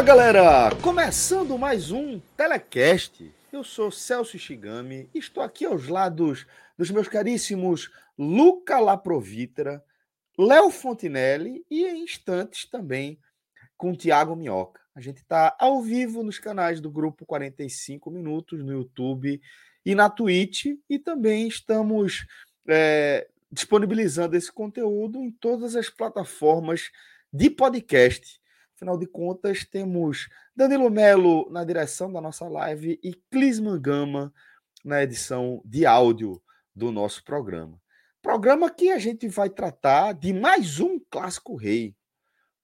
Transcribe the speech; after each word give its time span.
Olá, 0.00 0.06
galera! 0.06 0.76
Começando 0.76 1.58
mais 1.58 1.90
um 1.92 2.18
Telecast. 2.34 3.30
Eu 3.52 3.62
sou 3.62 3.90
Celso 3.90 4.38
Shigami 4.38 5.10
estou 5.14 5.42
aqui 5.42 5.66
aos 5.66 5.88
lados 5.88 6.46
dos 6.78 6.90
meus 6.90 7.06
caríssimos 7.06 7.90
Luca 8.18 8.80
Laprovitra, 8.80 9.84
Léo 10.38 10.70
Fontinelli 10.70 11.66
e 11.70 11.84
em 11.84 12.02
instantes 12.02 12.64
também 12.64 13.20
com 13.76 13.94
Tiago 13.94 14.34
Minhoca. 14.34 14.80
A 14.94 15.02
gente 15.02 15.18
está 15.18 15.54
ao 15.60 15.82
vivo 15.82 16.22
nos 16.22 16.38
canais 16.38 16.80
do 16.80 16.90
Grupo 16.90 17.26
45 17.26 18.10
Minutos 18.10 18.64
no 18.64 18.72
YouTube 18.72 19.38
e 19.84 19.94
na 19.94 20.08
Twitch 20.08 20.78
e 20.88 20.98
também 20.98 21.46
estamos 21.46 22.26
é, 22.66 23.28
disponibilizando 23.52 24.34
esse 24.34 24.50
conteúdo 24.50 25.18
em 25.18 25.30
todas 25.30 25.76
as 25.76 25.90
plataformas 25.90 26.90
de 27.30 27.50
podcast 27.50 28.39
Afinal 28.80 28.96
de 28.96 29.06
contas, 29.06 29.62
temos 29.62 30.30
Danilo 30.56 30.88
Melo 30.88 31.50
na 31.50 31.62
direção 31.64 32.10
da 32.10 32.18
nossa 32.18 32.48
live 32.48 32.98
e 33.02 33.12
Clisman 33.30 33.78
Gama 33.78 34.32
na 34.82 35.02
edição 35.02 35.60
de 35.66 35.84
áudio 35.84 36.42
do 36.74 36.90
nosso 36.90 37.22
programa. 37.22 37.78
Programa 38.22 38.70
que 38.70 38.90
a 38.90 38.98
gente 38.98 39.28
vai 39.28 39.50
tratar 39.50 40.14
de 40.14 40.32
mais 40.32 40.80
um 40.80 40.98
clássico 41.10 41.56
rei. 41.56 41.94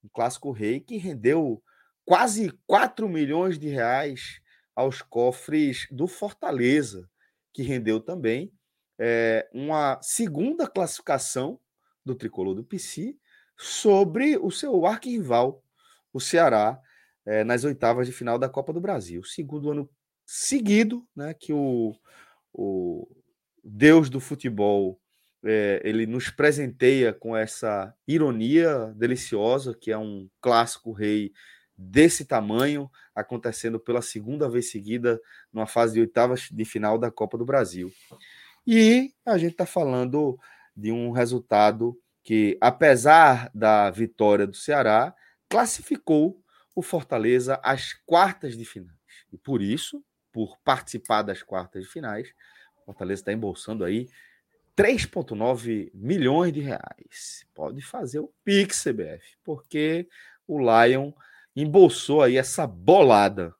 Um 0.02 0.08
clássico 0.08 0.52
rei 0.52 0.80
que 0.80 0.96
rendeu 0.96 1.62
quase 2.02 2.50
4 2.66 3.06
milhões 3.06 3.58
de 3.58 3.68
reais 3.68 4.40
aos 4.74 5.02
cofres 5.02 5.86
do 5.90 6.06
Fortaleza, 6.06 7.10
que 7.52 7.62
rendeu 7.62 8.00
também 8.00 8.50
é, 8.98 9.46
uma 9.52 10.00
segunda 10.00 10.66
classificação 10.66 11.60
do 12.02 12.14
tricolor 12.14 12.54
do 12.54 12.64
PC 12.64 13.18
sobre 13.54 14.38
o 14.38 14.50
seu 14.50 14.86
arquirrival, 14.86 15.62
o 16.16 16.20
Ceará 16.20 16.80
é, 17.26 17.44
nas 17.44 17.62
oitavas 17.62 18.06
de 18.06 18.12
final 18.12 18.38
da 18.38 18.48
Copa 18.48 18.72
do 18.72 18.80
Brasil. 18.80 19.22
Segundo 19.22 19.70
ano 19.70 19.90
seguido, 20.24 21.06
né, 21.14 21.34
que 21.34 21.52
o, 21.52 21.94
o 22.52 23.06
Deus 23.62 24.08
do 24.08 24.18
futebol 24.18 24.98
é, 25.44 25.82
ele 25.84 26.06
nos 26.06 26.30
presenteia 26.30 27.12
com 27.12 27.36
essa 27.36 27.94
ironia 28.08 28.94
deliciosa, 28.96 29.76
que 29.78 29.92
é 29.92 29.98
um 29.98 30.26
clássico 30.40 30.90
rei 30.90 31.32
desse 31.76 32.24
tamanho, 32.24 32.90
acontecendo 33.14 33.78
pela 33.78 34.00
segunda 34.00 34.48
vez 34.48 34.70
seguida 34.70 35.20
numa 35.52 35.66
fase 35.66 35.92
de 35.94 36.00
oitavas 36.00 36.48
de 36.50 36.64
final 36.64 36.98
da 36.98 37.10
Copa 37.10 37.36
do 37.36 37.44
Brasil. 37.44 37.92
E 38.66 39.12
a 39.26 39.36
gente 39.36 39.52
está 39.52 39.66
falando 39.66 40.38
de 40.74 40.90
um 40.90 41.10
resultado 41.10 42.00
que, 42.24 42.56
apesar 42.60 43.50
da 43.54 43.90
vitória 43.90 44.46
do 44.46 44.56
Ceará, 44.56 45.14
classificou 45.48 46.42
o 46.74 46.82
Fortaleza 46.82 47.58
às 47.62 47.92
quartas 47.92 48.56
de 48.56 48.64
finais. 48.64 48.96
E 49.32 49.38
por 49.38 49.62
isso, 49.62 50.04
por 50.32 50.58
participar 50.58 51.22
das 51.22 51.42
quartas 51.42 51.84
de 51.84 51.88
finais, 51.88 52.28
o 52.82 52.84
Fortaleza 52.84 53.22
está 53.22 53.32
embolsando 53.32 53.84
aí 53.84 54.08
3,9 54.76 55.90
milhões 55.94 56.52
de 56.52 56.60
reais. 56.60 57.46
Pode 57.54 57.80
fazer 57.80 58.18
o 58.18 58.32
Pix, 58.44 58.82
CBF, 58.82 59.38
porque 59.42 60.06
o 60.46 60.58
Lion 60.58 61.12
embolsou 61.54 62.22
aí 62.22 62.36
essa 62.36 62.66
bolada. 62.66 63.54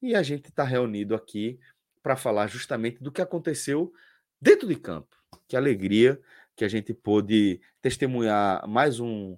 E 0.00 0.14
a 0.14 0.22
gente 0.22 0.48
está 0.48 0.64
reunido 0.64 1.14
aqui 1.14 1.60
para 2.02 2.16
falar 2.16 2.46
justamente 2.46 3.02
do 3.02 3.12
que 3.12 3.20
aconteceu 3.20 3.92
dentro 4.40 4.66
de 4.66 4.76
campo. 4.76 5.14
Que 5.46 5.56
alegria 5.56 6.18
que 6.56 6.64
a 6.64 6.68
gente 6.68 6.94
pôde 6.94 7.60
testemunhar 7.82 8.66
mais 8.66 8.98
um 8.98 9.36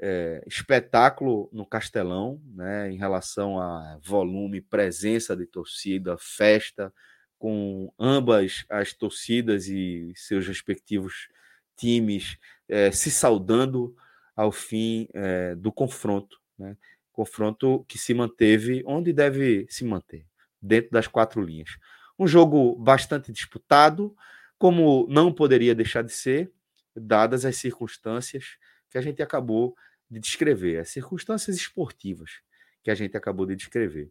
é, 0.00 0.42
espetáculo 0.46 1.48
no 1.52 1.66
Castelão, 1.66 2.40
né, 2.54 2.90
em 2.90 2.96
relação 2.96 3.60
a 3.60 3.98
volume, 4.02 4.60
presença 4.60 5.36
de 5.36 5.46
torcida, 5.46 6.16
festa, 6.18 6.92
com 7.38 7.92
ambas 7.98 8.64
as 8.68 8.92
torcidas 8.92 9.68
e 9.68 10.12
seus 10.14 10.46
respectivos 10.46 11.28
times 11.76 12.36
é, 12.68 12.90
se 12.90 13.10
saudando 13.10 13.94
ao 14.36 14.52
fim 14.52 15.08
é, 15.14 15.54
do 15.54 15.72
confronto. 15.72 16.38
Né? 16.58 16.76
Confronto 17.12 17.84
que 17.88 17.98
se 17.98 18.14
manteve 18.14 18.82
onde 18.86 19.12
deve 19.12 19.66
se 19.68 19.84
manter, 19.84 20.26
dentro 20.60 20.90
das 20.90 21.06
quatro 21.06 21.40
linhas. 21.40 21.70
Um 22.18 22.26
jogo 22.26 22.74
bastante 22.76 23.32
disputado, 23.32 24.14
como 24.58 25.06
não 25.08 25.32
poderia 25.32 25.74
deixar 25.74 26.02
de 26.02 26.12
ser, 26.12 26.52
dadas 26.94 27.44
as 27.44 27.56
circunstâncias 27.56 28.56
que 28.90 28.98
a 28.98 29.00
gente 29.00 29.22
acabou 29.22 29.76
de 30.10 30.18
descrever, 30.18 30.78
as 30.78 30.90
circunstâncias 30.90 31.56
esportivas 31.56 32.40
que 32.82 32.90
a 32.90 32.94
gente 32.94 33.16
acabou 33.16 33.46
de 33.46 33.56
descrever. 33.56 34.10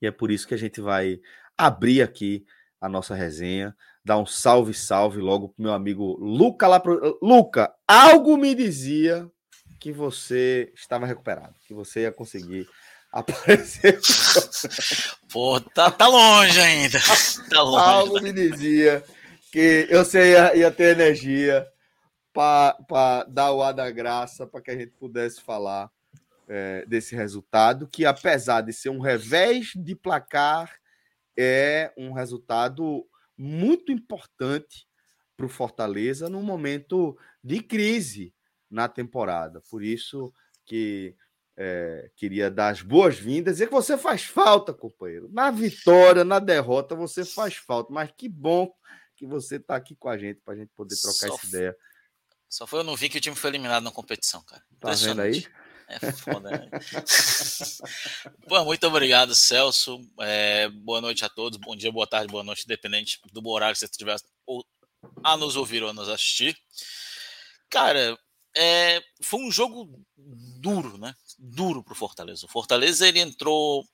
E 0.00 0.06
é 0.06 0.10
por 0.10 0.30
isso 0.30 0.48
que 0.48 0.54
a 0.54 0.58
gente 0.58 0.80
vai 0.80 1.20
abrir 1.56 2.02
aqui 2.02 2.44
a 2.80 2.88
nossa 2.88 3.14
resenha, 3.14 3.76
dar 4.02 4.16
um 4.16 4.24
salve, 4.24 4.72
salve 4.72 5.20
logo 5.20 5.50
pro 5.50 5.62
meu 5.62 5.72
amigo 5.72 6.16
Luca 6.18 6.66
lá 6.66 6.80
pro... 6.80 7.18
Luca, 7.20 7.70
algo 7.86 8.38
me 8.38 8.54
dizia 8.54 9.30
que 9.78 9.92
você 9.92 10.72
estava 10.74 11.06
recuperado, 11.06 11.54
que 11.66 11.74
você 11.74 12.02
ia 12.02 12.12
conseguir 12.12 12.66
aparecer. 13.12 14.00
Pô, 15.30 15.60
tá, 15.60 15.90
tá 15.90 16.06
longe 16.06 16.58
ainda. 16.60 16.98
Tá 17.50 17.62
longe. 17.62 17.84
Algo 17.84 18.22
me 18.22 18.32
dizia 18.32 19.04
que 19.52 19.86
eu 19.90 20.04
sei 20.04 20.32
ia, 20.32 20.56
ia 20.56 20.70
ter 20.70 20.96
energia 20.96 21.66
para 22.32 23.24
dar 23.24 23.52
o 23.52 23.62
ar 23.62 23.72
da 23.72 23.90
graça 23.90 24.46
para 24.46 24.60
que 24.60 24.70
a 24.70 24.76
gente 24.76 24.92
pudesse 24.92 25.40
falar 25.40 25.90
é, 26.48 26.84
desse 26.86 27.14
resultado, 27.14 27.86
que 27.86 28.04
apesar 28.04 28.60
de 28.60 28.72
ser 28.72 28.90
um 28.90 29.00
revés 29.00 29.72
de 29.76 29.94
placar, 29.94 30.80
é 31.36 31.92
um 31.96 32.12
resultado 32.12 33.06
muito 33.36 33.92
importante 33.92 34.86
para 35.36 35.46
o 35.46 35.48
Fortaleza 35.48 36.28
num 36.28 36.42
momento 36.42 37.16
de 37.42 37.62
crise 37.62 38.34
na 38.70 38.88
temporada. 38.88 39.62
Por 39.70 39.82
isso 39.82 40.32
que 40.66 41.16
é, 41.56 42.10
queria 42.16 42.50
dar 42.50 42.68
as 42.68 42.82
boas-vindas, 42.82 43.54
dizer 43.54 43.66
que 43.68 43.72
você 43.72 43.96
faz 43.96 44.24
falta, 44.24 44.74
companheiro. 44.74 45.28
Na 45.32 45.50
vitória, 45.50 46.24
na 46.24 46.38
derrota, 46.38 46.94
você 46.94 47.24
faz 47.24 47.54
falta. 47.54 47.92
Mas 47.92 48.10
que 48.16 48.28
bom 48.28 48.70
que 49.16 49.26
você 49.26 49.56
está 49.56 49.76
aqui 49.76 49.94
com 49.94 50.08
a 50.08 50.18
gente 50.18 50.40
para 50.44 50.54
a 50.54 50.56
gente 50.56 50.70
poder 50.74 50.96
trocar 50.96 51.34
essa 51.34 51.46
ideia 51.46 51.76
só 52.50 52.66
foi 52.66 52.80
eu 52.80 52.84
não 52.84 52.96
vi 52.96 53.08
que 53.08 53.18
o 53.18 53.20
time 53.20 53.36
foi 53.36 53.50
eliminado 53.50 53.84
na 53.84 53.92
competição, 53.92 54.42
cara. 54.42 54.62
Tá 54.80 54.92
vendo 54.92 55.22
aí? 55.22 55.46
É 55.88 56.12
foda, 56.12 56.50
né? 56.50 56.68
Bom, 58.46 58.64
muito 58.64 58.86
obrigado, 58.86 59.34
Celso. 59.34 60.00
É, 60.20 60.68
boa 60.68 61.00
noite 61.00 61.24
a 61.24 61.28
todos. 61.28 61.58
Bom 61.58 61.74
dia, 61.74 61.90
boa 61.90 62.06
tarde, 62.06 62.30
boa 62.30 62.44
noite, 62.44 62.64
independente 62.64 63.20
do 63.32 63.48
horário 63.48 63.74
que 63.74 63.78
você 63.78 63.86
estiver 63.86 64.16
a 65.24 65.36
nos 65.36 65.56
ouvir 65.56 65.82
ou 65.82 65.90
a 65.90 65.92
nos 65.92 66.08
assistir. 66.08 66.56
Cara, 67.68 68.18
é, 68.56 69.02
foi 69.22 69.40
um 69.40 69.50
jogo 69.50 69.88
duro, 70.16 70.98
né? 70.98 71.14
Duro 71.38 71.82
pro 71.82 71.94
Fortaleza. 71.94 72.46
O 72.46 72.50
Fortaleza 72.50 73.06
ele 73.06 73.20
entrou 73.20 73.84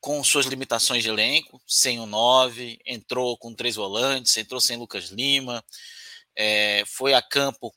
com 0.00 0.24
suas 0.24 0.46
limitações 0.46 1.02
de 1.02 1.10
elenco, 1.10 1.60
sem 1.66 2.00
o 2.00 2.06
9, 2.06 2.78
entrou 2.86 3.36
com 3.36 3.54
três 3.54 3.76
volantes, 3.76 4.36
entrou 4.36 4.60
sem 4.60 4.78
Lucas 4.78 5.10
Lima, 5.10 5.62
é, 6.34 6.84
foi 6.86 7.12
a 7.12 7.20
campo 7.20 7.70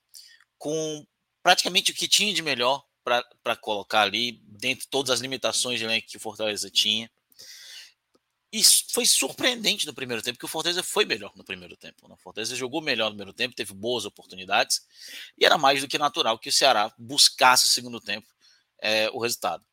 com 0.64 1.06
praticamente 1.44 1.92
o 1.92 1.94
que 1.94 2.08
tinha 2.08 2.34
de 2.34 2.42
melhor 2.42 2.86
para 3.04 3.54
colocar 3.58 4.04
ali, 4.04 4.42
dentro 4.48 4.86
de 4.86 4.90
todas 4.90 5.12
as 5.12 5.20
limitações 5.20 5.78
de 5.78 5.84
elenco 5.84 6.08
que 6.08 6.16
o 6.16 6.22
Fortaleza 6.22 6.70
tinha. 6.70 7.12
isso 8.50 8.86
foi 8.94 9.06
surpreendente 9.06 9.86
no 9.86 9.94
primeiro 9.94 10.24
tempo, 10.24 10.38
porque 10.38 10.46
o 10.46 10.50
Fortaleza 10.50 10.82
foi 10.82 11.04
melhor 11.04 11.34
no 11.36 11.44
primeiro 11.44 11.76
tempo. 11.76 12.08
Né? 12.08 12.14
O 12.14 12.18
Fortaleza 12.18 12.56
jogou 12.56 12.80
melhor 12.80 13.10
no 13.10 13.18
primeiro 13.18 13.34
tempo, 13.34 13.54
teve 13.54 13.74
boas 13.74 14.06
oportunidades, 14.06 14.88
e 15.38 15.46
era 15.46 15.58
mais 15.58 15.82
do 15.82 15.88
que 15.88 15.98
natural 15.98 16.40
que 16.40 16.48
o 16.48 16.54
Ceará 16.54 16.94
buscasse 16.98 17.66
o 17.66 17.70
segundo 17.70 18.00
tempo 18.00 18.28
é, 18.82 19.10
o 19.10 19.20
resultado. 19.20 19.66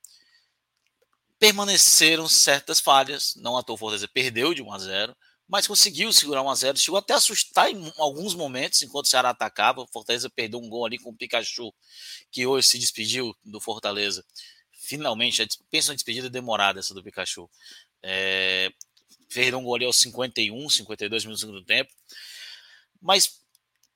Permaneceram 1.38 2.28
certas 2.28 2.80
falhas, 2.80 3.36
não 3.36 3.56
à 3.56 3.62
toa 3.62 3.74
o 3.74 3.78
Fortaleza 3.78 4.08
perdeu 4.08 4.52
de 4.52 4.60
1 4.60 4.72
a 4.72 4.78
0 4.80 5.16
mas 5.50 5.66
conseguiu 5.66 6.12
segurar 6.12 6.42
1 6.42 6.48
a 6.48 6.54
0 6.54 6.78
chegou 6.78 6.96
até 6.96 7.12
a 7.12 7.16
assustar 7.16 7.68
em 7.68 7.92
alguns 7.98 8.34
momentos, 8.34 8.80
enquanto 8.82 9.06
o 9.06 9.08
Ceará 9.08 9.30
atacava. 9.30 9.84
Fortaleza 9.92 10.30
perdeu 10.30 10.60
um 10.60 10.68
gol 10.68 10.86
ali 10.86 10.96
com 10.96 11.10
o 11.10 11.16
Pikachu, 11.16 11.74
que 12.30 12.46
hoje 12.46 12.68
se 12.68 12.78
despediu 12.78 13.36
do 13.44 13.60
Fortaleza. 13.60 14.24
Finalmente, 14.70 15.44
pensa 15.68 15.90
uma 15.90 15.96
despedida 15.96 16.30
demorada 16.30 16.78
essa 16.78 16.94
do 16.94 17.02
Pikachu. 17.02 17.50
É, 18.00 18.72
fez 19.28 19.52
um 19.52 19.64
gol 19.64 19.74
ali 19.74 19.84
aos 19.84 19.96
51, 19.96 20.70
52 20.70 21.24
minutos 21.24 21.42
do 21.42 21.64
tempo. 21.64 21.92
Mas 23.02 23.40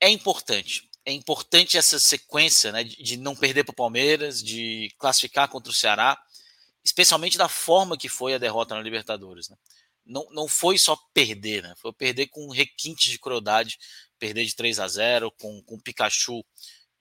é 0.01 0.09
importante. 0.09 0.89
É 1.05 1.13
importante 1.13 1.77
essa 1.77 1.97
sequência 1.99 2.73
né, 2.73 2.83
de 2.83 3.15
não 3.15 3.33
perder 3.33 3.63
para 3.63 3.71
o 3.71 3.75
Palmeiras, 3.75 4.43
de 4.43 4.93
classificar 4.97 5.47
contra 5.47 5.71
o 5.71 5.75
Ceará, 5.75 6.21
especialmente 6.83 7.37
da 7.37 7.47
forma 7.47 7.97
que 7.97 8.09
foi 8.09 8.33
a 8.33 8.37
derrota 8.37 8.75
na 8.75 8.81
Libertadores. 8.81 9.47
Né? 9.47 9.55
Não, 10.05 10.27
não 10.31 10.47
foi 10.47 10.77
só 10.77 10.95
perder, 11.13 11.63
né? 11.63 11.73
Foi 11.77 11.91
perder 11.91 12.27
com 12.27 12.49
requinte 12.49 13.09
de 13.09 13.19
crueldade, 13.19 13.77
perder 14.19 14.45
de 14.45 14.55
3 14.55 14.79
a 14.79 14.87
0 14.87 15.31
com, 15.31 15.61
com 15.63 15.75
o 15.75 15.81
Pikachu 15.81 16.45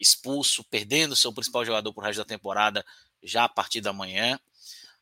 expulso, 0.00 0.64
perdendo 0.64 1.14
seu 1.14 1.32
principal 1.32 1.64
jogador 1.64 1.92
por 1.92 2.02
resto 2.02 2.18
da 2.18 2.24
temporada 2.24 2.84
já 3.22 3.44
a 3.44 3.48
partir 3.48 3.80
da 3.80 3.92
manhã, 3.92 4.38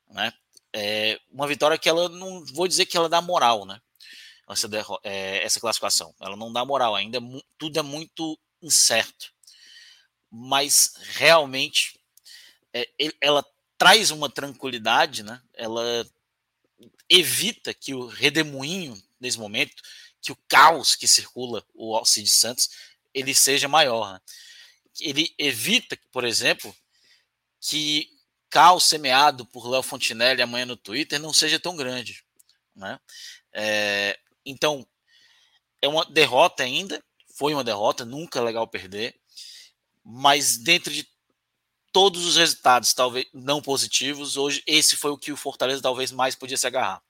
né? 0.09 0.33
É 0.75 1.21
uma 1.31 1.47
vitória 1.47 1.79
que 1.79 1.89
ela 1.89 2.09
não 2.09 2.45
vou 2.47 2.67
dizer 2.67 2.87
que 2.87 2.97
ela 2.97 3.09
dá 3.09 3.21
moral, 3.21 3.65
né? 3.67 3.81
Essa, 4.49 4.69
é, 5.03 5.45
essa 5.45 5.61
classificação, 5.61 6.15
ela 6.21 6.37
não 6.37 6.53
dá 6.53 6.65
moral 6.65 6.95
ainda, 6.95 7.21
tudo 7.57 7.79
é 7.79 7.83
muito 7.83 8.39
incerto, 8.61 9.33
mas 10.31 10.93
realmente 11.15 11.99
é, 12.73 12.87
ela 13.21 13.45
traz 13.79 14.11
uma 14.11 14.29
tranquilidade, 14.29 15.23
né? 15.23 15.41
Ela 15.55 16.07
evita 17.13 17.75
que 17.75 17.93
o 17.93 18.07
redemoinho, 18.07 19.01
nesse 19.21 19.39
momento, 19.39 19.83
que 20.21 20.33
o 20.33 20.39
caos 20.49 20.95
que 20.95 21.07
circula 21.07 21.63
o 21.75 21.95
Alcides 21.95 22.33
Santos, 22.33 22.71
ele 23.13 23.35
seja 23.35 23.69
maior. 23.69 24.15
Né? 24.15 24.21
Ele 24.99 25.35
evita, 25.39 25.99
por 26.11 26.25
exemplo, 26.25 26.75
que 27.61 28.09
caos 28.49 28.85
semeado 28.85 29.45
por 29.45 29.69
Léo 29.69 29.83
Fontinelli 29.83 30.41
amanhã 30.41 30.65
no 30.65 30.77
Twitter 30.77 31.21
não 31.21 31.35
seja 31.35 31.61
tão 31.61 31.77
grande. 31.77 32.25
Né? 32.75 32.99
É, 33.53 34.19
então, 34.47 34.87
é 35.83 35.89
uma 35.89 36.07
derrota 36.07 36.63
ainda, 36.63 37.03
foi 37.37 37.53
uma 37.53 37.65
derrota, 37.65 38.07
nunca 38.07 38.39
é 38.39 38.43
legal 38.43 38.67
perder, 38.67 39.15
mas 40.03 40.57
dentro 40.57 40.93
de 40.93 41.07
todos 41.93 42.25
os 42.25 42.37
resultados, 42.37 42.95
talvez 42.95 43.27
não 43.33 43.61
positivos, 43.61 44.37
hoje 44.37 44.63
esse 44.67 44.97
foi 44.97 45.11
o 45.11 45.19
que 45.19 45.31
o 45.31 45.37
Fortaleza 45.37 45.83
talvez 45.83 46.11
mais 46.11 46.35
podia 46.35 46.57
se 46.57 46.67
agarrar. 46.67 47.03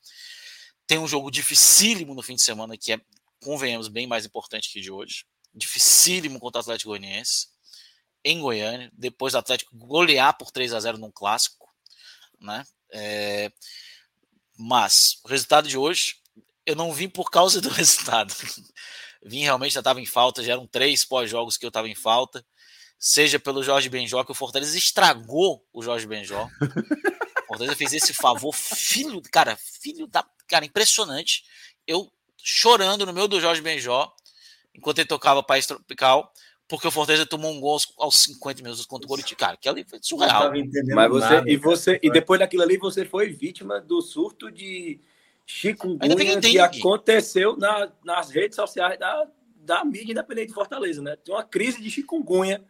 Tem 0.86 0.98
um 0.98 1.06
jogo 1.06 1.30
dificílimo 1.30 2.14
no 2.14 2.22
fim 2.22 2.34
de 2.34 2.42
semana, 2.42 2.76
que 2.76 2.92
é, 2.92 3.00
convenhamos, 3.40 3.88
bem 3.88 4.06
mais 4.06 4.26
importante 4.26 4.70
que 4.70 4.80
de 4.80 4.90
hoje. 4.90 5.24
Dificílimo 5.54 6.40
contra 6.40 6.58
o 6.58 6.62
Atlético 6.62 6.90
Goianiense, 6.90 7.48
em 8.24 8.40
Goiânia, 8.40 8.90
depois 8.92 9.32
do 9.32 9.38
Atlético 9.38 9.76
golear 9.76 10.36
por 10.36 10.50
3 10.50 10.74
a 10.74 10.80
0 10.80 10.98
num 10.98 11.10
clássico. 11.10 11.68
Né? 12.40 12.64
É, 12.90 13.52
mas 14.58 15.20
o 15.24 15.28
resultado 15.28 15.68
de 15.68 15.78
hoje, 15.78 16.16
eu 16.66 16.74
não 16.74 16.92
vim 16.92 17.08
por 17.08 17.30
causa 17.30 17.60
do 17.60 17.68
resultado. 17.70 18.34
vim 19.24 19.42
realmente, 19.42 19.74
já 19.74 19.80
estava 19.80 20.00
em 20.00 20.06
falta, 20.06 20.42
já 20.42 20.52
eram 20.52 20.66
três 20.66 21.04
pós-jogos 21.04 21.56
que 21.56 21.64
eu 21.64 21.68
estava 21.68 21.88
em 21.88 21.94
falta 21.94 22.44
seja 23.02 23.40
pelo 23.40 23.64
Jorge 23.64 23.88
Benjó, 23.88 24.22
que 24.22 24.30
o 24.30 24.34
Fortaleza 24.34 24.78
estragou 24.78 25.66
o 25.72 25.82
Jorge 25.82 26.06
Benjó. 26.06 26.48
o 27.42 27.46
Fortaleza 27.48 27.74
fez 27.74 27.92
esse 27.92 28.14
favor, 28.14 28.54
filho, 28.54 29.20
cara, 29.32 29.56
filho 29.56 30.06
da. 30.06 30.24
Cara, 30.46 30.64
impressionante. 30.64 31.42
Eu 31.84 32.08
chorando 32.36 33.04
no 33.04 33.12
meio 33.12 33.26
do 33.26 33.40
Jorge 33.40 33.60
Benjó, 33.60 34.14
enquanto 34.72 35.00
ele 35.00 35.08
tocava 35.08 35.42
País 35.42 35.66
Tropical, 35.66 36.32
porque 36.68 36.86
o 36.86 36.92
Fortaleza 36.92 37.26
tomou 37.26 37.50
um 37.52 37.58
gol 37.58 37.76
aos 37.98 38.20
50 38.20 38.62
minutos 38.62 38.86
contra 38.86 39.04
o 39.04 39.08
Corinthians. 39.08 39.36
Cara, 39.36 39.54
aquilo 39.54 39.74
ali 39.74 39.84
foi 39.84 39.98
surreal. 40.00 40.52
Mas 40.94 41.10
você, 41.10 41.34
nada, 41.34 41.50
e 41.50 41.56
você, 41.56 41.98
e 42.00 42.08
depois 42.08 42.38
daquilo 42.38 42.62
ali, 42.62 42.76
você 42.76 43.04
foi 43.04 43.30
vítima 43.30 43.80
do 43.80 44.00
surto 44.00 44.48
de 44.48 45.00
chikungunya 45.44 46.40
que 46.40 46.58
aconteceu 46.60 47.56
na, 47.56 47.90
nas 48.04 48.30
redes 48.30 48.54
sociais 48.54 48.96
da, 48.96 49.26
da 49.56 49.84
mídia 49.84 50.12
independente 50.12 50.48
de 50.48 50.54
Fortaleza, 50.54 51.02
né? 51.02 51.16
Tem 51.16 51.34
uma 51.34 51.42
crise 51.42 51.82
de 51.82 51.90
chikungunya 51.90 52.64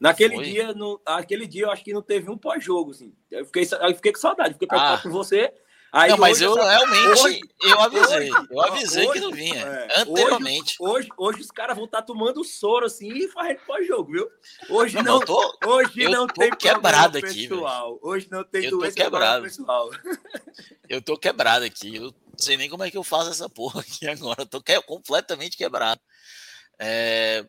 Naquele 0.00 0.36
Foi? 0.36 0.44
dia, 0.44 0.72
no, 0.72 1.00
aquele 1.04 1.46
dia 1.46 1.64
eu 1.64 1.70
acho 1.70 1.82
que 1.82 1.92
não 1.92 2.02
teve 2.02 2.30
um 2.30 2.38
pós-jogo, 2.38 2.92
assim. 2.92 3.12
Eu 3.30 3.44
fiquei, 3.46 3.62
eu 3.64 3.94
fiquei 3.96 4.12
com 4.12 4.20
saudade, 4.20 4.54
fiquei 4.54 4.68
preocupado 4.68 5.00
ah. 5.00 5.02
com 5.02 5.10
você. 5.10 5.52
Aí 5.90 6.10
não, 6.10 6.18
mas 6.18 6.40
eu 6.40 6.54
realmente 6.54 7.20
hoje, 7.20 7.40
eu 7.62 7.80
avisei. 7.80 8.30
Hoje, 8.30 8.46
eu 8.50 8.60
avisei 8.60 9.08
hoje, 9.08 9.12
que 9.12 9.20
não 9.20 9.32
vinha. 9.32 9.66
É, 9.66 10.00
anteriormente. 10.02 10.76
Hoje, 10.78 11.08
hoje, 11.16 11.40
os 11.40 11.50
caras 11.50 11.74
vão 11.74 11.86
estar 11.86 12.02
tá 12.02 12.06
tomando 12.06 12.44
soro 12.44 12.84
assim 12.84 13.08
e 13.08 13.28
fazendo 13.28 13.60
pós-jogo, 13.66 14.12
viu? 14.12 14.30
Hoje 14.68 14.96
não, 14.96 15.18
não 15.18 15.20
tô, 15.20 15.58
hoje 15.64 16.08
não 16.08 16.26
tem 16.26 16.50
quebrado 16.50 17.16
aqui, 17.16 17.48
pessoal. 17.48 17.98
Hoje 18.02 18.28
não 18.30 18.44
tem 18.44 18.64
eu 18.64 18.72
doença 18.72 18.96
tô 18.96 19.02
quebrado. 19.02 19.42
pessoal. 19.44 19.90
Eu 20.88 21.02
tô 21.02 21.18
quebrado 21.18 21.66
aqui. 21.66 21.96
Eu 21.96 22.04
não 22.04 22.38
sei 22.38 22.56
nem 22.56 22.70
como 22.70 22.82
é 22.82 22.90
que 22.90 22.96
eu 22.96 23.04
faço 23.04 23.28
essa 23.28 23.46
porra 23.46 23.82
aqui 23.82 24.08
agora. 24.08 24.40
Eu 24.40 24.46
tô 24.46 24.62
completamente 24.86 25.54
quebrado. 25.54 26.00
É, 26.78 27.46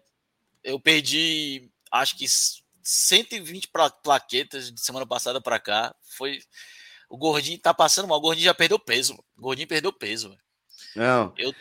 eu 0.62 0.78
perdi 0.78 1.72
acho 1.92 2.18
que 2.18 2.26
120 2.84 3.70
plaquetas 4.04 4.72
de 4.72 4.82
semana 4.82 5.06
passada 5.06 5.42
para 5.42 5.60
cá. 5.60 5.96
Foi. 6.18 6.40
O 7.10 7.18
Gordinho 7.18 7.60
tá 7.60 7.74
passando 7.74 8.08
mal. 8.08 8.18
O 8.18 8.22
Gordinho 8.22 8.46
já 8.46 8.54
perdeu 8.54 8.80
peso. 8.80 9.14
O 9.38 9.42
Gordinho 9.42 9.68
perdeu 9.68 9.92
peso. 9.92 10.38
Não. 10.96 11.34
Eu. 11.38 11.54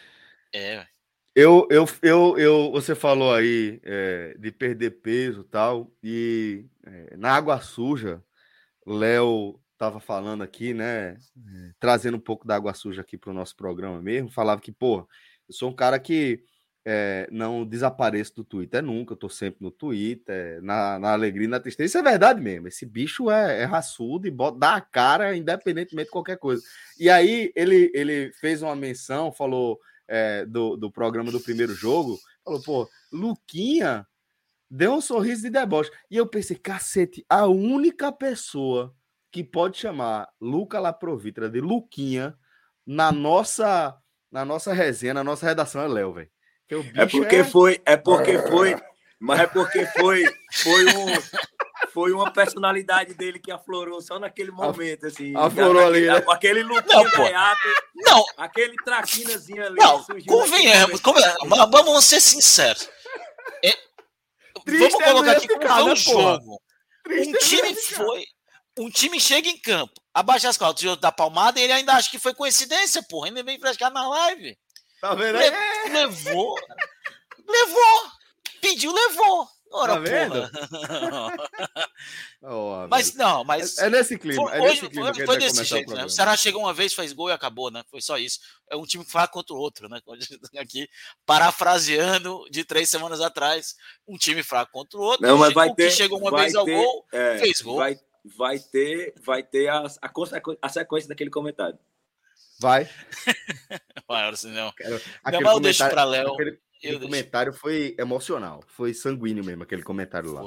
É. 0.53 0.87
Eu, 1.35 1.69
eu, 1.71 1.87
eu, 2.03 2.39
eu, 2.39 2.71
você 2.73 2.95
falou 2.95 3.33
aí 3.33 3.81
é, 3.85 4.35
de 4.39 4.51
perder 4.51 5.03
peso 5.03 5.45
tal, 5.45 5.89
e 6.03 6.67
é, 6.85 7.17
na 7.17 7.31
água 7.31 7.61
suja, 7.61 8.21
Léo 8.85 9.61
tava 9.77 10.01
falando 10.01 10.43
aqui, 10.43 10.75
né? 10.75 11.17
Trazendo 11.79 12.17
um 12.17 12.21
pouco 12.21 12.45
da 12.45 12.57
água 12.57 12.75
suja 12.75 13.03
aqui 13.03 13.17
para 13.17 13.31
o 13.31 13.35
nosso 13.35 13.55
programa 13.55 14.03
mesmo. 14.03 14.29
Falava 14.29 14.61
que, 14.61 14.73
pô, 14.73 15.09
eu 15.49 15.55
sou 15.55 15.71
um 15.71 15.75
cara 15.75 16.01
que 16.01 16.43
é, 16.91 17.29
não 17.31 17.67
desapareço 17.67 18.37
do 18.37 18.45
Twitter 18.45 18.83
nunca, 18.83 19.13
eu 19.13 19.17
tô 19.19 19.29
sempre 19.29 19.63
no 19.63 19.71
Twitter, 19.71 20.63
na, 20.63 20.99
na 20.99 21.13
alegria 21.13 21.45
e 21.45 21.49
na 21.49 21.61
tristeza. 21.61 21.87
Isso 21.87 21.99
é 21.99 22.03
verdade 22.03 22.41
mesmo. 22.41 22.67
Esse 22.67 22.87
bicho 22.87 23.31
é, 23.31 23.61
é 23.61 23.65
raçudo 23.67 24.27
e 24.27 24.31
bota, 24.31 24.59
dá 24.59 24.77
a 24.77 24.81
cara 24.81 25.37
independentemente 25.37 26.07
de 26.07 26.11
qualquer 26.11 26.39
coisa. 26.39 26.63
E 26.99 27.11
aí 27.11 27.53
ele, 27.55 27.93
ele 27.93 28.33
fez 28.41 28.63
uma 28.63 28.75
menção, 28.75 29.31
falou 29.31 29.79
é, 30.09 30.47
do, 30.47 30.79
do 30.79 30.91
programa 30.91 31.31
do 31.31 31.39
primeiro 31.39 31.75
jogo, 31.75 32.19
falou, 32.43 32.63
pô, 32.63 32.89
Luquinha 33.13 34.07
deu 34.71 34.95
um 34.95 35.03
sorriso 35.03 35.43
de 35.43 35.51
deboche. 35.51 35.91
E 36.11 36.17
eu 36.17 36.27
pensei, 36.27 36.57
cacete, 36.57 37.23
a 37.29 37.47
única 37.47 38.11
pessoa 38.11 38.95
que 39.31 39.45
pode 39.45 39.77
chamar 39.77 40.27
Luca 40.41 40.81
Laprovitra 40.81 41.51
de 41.51 41.61
Luquinha 41.61 42.35
na 42.87 43.13
nossa 43.13 43.95
na 44.31 44.43
nossa 44.43 44.73
resenha, 44.73 45.13
na 45.13 45.25
nossa 45.25 45.47
redação 45.47 45.83
é 45.83 45.89
Léo, 45.89 46.15
velho. 46.15 46.31
É 46.95 47.07
porque 47.07 47.37
é... 47.37 47.45
foi, 47.45 47.81
é 47.85 47.97
porque 47.97 48.39
foi, 48.39 48.77
mas 49.19 49.41
é 49.41 49.47
porque 49.47 49.87
foi, 49.87 50.25
foi 50.53 50.85
um, 50.87 51.07
foi 51.93 52.13
uma 52.13 52.31
personalidade 52.31 53.15
dele 53.15 53.39
que 53.39 53.51
aflorou 53.51 54.01
só 54.03 54.19
naquele 54.19 54.51
momento, 54.51 55.07
assim. 55.07 55.35
Aflorou 55.37 55.87
ali, 55.87 56.07
né? 56.07 56.23
Aquele 56.29 56.63
Luquinha 56.63 57.11
gaiato, 57.11 57.69
não. 57.97 58.25
aquele 58.37 58.77
traquinazinho 58.85 59.65
ali. 59.65 59.77
Não, 59.77 60.05
convenhamos, 60.27 61.01
convenhamos, 61.01 61.59
vamos 61.71 62.05
ser 62.05 62.21
sinceros. 62.21 62.89
É, 63.65 63.75
vamos 64.67 64.95
colocar 64.95 65.33
aqui 65.33 65.49
como 65.49 65.67
foi 65.67 65.93
o 65.93 65.97
jogo. 65.97 66.63
Um 67.11 67.33
time 67.33 67.75
foi, 67.75 68.25
um 68.79 68.91
time 68.91 69.19
chega 69.19 69.49
em 69.49 69.59
campo, 69.59 69.95
abaixa 70.13 70.49
as 70.49 70.59
calças, 70.59 70.97
da 70.99 71.11
palmada 71.11 71.59
e 71.59 71.65
ele 71.65 71.73
ainda 71.73 71.95
acha 71.95 72.11
que 72.11 72.19
foi 72.19 72.35
coincidência, 72.35 73.03
porra, 73.03 73.29
ainda 73.29 73.43
vem 73.43 73.59
frescar 73.59 73.91
na 73.91 74.07
live. 74.09 74.57
Tá 75.01 75.15
vendo 75.15 75.37
aí? 75.37 75.51
Le 75.51 75.93
levou. 75.93 76.55
levou. 77.47 78.13
Pediu, 78.61 78.93
levou. 78.93 79.49
Ora, 79.71 79.95
tá 79.95 80.01
vendo? 80.01 80.51
oh, 82.43 82.87
mas 82.89 83.15
não, 83.15 83.45
mas. 83.45 83.79
É, 83.79 83.87
é 83.87 83.91
nesse 83.91 84.19
clima. 84.19 84.43
Foi, 84.43 84.59
é 84.59 84.61
nesse 84.61 84.89
clima 84.89 85.15
foi, 85.15 85.27
foi 85.27 85.39
desse 85.39 85.65
jeito, 85.65 85.93
o 85.93 85.95
né? 85.95 86.05
O 86.05 86.09
Ceará 86.09 86.37
chegou 86.37 86.63
uma 86.63 86.73
vez, 86.73 86.95
fez 86.95 87.13
gol 87.13 87.29
e 87.29 87.33
acabou, 87.33 87.71
né? 87.71 87.83
Foi 87.91 88.01
só 88.01 88.17
isso. 88.17 88.41
É 88.71 88.77
um 88.77 88.85
time 88.85 89.05
que 89.05 89.11
faz 89.11 89.31
contra 89.31 89.55
o 89.55 89.59
outro, 89.59 89.89
né? 89.89 90.01
Aqui, 90.59 90.89
parafraseando 91.27 92.45
de 92.51 92.65
três 92.65 92.89
semanas 92.89 93.21
atrás, 93.21 93.75
um 94.07 94.17
time 94.17 94.43
fraco 94.43 94.73
contra 94.73 94.99
o 94.99 95.03
outro. 95.03 95.27
Não, 95.27 95.37
mas 95.37 95.53
vai 95.53 95.73
ter, 95.75 95.91
que 95.91 95.97
chegou 95.97 96.19
uma 96.19 96.37
vez 96.37 96.55
ao 96.55 96.65
ter, 96.65 96.75
gol, 96.75 97.07
é, 97.13 97.39
fez 97.39 97.61
gol. 97.61 97.77
Vai, 97.77 97.99
vai 98.25 98.59
ter, 98.59 99.15
vai 99.21 99.43
ter 99.43 99.69
a, 99.69 99.81
a, 99.81 100.13
a 100.63 100.69
sequência 100.69 101.09
daquele 101.09 101.31
comentário. 101.31 101.79
Vai. 102.61 102.89
Vai, 104.09 104.29
assim, 104.29 104.51
não. 104.51 104.73
Quero, 104.73 105.01
aquele 105.23 105.45
mal 105.45 105.61
deixa 105.61 105.89
para 105.89 106.05
Léo. 106.05 106.33
Aquele, 106.33 106.59
aquele 106.77 107.01
comentário 107.01 107.53
foi 107.53 107.95
emocional, 107.99 108.63
foi 108.67 108.95
sanguíneo 108.95 109.45
mesmo, 109.45 109.63
aquele 109.63 109.83
comentário 109.83 110.33
lá. 110.33 110.43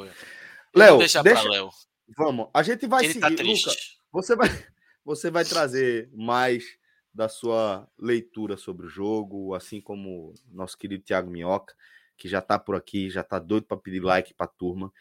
Léo, 0.76 0.98
deixa, 0.98 1.22
deixa... 1.24 1.48
Léo. 1.48 1.70
Vamos, 2.18 2.50
a 2.54 2.64
gente 2.64 2.86
vai 2.88 3.06
Ele 3.06 3.14
tá 3.20 3.30
seguir. 3.30 3.38
Tá 3.38 3.44
Luca, 3.44 3.82
você 4.12 4.36
vai, 4.36 4.48
você 5.06 5.32
vai 5.32 5.46
trazer 5.46 6.10
mais 6.14 6.66
da 7.14 7.28
sua 7.30 7.88
leitura 7.98 8.58
sobre 8.58 8.86
o 8.86 8.90
jogo, 8.90 9.54
assim 9.54 9.82
como 9.82 10.34
nosso 10.50 10.78
querido 10.78 11.04
Thiago 11.04 11.30
Minhoca, 11.30 11.74
que 12.18 12.28
já 12.28 12.40
está 12.40 12.58
por 12.58 12.76
aqui, 12.76 13.10
já 13.10 13.22
está 13.22 13.40
doido 13.40 13.66
para 13.66 13.78
pedir 13.78 14.02
like 14.02 14.34
para 14.34 14.46
a 14.46 14.50
turma. 14.50 14.92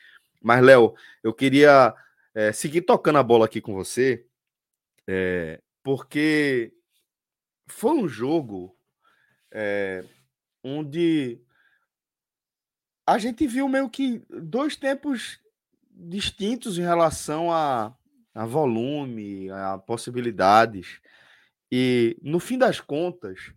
Mas, 0.41 0.63
Léo, 0.63 0.95
eu 1.23 1.33
queria 1.33 1.95
é, 2.35 2.53
seguir 2.53 2.83
tocando 2.83 3.19
a 3.19 3.23
bola 3.23 3.45
aqui 3.45 3.61
com 3.61 3.75
você, 3.75 4.25
é, 5.07 5.61
porque 5.83 6.73
foi 7.71 7.93
um 7.93 8.09
jogo 8.09 8.77
é, 9.51 10.05
onde 10.63 11.41
a 13.07 13.19
gente 13.19 13.47
viu 13.47 13.69
meio 13.69 13.89
que 13.89 14.23
dois 14.29 14.77
tempos 14.77 15.41
distintos 15.91 16.79
em 16.79 16.83
relação 16.83 17.53
a, 17.53 17.97
a 18.35 18.47
volume, 18.47 19.51
a 19.51 19.79
possibilidades. 19.79 21.01
E 21.71 22.17
no 22.23 22.41
fim 22.41 22.59
das 22.59 22.81
contas, 22.81 23.53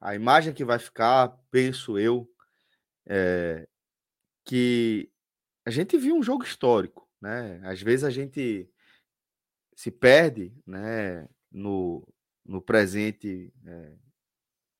a 0.00 0.14
imagem 0.14 0.52
que 0.52 0.64
vai 0.64 0.78
ficar, 0.78 1.28
penso 1.50 1.98
eu, 1.98 2.28
é 3.06 3.66
que 4.44 5.10
a 5.64 5.70
gente 5.70 5.96
viu 5.96 6.16
um 6.16 6.22
jogo 6.22 6.42
histórico, 6.42 7.08
né? 7.20 7.60
Às 7.64 7.80
vezes 7.80 8.04
a 8.04 8.10
gente 8.10 8.68
se 9.76 9.90
perde, 9.90 10.52
né, 10.66 11.28
no, 11.50 12.06
no 12.44 12.60
presente, 12.60 13.52
é, 13.66 13.92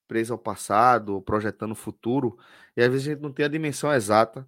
preso 0.09 0.33
ao 0.33 0.38
passado, 0.38 1.23
projetando 1.23 1.73
o 1.73 1.76
futuro, 1.76 2.38
e 2.76 2.83
às 2.83 2.90
vezes 2.90 3.07
a 3.09 3.11
gente 3.12 3.23
não 3.23 3.33
tem 3.33 3.45
a 3.45 3.49
dimensão 3.49 3.92
exata 3.92 4.47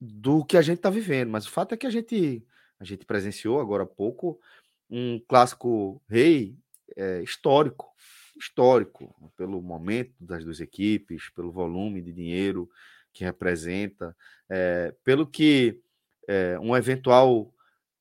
do 0.00 0.44
que 0.44 0.56
a 0.56 0.62
gente 0.62 0.78
está 0.78 0.90
vivendo. 0.90 1.30
Mas 1.30 1.46
o 1.46 1.50
fato 1.50 1.74
é 1.74 1.76
que 1.76 1.86
a 1.86 1.90
gente 1.90 2.44
a 2.78 2.84
gente 2.84 3.04
presenciou 3.04 3.60
agora 3.60 3.82
há 3.82 3.86
pouco 3.86 4.40
um 4.88 5.20
clássico 5.28 6.02
rei 6.08 6.56
é, 6.96 7.22
histórico, 7.22 7.86
histórico, 8.38 9.14
pelo 9.36 9.60
momento 9.60 10.14
das 10.18 10.42
duas 10.42 10.60
equipes, 10.60 11.28
pelo 11.30 11.52
volume 11.52 12.00
de 12.00 12.12
dinheiro 12.12 12.68
que 13.12 13.22
representa, 13.22 14.16
é, 14.48 14.94
pelo 15.04 15.26
que 15.26 15.80
é, 16.26 16.58
uma 16.58 16.78
eventual 16.78 17.52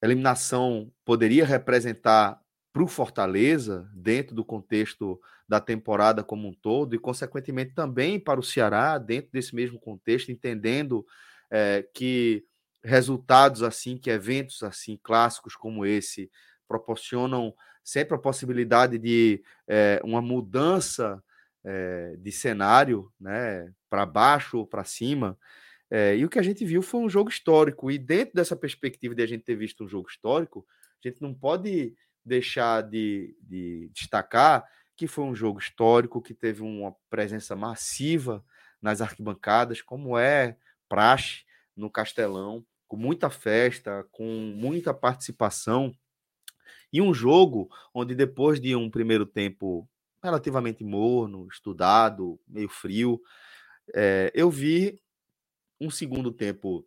eliminação 0.02 0.92
poderia 1.04 1.46
representar 1.46 2.40
para 2.72 2.84
o 2.84 2.88
Fortaleza, 2.88 3.90
dentro 3.94 4.36
do 4.36 4.46
contexto 4.46 5.20
da 5.48 5.60
temporada 5.60 6.24
como 6.24 6.48
um 6.48 6.54
todo, 6.54 6.96
e, 6.96 7.00
consequentemente, 7.00 7.74
também 7.74 8.20
para 8.20 8.40
o 8.40 8.44
Ceará, 8.44 8.98
dentro 8.98 9.32
desse 9.32 9.56
mesmo 9.56 9.80
contexto, 9.80 10.32
entendendo 10.32 11.06
é, 11.50 11.88
que 11.94 12.46
resultados 12.84 13.64
assim, 13.64 13.98
que 13.98 14.10
eventos 14.10 14.62
assim, 14.64 15.00
clássicos 15.02 15.56
como 15.56 15.86
esse, 15.86 16.30
proporcionam 16.68 17.54
sempre 17.84 18.16
a 18.16 18.20
possibilidade 18.20 19.00
de 19.00 19.44
é, 19.68 20.00
uma 20.04 20.22
mudança 20.22 21.22
é, 21.64 22.16
de 22.20 22.32
cenário, 22.32 23.12
né, 23.20 23.74
para 23.90 24.06
baixo 24.06 24.60
ou 24.60 24.68
para 24.68 24.84
cima. 24.84 25.38
E 26.16 26.24
o 26.24 26.30
que 26.30 26.38
a 26.38 26.44
gente 26.44 26.64
viu 26.64 26.84
foi 26.84 27.00
um 27.02 27.10
jogo 27.10 27.32
histórico. 27.32 27.90
E 27.90 27.98
dentro 27.98 28.36
dessa 28.36 28.56
perspectiva 28.56 29.16
de 29.16 29.24
a 29.24 29.26
gente 29.26 29.44
ter 29.44 29.56
visto 29.56 29.84
um 29.84 29.88
jogo 29.88 30.08
histórico, 30.08 30.64
a 31.04 31.08
gente 31.08 31.20
não 31.20 31.34
pode 31.34 31.96
deixar 32.26 32.82
de, 32.82 33.36
de 33.42 33.90
destacar 33.94 34.68
que 35.00 35.08
foi 35.08 35.24
um 35.24 35.34
jogo 35.34 35.60
histórico, 35.60 36.22
que 36.22 36.34
teve 36.34 36.62
uma 36.62 36.94
presença 37.10 37.56
massiva 37.56 38.44
nas 38.82 39.00
arquibancadas, 39.00 39.82
como 39.82 40.18
é 40.18 40.58
praxe 40.90 41.46
no 41.74 41.90
Castelão, 41.90 42.66
com 42.86 42.98
muita 42.98 43.30
festa, 43.30 44.06
com 44.12 44.26
muita 44.26 44.94
participação. 44.94 45.96
E 46.92 47.02
um 47.02 47.14
jogo 47.14 47.70
onde, 47.94 48.14
depois 48.14 48.60
de 48.60 48.76
um 48.76 48.90
primeiro 48.90 49.26
tempo 49.26 49.88
relativamente 50.22 50.84
morno, 50.84 51.48
estudado, 51.48 52.38
meio 52.46 52.68
frio, 52.68 53.22
é, 53.96 54.30
eu 54.36 54.52
vi 54.52 55.02
um 55.80 55.90
segundo 55.90 56.30
tempo 56.30 56.86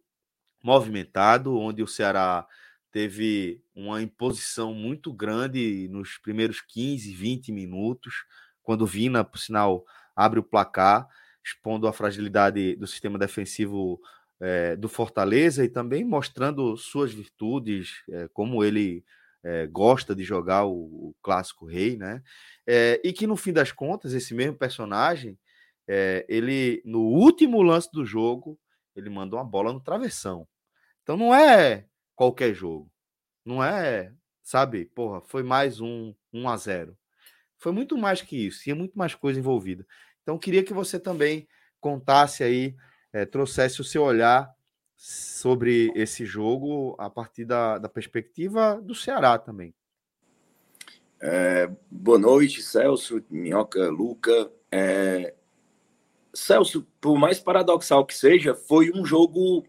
movimentado, 0.62 1.56
onde 1.58 1.82
o 1.82 1.88
Ceará 1.88 2.46
teve 2.92 3.62
uma 3.74 4.02
imposição 4.02 4.74
muito 4.74 5.12
grande 5.12 5.88
nos 5.90 6.18
primeiros 6.18 6.60
15, 6.60 7.12
20 7.14 7.50
minutos, 7.50 8.24
quando 8.62 8.86
Vina, 8.86 9.24
por 9.24 9.38
sinal, 9.38 9.84
abre 10.14 10.38
o 10.38 10.42
placar, 10.44 11.08
expondo 11.44 11.88
a 11.88 11.92
fragilidade 11.92 12.76
do 12.76 12.86
sistema 12.86 13.18
defensivo 13.18 14.00
é, 14.38 14.76
do 14.76 14.88
Fortaleza 14.88 15.64
e 15.64 15.68
também 15.68 16.04
mostrando 16.04 16.76
suas 16.76 17.12
virtudes, 17.12 18.02
é, 18.10 18.28
como 18.28 18.62
ele 18.62 19.04
é, 19.42 19.66
gosta 19.66 20.14
de 20.14 20.22
jogar 20.22 20.66
o, 20.66 20.74
o 20.74 21.14
clássico 21.22 21.66
rei, 21.66 21.96
né? 21.96 22.22
E 23.02 23.12
que 23.12 23.26
no 23.26 23.36
fim 23.36 23.52
das 23.52 23.72
contas, 23.72 24.12
esse 24.12 24.34
mesmo 24.34 24.56
personagem, 24.56 25.36
ele 26.28 26.80
no 26.84 27.00
último 27.00 27.60
lance 27.60 27.90
do 27.92 28.04
jogo, 28.04 28.56
ele 28.94 29.10
mandou 29.10 29.38
uma 29.38 29.44
bola 29.44 29.72
no 29.72 29.80
travessão. 29.80 30.46
Então 31.02 31.16
não 31.16 31.34
é 31.34 31.86
qualquer 32.14 32.54
jogo. 32.54 32.90
Não 33.44 33.62
é, 33.62 34.12
sabe, 34.42 34.84
porra, 34.86 35.20
foi 35.20 35.42
mais 35.42 35.80
um 35.80 36.14
1 36.32 36.48
a 36.48 36.56
0. 36.56 36.98
Foi 37.58 37.72
muito 37.72 37.96
mais 37.96 38.22
que 38.22 38.36
isso, 38.36 38.62
tinha 38.62 38.74
muito 38.74 38.96
mais 38.96 39.14
coisa 39.14 39.38
envolvida. 39.38 39.86
Então 40.22 40.38
queria 40.38 40.62
que 40.62 40.72
você 40.72 40.98
também 40.98 41.48
contasse 41.80 42.44
aí, 42.44 42.76
é, 43.12 43.24
trouxesse 43.24 43.80
o 43.80 43.84
seu 43.84 44.02
olhar 44.02 44.52
sobre 44.96 45.92
esse 45.96 46.24
jogo 46.24 46.94
a 46.98 47.10
partir 47.10 47.44
da, 47.44 47.78
da 47.78 47.88
perspectiva 47.88 48.80
do 48.80 48.94
Ceará 48.94 49.36
também. 49.38 49.74
É, 51.20 51.70
boa 51.90 52.18
noite, 52.18 52.62
Celso, 52.62 53.22
Minhoca, 53.30 53.88
Luca. 53.90 54.50
É, 54.70 55.34
Celso, 56.34 56.86
por 57.00 57.18
mais 57.18 57.38
paradoxal 57.38 58.06
que 58.06 58.14
seja, 58.14 58.54
foi 58.54 58.90
um 58.92 59.04
jogo 59.04 59.64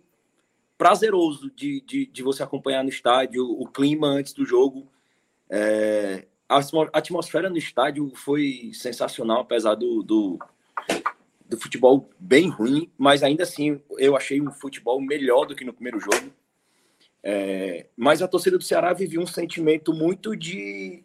prazeroso 0.83 1.49
de, 1.49 1.79
de, 1.79 2.05
de 2.07 2.21
você 2.21 2.43
acompanhar 2.43 2.83
no 2.83 2.89
estádio, 2.89 3.49
o 3.49 3.65
clima 3.65 4.05
antes 4.05 4.33
do 4.33 4.45
jogo. 4.45 4.91
É, 5.49 6.27
a 6.49 6.59
atmosfera 6.91 7.49
no 7.49 7.55
estádio 7.55 8.11
foi 8.13 8.71
sensacional, 8.73 9.39
apesar 9.39 9.75
do, 9.75 10.03
do, 10.03 10.37
do 11.47 11.57
futebol 11.57 12.09
bem 12.19 12.49
ruim, 12.49 12.91
mas 12.97 13.23
ainda 13.23 13.43
assim 13.43 13.81
eu 13.97 14.17
achei 14.17 14.41
um 14.41 14.51
futebol 14.51 14.99
melhor 14.99 15.45
do 15.45 15.55
que 15.55 15.63
no 15.63 15.71
primeiro 15.71 16.01
jogo. 16.01 16.33
É, 17.23 17.87
mas 17.95 18.21
a 18.21 18.27
torcida 18.27 18.57
do 18.57 18.63
Ceará 18.65 18.91
vivia 18.91 19.21
um 19.21 19.25
sentimento 19.25 19.93
muito 19.93 20.35
de, 20.35 21.01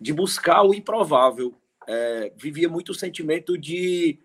de 0.00 0.12
buscar 0.12 0.64
o 0.64 0.74
improvável. 0.74 1.54
É, 1.86 2.32
vivia 2.36 2.68
muito 2.68 2.90
o 2.90 2.96
sentimento 2.96 3.56
de, 3.56 4.18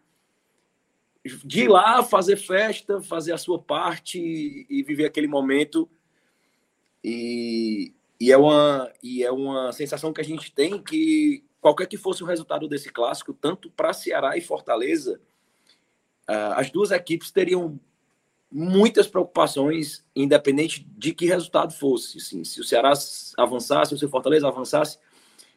de 1.23 1.61
ir 1.61 1.67
lá 1.67 2.03
fazer 2.03 2.35
festa, 2.35 3.01
fazer 3.01 3.33
a 3.33 3.37
sua 3.37 3.57
parte 3.57 4.19
e, 4.19 4.65
e 4.69 4.83
viver 4.83 5.05
aquele 5.05 5.27
momento. 5.27 5.89
E, 7.03 7.93
e, 8.19 8.31
é 8.31 8.37
uma, 8.37 8.91
e 9.01 9.23
é 9.23 9.31
uma 9.31 9.71
sensação 9.71 10.13
que 10.13 10.21
a 10.21 10.23
gente 10.23 10.51
tem 10.51 10.81
que 10.81 11.43
qualquer 11.63 11.87
que 11.87 11.95
fosse 11.95 12.21
o 12.21 12.25
resultado 12.25 12.67
desse 12.67 12.91
clássico, 12.91 13.33
tanto 13.33 13.71
para 13.71 13.93
Ceará 13.93 14.37
e 14.37 14.41
Fortaleza, 14.41 15.21
uh, 16.29 16.53
as 16.55 16.69
duas 16.69 16.91
equipes 16.91 17.31
teriam 17.31 17.79
muitas 18.51 19.07
preocupações, 19.07 20.05
independente 20.13 20.85
de 20.97 21.13
que 21.13 21.25
resultado 21.25 21.73
fosse. 21.73 22.17
Assim, 22.17 22.43
se 22.43 22.59
o 22.59 22.63
Ceará 22.65 22.91
avançasse, 23.37 23.97
se 23.97 24.05
o 24.05 24.09
Fortaleza 24.09 24.47
avançasse, 24.47 24.99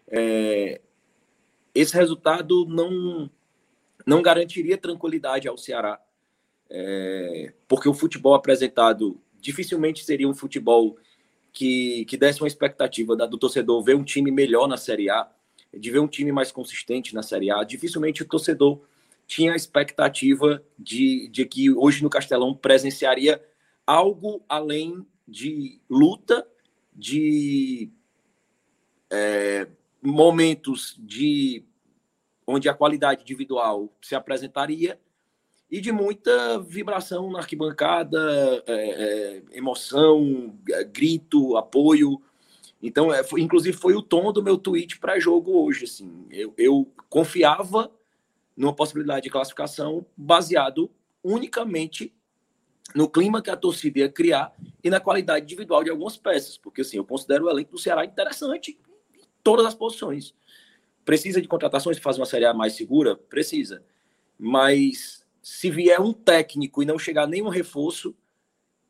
é, 0.08 0.80
esse 1.74 1.94
resultado 1.94 2.64
não, 2.66 3.28
não 4.06 4.22
garantiria 4.22 4.78
tranquilidade 4.78 5.48
ao 5.48 5.58
Ceará, 5.58 6.00
é, 6.70 7.52
porque 7.66 7.88
o 7.88 7.94
futebol 7.94 8.34
apresentado 8.34 9.20
dificilmente 9.40 10.04
seria 10.04 10.28
um 10.28 10.34
futebol 10.34 10.96
que, 11.52 12.04
que 12.04 12.16
desse 12.16 12.40
uma 12.40 12.48
expectativa 12.48 13.16
da, 13.16 13.26
do 13.26 13.38
torcedor 13.38 13.82
ver 13.82 13.96
um 13.96 14.04
time 14.04 14.30
melhor 14.30 14.68
na 14.68 14.76
Série 14.76 15.10
A, 15.10 15.28
de 15.74 15.90
ver 15.90 15.98
um 15.98 16.08
time 16.08 16.30
mais 16.30 16.52
consistente 16.52 17.14
na 17.14 17.22
Série 17.22 17.50
A. 17.50 17.64
Dificilmente 17.64 18.22
o 18.22 18.28
torcedor 18.28 18.80
tinha 19.26 19.52
a 19.52 19.56
expectativa 19.56 20.62
de, 20.78 21.28
de 21.28 21.44
que 21.44 21.70
hoje 21.70 22.02
no 22.02 22.10
Castelão 22.10 22.54
presenciaria 22.54 23.42
algo 23.86 24.44
além 24.48 25.04
de 25.26 25.80
luta, 25.90 26.46
de 26.94 27.90
é, 29.10 29.66
momentos 30.02 30.94
de 30.98 31.64
onde 32.46 32.68
a 32.68 32.74
qualidade 32.74 33.22
individual 33.22 33.92
se 34.00 34.14
apresentaria 34.14 34.98
e 35.70 35.80
de 35.80 35.90
muita 35.90 36.60
vibração 36.60 37.30
na 37.30 37.40
arquibancada, 37.40 38.62
é, 38.66 38.72
é, 38.72 39.42
emoção, 39.52 40.56
grito, 40.92 41.56
apoio. 41.56 42.22
Então, 42.80 43.12
é, 43.12 43.24
foi, 43.24 43.40
inclusive, 43.40 43.76
foi 43.76 43.94
o 43.94 44.02
tom 44.02 44.32
do 44.32 44.42
meu 44.42 44.56
tweet 44.56 44.98
para 44.98 45.18
jogo 45.18 45.64
hoje. 45.64 45.84
Assim, 45.84 46.26
eu, 46.30 46.54
eu 46.56 46.88
confiava 47.08 47.90
numa 48.56 48.72
possibilidade 48.72 49.24
de 49.24 49.30
classificação 49.30 50.06
baseado 50.16 50.90
unicamente 51.22 52.14
no 52.94 53.08
clima 53.08 53.42
que 53.42 53.50
a 53.50 53.56
torcida 53.56 53.98
ia 53.98 54.08
criar 54.08 54.54
e 54.82 54.88
na 54.88 55.00
qualidade 55.00 55.44
individual 55.44 55.82
de 55.82 55.90
algumas 55.90 56.16
peças, 56.16 56.56
porque 56.56 56.82
assim, 56.82 56.96
eu 56.96 57.04
considero 57.04 57.46
o 57.46 57.50
elenco 57.50 57.72
do 57.72 57.78
Ceará 57.78 58.04
interessante 58.04 58.78
em 59.12 59.20
todas 59.42 59.66
as 59.66 59.74
posições. 59.74 60.32
Precisa 61.06 61.40
de 61.40 61.46
contratações 61.46 61.96
para 61.96 62.02
fazer 62.02 62.20
uma 62.20 62.26
Série 62.26 62.44
A 62.44 62.52
mais 62.52 62.72
segura? 62.72 63.16
Precisa. 63.16 63.82
Mas 64.36 65.24
se 65.40 65.70
vier 65.70 66.00
um 66.00 66.12
técnico 66.12 66.82
e 66.82 66.86
não 66.86 66.98
chegar 66.98 67.28
nenhum 67.28 67.48
reforço, 67.48 68.12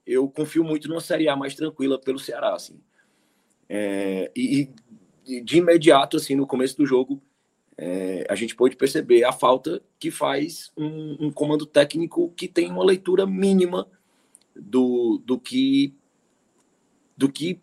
eu 0.07 0.27
confio 0.27 0.65
muito 0.65 0.89
numa 0.89 1.03
Série 1.03 1.29
A 1.29 1.37
mais 1.37 1.55
tranquila 1.55 2.01
pelo 2.01 2.19
Ceará, 2.19 2.55
assim. 2.55 2.81
É, 3.69 4.33
e, 4.35 4.71
e, 5.27 5.43
de 5.43 5.59
imediato, 5.59 6.17
assim, 6.17 6.35
no 6.35 6.47
começo 6.47 6.75
do 6.79 6.87
jogo, 6.87 7.21
é, 7.77 8.27
a 8.31 8.35
gente 8.35 8.57
pôde 8.57 8.77
perceber 8.77 9.23
a 9.25 9.33
falta 9.33 9.83
que 9.99 10.11
faz 10.11 10.73
um, 10.75 11.27
um, 11.27 11.31
comando 11.31 11.67
técnico 11.67 12.33
que 12.35 12.49
tem 12.49 12.71
uma 12.71 12.83
leitura 12.83 13.27
mínima 13.27 13.87
do, 14.55 15.21
do 15.23 15.39
que 15.39 15.95
do 17.15 17.31
que 17.31 17.61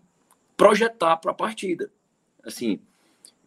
projetar 0.55 1.17
para 1.17 1.31
a 1.31 1.35
partida. 1.35 1.91
Assim, 2.43 2.79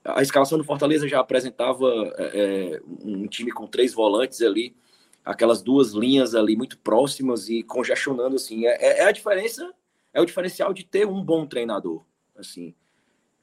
a 0.06 0.22
escalação 0.22 0.58
do 0.58 0.64
Fortaleza 0.64 1.08
já 1.08 1.20
apresentava 1.20 1.86
é, 2.16 2.74
é, 2.74 2.80
um 3.04 3.26
time 3.26 3.50
com 3.50 3.66
três 3.66 3.92
volantes 3.92 4.40
ali, 4.40 4.76
aquelas 5.24 5.62
duas 5.62 5.92
linhas 5.92 6.34
ali 6.34 6.56
muito 6.56 6.78
próximas 6.78 7.48
e 7.48 7.62
congestionando 7.62 8.36
assim. 8.36 8.66
É, 8.66 8.76
é, 8.84 8.98
é 9.00 9.04
a 9.04 9.12
diferença, 9.12 9.72
é 10.14 10.20
o 10.20 10.24
diferencial 10.24 10.72
de 10.72 10.84
ter 10.84 11.06
um 11.06 11.22
bom 11.22 11.46
treinador. 11.46 12.04
Assim, 12.36 12.74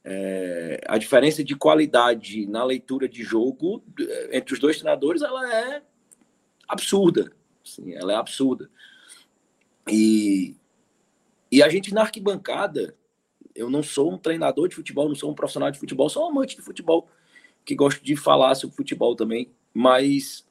é, 0.02 0.80
a 0.86 0.96
diferença 0.96 1.44
de 1.44 1.54
qualidade 1.54 2.46
na 2.46 2.64
leitura 2.64 3.08
de 3.08 3.22
jogo 3.22 3.84
é, 4.00 4.38
entre 4.38 4.54
os 4.54 4.60
dois 4.60 4.78
treinadores 4.78 5.22
ela 5.22 5.54
é 5.54 5.82
absurda. 6.66 7.32
Assim, 7.64 7.94
ela 7.94 8.12
é 8.12 8.16
absurda. 8.16 8.70
E, 9.90 10.56
e 11.52 11.62
a 11.62 11.68
gente 11.68 11.92
na 11.92 12.02
arquibancada, 12.02 12.96
eu 13.54 13.70
não 13.70 13.82
sou 13.82 14.12
um 14.12 14.18
treinador 14.18 14.68
de 14.68 14.74
futebol, 14.74 15.08
não 15.08 15.14
sou 15.14 15.30
um 15.30 15.34
profissional 15.34 15.70
de 15.70 15.78
futebol, 15.78 16.08
sou 16.08 16.24
um 16.24 16.30
amante 16.30 16.56
de 16.56 16.62
futebol, 16.62 17.08
que 17.64 17.74
gosto 17.74 18.04
de 18.04 18.16
falar 18.16 18.54
sobre 18.54 18.76
futebol 18.76 19.14
também, 19.14 19.50
mas 19.72 20.46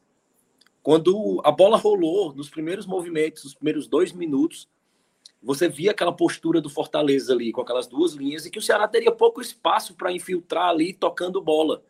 quando 0.81 1.41
a 1.43 1.51
bola 1.51 1.77
rolou 1.77 2.33
nos 2.33 2.49
primeiros 2.49 2.85
movimentos, 2.85 3.43
nos 3.43 3.53
primeiros 3.53 3.87
dois 3.87 4.11
minutos, 4.11 4.67
você 5.41 5.67
via 5.67 5.91
aquela 5.91 6.11
postura 6.11 6.61
do 6.61 6.69
Fortaleza 6.69 7.33
ali, 7.33 7.51
com 7.51 7.61
aquelas 7.61 7.87
duas 7.87 8.13
linhas, 8.13 8.45
e 8.45 8.51
que 8.51 8.59
o 8.59 8.61
Ceará 8.61 8.87
teria 8.87 9.11
pouco 9.11 9.41
espaço 9.41 9.93
para 9.93 10.11
infiltrar 10.11 10.69
ali, 10.69 10.93
tocando 10.93 11.41
bola. 11.41 11.83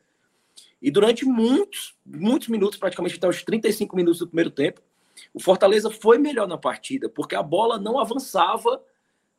E 0.81 0.91
durante 0.91 1.23
muitos, 1.23 1.95
muitos 2.05 2.47
minutos, 2.49 2.77
praticamente 2.77 3.15
até 3.15 3.27
os 3.27 3.43
35 3.43 3.95
minutos 3.95 4.19
do 4.19 4.27
primeiro 4.27 4.51
tempo, 4.51 4.81
o 5.33 5.39
Fortaleza 5.39 5.89
foi 5.89 6.17
melhor 6.17 6.47
na 6.47 6.57
partida, 6.57 7.07
porque 7.07 7.35
a 7.35 7.43
bola 7.43 7.79
não 7.79 7.99
avançava 7.99 8.83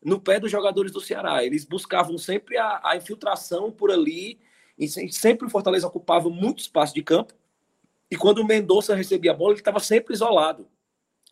no 0.04 0.20
pé 0.20 0.38
dos 0.38 0.52
jogadores 0.52 0.92
do 0.92 1.00
Ceará. 1.00 1.42
Eles 1.42 1.64
buscavam 1.64 2.18
sempre 2.18 2.58
a, 2.58 2.80
a 2.84 2.96
infiltração 2.96 3.72
por 3.72 3.90
ali, 3.90 4.38
e 4.78 4.86
sempre 5.10 5.46
o 5.46 5.50
Fortaleza 5.50 5.86
ocupava 5.86 6.28
muito 6.28 6.60
espaço 6.60 6.94
de 6.94 7.02
campo. 7.02 7.32
E 8.10 8.16
quando 8.16 8.38
o 8.38 8.44
Mendonça 8.44 8.94
recebia 8.94 9.30
a 9.30 9.34
bola, 9.34 9.52
ele 9.52 9.60
estava 9.60 9.80
sempre 9.80 10.12
isolado. 10.12 10.68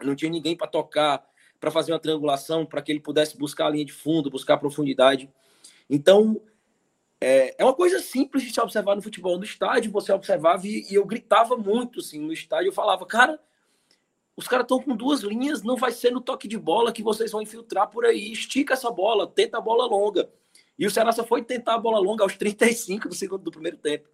Não 0.02 0.16
tinha 0.16 0.30
ninguém 0.30 0.56
para 0.56 0.66
tocar, 0.66 1.24
para 1.60 1.70
fazer 1.70 1.92
uma 1.92 1.98
triangulação, 1.98 2.64
para 2.64 2.80
que 2.80 2.90
ele 2.90 3.00
pudesse 3.00 3.36
buscar 3.36 3.66
a 3.66 3.70
linha 3.70 3.84
de 3.84 3.92
fundo, 3.92 4.30
buscar 4.30 4.56
profundidade. 4.56 5.28
Então, 5.90 6.40
é, 7.20 7.54
é 7.58 7.64
uma 7.64 7.74
coisa 7.74 8.00
simples 8.00 8.42
de 8.42 8.52
se 8.52 8.60
observar 8.60 8.96
no 8.96 9.02
futebol. 9.02 9.36
No 9.36 9.44
estádio, 9.44 9.92
você 9.92 10.12
observava 10.12 10.66
e, 10.66 10.86
e 10.90 10.94
eu 10.94 11.04
gritava 11.04 11.56
muito 11.56 12.00
assim, 12.00 12.20
no 12.20 12.32
estádio. 12.32 12.68
Eu 12.68 12.72
falava, 12.72 13.04
cara, 13.04 13.38
os 14.36 14.48
caras 14.48 14.64
estão 14.64 14.80
com 14.80 14.96
duas 14.96 15.20
linhas, 15.20 15.62
não 15.62 15.76
vai 15.76 15.92
ser 15.92 16.10
no 16.10 16.20
toque 16.20 16.48
de 16.48 16.58
bola 16.58 16.92
que 16.92 17.02
vocês 17.02 17.30
vão 17.30 17.42
infiltrar 17.42 17.88
por 17.90 18.04
aí. 18.04 18.32
Estica 18.32 18.74
essa 18.74 18.90
bola, 18.90 19.26
tenta 19.26 19.58
a 19.58 19.60
bola 19.60 19.86
longa. 19.86 20.30
E 20.78 20.86
o 20.86 20.90
Ceará 20.90 21.12
só 21.12 21.24
foi 21.24 21.42
tentar 21.42 21.74
a 21.74 21.78
bola 21.78 21.98
longa 21.98 22.24
aos 22.24 22.36
35 22.36 23.08
do 23.08 23.14
segundo 23.14 23.42
do 23.42 23.50
primeiro 23.50 23.76
tempo. 23.76 24.08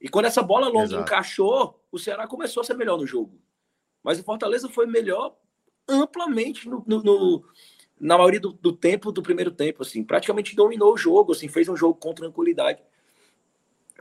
E 0.00 0.08
quando 0.08 0.26
essa 0.26 0.42
bola 0.42 0.68
longa 0.68 0.84
Exato. 0.84 1.02
encaixou, 1.02 1.80
o 1.90 1.98
Ceará 1.98 2.26
começou 2.26 2.60
a 2.60 2.64
ser 2.64 2.74
melhor 2.74 2.98
no 2.98 3.06
jogo. 3.06 3.40
Mas 4.02 4.18
o 4.18 4.24
Fortaleza 4.24 4.68
foi 4.68 4.86
melhor 4.86 5.34
amplamente 5.88 6.68
no, 6.68 6.84
no, 6.86 7.02
no 7.02 7.44
na 7.98 8.18
maioria 8.18 8.40
do, 8.40 8.52
do, 8.52 8.72
tempo 8.72 9.12
do 9.12 9.22
primeiro 9.22 9.52
tempo, 9.52 9.82
assim, 9.82 10.02
praticamente 10.02 10.56
dominou 10.56 10.92
o 10.92 10.96
jogo, 10.96 11.32
assim, 11.32 11.46
fez 11.46 11.68
um 11.68 11.76
jogo 11.76 11.94
com 11.94 12.12
tranquilidade, 12.12 12.82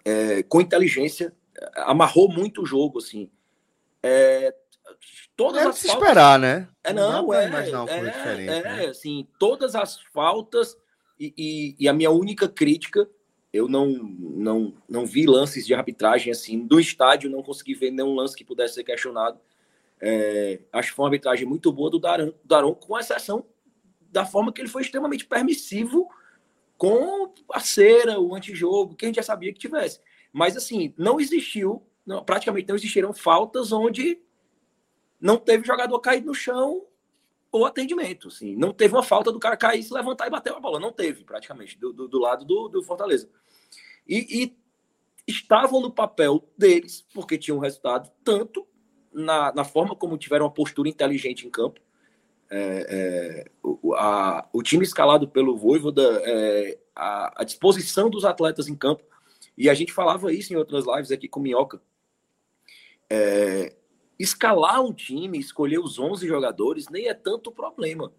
é, 0.03 0.41
com 0.41 0.59
inteligência, 0.59 1.31
amarrou 1.75 2.27
muito 2.27 2.63
o 2.63 2.65
jogo, 2.65 2.97
assim. 2.97 3.29
É, 4.01 4.55
todas 5.35 5.63
é 5.63 5.67
as 5.67 5.75
se 5.77 5.87
faltas... 5.87 6.03
esperar, 6.03 6.39
né? 6.39 6.67
É, 6.83 6.93
não, 6.93 7.23
não 7.23 7.33
é, 7.33 7.45
é, 7.45 7.47
é, 7.47 8.61
né? 8.63 8.85
assim, 8.85 9.27
todas 9.39 9.75
as 9.75 9.99
faltas 10.13 10.77
e, 11.19 11.33
e, 11.37 11.75
e, 11.79 11.87
a 11.87 11.93
minha 11.93 12.09
única 12.09 12.47
crítica, 12.47 13.07
eu 13.53 13.67
não, 13.67 13.87
não, 13.87 14.73
não 14.89 15.05
vi 15.05 15.25
lances 15.25 15.67
de 15.67 15.73
arbitragem 15.73 16.31
assim, 16.31 16.65
do 16.65 16.79
estádio, 16.79 17.29
não 17.29 17.43
consegui 17.43 17.75
ver 17.75 17.91
nenhum 17.91 18.15
lance 18.15 18.35
que 18.35 18.43
pudesse 18.43 18.75
ser 18.75 18.83
questionado. 18.83 19.39
É, 19.99 20.59
acho 20.73 20.89
que 20.89 20.95
foi 20.95 21.03
uma 21.03 21.09
arbitragem 21.09 21.47
muito 21.47 21.71
boa 21.71 21.89
do 21.89 21.99
Daron, 21.99 22.33
Daron, 22.43 22.73
com 22.73 22.97
exceção 22.97 23.45
da 24.11 24.25
forma 24.25 24.51
que 24.51 24.59
ele 24.59 24.67
foi 24.67 24.81
extremamente 24.81 25.25
permissivo 25.25 26.09
com 26.75 27.31
a 27.53 27.59
cera, 27.59 28.19
o 28.19 28.33
antijogo, 28.33 28.95
que 28.95 29.05
a 29.05 29.07
gente 29.07 29.17
já 29.17 29.23
sabia 29.23 29.53
que 29.53 29.59
tivesse. 29.59 29.99
Mas, 30.33 30.57
assim, 30.57 30.93
não 30.97 31.19
existiu, 31.19 31.83
não, 32.03 32.23
praticamente 32.23 32.67
não 32.67 32.75
existiram 32.75 33.13
faltas 33.13 33.71
onde 33.71 34.19
não 35.21 35.37
teve 35.37 35.65
jogador 35.65 35.99
caído 35.99 36.27
no 36.27 36.33
chão 36.33 36.85
ou 37.51 37.65
atendimento. 37.65 38.29
Assim. 38.29 38.55
Não 38.55 38.73
teve 38.73 38.95
uma 38.95 39.03
falta 39.03 39.31
do 39.31 39.39
cara 39.39 39.55
cair, 39.55 39.83
se 39.83 39.93
levantar 39.93 40.27
e 40.27 40.31
bater 40.31 40.53
a 40.53 40.59
bola. 40.59 40.79
Não 40.79 40.91
teve, 40.91 41.23
praticamente, 41.23 41.77
do, 41.77 41.93
do, 41.93 42.07
do 42.07 42.19
lado 42.19 42.43
do, 42.43 42.67
do 42.67 42.83
Fortaleza. 42.83 43.29
E, 44.07 44.43
e, 44.43 44.57
estavam 45.27 45.79
no 45.79 45.91
papel 45.91 46.43
deles, 46.57 47.05
porque 47.13 47.37
tinham 47.37 47.59
resultado, 47.59 48.11
tanto 48.23 48.67
na, 49.13 49.53
na 49.53 49.63
forma 49.63 49.95
como 49.95 50.17
tiveram 50.17 50.45
uma 50.45 50.51
postura 50.51 50.89
inteligente 50.89 51.45
em 51.45 51.51
campo. 51.51 51.79
É, 52.49 52.85
é, 52.89 53.51
o, 53.63 53.93
a, 53.93 54.49
o 54.51 54.61
time 54.61 54.83
escalado 54.83 55.27
pelo 55.27 55.55
Voivoda, 55.55 56.21
é, 56.25 56.77
a, 56.93 57.41
a, 57.41 57.43
disposição 57.45 58.09
dos 58.09 58.25
atletas 58.25 58.67
em 58.67 58.75
campo, 58.75 59.03
e 59.57 59.69
a 59.69 59.73
gente 59.73 59.93
falava 59.93 60.33
isso 60.33 60.51
em 60.51 60.57
outras 60.57 60.85
lives 60.85 61.11
aqui 61.11 61.29
com 61.29 61.39
Minhoca. 61.39 61.81
É, 63.09 63.73
escalar 64.21 64.81
um 64.81 64.93
time, 64.93 65.39
escolher 65.39 65.79
os 65.79 65.97
11 65.99 66.27
jogadores, 66.27 66.89
nem 66.89 67.07
é 67.07 67.13
tanto 67.13 67.51
problema. 67.51 68.11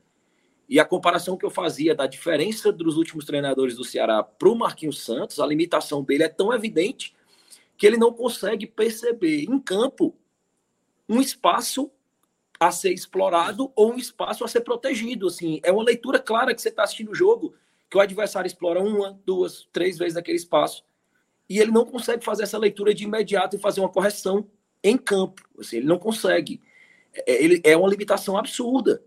E 0.68 0.80
a 0.80 0.84
comparação 0.84 1.36
que 1.36 1.44
eu 1.44 1.50
fazia 1.50 1.94
da 1.94 2.06
diferença 2.06 2.72
dos 2.72 2.96
últimos 2.96 3.24
treinadores 3.24 3.76
do 3.76 3.84
Ceará 3.84 4.22
para 4.22 4.48
o 4.48 4.54
Marquinhos 4.54 5.04
Santos, 5.04 5.38
a 5.38 5.46
limitação 5.46 6.02
dele 6.02 6.22
é 6.22 6.28
tão 6.28 6.52
evidente 6.52 7.14
que 7.76 7.86
ele 7.86 7.96
não 7.96 8.12
consegue 8.12 8.66
perceber 8.66 9.44
em 9.44 9.58
campo 9.58 10.16
um 11.08 11.20
espaço 11.20 11.90
a 12.58 12.70
ser 12.70 12.92
explorado 12.92 13.72
ou 13.74 13.92
um 13.92 13.96
espaço 13.96 14.44
a 14.44 14.48
ser 14.48 14.60
protegido. 14.60 15.26
Assim, 15.26 15.60
é 15.62 15.72
uma 15.72 15.82
leitura 15.82 16.18
clara 16.18 16.54
que 16.54 16.62
você 16.62 16.68
está 16.68 16.84
assistindo 16.84 17.10
o 17.10 17.14
jogo, 17.14 17.54
que 17.90 17.96
o 17.96 18.00
adversário 18.00 18.46
explora 18.46 18.80
uma, 18.80 19.20
duas, 19.26 19.68
três 19.72 19.98
vezes 19.98 20.16
aquele 20.16 20.38
espaço 20.38 20.84
e 21.52 21.58
ele 21.58 21.70
não 21.70 21.84
consegue 21.84 22.24
fazer 22.24 22.44
essa 22.44 22.56
leitura 22.56 22.94
de 22.94 23.04
imediato 23.04 23.56
e 23.56 23.58
fazer 23.58 23.80
uma 23.80 23.88
correção 23.88 24.48
em 24.82 24.96
campo. 24.96 25.42
Assim, 25.58 25.78
ele 25.78 25.86
não 25.86 25.98
consegue. 25.98 26.60
É, 27.26 27.42
ele, 27.42 27.60
é 27.64 27.76
uma 27.76 27.88
limitação 27.88 28.36
absurda. 28.36 29.02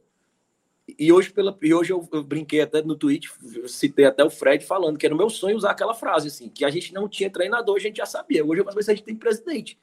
E 0.99 1.11
hoje, 1.11 1.31
pela, 1.31 1.57
e 1.61 1.73
hoje 1.73 1.91
eu, 1.91 2.07
eu, 2.13 2.23
brinquei 2.23 2.61
até 2.61 2.81
no 2.81 2.95
tweet, 2.95 3.31
citei 3.67 4.05
até 4.05 4.23
o 4.23 4.29
Fred 4.29 4.63
falando 4.63 4.99
que 4.99 5.05
era 5.05 5.15
o 5.15 5.17
meu 5.17 5.31
sonho 5.31 5.57
usar 5.57 5.71
aquela 5.71 5.95
frase, 5.95 6.27
assim, 6.27 6.47
que 6.47 6.63
a 6.63 6.69
gente 6.69 6.93
não 6.93 7.09
tinha 7.09 7.29
treinador, 7.29 7.75
a 7.75 7.79
gente 7.79 7.97
já 7.97 8.05
sabia. 8.05 8.45
Hoje, 8.45 8.63
mas 8.63 8.88
a 8.88 8.93
gente 8.93 9.03
tem 9.03 9.15
presidente. 9.15 9.79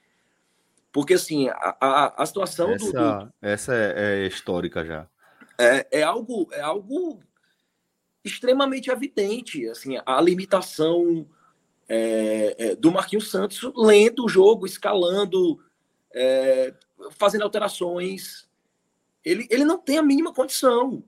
Porque, 0.92 1.14
assim, 1.14 1.48
a, 1.48 1.76
a, 1.80 2.22
a 2.22 2.26
situação 2.26 2.70
essa, 2.70 2.84
do, 2.84 2.92
do, 2.92 3.32
Essa 3.40 3.74
é, 3.74 3.94
é, 3.96 4.26
histórica 4.26 4.84
já. 4.84 5.08
É, 5.58 6.00
é, 6.00 6.02
algo, 6.02 6.48
é 6.52 6.60
algo 6.60 7.20
extremamente 8.24 8.90
evidente, 8.90 9.68
assim, 9.68 9.98
a 10.04 10.20
limitação 10.20 11.26
é, 11.88 12.54
é, 12.58 12.76
do 12.76 12.92
Marquinhos 12.92 13.30
Santos 13.30 13.60
lendo 13.76 14.24
o 14.24 14.28
jogo, 14.28 14.66
escalando, 14.66 15.58
é, 16.14 16.74
fazendo 17.12 17.42
alterações. 17.42 18.48
Ele, 19.24 19.46
ele 19.50 19.64
não 19.64 19.78
tem 19.78 19.98
a 19.98 20.02
mínima 20.02 20.32
condição. 20.32 21.02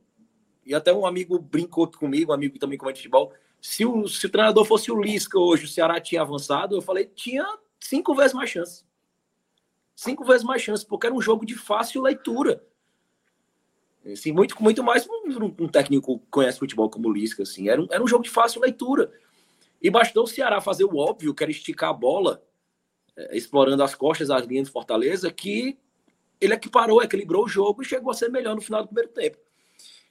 E 0.64 0.74
até 0.74 0.92
um 0.92 1.06
amigo 1.06 1.38
brincou 1.38 1.86
comigo, 1.90 2.32
um 2.32 2.34
amigo 2.34 2.54
que 2.54 2.60
também 2.60 2.78
comenta 2.78 2.96
futebol. 2.96 3.32
Se 3.60 3.84
o, 3.84 4.08
se 4.08 4.26
o 4.26 4.30
treinador 4.30 4.64
fosse 4.64 4.90
o 4.90 5.00
Lisca 5.00 5.38
hoje, 5.38 5.64
o 5.64 5.68
Ceará 5.68 6.00
tinha 6.00 6.22
avançado, 6.22 6.74
eu 6.74 6.82
falei, 6.82 7.06
tinha 7.06 7.46
cinco 7.78 8.14
vezes 8.14 8.32
mais 8.32 8.50
chance 8.50 8.84
cinco 9.94 10.24
vezes 10.24 10.42
mais 10.42 10.62
chances, 10.62 10.84
porque 10.84 11.06
era 11.06 11.14
um 11.14 11.20
jogo 11.20 11.46
de 11.46 11.54
fácil 11.54 12.02
leitura. 12.02 12.64
Assim, 14.04 14.32
muito, 14.32 14.60
muito 14.62 14.82
mais 14.82 15.06
um, 15.08 15.54
um 15.60 15.68
técnico 15.68 16.18
que 16.18 16.26
conhece 16.30 16.58
futebol 16.58 16.90
como 16.90 17.08
o 17.08 17.12
Lisca. 17.12 17.42
Assim. 17.42 17.68
Era, 17.68 17.80
um, 17.80 17.86
era 17.90 18.02
um 18.02 18.08
jogo 18.08 18.24
de 18.24 18.30
fácil 18.30 18.60
leitura. 18.60 19.10
E 19.80 19.90
bastou 19.90 20.24
o 20.24 20.26
Ceará 20.26 20.60
fazer 20.60 20.84
o 20.84 20.96
óbvio, 20.96 21.34
que 21.34 21.42
era 21.42 21.50
esticar 21.50 21.90
a 21.90 21.94
bola, 21.94 22.42
explorando 23.30 23.82
as 23.82 23.94
costas, 23.94 24.30
as 24.30 24.44
linhas 24.44 24.66
de 24.66 24.72
Fortaleza, 24.72 25.30
que 25.32 25.78
ele 26.40 26.54
equiparou, 26.54 27.02
equilibrou 27.02 27.44
o 27.44 27.48
jogo 27.48 27.82
e 27.82 27.84
chegou 27.84 28.10
a 28.10 28.14
ser 28.14 28.28
melhor 28.28 28.54
no 28.54 28.60
final 28.60 28.82
do 28.82 28.88
primeiro 28.88 29.10
tempo. 29.10 29.38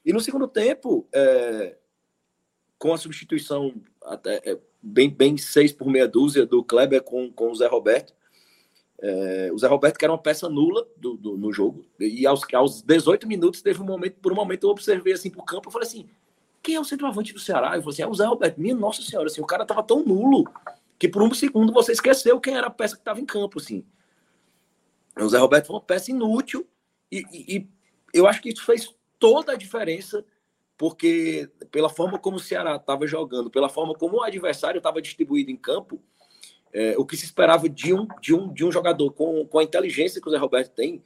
E 0.05 0.11
no 0.11 0.19
segundo 0.19 0.47
tempo, 0.47 1.07
é, 1.13 1.77
com 2.77 2.93
a 2.93 2.97
substituição 2.97 3.73
até 4.03 4.41
é, 4.43 4.57
bem, 4.81 5.09
bem 5.09 5.37
seis 5.37 5.71
por 5.71 5.87
meia 5.87 6.07
dúzia 6.07 6.45
do 6.45 6.63
Kleber 6.63 7.01
com, 7.03 7.31
com 7.31 7.51
o 7.51 7.55
Zé 7.55 7.67
Roberto, 7.67 8.13
é, 9.01 9.49
o 9.53 9.57
Zé 9.57 9.67
Roberto, 9.67 9.97
que 9.97 10.05
era 10.05 10.11
uma 10.11 10.21
peça 10.21 10.47
nula 10.47 10.87
do, 10.95 11.17
do, 11.17 11.37
no 11.37 11.51
jogo, 11.51 11.85
e 11.99 12.25
aos, 12.25 12.41
aos 12.53 12.81
18 12.81 13.27
minutos, 13.27 13.61
teve 13.61 13.81
um 13.81 13.85
momento, 13.85 14.15
por 14.21 14.31
um 14.31 14.35
momento 14.35 14.65
eu 14.65 14.71
observei 14.71 15.13
assim 15.13 15.29
pro 15.29 15.43
campo, 15.43 15.67
eu 15.67 15.71
falei 15.71 15.87
assim, 15.87 16.09
quem 16.61 16.75
é 16.75 16.79
o 16.79 16.85
centroavante 16.85 17.33
do 17.33 17.39
Ceará? 17.39 17.75
Eu 17.75 17.81
falei 17.81 17.93
assim, 17.93 18.01
é 18.01 18.07
o 18.07 18.13
Zé 18.13 18.25
Roberto. 18.25 18.57
Minha 18.57 18.73
nossa 18.73 19.01
senhora, 19.01 19.27
assim, 19.27 19.41
o 19.41 19.45
cara 19.45 19.65
tava 19.65 19.83
tão 19.83 20.01
nulo 20.01 20.45
que 21.03 21.09
por 21.09 21.21
um 21.21 21.33
segundo 21.33 21.73
você 21.73 21.91
esqueceu 21.91 22.39
quem 22.39 22.55
era 22.55 22.67
a 22.67 22.69
peça 22.69 22.95
que 22.95 23.01
estava 23.01 23.19
em 23.19 23.25
campo, 23.25 23.59
assim. 23.59 23.85
O 25.19 25.27
Zé 25.27 25.37
Roberto 25.37 25.67
foi 25.67 25.75
uma 25.75 25.81
peça 25.81 26.11
inútil 26.11 26.65
e, 27.11 27.25
e, 27.29 27.57
e 27.57 27.69
eu 28.13 28.25
acho 28.25 28.41
que 28.41 28.47
isso 28.47 28.63
fez 28.63 28.95
toda 29.19 29.51
a 29.51 29.57
diferença 29.57 30.23
porque 30.77 31.51
pela 31.69 31.89
forma 31.89 32.17
como 32.17 32.37
o 32.37 32.39
Ceará 32.39 32.77
estava 32.77 33.05
jogando, 33.05 33.51
pela 33.51 33.67
forma 33.67 33.93
como 33.93 34.15
o 34.15 34.23
adversário 34.23 34.77
estava 34.77 35.01
distribuído 35.01 35.51
em 35.51 35.57
campo, 35.57 36.01
é, 36.71 36.97
o 36.97 37.05
que 37.05 37.17
se 37.17 37.25
esperava 37.25 37.67
de 37.67 37.93
um, 37.93 38.07
de 38.21 38.33
um, 38.33 38.53
de 38.53 38.63
um 38.63 38.71
jogador 38.71 39.11
com, 39.11 39.45
com 39.45 39.59
a 39.59 39.63
inteligência 39.63 40.21
que 40.21 40.27
o 40.29 40.31
Zé 40.31 40.37
Roberto 40.37 40.71
tem, 40.73 41.03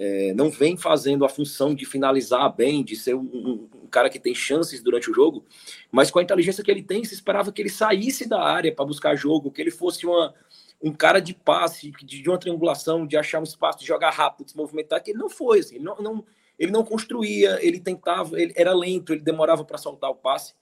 é, 0.00 0.32
não 0.32 0.48
vem 0.48 0.76
fazendo 0.76 1.24
a 1.24 1.28
função 1.28 1.74
de 1.74 1.84
finalizar 1.84 2.54
bem, 2.54 2.84
de 2.84 2.94
ser 2.94 3.14
um, 3.14 3.20
um, 3.20 3.68
um, 3.82 3.86
cara 3.88 4.08
que 4.08 4.20
tem 4.20 4.32
chances 4.32 4.80
durante 4.80 5.10
o 5.10 5.14
jogo, 5.14 5.44
mas 5.90 6.08
com 6.08 6.20
a 6.20 6.22
inteligência 6.22 6.62
que 6.62 6.70
ele 6.70 6.84
tem, 6.84 7.04
se 7.04 7.14
esperava 7.14 7.50
que 7.50 7.60
ele 7.60 7.68
saísse 7.68 8.28
da 8.28 8.40
área 8.40 8.72
para 8.72 8.84
buscar 8.84 9.16
jogo, 9.16 9.50
que 9.50 9.60
ele 9.60 9.72
fosse 9.72 10.06
uma, 10.06 10.32
um 10.80 10.92
cara 10.92 11.18
de 11.18 11.34
passe, 11.34 11.90
de, 11.90 12.22
de, 12.22 12.30
uma 12.30 12.38
triangulação, 12.38 13.04
de 13.04 13.16
achar 13.16 13.40
um 13.40 13.42
espaço, 13.42 13.80
de 13.80 13.86
jogar 13.86 14.10
rápido, 14.10 14.44
de 14.44 14.52
se 14.52 14.56
movimentar, 14.56 15.02
que 15.02 15.10
ele 15.10 15.18
não 15.18 15.28
foi, 15.28 15.58
assim, 15.58 15.74
ele 15.74 15.84
não, 15.84 15.96
não 15.96 16.24
ele 16.56 16.70
não 16.70 16.84
construía, 16.84 17.58
ele 17.60 17.80
tentava, 17.80 18.40
ele 18.40 18.52
era 18.56 18.72
lento, 18.72 19.12
ele 19.12 19.20
demorava 19.20 19.64
para 19.64 19.78
soltar 19.78 20.10
o 20.10 20.14
passe. 20.14 20.54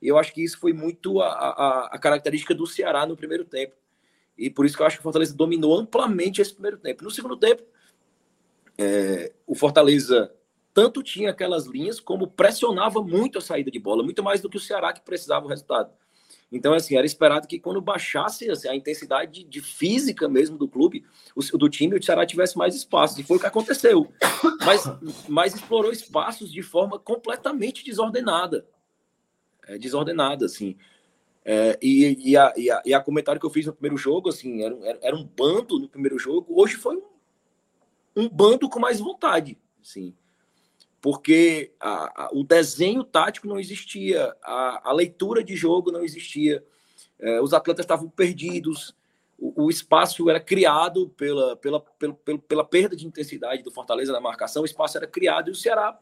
E 0.00 0.08
eu 0.08 0.16
acho 0.16 0.32
que 0.32 0.42
isso 0.42 0.58
foi 0.58 0.72
muito 0.72 1.20
a, 1.20 1.28
a, 1.28 1.86
a, 1.92 1.98
característica 1.98 2.54
do 2.54 2.66
Ceará 2.66 3.06
no 3.06 3.16
primeiro 3.16 3.44
tempo. 3.44 3.74
E 4.36 4.48
por 4.50 4.64
isso 4.64 4.76
que 4.76 4.82
eu 4.82 4.86
acho 4.86 4.96
que 4.96 5.00
o 5.00 5.02
Fortaleza 5.02 5.34
dominou 5.34 5.76
amplamente 5.76 6.40
esse 6.40 6.52
primeiro 6.52 6.76
tempo. 6.76 7.02
No 7.02 7.10
segundo 7.10 7.36
tempo, 7.36 7.64
é, 8.78 9.32
o 9.46 9.54
Fortaleza 9.54 10.32
tanto 10.72 11.02
tinha 11.02 11.30
aquelas 11.30 11.66
linhas 11.66 11.98
como 11.98 12.28
pressionava 12.28 13.02
muito 13.02 13.38
a 13.38 13.40
saída 13.40 13.70
de 13.70 13.80
bola, 13.80 14.02
muito 14.02 14.22
mais 14.22 14.40
do 14.40 14.48
que 14.48 14.56
o 14.56 14.60
Ceará 14.60 14.92
que 14.92 15.00
precisava 15.00 15.44
o 15.44 15.48
resultado. 15.48 15.90
Então, 16.50 16.72
assim, 16.72 16.96
era 16.96 17.04
esperado 17.04 17.46
que 17.46 17.58
quando 17.58 17.80
baixasse 17.80 18.50
assim, 18.50 18.68
a 18.68 18.74
intensidade 18.74 19.44
de 19.44 19.60
física 19.60 20.28
mesmo 20.28 20.56
do 20.56 20.66
clube, 20.66 21.04
o, 21.34 21.42
do 21.58 21.68
time, 21.68 21.98
o 21.98 22.02
Ceará 22.02 22.24
tivesse 22.24 22.56
mais 22.56 22.74
espaços. 22.74 23.18
E 23.18 23.22
foi 23.22 23.36
o 23.36 23.40
que 23.40 23.46
aconteceu. 23.46 24.10
Mas, 24.64 24.84
mas 25.28 25.54
explorou 25.54 25.92
espaços 25.92 26.50
de 26.50 26.62
forma 26.62 26.98
completamente 26.98 27.84
desordenada. 27.84 28.66
É, 29.66 29.76
desordenada, 29.78 30.46
assim. 30.46 30.76
É, 31.44 31.78
e, 31.82 32.30
e, 32.30 32.36
a, 32.36 32.52
e, 32.56 32.70
a, 32.70 32.82
e, 32.84 32.94
a, 32.94 33.00
comentário 33.00 33.40
que 33.40 33.46
eu 33.46 33.50
fiz 33.50 33.66
no 33.66 33.72
primeiro 33.72 33.96
jogo, 33.96 34.28
assim, 34.28 34.62
era, 34.62 34.76
era, 34.82 34.98
era 35.02 35.16
um 35.16 35.24
bando 35.24 35.78
no 35.78 35.88
primeiro 35.88 36.18
jogo. 36.18 36.46
Hoje 36.60 36.76
foi 36.76 36.96
um, 36.96 37.02
um 38.18 38.28
bando 38.28 38.68
com 38.68 38.80
mais 38.80 38.98
vontade, 39.00 39.56
assim 39.80 40.14
porque 41.00 41.72
a, 41.78 42.24
a, 42.24 42.30
o 42.32 42.42
desenho 42.42 43.04
tático 43.04 43.46
não 43.46 43.58
existia, 43.58 44.34
a, 44.42 44.90
a 44.90 44.92
leitura 44.92 45.44
de 45.44 45.54
jogo 45.54 45.92
não 45.92 46.02
existia, 46.02 46.64
é, 47.18 47.40
os 47.40 47.52
atletas 47.54 47.84
estavam 47.84 48.08
perdidos, 48.08 48.96
o, 49.38 49.64
o, 49.64 49.70
espaço 49.70 50.28
era 50.28 50.40
criado 50.40 51.08
pela, 51.10 51.56
pela, 51.56 51.80
pela, 51.80 52.14
pela, 52.14 52.38
pela, 52.38 52.64
perda 52.64 52.96
de 52.96 53.06
intensidade 53.06 53.62
do 53.62 53.70
Fortaleza 53.70 54.12
na 54.12 54.20
marcação, 54.20 54.62
o 54.62 54.66
espaço 54.66 54.96
era 54.96 55.06
criado 55.06 55.48
e 55.48 55.52
o 55.52 55.54
Ceará 55.54 55.98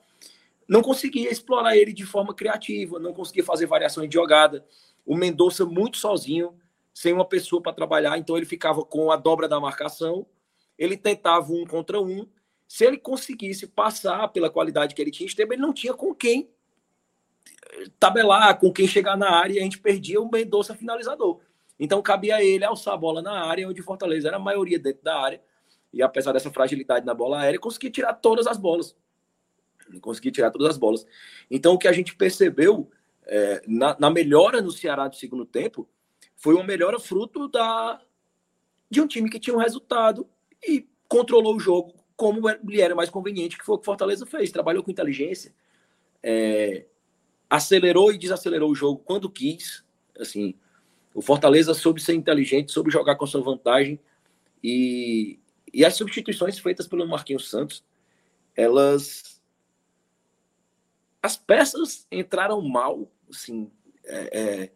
não 0.66 0.82
conseguia 0.82 1.30
explorar 1.30 1.76
ele 1.76 1.92
de 1.92 2.04
forma 2.04 2.34
criativa, 2.34 2.98
não 2.98 3.12
conseguia 3.12 3.44
fazer 3.44 3.66
variações 3.66 4.08
de 4.08 4.14
jogada. 4.14 4.64
O 5.04 5.14
Mendonça 5.14 5.64
muito 5.64 5.96
sozinho, 5.96 6.58
sem 6.92 7.12
uma 7.12 7.24
pessoa 7.24 7.62
para 7.62 7.72
trabalhar, 7.72 8.18
então 8.18 8.36
ele 8.36 8.46
ficava 8.46 8.84
com 8.84 9.12
a 9.12 9.16
dobra 9.16 9.46
da 9.46 9.60
marcação, 9.60 10.26
ele 10.78 10.96
tentava 10.96 11.52
um 11.52 11.64
contra 11.64 12.00
um, 12.00 12.26
se 12.68 12.84
ele 12.84 12.98
conseguisse 12.98 13.66
passar 13.66 14.28
pela 14.28 14.50
qualidade 14.50 14.94
que 14.94 15.00
ele 15.00 15.10
tinha, 15.10 15.28
ele 15.38 15.56
não 15.56 15.72
tinha 15.72 15.94
com 15.94 16.14
quem 16.14 16.50
tabelar, 17.98 18.58
com 18.58 18.72
quem 18.72 18.86
chegar 18.86 19.16
na 19.16 19.30
área, 19.30 19.54
e 19.54 19.58
a 19.58 19.62
gente 19.62 19.78
perdia 19.78 20.20
o 20.20 20.30
Mendonça 20.30 20.74
finalizador. 20.74 21.40
Então 21.78 22.02
cabia 22.02 22.36
a 22.36 22.44
ele 22.44 22.64
alçar 22.64 22.94
a 22.94 22.96
bola 22.96 23.22
na 23.22 23.44
área, 23.44 23.68
onde 23.68 23.82
Fortaleza 23.82 24.28
era 24.28 24.36
a 24.36 24.40
maioria 24.40 24.78
dentro 24.78 25.02
da 25.02 25.20
área, 25.20 25.40
e 25.92 26.02
apesar 26.02 26.32
dessa 26.32 26.50
fragilidade 26.50 27.06
na 27.06 27.14
bola 27.14 27.40
aérea, 27.40 27.60
conseguia 27.60 27.90
tirar 27.90 28.14
todas 28.14 28.46
as 28.46 28.58
bolas. 28.58 28.96
Conseguia 30.00 30.32
tirar 30.32 30.50
todas 30.50 30.70
as 30.70 30.78
bolas. 30.78 31.06
Então 31.50 31.74
o 31.74 31.78
que 31.78 31.86
a 31.86 31.92
gente 31.92 32.16
percebeu 32.16 32.90
é, 33.24 33.62
na, 33.66 33.96
na 33.98 34.10
melhora 34.10 34.60
no 34.60 34.70
Ceará 34.70 35.08
do 35.08 35.16
segundo 35.16 35.44
tempo 35.44 35.88
foi 36.36 36.54
uma 36.54 36.64
melhora 36.64 36.98
fruto 36.98 37.48
da, 37.48 38.00
de 38.90 39.00
um 39.00 39.06
time 39.06 39.30
que 39.30 39.40
tinha 39.40 39.54
um 39.54 39.60
resultado 39.60 40.28
e 40.66 40.88
controlou 41.08 41.56
o 41.56 41.60
jogo 41.60 41.94
como 42.16 42.48
lhe 42.48 42.80
era 42.80 42.94
mais 42.94 43.10
conveniente, 43.10 43.58
que 43.58 43.64
foi 43.64 43.76
o 43.76 43.78
que 43.78 43.84
Fortaleza 43.84 44.24
fez. 44.24 44.50
Trabalhou 44.50 44.82
com 44.82 44.90
inteligência, 44.90 45.54
é, 46.22 46.86
acelerou 47.48 48.12
e 48.12 48.18
desacelerou 48.18 48.70
o 48.70 48.74
jogo 48.74 49.02
quando 49.04 49.30
quis. 49.30 49.84
Assim, 50.18 50.54
o 51.14 51.20
Fortaleza 51.20 51.74
soube 51.74 52.00
ser 52.00 52.14
inteligente, 52.14 52.72
soube 52.72 52.90
jogar 52.90 53.16
com 53.16 53.26
sua 53.26 53.42
vantagem. 53.42 54.00
E, 54.64 55.38
e 55.72 55.84
as 55.84 55.94
substituições 55.94 56.58
feitas 56.58 56.86
pelo 56.86 57.06
Marquinhos 57.06 57.50
Santos, 57.50 57.84
elas. 58.54 59.40
As 61.22 61.36
peças 61.36 62.06
entraram 62.10 62.60
mal, 62.62 63.10
assim. 63.30 63.70
É, 64.04 64.38
é, 64.38 64.72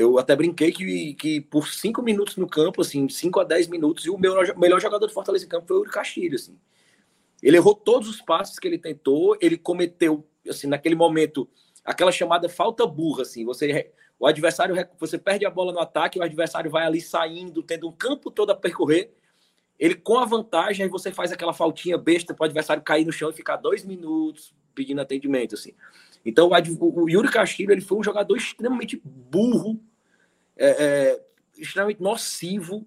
eu 0.00 0.18
até 0.18 0.34
brinquei 0.34 0.72
que, 0.72 1.14
que 1.14 1.40
por 1.42 1.68
cinco 1.68 2.02
minutos 2.02 2.36
no 2.36 2.48
campo, 2.48 2.80
assim, 2.80 3.06
cinco 3.08 3.38
a 3.38 3.44
dez 3.44 3.68
minutos, 3.68 4.06
e 4.06 4.10
o 4.10 4.16
meu, 4.16 4.34
melhor 4.56 4.80
jogador 4.80 5.06
do 5.06 5.12
Fortaleza 5.12 5.44
em 5.44 5.48
campo 5.48 5.66
foi 5.68 5.78
o 5.78 5.84
Castilho, 5.84 6.36
assim. 6.36 6.58
Ele 7.42 7.58
errou 7.58 7.74
todos 7.74 8.08
os 8.08 8.22
passes 8.22 8.58
que 8.58 8.66
ele 8.66 8.78
tentou, 8.78 9.36
ele 9.40 9.58
cometeu, 9.58 10.26
assim, 10.48 10.66
naquele 10.66 10.94
momento, 10.94 11.46
aquela 11.84 12.10
chamada 12.10 12.48
falta 12.48 12.86
burra, 12.86 13.22
assim, 13.22 13.44
você, 13.44 13.90
o 14.18 14.26
adversário, 14.26 14.74
você 14.98 15.18
perde 15.18 15.44
a 15.44 15.50
bola 15.50 15.70
no 15.70 15.80
ataque, 15.80 16.18
o 16.18 16.22
adversário 16.22 16.70
vai 16.70 16.86
ali 16.86 17.00
saindo, 17.00 17.62
tendo 17.62 17.86
um 17.86 17.92
campo 17.92 18.30
todo 18.30 18.50
a 18.50 18.56
percorrer, 18.56 19.12
ele 19.78 19.94
com 19.94 20.18
a 20.18 20.24
vantagem, 20.24 20.84
aí 20.84 20.90
você 20.90 21.12
faz 21.12 21.30
aquela 21.30 21.52
faltinha 21.52 21.98
besta 21.98 22.32
para 22.32 22.44
o 22.44 22.46
adversário 22.46 22.82
cair 22.82 23.04
no 23.04 23.12
chão 23.12 23.28
e 23.28 23.34
ficar 23.34 23.56
dois 23.56 23.84
minutos 23.84 24.54
pedindo 24.74 25.00
atendimento, 25.00 25.54
assim. 25.54 25.74
Então, 26.24 26.50
o, 26.80 27.02
o 27.02 27.08
Yuri 27.08 27.30
Castilho, 27.30 27.72
ele 27.72 27.80
foi 27.80 27.98
um 27.98 28.04
jogador 28.04 28.36
extremamente 28.36 29.00
burro, 29.04 29.80
é, 30.60 30.68
é, 30.68 31.24
extremamente 31.56 32.02
nocivo, 32.02 32.86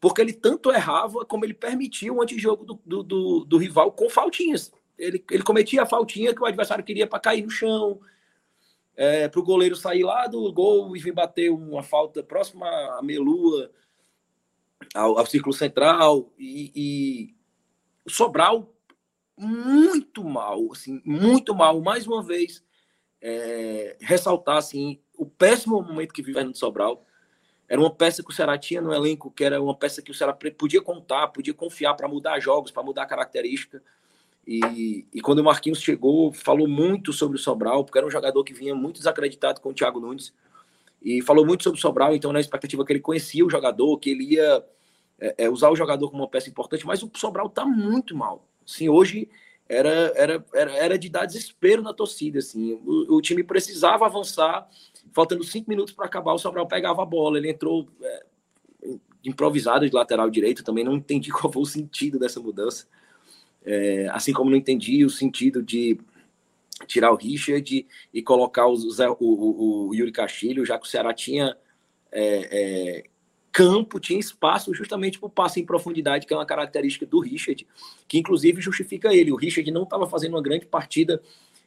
porque 0.00 0.20
ele 0.20 0.32
tanto 0.32 0.72
errava 0.72 1.24
como 1.24 1.44
ele 1.44 1.54
permitia 1.54 2.12
o 2.12 2.20
antijogo 2.20 2.64
do, 2.64 2.80
do, 2.84 3.02
do, 3.04 3.44
do 3.44 3.58
rival 3.58 3.92
com 3.92 4.10
faltinhas. 4.10 4.72
Ele, 4.98 5.24
ele 5.30 5.42
cometia 5.44 5.82
a 5.82 5.86
faltinha 5.86 6.34
que 6.34 6.42
o 6.42 6.46
adversário 6.46 6.84
queria 6.84 7.06
para 7.06 7.20
cair 7.20 7.44
no 7.44 7.50
chão, 7.50 8.00
é, 8.96 9.28
para 9.28 9.40
o 9.40 9.44
goleiro 9.44 9.76
sair 9.76 10.02
lá 10.02 10.26
do 10.26 10.52
gol 10.52 10.96
e 10.96 11.00
vir 11.00 11.12
bater 11.12 11.50
uma 11.50 11.82
falta 11.82 12.24
próxima 12.24 12.66
à 12.98 13.00
meia-lua, 13.02 13.70
ao, 14.92 15.18
ao, 15.18 15.26
círculo 15.26 15.54
central. 15.54 16.32
E, 16.36 16.72
e 16.74 17.36
Sobral, 18.08 18.74
muito 19.36 20.24
mal, 20.24 20.72
assim, 20.72 21.00
muito 21.04 21.54
mal. 21.54 21.80
Mais 21.80 22.06
uma 22.06 22.22
vez, 22.22 22.64
é, 23.20 23.96
ressaltar 24.00 24.56
assim, 24.56 25.00
o 25.16 25.26
péssimo 25.26 25.80
momento 25.82 26.12
que 26.12 26.22
vive 26.22 26.34
Fernando 26.34 26.56
Sobral. 26.56 27.04
Era 27.68 27.80
uma 27.80 27.90
peça 27.90 28.22
que 28.22 28.30
o 28.30 28.32
Ceará 28.32 28.56
tinha 28.56 28.80
no 28.80 28.94
elenco, 28.94 29.30
que 29.30 29.42
era 29.42 29.60
uma 29.60 29.74
peça 29.74 30.00
que 30.00 30.10
o 30.10 30.14
Ceará 30.14 30.32
podia 30.32 30.80
contar, 30.80 31.26
podia 31.28 31.52
confiar 31.52 31.94
para 31.94 32.06
mudar 32.06 32.38
jogos, 32.38 32.70
para 32.70 32.82
mudar 32.82 33.06
característica. 33.06 33.82
E, 34.46 35.04
e, 35.12 35.20
quando 35.20 35.40
o 35.40 35.44
Marquinhos 35.44 35.80
chegou, 35.80 36.32
falou 36.32 36.68
muito 36.68 37.12
sobre 37.12 37.36
o 37.36 37.40
Sobral, 37.40 37.84
porque 37.84 37.98
era 37.98 38.06
um 38.06 38.10
jogador 38.10 38.44
que 38.44 38.54
vinha 38.54 38.74
muito 38.76 38.98
desacreditado 38.98 39.60
com 39.60 39.70
o 39.70 39.74
Thiago 39.74 39.98
Nunes. 39.98 40.32
E 41.02 41.20
falou 41.22 41.44
muito 41.44 41.64
sobre 41.64 41.78
o 41.78 41.82
Sobral, 41.82 42.14
então 42.14 42.32
na 42.32 42.40
expectativa 42.40 42.84
que 42.84 42.92
ele 42.92 43.00
conhecia 43.00 43.44
o 43.44 43.50
jogador, 43.50 43.98
que 43.98 44.10
ele 44.10 44.34
ia 44.34 44.64
é, 45.18 45.34
é, 45.38 45.50
usar 45.50 45.70
o 45.70 45.76
jogador 45.76 46.08
como 46.10 46.22
uma 46.22 46.28
peça 46.28 46.48
importante, 46.48 46.86
mas 46.86 47.02
o 47.02 47.10
Sobral 47.16 47.46
está 47.48 47.64
muito 47.64 48.16
mal. 48.16 48.46
Assim, 48.64 48.88
hoje 48.88 49.28
era, 49.68 50.12
era, 50.14 50.44
era, 50.54 50.72
era 50.72 50.98
de 50.98 51.08
dar 51.08 51.26
desespero 51.26 51.82
na 51.82 51.92
torcida. 51.92 52.38
Assim. 52.38 52.74
O, 52.84 53.16
o 53.16 53.20
time 53.20 53.42
precisava 53.42 54.06
avançar, 54.06 54.68
faltando 55.16 55.42
cinco 55.42 55.70
minutos 55.70 55.94
para 55.94 56.04
acabar, 56.04 56.34
o 56.34 56.38
Sobral 56.38 56.68
pegava 56.68 57.02
a 57.02 57.06
bola. 57.06 57.38
Ele 57.38 57.48
entrou 57.48 57.88
é, 58.02 58.26
improvisado 59.24 59.88
de 59.88 59.96
lateral 59.96 60.28
direito, 60.28 60.62
também 60.62 60.84
não 60.84 60.94
entendi 60.94 61.32
qual 61.32 61.50
foi 61.50 61.62
o 61.62 61.66
sentido 61.66 62.18
dessa 62.18 62.38
mudança. 62.38 62.86
É, 63.64 64.08
assim 64.12 64.34
como 64.34 64.50
não 64.50 64.58
entendi 64.58 65.06
o 65.06 65.10
sentido 65.10 65.62
de 65.62 65.98
tirar 66.86 67.10
o 67.10 67.16
Richard 67.16 67.86
e 68.12 68.22
colocar 68.22 68.66
o, 68.66 68.74
o, 68.74 69.24
o, 69.24 69.88
o 69.88 69.94
Yuri 69.94 70.12
Castilho, 70.12 70.66
já 70.66 70.78
que 70.78 70.86
o 70.86 70.90
Ceará 70.90 71.14
tinha 71.14 71.56
é, 72.12 72.98
é, 73.00 73.04
campo, 73.50 73.98
tinha 73.98 74.20
espaço 74.20 74.74
justamente 74.74 75.18
para 75.18 75.28
o 75.28 75.30
passe 75.30 75.58
em 75.58 75.64
profundidade, 75.64 76.26
que 76.26 76.34
é 76.34 76.36
uma 76.36 76.44
característica 76.44 77.06
do 77.06 77.20
Richard, 77.20 77.66
que 78.06 78.18
inclusive 78.18 78.60
justifica 78.60 79.14
ele. 79.14 79.32
O 79.32 79.36
Richard 79.36 79.68
não 79.70 79.84
estava 79.84 80.06
fazendo 80.06 80.34
uma 80.34 80.42
grande 80.42 80.66
partida 80.66 81.22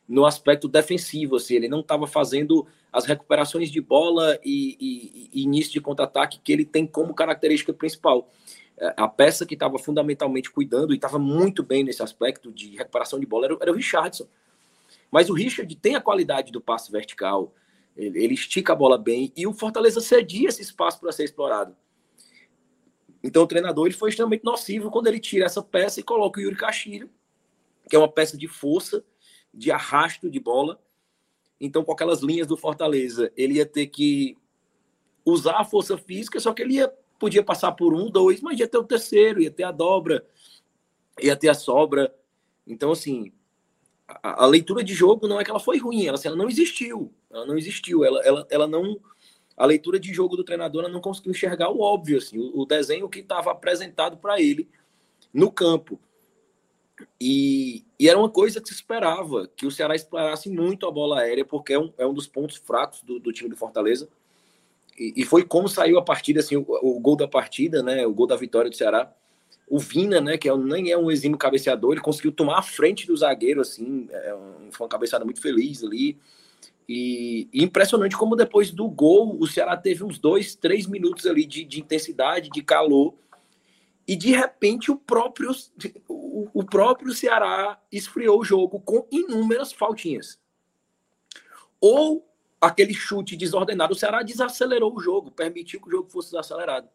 no 0.09 0.25
aspecto 0.25 0.67
defensivo, 0.67 1.35
assim, 1.35 1.53
ele 1.53 1.67
não 1.67 1.81
estava 1.81 2.07
fazendo 2.07 2.65
as 2.91 3.05
recuperações 3.05 3.69
de 3.69 3.79
bola 3.79 4.39
e, 4.43 4.75
e, 4.79 5.29
e 5.31 5.43
início 5.43 5.71
de 5.71 5.79
contra-ataque 5.79 6.41
que 6.43 6.51
ele 6.51 6.65
tem 6.65 6.87
como 6.87 7.13
característica 7.13 7.71
principal. 7.71 8.27
É, 8.75 8.91
a 8.97 9.07
peça 9.07 9.45
que 9.45 9.53
estava 9.53 9.77
fundamentalmente 9.77 10.49
cuidando 10.49 10.93
e 10.93 10.95
estava 10.95 11.19
muito 11.19 11.61
bem 11.61 11.83
nesse 11.83 12.01
aspecto 12.01 12.51
de 12.51 12.75
recuperação 12.75 13.19
de 13.19 13.27
bola 13.27 13.45
era, 13.45 13.57
era 13.61 13.71
o 13.71 13.75
Richardson. 13.75 14.27
Mas 15.11 15.29
o 15.29 15.33
Richard 15.33 15.73
tem 15.75 15.93
a 15.95 16.01
qualidade 16.01 16.51
do 16.51 16.59
passe 16.59 16.91
vertical, 16.91 17.53
ele, 17.95 18.23
ele 18.23 18.33
estica 18.33 18.73
a 18.73 18.75
bola 18.75 18.97
bem 18.97 19.31
e 19.37 19.45
o 19.45 19.53
Fortaleza 19.53 20.01
cedia 20.01 20.49
esse 20.49 20.63
espaço 20.63 20.99
para 20.99 21.11
ser 21.11 21.25
explorado. 21.25 21.75
Então 23.23 23.43
o 23.43 23.47
treinador 23.47 23.85
ele 23.85 23.95
foi 23.95 24.09
extremamente 24.09 24.43
nocivo 24.43 24.89
quando 24.89 25.05
ele 25.05 25.19
tira 25.19 25.45
essa 25.45 25.61
peça 25.61 25.99
e 25.99 26.03
coloca 26.03 26.39
o 26.39 26.43
Yuri 26.43 26.55
Castilho, 26.55 27.11
que 27.87 27.95
é 27.95 27.99
uma 27.99 28.11
peça 28.11 28.35
de 28.35 28.47
força, 28.47 29.03
de 29.53 29.71
arrasto 29.71 30.29
de 30.29 30.39
bola. 30.39 30.79
Então, 31.59 31.83
com 31.83 31.91
aquelas 31.91 32.21
linhas 32.21 32.47
do 32.47 32.55
Fortaleza, 32.55 33.31
ele 33.35 33.55
ia 33.55 33.65
ter 33.65 33.87
que 33.87 34.37
usar 35.25 35.57
a 35.57 35.65
força 35.65 35.97
física, 35.97 36.39
só 36.39 36.53
que 36.53 36.61
ele 36.61 36.75
ia, 36.75 36.87
podia 37.19 37.43
passar 37.43 37.73
por 37.73 37.93
um, 37.93 38.09
dois, 38.09 38.41
mas 38.41 38.59
ia 38.59 38.67
ter 38.67 38.77
o 38.77 38.83
terceiro, 38.83 39.41
ia 39.41 39.51
ter 39.51 39.63
a 39.63 39.71
dobra, 39.71 40.25
ia 41.21 41.35
ter 41.35 41.49
a 41.49 41.53
sobra. 41.53 42.13
Então, 42.65 42.91
assim, 42.91 43.31
a, 44.07 44.43
a 44.43 44.45
leitura 44.45 44.83
de 44.83 44.93
jogo 44.93 45.27
não 45.27 45.39
é 45.39 45.43
que 45.43 45.51
ela 45.51 45.59
foi 45.59 45.77
ruim, 45.77 46.05
ela, 46.05 46.15
assim, 46.15 46.27
ela 46.27 46.37
não 46.37 46.49
existiu. 46.49 47.13
Ela 47.29 47.45
não 47.45 47.57
existiu, 47.57 48.03
ela, 48.03 48.21
ela, 48.21 48.47
ela 48.49 48.67
não. 48.67 48.99
A 49.55 49.65
leitura 49.65 49.99
de 49.99 50.13
jogo 50.13 50.37
do 50.37 50.43
treinador 50.43 50.87
não 50.87 51.01
conseguiu 51.01 51.31
enxergar 51.31 51.69
o 51.69 51.81
óbvio, 51.81 52.17
assim, 52.17 52.39
o, 52.39 52.61
o 52.61 52.65
desenho 52.65 53.09
que 53.09 53.19
estava 53.19 53.51
apresentado 53.51 54.17
para 54.17 54.41
ele 54.41 54.69
no 55.33 55.51
campo. 55.51 55.99
E, 57.19 57.83
e, 57.99 58.09
era 58.09 58.17
uma 58.17 58.29
coisa 58.29 58.61
que 58.61 58.67
se 58.67 58.75
esperava, 58.75 59.49
que 59.55 59.65
o 59.65 59.71
Ceará 59.71 59.95
explorasse 59.95 60.49
muito 60.49 60.87
a 60.87 60.91
bola 60.91 61.19
aérea, 61.19 61.45
porque 61.45 61.73
é 61.73 61.79
um, 61.79 61.91
é 61.97 62.05
um 62.05 62.13
dos 62.13 62.27
pontos 62.27 62.57
fracos 62.57 63.01
do, 63.01 63.19
do 63.19 63.31
time 63.31 63.49
do 63.49 63.55
Fortaleza. 63.55 64.09
E, 64.97 65.13
e, 65.17 65.25
foi 65.25 65.43
como 65.43 65.67
saiu 65.67 65.97
a 65.97 66.01
partida, 66.01 66.39
assim, 66.39 66.57
o, 66.57 66.65
o, 66.67 66.99
gol 66.99 67.15
da 67.15 67.27
partida, 67.27 67.81
né, 67.81 68.05
o 68.05 68.13
gol 68.13 68.27
da 68.27 68.35
vitória 68.35 68.69
do 68.69 68.75
Ceará. 68.75 69.13
O 69.67 69.77
Vina, 69.77 70.19
né, 70.19 70.37
que 70.37 70.49
é, 70.49 70.57
nem 70.57 70.91
é 70.91 70.97
um 70.97 71.11
exímio 71.11 71.37
cabeceador, 71.37 71.93
ele 71.93 72.01
conseguiu 72.01 72.31
tomar 72.31 72.59
a 72.59 72.63
frente 72.63 73.05
do 73.05 73.15
zagueiro, 73.15 73.61
assim, 73.61 74.07
é 74.11 74.33
um, 74.33 74.71
foi 74.71 74.85
uma 74.85 74.89
cabeçada 74.89 75.23
muito 75.23 75.41
feliz 75.41 75.83
ali. 75.83 76.17
E, 76.87 77.47
e, 77.53 77.63
impressionante 77.63 78.17
como 78.17 78.35
depois 78.35 78.71
do 78.71 78.89
gol 78.89 79.37
o 79.39 79.45
Ceará 79.45 79.77
teve 79.77 80.03
uns 80.03 80.17
dois, 80.17 80.55
três 80.55 80.87
minutos 80.87 81.27
ali 81.27 81.45
de, 81.45 81.63
de 81.63 81.79
intensidade, 81.79 82.49
de 82.49 82.63
calor, 82.63 83.13
e 84.09 84.15
de 84.15 84.31
repente 84.31 84.89
o 84.89 84.95
próprio, 84.95 85.51
o, 86.07 86.49
o 86.51 86.65
próprio 86.65 87.13
Ceará 87.13 87.79
esfriou 87.91 88.39
o 88.39 88.43
jogo 88.43 88.79
com 88.79 89.07
inúmeras 89.11 89.71
faltinhas. 89.71 90.39
Ou 91.79 92.27
aquele 92.59 92.91
chute 92.91 93.37
desordenado, 93.37 93.93
o 93.93 93.95
Ceará 93.95 94.23
desacelerou 94.23 94.97
o 94.97 94.99
jogo, 94.99 95.29
permitiu 95.29 95.79
que 95.79 95.89
o 95.89 95.91
jogo 95.91 96.09
fosse 96.09 96.31
desacelerado. 96.31 96.89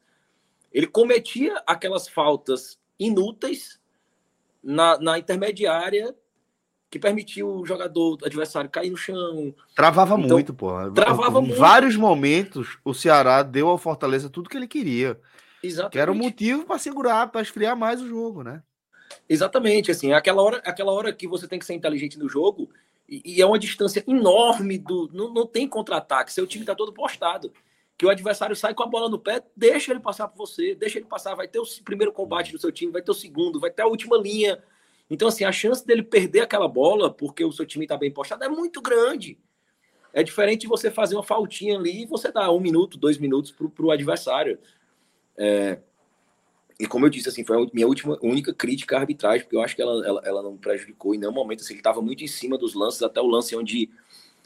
Ele 0.73 0.89
cometia 0.89 1.63
aquelas 1.65 2.09
faltas 2.09 2.81
inúteis 2.99 3.81
na, 4.61 4.99
na 4.99 5.17
intermediária 5.17 6.17
que 6.91 6.99
permitiu 6.99 7.49
o 7.49 7.65
jogador 7.65 8.19
adversário 8.25 8.69
cair 8.69 8.91
no 8.91 8.97
chão. 8.97 9.55
Travava 9.77 10.17
então, 10.19 10.37
muito, 10.37 10.53
pô. 10.53 10.91
Travava 10.91 11.39
em 11.39 11.47
muito. 11.47 11.61
vários 11.61 11.95
momentos, 11.95 12.77
o 12.85 12.93
Ceará 12.93 13.45
deu 13.45 13.69
ao 13.69 13.79
Fortaleza 13.79 14.29
tudo 14.29 14.51
que 14.51 14.57
ele 14.57 14.67
queria. 14.67 15.21
Exatamente. 15.67 15.93
Que 15.93 15.99
era 15.99 16.13
o 16.13 16.15
motivo 16.15 16.67
para 16.67 16.79
segurar, 16.79 17.29
para 17.29 17.41
esfriar 17.41 17.77
mais 17.77 18.01
o 18.01 18.07
jogo, 18.07 18.43
né? 18.43 18.63
Exatamente, 19.29 19.91
assim, 19.91 20.13
é 20.13 20.15
aquela 20.15 20.43
hora, 20.43 20.59
aquela 20.59 20.93
hora 20.93 21.13
que 21.13 21.27
você 21.27 21.49
tem 21.49 21.59
que 21.59 21.65
ser 21.65 21.75
inteligente 21.75 22.19
no 22.19 22.29
jogo 22.29 22.69
e, 23.09 23.37
e 23.37 23.41
é 23.41 23.47
uma 23.47 23.59
distância 23.59 24.05
enorme 24.07 24.77
do, 24.79 25.09
não, 25.13 25.33
não 25.33 25.47
tem 25.47 25.69
contra-ataque, 25.69 26.33
seu 26.33 26.47
time 26.47 26.65
está 26.65 26.75
todo 26.75 26.93
postado, 26.93 27.53
que 27.97 28.05
o 28.05 28.11
adversário 28.11 28.55
sai 28.57 28.75
com 28.75 28.83
a 28.83 28.87
bola 28.87 29.09
no 29.09 29.19
pé, 29.19 29.43
deixa 29.57 29.93
ele 29.93 30.01
passar 30.01 30.29
por 30.29 30.47
você, 30.47 30.75
deixa 30.75 30.99
ele 30.99 31.07
passar, 31.07 31.35
vai 31.35 31.49
ter 31.49 31.59
o 31.59 31.65
primeiro 31.85 32.13
combate 32.13 32.53
do 32.53 32.59
seu 32.59 32.73
time, 32.73 32.93
vai 32.93 33.03
ter 33.03 33.11
o 33.11 33.15
segundo, 33.15 33.61
vai 33.61 33.71
ter 33.71 33.83
a 33.83 33.87
última 33.87 34.17
linha. 34.17 34.63
Então, 35.09 35.29
assim, 35.29 35.45
a 35.45 35.53
chance 35.53 35.87
dele 35.87 36.03
perder 36.03 36.41
aquela 36.41 36.67
bola 36.67 37.13
porque 37.13 37.45
o 37.45 37.53
seu 37.53 37.65
time 37.65 37.85
está 37.85 37.97
bem 37.97 38.11
postado 38.11 38.45
é 38.45 38.49
muito 38.49 38.83
grande. 38.83 39.39
É 40.13 40.23
diferente 40.23 40.63
de 40.63 40.67
você 40.67 40.91
fazer 40.91 41.15
uma 41.15 41.23
faltinha 41.23 41.77
ali 41.77 42.03
e 42.03 42.07
você 42.07 42.33
dar 42.33 42.51
um 42.51 42.61
minuto, 42.61 42.99
dois 42.99 43.19
minutos 43.19 43.53
para 43.53 43.87
o 43.87 43.91
adversário. 43.91 44.59
É, 45.37 45.79
e 46.79 46.87
como 46.87 47.07
eu 47.07 47.11
disse, 47.11 47.29
assim, 47.29 47.45
foi 47.45 47.57
a 47.57 47.67
minha 47.73 47.87
última, 47.87 48.19
única 48.21 48.53
crítica 48.53 48.97
à 48.97 49.01
arbitragem, 49.01 49.43
porque 49.43 49.57
eu 49.57 49.63
acho 49.63 49.77
que 49.77 49.83
ela, 49.83 50.05
ela, 50.05 50.23
ela 50.25 50.43
não 50.43 50.57
prejudicou 50.57 51.15
em 51.15 51.19
nenhum 51.19 51.33
momento. 51.33 51.61
Assim, 51.61 51.75
ele 51.75 51.81
estava 51.81 52.03
muito 52.03 52.25
em 52.25 52.27
cima 52.27 52.59
dos 52.59 52.75
lances, 52.75 53.03
até 53.03 53.21
o 53.21 53.27
lance 53.27 53.55
onde, 53.55 53.89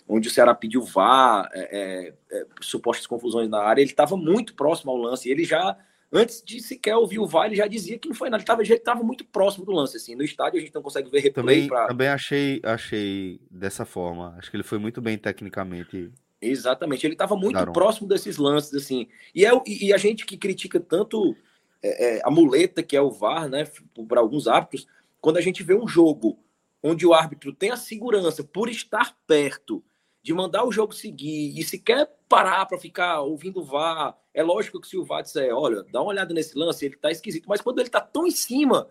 onde 0.06 0.28
o 0.28 0.30
Ceará 0.30 0.54
pediu 0.54 0.82
VAR, 0.82 1.48
é, 1.52 1.60
é, 1.60 2.14
é, 2.30 2.46
supostas 2.60 3.06
confusões 3.06 3.48
na 3.48 3.60
área, 3.60 3.80
ele 3.80 3.90
estava 3.90 4.16
muito 4.16 4.54
próximo 4.54 4.90
ao 4.90 4.98
lance. 4.98 5.30
Ele 5.30 5.42
já, 5.42 5.76
antes 6.12 6.42
de 6.44 6.60
sequer 6.60 6.96
ouvir 6.96 7.18
o 7.18 7.26
VAR, 7.26 7.46
ele 7.46 7.56
já 7.56 7.66
dizia 7.66 7.98
que 7.98 8.08
não 8.08 8.14
foi 8.14 8.28
nada. 8.28 8.44
Ele 8.60 8.74
estava 8.74 9.02
muito 9.02 9.24
próximo 9.24 9.64
do 9.64 9.72
lance. 9.72 9.96
Assim. 9.96 10.14
No 10.14 10.22
estádio 10.22 10.58
a 10.58 10.60
gente 10.60 10.74
não 10.74 10.82
consegue 10.82 11.10
ver 11.10 11.20
replay. 11.20 11.32
Também, 11.32 11.68
pra... 11.68 11.86
também 11.86 12.08
achei, 12.08 12.60
achei 12.62 13.40
dessa 13.50 13.86
forma. 13.86 14.34
Acho 14.36 14.50
que 14.50 14.56
ele 14.56 14.64
foi 14.64 14.78
muito 14.78 15.00
bem 15.00 15.16
tecnicamente 15.16 16.12
Exatamente, 16.40 17.04
ele 17.06 17.14
estava 17.14 17.34
muito 17.36 17.72
próximo 17.72 18.06
desses 18.06 18.36
lances, 18.36 18.74
assim. 18.74 19.08
E, 19.34 19.44
é, 19.44 19.50
e 19.66 19.92
a 19.92 19.96
gente 19.96 20.24
que 20.24 20.36
critica 20.36 20.78
tanto 20.78 21.36
é, 21.82 22.16
é, 22.16 22.22
a 22.24 22.30
muleta 22.30 22.82
que 22.82 22.96
é 22.96 23.00
o 23.00 23.10
VAR, 23.10 23.48
né, 23.48 23.66
para 24.08 24.20
alguns 24.20 24.46
árbitros, 24.46 24.86
quando 25.20 25.36
a 25.36 25.40
gente 25.40 25.62
vê 25.62 25.74
um 25.74 25.86
jogo 25.86 26.38
onde 26.82 27.06
o 27.06 27.12
árbitro 27.12 27.52
tem 27.52 27.70
a 27.70 27.76
segurança 27.76 28.44
por 28.44 28.68
estar 28.68 29.16
perto 29.26 29.82
de 30.22 30.32
mandar 30.32 30.64
o 30.64 30.72
jogo 30.72 30.92
seguir 30.92 31.58
e 31.58 31.62
se 31.62 31.78
quer 31.78 32.08
parar 32.28 32.66
para 32.66 32.78
ficar 32.78 33.20
ouvindo 33.20 33.60
o 33.60 33.64
VAR, 33.64 34.16
é 34.34 34.42
lógico 34.42 34.80
que 34.80 34.88
se 34.88 34.96
o 34.96 35.04
VAR 35.04 35.22
disser, 35.22 35.52
olha, 35.54 35.82
dá 35.90 36.00
uma 36.00 36.10
olhada 36.10 36.34
nesse 36.34 36.56
lance, 36.56 36.84
ele 36.84 36.96
tá 36.96 37.10
esquisito, 37.10 37.48
mas 37.48 37.60
quando 37.60 37.80
ele 37.80 37.88
tá 37.88 38.00
tão 38.00 38.26
em 38.26 38.30
cima 38.30 38.88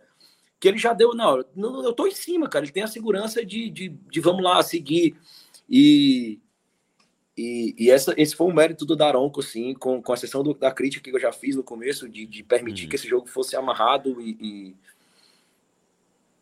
que 0.60 0.68
ele 0.68 0.78
já 0.78 0.94
deu, 0.94 1.14
não, 1.14 1.46
não 1.56 1.84
eu 1.84 1.94
tô 1.94 2.08
em 2.08 2.12
cima, 2.12 2.50
cara, 2.50 2.66
ele 2.66 2.72
tem 2.72 2.84
a 2.84 2.88
segurança 2.88 3.46
de, 3.46 3.70
de, 3.70 3.90
de 3.90 4.20
vamos 4.20 4.44
lá, 4.44 4.62
seguir 4.64 5.16
e 5.70 6.40
e, 7.38 7.76
e 7.78 7.92
essa, 7.92 8.16
esse 8.18 8.36
foi 8.36 8.48
um 8.48 8.54
mérito 8.54 8.84
do 8.84 8.96
Daronco, 8.96 9.42
assim, 9.42 9.76
com, 9.76 10.02
com 10.02 10.12
a 10.12 10.18
sessão 10.18 10.42
do, 10.42 10.56
da 10.56 10.72
crítica 10.72 11.08
que 11.08 11.16
eu 11.16 11.22
já 11.22 11.32
fiz 11.32 11.56
no 11.56 11.64
começo, 11.64 12.10
de, 12.10 12.26
de 12.26 12.42
permitir 12.42 12.84
uhum. 12.84 12.90
que 12.90 12.96
esse 12.96 13.08
jogo 13.08 13.28
fosse 13.28 13.56
amarrado 13.56 14.20
e, 14.20 14.38
e... 14.42 14.76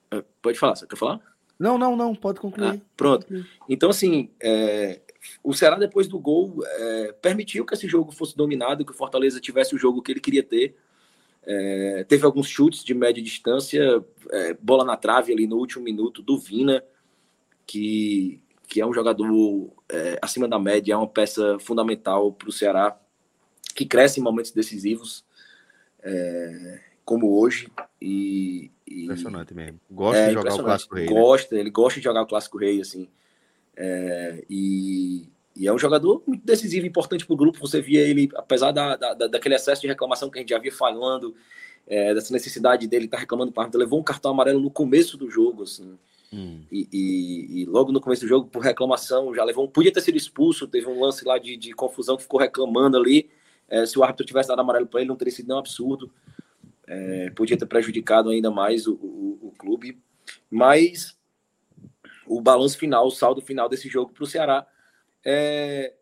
Ah, 0.09 0.23
pode 0.41 0.57
falar, 0.57 0.75
você 0.75 0.87
quer 0.87 0.95
falar? 0.95 1.19
Não, 1.59 1.77
não, 1.77 1.97
não, 1.97 2.15
pode 2.15 2.39
concluir. 2.39 2.81
Ah, 2.81 2.81
pronto. 2.95 3.27
Então, 3.67 3.89
assim, 3.89 4.29
é, 4.41 5.01
o 5.43 5.53
Ceará, 5.53 5.77
depois 5.77 6.07
do 6.07 6.17
gol, 6.17 6.63
é, 6.63 7.11
permitiu 7.21 7.65
que 7.65 7.73
esse 7.73 7.87
jogo 7.87 8.11
fosse 8.13 8.35
dominado, 8.35 8.85
que 8.85 8.91
o 8.91 8.95
Fortaleza 8.95 9.41
tivesse 9.41 9.75
o 9.75 9.77
jogo 9.77 10.01
que 10.01 10.13
ele 10.13 10.21
queria 10.21 10.43
ter. 10.43 10.77
É, 11.43 12.05
teve 12.07 12.25
alguns 12.25 12.47
chutes 12.47 12.83
de 12.83 12.93
média 12.93 13.21
distância, 13.21 14.03
é, 14.31 14.53
bola 14.53 14.83
na 14.85 14.95
trave 14.95 15.33
ali 15.33 15.45
no 15.45 15.57
último 15.57 15.83
minuto 15.83 16.21
do 16.21 16.37
Vina, 16.37 16.83
que, 17.67 18.41
que 18.67 18.81
é 18.81 18.85
um 18.85 18.93
jogador 18.93 19.71
é, 19.89 20.17
acima 20.21 20.47
da 20.47 20.59
média, 20.59 20.93
é 20.93 20.97
uma 20.97 21.07
peça 21.07 21.57
fundamental 21.59 22.31
para 22.31 22.49
o 22.49 22.51
Ceará, 22.51 22.97
que 23.73 23.85
cresce 23.85 24.19
em 24.19 24.23
momentos 24.23 24.51
decisivos, 24.51 25.25
é, 26.01 26.79
como 27.03 27.39
hoje. 27.39 27.71
E, 28.01 28.71
e, 28.87 29.03
impressionante 29.03 29.53
mesmo. 29.53 29.79
Gosta 29.89 30.21
é, 30.21 30.27
de 30.27 30.33
jogar 30.33 30.53
o 30.53 30.63
Clássico 30.63 30.95
Rei. 30.95 31.05
Né? 31.05 31.11
Gosta, 31.11 31.55
né? 31.55 31.61
ele 31.61 31.69
gosta 31.69 31.99
de 31.99 32.03
jogar 32.03 32.21
o 32.21 32.27
Clássico 32.27 32.57
Rei, 32.57 32.81
assim. 32.81 33.09
É, 33.75 34.43
e, 34.49 35.27
e, 35.55 35.67
é 35.67 35.73
um 35.73 35.79
jogador 35.79 36.23
muito 36.25 36.45
decisivo, 36.45 36.85
importante 36.85 37.25
para 37.25 37.33
o 37.33 37.37
grupo. 37.37 37.59
Você 37.59 37.81
via 37.81 38.01
ele, 38.01 38.29
apesar 38.35 38.71
da, 38.71 38.95
da, 38.95 39.13
daquele 39.13 39.55
excesso 39.55 39.81
de 39.81 39.87
reclamação 39.87 40.29
que 40.29 40.39
a 40.39 40.41
gente 40.41 40.49
já 40.49 40.59
via 40.59 40.71
falando, 40.71 41.35
é, 41.87 42.13
dessa 42.13 42.33
necessidade 42.33 42.87
dele 42.87 43.05
estar 43.05 43.17
tá 43.17 43.21
reclamando 43.21 43.51
para 43.51 43.69
levou 43.75 43.99
um 43.99 44.03
cartão 44.03 44.31
amarelo 44.31 44.59
no 44.59 44.71
começo 44.71 45.17
do 45.17 45.29
jogo, 45.29 45.63
assim. 45.63 45.97
Hum. 46.35 46.65
E, 46.69 46.89
e, 46.91 47.61
e, 47.61 47.65
logo 47.65 47.93
no 47.93 48.01
começo 48.01 48.23
do 48.23 48.27
jogo, 48.27 48.49
por 48.49 48.61
reclamação, 48.61 49.33
já 49.33 49.41
levou. 49.45 49.69
Podia 49.69 49.91
ter 49.91 50.01
sido 50.01 50.17
expulso, 50.17 50.67
teve 50.67 50.85
um 50.85 50.99
lance 50.99 51.23
lá 51.23 51.37
de, 51.37 51.55
de 51.55 51.71
confusão 51.71 52.17
que 52.17 52.23
ficou 52.23 52.37
reclamando 52.37 52.97
ali. 52.97 53.29
É, 53.69 53.85
se 53.85 53.97
o 53.97 54.03
árbitro 54.03 54.25
tivesse 54.25 54.49
dado 54.49 54.59
amarelo 54.59 54.85
para 54.85 54.99
ele, 54.99 55.07
não 55.07 55.15
teria 55.15 55.33
sido 55.33 55.53
um 55.53 55.57
absurdo. 55.57 56.11
É, 56.85 57.29
podia 57.29 57.57
ter 57.57 57.65
prejudicado 57.65 58.29
ainda 58.29 58.51
mais 58.51 58.85
o, 58.85 58.95
o, 58.95 59.39
o, 59.43 59.53
clube. 59.57 59.97
Mas 60.51 61.17
o 62.27 62.41
balanço 62.41 62.77
final, 62.77 63.07
o 63.07 63.11
saldo 63.11 63.41
final 63.41 63.69
desse 63.69 63.87
jogo 63.87 64.11
para 64.11 64.23
o 64.25 64.27
Ceará 64.27 64.67
é, 65.23 65.93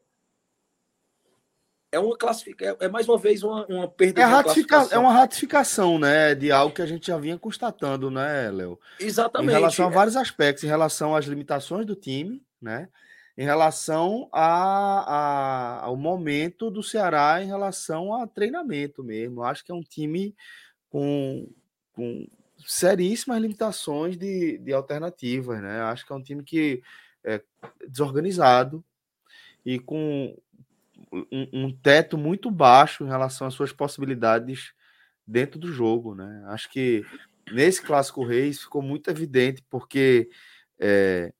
é 1.93 1.99
uma 1.99 2.17
classificação, 2.17 2.75
é, 2.81 2.85
é 2.85 2.89
mais 2.89 3.07
uma 3.07 3.19
vez 3.19 3.43
uma, 3.43 3.67
uma 3.67 3.87
perda 3.87 4.21
é, 4.21 4.25
ratifica, 4.25 4.87
é 4.89 4.97
uma 4.97 5.13
ratificação, 5.13 5.99
né, 5.99 6.33
de 6.33 6.51
algo 6.51 6.73
que 6.73 6.81
a 6.81 6.87
gente 6.87 7.05
já 7.05 7.17
vinha 7.19 7.37
constatando, 7.37 8.09
né, 8.09 8.49
Léo? 8.49 8.79
Exatamente. 8.99 9.51
Em 9.51 9.53
relação 9.53 9.85
a 9.85 9.89
vários 9.89 10.17
aspectos, 10.17 10.63
em 10.63 10.67
relação 10.67 11.15
às 11.15 11.25
limitações 11.25 11.85
do 11.85 11.95
time, 11.95 12.43
né? 12.59 12.89
Em 13.37 13.43
relação 13.43 14.27
a, 14.31 15.81
a, 15.81 15.83
ao 15.85 15.95
momento 15.95 16.71
do 16.71 16.81
Ceará 16.81 17.41
em 17.41 17.47
relação 17.47 18.13
a 18.13 18.27
treinamento 18.27 19.03
mesmo. 19.03 19.43
Acho 19.43 19.63
que 19.63 19.71
é 19.71 19.75
um 19.75 19.81
time 19.81 20.35
com, 20.89 21.47
com 21.93 22.27
seríssimas 22.65 23.41
limitações 23.41 24.17
de, 24.17 24.57
de 24.59 24.73
alternativas, 24.73 25.61
né? 25.61 25.81
Acho 25.81 26.05
que 26.05 26.13
é 26.13 26.15
um 26.15 26.21
time 26.23 26.43
que 26.43 26.81
é 27.23 27.41
desorganizado 27.87 28.83
e 29.65 29.79
com 29.79 30.35
um, 31.31 31.65
um, 31.65 31.71
teto 31.71 32.17
muito 32.17 32.49
baixo 32.49 33.03
em 33.03 33.07
relação 33.07 33.47
às 33.47 33.53
suas 33.53 33.71
possibilidades 33.71 34.73
dentro 35.25 35.59
do 35.59 35.71
jogo, 35.71 36.15
né? 36.15 36.43
Acho 36.47 36.69
que 36.69 37.05
nesse 37.51 37.81
clássico 37.81 38.25
Reis 38.25 38.61
ficou 38.61 38.81
muito 38.81 39.09
evidente 39.09 39.63
porque 39.69 40.29
é, 40.79 41.31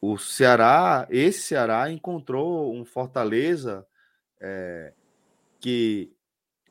o 0.00 0.18
Ceará, 0.18 1.06
esse 1.10 1.42
Ceará 1.42 1.90
encontrou 1.90 2.74
um 2.74 2.84
Fortaleza 2.84 3.86
é, 4.40 4.92
que 5.60 6.12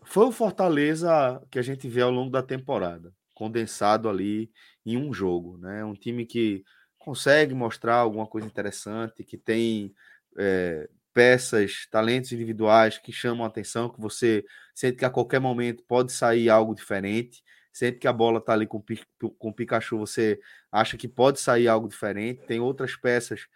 foi 0.03 0.27
o 0.27 0.31
Fortaleza 0.31 1.41
que 1.49 1.57
a 1.57 1.61
gente 1.61 1.87
vê 1.87 2.01
ao 2.01 2.11
longo 2.11 2.29
da 2.29 2.43
temporada, 2.43 3.13
condensado 3.33 4.07
ali 4.07 4.51
em 4.85 4.97
um 4.97 5.11
jogo, 5.13 5.57
né? 5.57 5.83
Um 5.83 5.95
time 5.95 6.25
que 6.25 6.63
consegue 6.99 7.53
mostrar 7.53 7.95
alguma 7.95 8.27
coisa 8.27 8.47
interessante, 8.47 9.23
que 9.23 9.37
tem 9.37 9.93
é, 10.37 10.89
peças, 11.15 11.87
talentos 11.91 12.33
individuais 12.33 12.99
que 12.99 13.13
chamam 13.13 13.45
a 13.45 13.49
atenção, 13.49 13.89
que 13.89 14.01
você 14.01 14.45
sente 14.75 14.97
que 14.99 15.05
a 15.05 15.11
qualquer 15.11 15.39
momento 15.41 15.83
pode 15.87 16.13
sair 16.13 16.49
algo 16.51 16.75
diferente. 16.75 17.43
Sempre 17.73 18.01
que 18.01 18.07
a 18.09 18.13
bola 18.13 18.39
está 18.39 18.53
ali 18.53 18.67
com, 18.67 18.83
com 19.39 19.49
o 19.49 19.53
Pikachu, 19.53 19.97
você 19.97 20.39
acha 20.71 20.97
que 20.97 21.07
pode 21.07 21.39
sair 21.41 21.69
algo 21.69 21.89
diferente. 21.89 22.45
Tem 22.45 22.59
outras 22.59 22.97
peças 22.97 23.47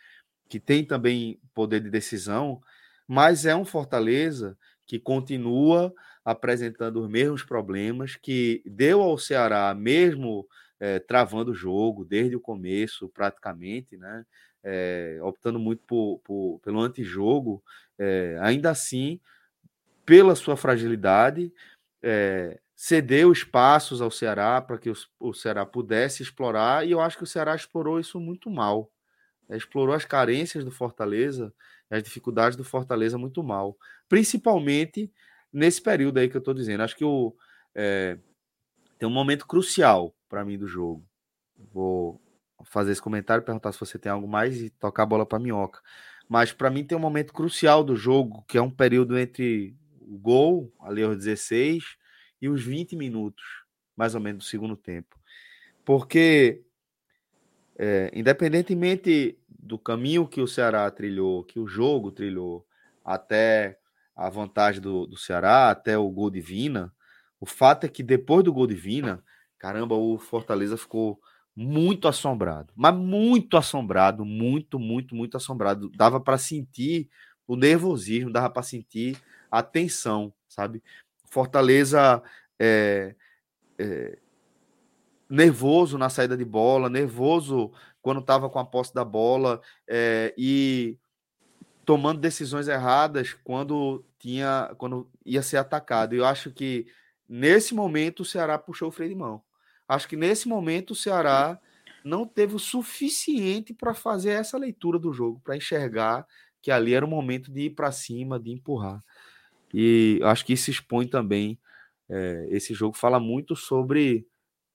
que 0.50 0.60
têm 0.60 0.86
também 0.86 1.40
poder 1.54 1.82
de 1.82 1.90
decisão, 1.90 2.62
mas 3.08 3.46
é 3.46 3.56
um 3.56 3.66
Fortaleza 3.66 4.58
que 4.86 5.00
continua 5.00 5.94
apresentando 6.26 7.02
os 7.02 7.10
mesmos 7.10 7.44
problemas, 7.44 8.16
que 8.16 8.62
deu 8.66 9.02
ao 9.02 9.18
Ceará, 9.18 9.74
mesmo 9.76 10.48
é, 10.80 11.00
travando 11.00 11.52
o 11.52 11.56
jogo 11.56 12.06
desde 12.06 12.36
o 12.36 12.42
começo, 12.42 13.10
praticamente, 13.10 13.98
né? 13.98 14.26
É, 14.64 15.20
optando 15.22 15.60
muito 15.60 15.84
por, 15.84 16.20
por, 16.24 16.60
pelo 16.64 16.82
antijogo, 16.82 17.64
é, 17.98 18.38
ainda 18.42 18.70
assim, 18.70 19.20
pela 20.06 20.36
sua 20.36 20.58
fragilidade, 20.58 21.54
é, 22.02 22.60
cedeu 22.76 23.32
espaços 23.32 24.02
ao 24.02 24.12
Ceará 24.12 24.62
para 24.62 24.78
que 24.78 24.90
o, 24.90 24.96
o, 25.20 25.34
Ceará 25.34 25.66
pudesse 25.66 26.24
explorar, 26.24 26.88
e 26.88 26.92
eu 26.92 27.02
acho 27.02 27.18
que 27.18 27.24
o 27.24 27.28
Ceará 27.28 27.56
explorou 27.56 28.00
isso 28.00 28.20
muito 28.20 28.50
mal. 28.50 28.92
explorou 29.50 29.96
as 29.96 30.06
carências 30.06 30.64
do 30.64 30.72
Fortaleza, 30.72 31.54
as 31.90 32.04
dificuldades 32.04 32.56
do 32.58 32.64
Fortaleza 32.64 33.18
muito 33.18 33.44
mal. 33.44 33.78
Principalmente 34.08 35.12
nesse 35.52 35.82
período 35.82 36.20
aí 36.20 36.30
que 36.30 36.38
eu 36.38 36.40
estou 36.40 36.54
dizendo. 36.54 36.84
Acho 36.84 36.96
que 36.96 37.06
o, 37.06 37.36
tem 38.98 39.08
um 39.08 39.12
momento 39.12 39.48
crucial 39.48 40.14
para 40.28 40.46
mim 40.46 40.58
do 40.58 40.68
jogo. 40.68 41.04
Vou 41.74 42.22
fazer 42.66 42.92
esse 42.92 43.02
comentário, 43.02 43.44
perguntar 43.44 43.72
se 43.72 43.80
você 43.80 43.98
tem 43.98 44.12
algo 44.12 44.28
mais 44.28 44.62
e 44.62 44.70
tocar 44.70 45.04
a 45.04 45.06
bola 45.06 45.26
para 45.26 45.40
minhoca. 45.40 45.82
Mas 46.28 46.52
para 46.52 46.70
mim 46.70 46.84
tem 46.84 46.98
um 46.98 47.02
momento 47.02 47.34
crucial 47.34 47.84
do 47.84 47.96
jogo, 47.96 48.44
que 48.48 48.58
é 48.58 48.62
um 48.62 48.70
período 48.70 49.18
entre 49.18 49.76
o 50.02 50.18
gol, 50.18 50.72
ali 50.80 51.04
aos 51.04 51.18
16, 51.18 51.84
e 52.42 52.48
os 52.48 52.64
20 52.64 52.96
minutos, 52.96 53.44
mais 53.96 54.16
ou 54.16 54.22
menos, 54.22 54.46
do 54.46 54.50
segundo 54.50 54.76
tempo. 54.76 55.20
Porque, 55.84 56.64
é, 57.78 58.12
independentemente 58.14 59.38
do 59.48 59.78
caminho 59.78 60.28
que 60.28 60.42
o 60.42 60.48
Ceará 60.48 60.90
trilhou, 60.90 61.44
que 61.44 61.60
o 61.60 61.68
jogo 61.68 62.12
trilhou, 62.12 62.66
até 63.04 63.80
a 64.16 64.30
vantagem 64.30 64.82
do, 64.82 65.08
do 65.08 65.18
Ceará, 65.18 65.70
até 65.70 65.98
o 65.98 66.10
gol 66.10 66.30
de 66.30 66.42
Vina, 66.42 66.94
o 67.40 67.46
fato 67.46 67.86
é 67.86 67.90
que 67.90 68.04
depois 68.04 68.44
do 68.44 68.54
gol 68.54 68.68
de 68.68 68.76
Vina, 68.76 69.24
caramba, 69.58 69.96
o 69.96 70.18
Fortaleza 70.18 70.78
ficou 70.78 71.20
muito 71.62 72.08
assombrado, 72.08 72.72
mas 72.74 72.96
muito 72.96 73.58
assombrado, 73.58 74.24
muito, 74.24 74.80
muito, 74.80 75.14
muito 75.14 75.36
assombrado. 75.36 75.92
Dava 75.94 76.18
para 76.18 76.38
sentir 76.38 77.10
o 77.46 77.58
nervosismo, 77.58 78.32
dava 78.32 78.50
para 78.50 78.64
sentir 78.64 79.18
a 79.52 79.62
tensão, 79.62 80.34
sabe? 80.48 80.82
Fortaleza 81.26 82.24
é, 82.58 83.14
é, 83.78 84.18
nervoso 85.30 85.98
na 85.98 86.10
saída 86.10 86.38
de 86.38 86.46
bola, 86.46 86.90
nervoso 86.90 87.74
quando 88.02 88.22
estava 88.22 88.50
com 88.50 88.60
a 88.60 88.66
posse 88.66 88.94
da 88.94 89.04
bola 89.04 89.62
é, 89.86 90.34
e 90.38 90.98
tomando 91.84 92.22
decisões 92.22 92.70
erradas 92.70 93.34
quando 93.44 94.06
tinha, 94.18 94.74
quando 94.78 95.10
ia 95.26 95.42
ser 95.42 95.58
atacado. 95.58 96.16
Eu 96.16 96.24
acho 96.24 96.52
que 96.52 96.88
nesse 97.28 97.74
momento 97.74 98.22
o 98.22 98.26
Ceará 98.26 98.58
puxou 98.58 98.88
o 98.88 98.92
freio 98.92 99.10
de 99.10 99.18
mão. 99.18 99.44
Acho 99.90 100.08
que 100.08 100.16
nesse 100.16 100.48
momento 100.48 100.92
o 100.92 100.96
Ceará 100.96 101.60
não 102.06 102.26
teve 102.26 102.56
o 102.56 102.60
suficiente 102.60 103.74
para 103.74 103.96
fazer 103.96 104.30
essa 104.30 104.56
leitura 104.56 105.00
do 105.00 105.12
jogo, 105.12 105.42
para 105.44 105.58
enxergar 105.58 106.28
que 106.62 106.70
ali 106.70 106.94
era 106.94 107.04
o 107.04 107.10
momento 107.10 107.52
de 107.52 107.62
ir 107.62 107.70
para 107.72 107.92
cima, 107.92 108.40
de 108.40 108.52
empurrar. 108.52 109.04
E 109.74 110.20
acho 110.24 110.46
que 110.46 110.54
isso 110.54 110.70
expõe 110.70 111.08
também. 111.08 111.60
É, 112.08 112.48
esse 112.52 112.74
jogo 112.74 112.96
fala 112.96 113.20
muito 113.20 113.56
sobre 113.56 114.28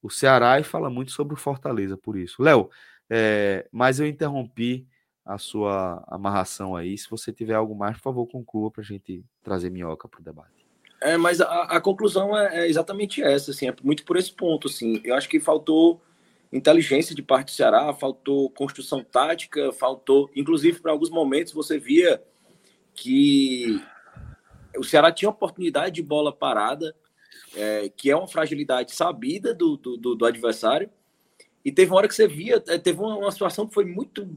o 0.03 0.11
Ceará 0.11 0.59
e 0.59 0.65
fala 0.65 0.91
muito 0.91 1.13
sobre 1.13 1.35
o 1.35 1.37
Fortaleza, 1.37 1.97
por 1.97 2.17
isso. 2.17 2.43
Léo, 2.43 2.69
é, 3.09 3.69
mas 3.71 4.01
eu 4.01 4.07
interrompi 4.07 4.87
a 5.25 5.39
sua 5.39 6.05
amarração 6.09 6.75
aí. 6.75 6.99
Se 6.99 7.09
você 7.09 7.33
tiver 7.33 7.55
algo 7.55 7.75
mais, 7.75 7.97
por 7.97 8.03
favor, 8.03 8.27
conclua 8.27 8.71
para 8.71 8.83
a 8.83 8.85
gente 8.85 9.25
trazer 9.43 9.71
minhoca 9.71 10.09
para 10.09 10.21
o 10.21 10.25
debate. 10.25 10.64
É, 11.05 11.19
mas 11.19 11.39
a, 11.39 11.65
a 11.65 11.81
conclusão 11.83 12.35
é, 12.35 12.61
é, 12.63 12.67
exatamente 12.67 13.23
essa, 13.23 13.51
assim, 13.51 13.69
é 13.69 13.75
muito 13.83 14.07
por 14.07 14.17
esse 14.17 14.33
ponto, 14.33 14.69
assim. 14.69 15.03
Eu 15.05 15.15
acho 15.15 15.29
que 15.29 15.39
faltou 15.39 16.01
inteligência 16.51 17.15
de 17.15 17.21
parte 17.21 17.49
do 17.49 17.57
Ceará, 17.57 17.93
faltou 17.93 18.49
construção 18.49 19.05
tática, 19.05 19.71
faltou, 19.71 20.31
inclusive, 20.35 20.81
para 20.81 20.93
alguns 20.93 21.11
momentos 21.11 21.53
você 21.53 21.79
via 21.79 22.23
que 22.95 23.79
o 24.79 24.83
Ceará 24.83 25.13
tinha 25.13 25.29
oportunidade 25.29 25.97
de 25.97 26.03
bola 26.03 26.33
parada, 26.33 26.97
é, 27.55 27.91
que 27.95 28.11
é 28.11 28.17
uma 28.17 28.27
fragilidade 28.27 28.95
sabida 28.95 29.53
do, 29.53 29.77
do, 29.77 30.15
do, 30.15 30.25
adversário, 30.25 30.89
e 31.65 31.73
teve 31.73 31.91
uma 31.91 31.97
hora 31.97 32.09
que 32.09 32.15
você 32.15 32.29
via, 32.29 32.63
é, 32.69 32.77
teve 32.77 33.01
uma, 33.01 33.33
situação 33.33 33.67
que 33.67 33.73
foi 33.73 33.87
muito 33.87 34.29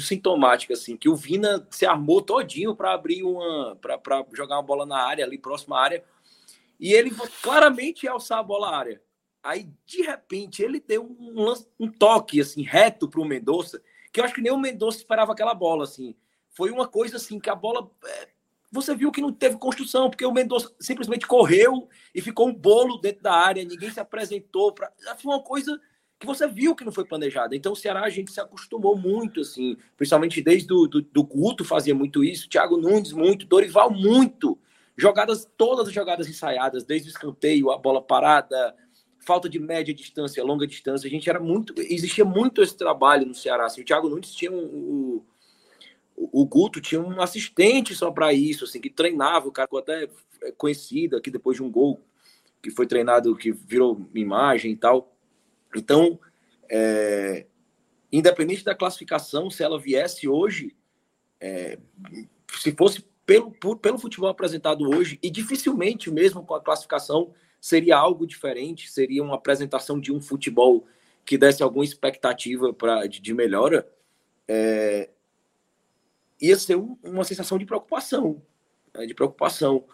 sintomática, 0.00 0.74
assim, 0.74 0.98
que 0.98 1.08
o 1.08 1.16
Vina 1.16 1.66
se 1.70 1.86
armou 1.86 2.20
todinho 2.20 2.76
para 2.76 2.92
abrir 2.92 3.22
uma, 3.22 3.74
para 3.76 4.26
jogar 4.34 4.56
uma 4.56 4.62
bola 4.62 4.84
na 4.84 4.98
área, 4.98 5.24
ali 5.24 5.38
próxima 5.38 5.78
à 5.78 5.82
área, 5.82 6.04
e 6.78 6.92
ele 6.92 7.10
claramente 7.40 8.04
ia 8.04 8.12
alçar 8.12 8.38
a 8.38 8.42
bola 8.42 8.68
à 8.68 8.76
área. 8.76 9.00
Aí, 9.42 9.68
de 9.86 10.02
repente, 10.02 10.62
ele 10.62 10.78
deu 10.78 11.04
um, 11.04 11.54
um 11.80 11.90
toque 11.90 12.40
assim 12.40 12.62
reto 12.62 13.08
para 13.08 13.20
o 13.20 13.24
Mendonça, 13.24 13.82
que 14.12 14.20
eu 14.20 14.24
acho 14.24 14.34
que 14.34 14.42
nem 14.42 14.52
o 14.52 14.58
Mendonça 14.58 14.98
esperava 14.98 15.32
aquela 15.32 15.54
bola. 15.54 15.84
assim. 15.84 16.14
Foi 16.50 16.70
uma 16.70 16.86
coisa 16.86 17.16
assim 17.16 17.40
que 17.40 17.50
a 17.50 17.54
bola. 17.54 17.90
É, 18.04 18.28
você 18.70 18.94
viu 18.94 19.12
que 19.12 19.20
não 19.20 19.32
teve 19.32 19.56
construção, 19.56 20.10
porque 20.10 20.24
o 20.24 20.32
Mendonça 20.32 20.74
simplesmente 20.80 21.26
correu 21.26 21.88
e 22.14 22.20
ficou 22.20 22.48
um 22.48 22.54
bolo 22.54 22.98
dentro 22.98 23.22
da 23.22 23.32
área, 23.32 23.64
ninguém 23.64 23.90
se 23.90 24.00
apresentou. 24.00 24.72
Pra... 24.72 24.90
Foi 25.18 25.32
uma 25.32 25.42
coisa 25.42 25.80
que 26.24 26.28
você 26.28 26.48
viu 26.48 26.74
que 26.74 26.84
não 26.84 26.92
foi 26.92 27.04
planejada. 27.04 27.54
Então, 27.54 27.72
o 27.72 27.76
Ceará, 27.76 28.02
a 28.02 28.10
gente 28.10 28.32
se 28.32 28.40
acostumou 28.40 28.96
muito, 28.96 29.40
assim, 29.40 29.76
principalmente 29.96 30.42
desde 30.42 30.66
do, 30.66 30.88
do, 30.88 31.02
do 31.02 31.22
Guto 31.22 31.64
fazia 31.64 31.94
muito 31.94 32.24
isso, 32.24 32.48
Thiago 32.48 32.76
Nunes 32.76 33.12
muito, 33.12 33.46
Dorival 33.46 33.90
muito 33.90 34.58
Jogadas, 34.96 35.48
todas 35.56 35.88
as 35.88 35.92
jogadas 35.92 36.28
ensaiadas, 36.28 36.84
desde 36.84 37.08
o 37.08 37.10
escanteio, 37.10 37.72
a 37.72 37.76
bola 37.76 38.00
parada, 38.00 38.74
falta 39.18 39.48
de 39.48 39.58
média 39.58 39.92
distância, 39.92 40.44
longa 40.44 40.66
distância. 40.66 41.08
A 41.08 41.10
gente 41.10 41.28
era 41.28 41.40
muito. 41.40 41.74
Existia 41.76 42.24
muito 42.24 42.62
esse 42.62 42.76
trabalho 42.76 43.26
no 43.26 43.34
Ceará. 43.34 43.66
Assim, 43.66 43.80
o 43.80 43.84
Thiago 43.84 44.08
Nunes 44.08 44.32
tinha 44.32 44.52
um. 44.52 45.20
O, 46.16 46.42
o 46.42 46.46
Guto 46.46 46.80
tinha 46.80 47.00
um 47.00 47.20
assistente 47.20 47.92
só 47.92 48.08
para 48.12 48.32
isso, 48.32 48.64
assim, 48.64 48.80
que 48.80 48.88
treinava, 48.88 49.48
o 49.48 49.52
cara 49.52 49.68
até 49.76 50.08
é, 50.42 50.52
conhecido 50.52 51.16
aqui 51.16 51.28
depois 51.28 51.56
de 51.56 51.62
um 51.64 51.70
gol 51.70 52.00
que 52.62 52.70
foi 52.70 52.86
treinado, 52.86 53.34
que 53.34 53.50
virou 53.50 54.08
imagem 54.14 54.70
e 54.72 54.76
tal. 54.76 55.12
Então, 55.74 56.18
é, 56.70 57.46
independente 58.12 58.64
da 58.64 58.74
classificação, 58.74 59.50
se 59.50 59.62
ela 59.62 59.78
viesse 59.78 60.28
hoje, 60.28 60.76
é, 61.40 61.78
se 62.58 62.72
fosse 62.72 63.04
pelo, 63.26 63.50
por, 63.50 63.78
pelo 63.78 63.98
futebol 63.98 64.28
apresentado 64.28 64.88
hoje, 64.88 65.18
e 65.22 65.30
dificilmente, 65.30 66.10
mesmo 66.10 66.44
com 66.44 66.54
a 66.54 66.60
classificação, 66.60 67.32
seria 67.60 67.96
algo 67.96 68.26
diferente, 68.26 68.90
seria 68.90 69.22
uma 69.22 69.36
apresentação 69.36 69.98
de 69.98 70.12
um 70.12 70.20
futebol 70.20 70.86
que 71.24 71.38
desse 71.38 71.62
alguma 71.62 71.84
expectativa 71.84 72.72
pra, 72.72 73.06
de, 73.06 73.20
de 73.20 73.32
melhora, 73.32 73.88
é, 74.46 75.08
ia 76.40 76.56
ser 76.58 76.76
um, 76.76 76.98
uma 77.02 77.24
sensação 77.24 77.56
de 77.56 77.64
preocupação, 77.64 78.42
né, 78.92 79.06
de 79.06 79.14
preocupação. 79.14 79.84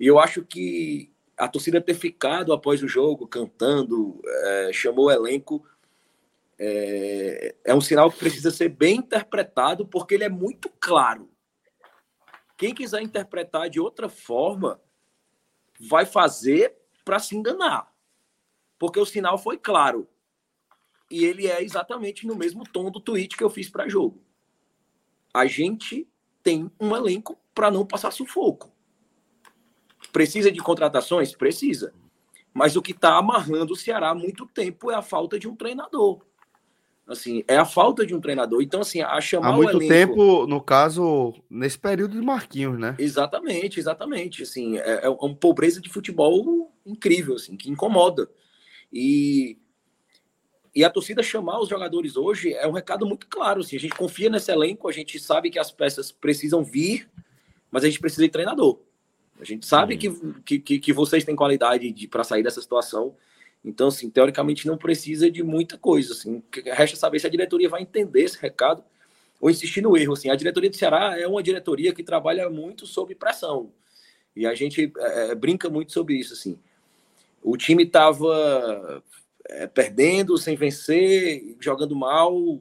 E 0.00 0.06
eu 0.06 0.18
acho 0.18 0.42
que 0.42 1.12
a 1.38 1.48
torcida 1.48 1.80
ter 1.80 1.94
ficado 1.94 2.52
após 2.52 2.82
o 2.82 2.88
jogo 2.88 3.26
cantando, 3.26 4.20
é, 4.26 4.70
chamou 4.72 5.06
o 5.06 5.10
elenco, 5.10 5.64
é, 6.58 7.54
é 7.64 7.74
um 7.74 7.80
sinal 7.80 8.10
que 8.10 8.18
precisa 8.18 8.50
ser 8.50 8.68
bem 8.68 8.96
interpretado, 8.96 9.86
porque 9.86 10.14
ele 10.14 10.24
é 10.24 10.28
muito 10.28 10.68
claro. 10.80 11.30
Quem 12.56 12.74
quiser 12.74 13.00
interpretar 13.02 13.70
de 13.70 13.78
outra 13.78 14.08
forma, 14.08 14.80
vai 15.78 16.04
fazer 16.04 16.74
para 17.04 17.20
se 17.20 17.36
enganar. 17.36 17.92
Porque 18.76 18.98
o 18.98 19.06
sinal 19.06 19.38
foi 19.38 19.56
claro. 19.56 20.08
E 21.08 21.24
ele 21.24 21.46
é 21.46 21.62
exatamente 21.62 22.26
no 22.26 22.34
mesmo 22.34 22.64
tom 22.64 22.90
do 22.90 23.00
tweet 23.00 23.36
que 23.36 23.44
eu 23.44 23.48
fiz 23.48 23.70
para 23.70 23.88
jogo. 23.88 24.20
A 25.32 25.46
gente 25.46 26.08
tem 26.42 26.70
um 26.80 26.96
elenco 26.96 27.38
para 27.54 27.70
não 27.70 27.86
passar 27.86 28.10
sufoco. 28.10 28.72
Precisa 30.18 30.50
de 30.50 30.58
contratações? 30.58 31.32
Precisa. 31.32 31.94
Mas 32.52 32.74
o 32.74 32.82
que 32.82 32.90
está 32.90 33.16
amarrando 33.16 33.74
o 33.74 33.76
Ceará 33.76 34.10
há 34.10 34.14
muito 34.16 34.46
tempo 34.46 34.90
é 34.90 34.96
a 34.96 35.00
falta 35.00 35.38
de 35.38 35.46
um 35.46 35.54
treinador. 35.54 36.24
Assim, 37.06 37.44
é 37.46 37.56
a 37.56 37.64
falta 37.64 38.04
de 38.04 38.16
um 38.16 38.20
treinador. 38.20 38.60
Então, 38.60 38.80
assim, 38.80 39.00
a 39.00 39.20
chamar 39.20 39.50
Há 39.50 39.52
muito 39.52 39.76
elenco... 39.76 39.86
tempo, 39.86 40.46
no 40.48 40.60
caso, 40.60 41.34
nesse 41.48 41.78
período 41.78 42.18
de 42.18 42.26
Marquinhos, 42.26 42.76
né? 42.76 42.96
Exatamente, 42.98 43.78
exatamente. 43.78 44.42
Assim, 44.42 44.76
é, 44.78 45.04
é 45.04 45.08
uma 45.08 45.36
pobreza 45.36 45.80
de 45.80 45.88
futebol 45.88 46.74
incrível, 46.84 47.36
assim, 47.36 47.56
que 47.56 47.70
incomoda. 47.70 48.28
E, 48.92 49.56
e 50.74 50.82
a 50.82 50.90
torcida 50.90 51.22
chamar 51.22 51.60
os 51.60 51.68
jogadores 51.68 52.16
hoje 52.16 52.52
é 52.54 52.66
um 52.66 52.72
recado 52.72 53.06
muito 53.06 53.28
claro. 53.28 53.60
Assim, 53.60 53.76
a 53.76 53.80
gente 53.80 53.94
confia 53.94 54.28
nesse 54.28 54.50
elenco, 54.50 54.88
a 54.88 54.92
gente 54.92 55.16
sabe 55.20 55.48
que 55.48 55.60
as 55.60 55.70
peças 55.70 56.10
precisam 56.10 56.64
vir, 56.64 57.08
mas 57.70 57.84
a 57.84 57.86
gente 57.86 58.00
precisa 58.00 58.24
de 58.24 58.32
treinador. 58.32 58.80
A 59.40 59.44
gente 59.44 59.66
sabe 59.66 59.96
que, 59.96 60.60
que, 60.60 60.78
que 60.78 60.92
vocês 60.92 61.24
têm 61.24 61.36
qualidade 61.36 62.08
para 62.08 62.24
sair 62.24 62.42
dessa 62.42 62.60
situação. 62.60 63.14
Então, 63.64 63.88
assim, 63.88 64.10
teoricamente 64.10 64.66
não 64.66 64.76
precisa 64.76 65.30
de 65.30 65.42
muita 65.42 65.78
coisa. 65.78 66.12
Assim. 66.12 66.42
Resta 66.64 66.96
saber 66.96 67.20
se 67.20 67.26
a 67.26 67.30
diretoria 67.30 67.68
vai 67.68 67.82
entender 67.82 68.22
esse 68.22 68.38
recado 68.38 68.82
ou 69.40 69.48
insistir 69.50 69.80
no 69.80 69.96
erro. 69.96 70.14
Assim. 70.14 70.30
A 70.30 70.36
diretoria 70.36 70.70
do 70.70 70.76
Ceará 70.76 71.18
é 71.18 71.26
uma 71.26 71.42
diretoria 71.42 71.94
que 71.94 72.02
trabalha 72.02 72.50
muito 72.50 72.86
sob 72.86 73.14
pressão. 73.14 73.72
E 74.34 74.46
a 74.46 74.54
gente 74.54 74.92
é, 74.98 75.30
é 75.30 75.34
brinca 75.34 75.68
muito 75.70 75.92
sobre 75.92 76.14
isso. 76.14 76.32
Assim. 76.32 76.58
O 77.42 77.56
time 77.56 77.84
estava 77.84 79.02
é, 79.48 79.66
perdendo, 79.66 80.36
sem 80.36 80.56
vencer, 80.56 81.56
jogando 81.60 81.94
mal. 81.94 82.60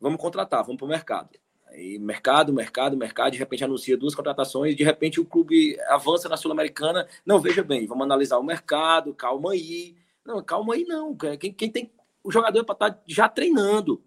Vamos 0.00 0.20
contratar, 0.20 0.64
vamos 0.64 0.78
para 0.78 0.86
o 0.86 0.88
mercado. 0.88 1.30
E 1.76 1.98
mercado, 1.98 2.52
mercado, 2.52 2.96
mercado, 2.96 3.32
de 3.32 3.38
repente 3.38 3.62
anuncia 3.62 3.96
duas 3.96 4.14
contratações, 4.14 4.74
de 4.74 4.82
repente 4.82 5.20
o 5.20 5.24
clube 5.24 5.78
avança 5.88 6.28
na 6.28 6.36
Sul-Americana. 6.36 7.06
Não, 7.24 7.38
veja 7.38 7.62
bem, 7.62 7.86
vamos 7.86 8.04
analisar 8.04 8.38
o 8.38 8.42
mercado, 8.42 9.12
calma 9.12 9.52
aí. 9.52 9.94
Não, 10.24 10.42
calma 10.42 10.74
aí 10.74 10.84
não. 10.84 11.14
Quem, 11.38 11.52
quem 11.52 11.70
tem. 11.70 11.92
O 12.24 12.32
jogador 12.32 12.60
é 12.60 12.64
para 12.64 12.72
estar 12.72 12.90
tá 12.92 13.02
já 13.06 13.28
treinando. 13.28 14.02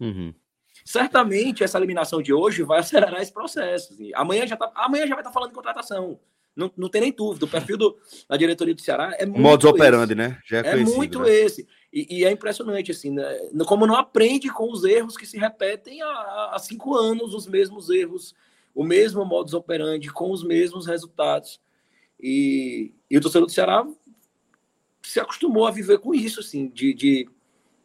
Uhum. 0.00 0.34
Certamente 0.84 1.62
essa 1.62 1.78
eliminação 1.78 2.20
de 2.20 2.32
hoje 2.32 2.62
vai 2.62 2.80
acelerar 2.80 3.22
esse 3.22 3.32
processo. 3.32 3.92
Assim. 3.92 4.10
Amanhã, 4.14 4.46
já 4.46 4.56
tá, 4.56 4.70
amanhã 4.74 5.06
já 5.06 5.14
vai 5.14 5.20
estar 5.20 5.30
tá 5.30 5.34
falando 5.34 5.50
de 5.50 5.54
contratação. 5.54 6.18
Não, 6.58 6.70
não 6.76 6.88
tem 6.88 7.00
nem 7.00 7.12
dúvida. 7.12 7.44
O 7.44 7.48
perfil 7.48 7.76
do, 7.76 7.96
da 8.28 8.36
diretoria 8.36 8.74
do 8.74 8.80
Ceará 8.80 9.14
é 9.16 9.24
muito. 9.24 9.40
Modus 9.40 9.70
operandi, 9.70 10.16
né? 10.16 10.40
Já 10.44 10.58
é, 10.58 10.70
é 10.70 10.76
muito 10.76 11.20
né? 11.20 11.30
esse. 11.30 11.68
E, 11.92 12.18
e, 12.18 12.24
é 12.24 12.30
impressionante, 12.30 12.90
assim, 12.90 13.10
né? 13.10 13.24
como 13.66 13.86
não 13.86 13.96
aprende 13.96 14.52
com 14.52 14.70
os 14.70 14.84
erros 14.84 15.16
que 15.16 15.26
se 15.26 15.38
repetem 15.38 16.02
há, 16.02 16.50
há 16.52 16.58
cinco 16.58 16.94
anos, 16.94 17.32
os 17.32 17.46
mesmos 17.46 17.88
erros, 17.88 18.34
o 18.74 18.84
mesmo 18.84 19.24
modus 19.24 19.54
operandi, 19.54 20.12
com 20.12 20.30
os 20.30 20.44
mesmos 20.44 20.86
resultados. 20.86 21.60
E, 22.20 22.92
e 23.10 23.16
o 23.16 23.20
torcedor 23.20 23.46
do 23.46 23.52
Ceará 23.52 23.86
se 25.02 25.18
acostumou 25.18 25.66
a 25.66 25.70
viver 25.70 25.98
com 25.98 26.14
isso, 26.14 26.40
assim, 26.40 26.68
de, 26.68 26.92
de, 26.92 27.28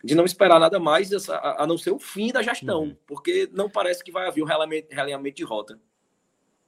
de 0.04 0.16
não 0.16 0.26
esperar 0.26 0.60
nada 0.60 0.80
mais 0.80 1.30
a, 1.30 1.64
a 1.64 1.68
não 1.68 1.78
ser 1.78 1.91
o 1.91 1.99
fim 1.99 2.32
da 2.32 2.41
gestão, 2.41 2.84
uhum. 2.84 2.97
porque 3.08 3.49
não 3.54 3.70
parece 3.70 4.04
que 4.04 4.12
vai 4.12 4.28
haver 4.28 4.43
um 4.43 4.47
realinhamento 4.47 5.38
de 5.38 5.43
rota. 5.43 5.80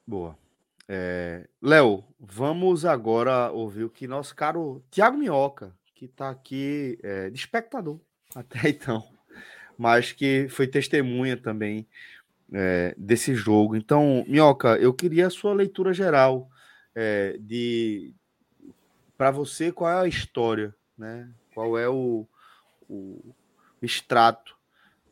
Boa. 0.06 0.38
É... 0.88 1.46
Léo, 1.60 2.04
vamos 2.18 2.84
agora 2.84 3.50
ouvir 3.50 3.84
o 3.84 3.90
que 3.90 4.06
nosso 4.06 4.34
caro 4.34 4.82
Tiago 4.90 5.18
Minhoca, 5.18 5.74
que 5.96 6.04
está 6.04 6.30
aqui 6.30 6.98
é, 7.02 7.30
de 7.30 7.38
espectador 7.38 7.98
até 8.36 8.68
então, 8.68 9.02
mas 9.76 10.12
que 10.12 10.46
foi 10.48 10.66
testemunha 10.66 11.36
também 11.36 11.86
é, 12.52 12.94
desse 12.96 13.34
jogo. 13.34 13.74
Então, 13.74 14.24
Minhoca, 14.28 14.76
eu 14.76 14.94
queria 14.94 15.26
a 15.26 15.30
sua 15.30 15.52
leitura 15.52 15.92
geral 15.92 16.48
é, 16.94 17.36
de 17.40 18.14
para 19.16 19.30
você 19.30 19.72
qual 19.72 19.90
é 19.90 20.00
a 20.02 20.08
história, 20.08 20.74
né? 20.96 21.28
Qual 21.54 21.78
é 21.78 21.88
o, 21.88 22.28
o 22.88 23.34
extrato 23.80 24.54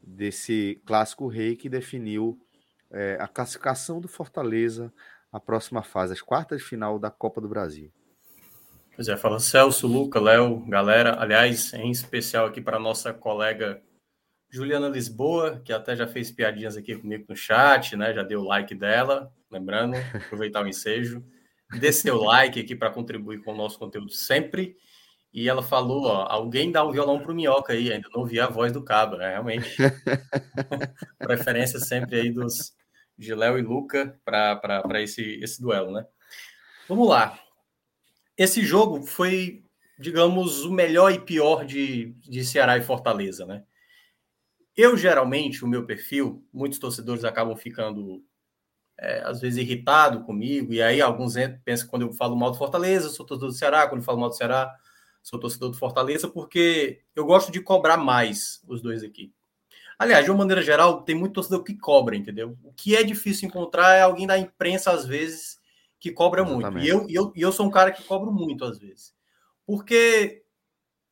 desse 0.03 0.81
clássico 0.85 1.27
rei 1.27 1.57
que 1.57 1.71
definiu 1.71 2.39
é, 2.91 3.17
a 3.19 3.27
classificação 3.27 3.99
do 3.99 4.09
Fortaleza 4.09 4.93
à 5.33 5.41
próxima 5.41 5.83
fase, 5.83 6.13
as 6.13 6.21
quartas 6.21 6.61
de 6.61 6.67
final 6.67 6.99
da 6.99 7.11
Copa 7.11 7.41
do 7.41 7.49
Brasil. 7.49 7.91
Pois 8.95 9.09
é, 9.09 9.17
fala 9.17 9.41
Celso, 9.41 9.89
Luca, 9.89 10.21
Léo, 10.21 10.65
galera. 10.69 11.21
Aliás, 11.21 11.73
em 11.75 11.91
especial 11.91 12.47
aqui 12.47 12.61
para 12.61 12.79
nossa 12.79 13.13
colega 13.13 13.83
Juliana 14.49 14.89
Lisboa, 14.89 15.61
que 15.65 15.73
até 15.73 15.97
já 15.97 16.07
fez 16.07 16.31
piadinhas 16.31 16.77
aqui 16.77 16.95
comigo 16.95 17.25
no 17.29 17.35
chat, 17.35 17.97
né? 17.97 18.15
Já 18.15 18.23
deu 18.23 18.43
o 18.43 18.45
like 18.45 18.73
dela, 18.73 19.33
lembrando, 19.51 19.97
aproveitar 20.15 20.63
o 20.63 20.69
ensejo. 20.69 21.25
Dê 21.81 21.93
seu 21.93 22.23
like 22.23 22.61
aqui 22.61 22.77
para 22.77 22.89
contribuir 22.89 23.43
com 23.43 23.53
o 23.53 23.57
nosso 23.57 23.81
conteúdo 23.81 24.13
sempre. 24.13 24.77
E 25.33 25.49
ela 25.49 25.61
falou: 25.61 26.05
ó, 26.05 26.29
alguém 26.31 26.71
dá 26.71 26.85
um 26.87 26.93
violão 26.93 27.19
para 27.19 27.33
o 27.33 27.35
Minhoca 27.35 27.73
aí, 27.73 27.93
ainda 27.93 28.09
não 28.15 28.21
ouvi 28.21 28.39
a 28.39 28.47
voz 28.47 28.71
do 28.71 28.85
Cabo, 28.85 29.17
né? 29.17 29.31
Realmente. 29.31 29.77
Preferência 31.19 31.81
sempre 31.81 32.21
aí 32.21 32.31
dos 32.31 32.73
de 33.19 33.35
Léo 33.35 33.59
e 33.59 33.63
Luca 33.63 34.17
para 34.25 35.03
esse, 35.03 35.41
esse 35.43 35.61
duelo, 35.61 35.91
né? 35.91 36.07
Vamos 36.89 37.09
lá. 37.09 37.44
Esse 38.37 38.63
jogo 38.65 39.03
foi, 39.03 39.65
digamos, 39.99 40.65
o 40.65 40.73
melhor 40.73 41.13
e 41.13 41.21
pior 41.21 41.65
de, 41.65 42.15
de 42.21 42.45
Ceará 42.45 42.77
e 42.77 42.83
Fortaleza, 42.83 43.47
né? 43.47 43.65
Eu, 44.77 44.97
geralmente, 44.97 45.65
o 45.65 45.69
meu 45.69 45.87
perfil, 45.87 46.45
muitos 46.53 46.81
torcedores 46.81 47.25
acabam 47.25 47.57
ficando 47.57 48.25
é, 48.99 49.21
às 49.25 49.41
vezes 49.41 49.59
irritado 49.59 50.25
comigo, 50.25 50.73
e 50.73 50.83
aí 50.83 51.01
alguns 51.01 51.35
pensam 51.65 51.87
que 51.87 51.91
quando 51.91 52.03
eu 52.03 52.13
falo 52.13 52.37
mal 52.37 52.51
do 52.51 52.59
Fortaleza, 52.59 53.09
sou 53.09 53.25
torcedor 53.25 53.51
do 53.51 53.57
Ceará, 53.57 53.87
quando 53.87 54.01
eu 54.01 54.05
falo 54.05 54.19
mal 54.19 54.29
do 54.29 54.37
Ceará, 54.37 54.75
sou 55.23 55.39
torcedor 55.39 55.71
do 55.71 55.77
Fortaleza, 55.77 56.29
porque 56.29 57.01
eu 57.15 57.25
gosto 57.25 57.53
de 57.53 57.61
cobrar 57.61 57.97
mais 57.97 58.61
os 58.67 58.83
dois 58.83 59.03
aqui. 59.03 59.33
Aliás, 59.99 60.25
de 60.25 60.31
uma 60.31 60.39
maneira 60.39 60.61
geral, 60.61 61.03
tem 61.03 61.15
muito 61.15 61.35
torcedor 61.35 61.63
que 61.63 61.77
cobra, 61.77 62.17
entendeu? 62.17 62.59
O 62.65 62.73
que 62.73 62.97
é 62.97 63.05
difícil 63.05 63.49
encontrar 63.49 63.95
é 63.95 64.03
alguém 64.03 64.27
da 64.27 64.37
imprensa, 64.37 64.91
às 64.91 65.07
vezes, 65.07 65.59
que 66.05 66.13
cobra 66.13 66.43
Exatamente. 66.43 66.71
muito. 66.71 66.85
E 66.85 66.89
eu, 66.91 67.09
e 67.09 67.15
eu, 67.15 67.33
e 67.35 67.41
eu 67.41 67.51
sou 67.51 67.65
um 67.65 67.71
cara 67.71 67.91
que 67.91 68.05
cobro 68.05 68.31
muito, 68.31 68.63
às 68.63 68.79
vezes. 68.79 69.15
Porque, 69.67 70.45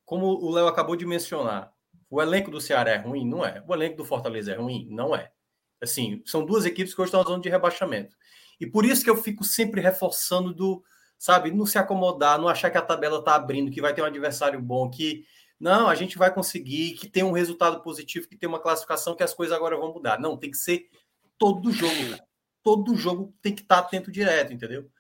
como 0.04 0.26
o 0.26 0.50
Léo 0.50 0.66
acabou 0.66 0.94
de 0.96 1.06
mencionar, 1.06 1.72
o 2.10 2.20
elenco 2.20 2.50
do 2.50 2.60
Ceará 2.60 2.90
é 2.90 2.98
ruim? 2.98 3.26
Não 3.26 3.42
é. 3.42 3.64
O 3.66 3.72
elenco 3.72 3.96
do 3.96 4.04
Fortaleza 4.04 4.52
é 4.52 4.54
ruim? 4.54 4.86
Não 4.90 5.16
é. 5.16 5.32
Assim, 5.80 6.22
são 6.26 6.44
duas 6.44 6.66
equipes 6.66 6.94
que 6.94 7.00
hoje 7.00 7.08
estão 7.08 7.22
na 7.22 7.26
zona 7.26 7.42
de 7.42 7.48
rebaixamento. 7.48 8.14
E 8.60 8.66
por 8.66 8.84
isso 8.84 9.02
que 9.02 9.08
eu 9.08 9.16
fico 9.16 9.42
sempre 9.44 9.80
reforçando 9.80 10.52
do, 10.52 10.84
sabe, 11.18 11.50
não 11.50 11.64
se 11.64 11.78
acomodar, 11.78 12.38
não 12.38 12.46
achar 12.46 12.70
que 12.70 12.76
a 12.76 12.82
tabela 12.82 13.20
está 13.20 13.34
abrindo, 13.34 13.70
que 13.70 13.80
vai 13.80 13.94
ter 13.94 14.02
um 14.02 14.04
adversário 14.04 14.60
bom, 14.60 14.90
que 14.90 15.24
não, 15.58 15.88
a 15.88 15.94
gente 15.94 16.18
vai 16.18 16.30
conseguir, 16.30 16.98
que 16.98 17.08
tem 17.08 17.22
um 17.22 17.32
resultado 17.32 17.82
positivo, 17.82 18.28
que 18.28 18.36
tem 18.36 18.46
uma 18.46 18.60
classificação, 18.60 19.16
que 19.16 19.22
as 19.22 19.32
coisas 19.32 19.56
agora 19.56 19.74
vão 19.74 19.94
mudar. 19.94 20.20
Não, 20.20 20.36
tem 20.36 20.50
que 20.50 20.58
ser 20.58 20.90
todo 21.38 21.72
jogo. 21.72 22.18
Todo 22.62 22.96
jogo 22.96 23.34
tem 23.42 23.54
que 23.54 23.62
estar 23.62 23.82
tá 23.82 23.86
atento 23.86 24.10
direto, 24.10 24.52
entendeu? 24.52 24.90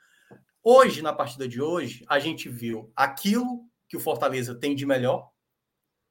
Hoje, 0.62 1.02
na 1.02 1.12
partida 1.12 1.48
de 1.48 1.60
hoje, 1.60 2.04
a 2.08 2.18
gente 2.18 2.48
viu 2.48 2.92
aquilo 2.94 3.64
que 3.88 3.96
o 3.96 4.00
Fortaleza 4.00 4.54
tem 4.54 4.74
de 4.74 4.86
melhor, 4.86 5.30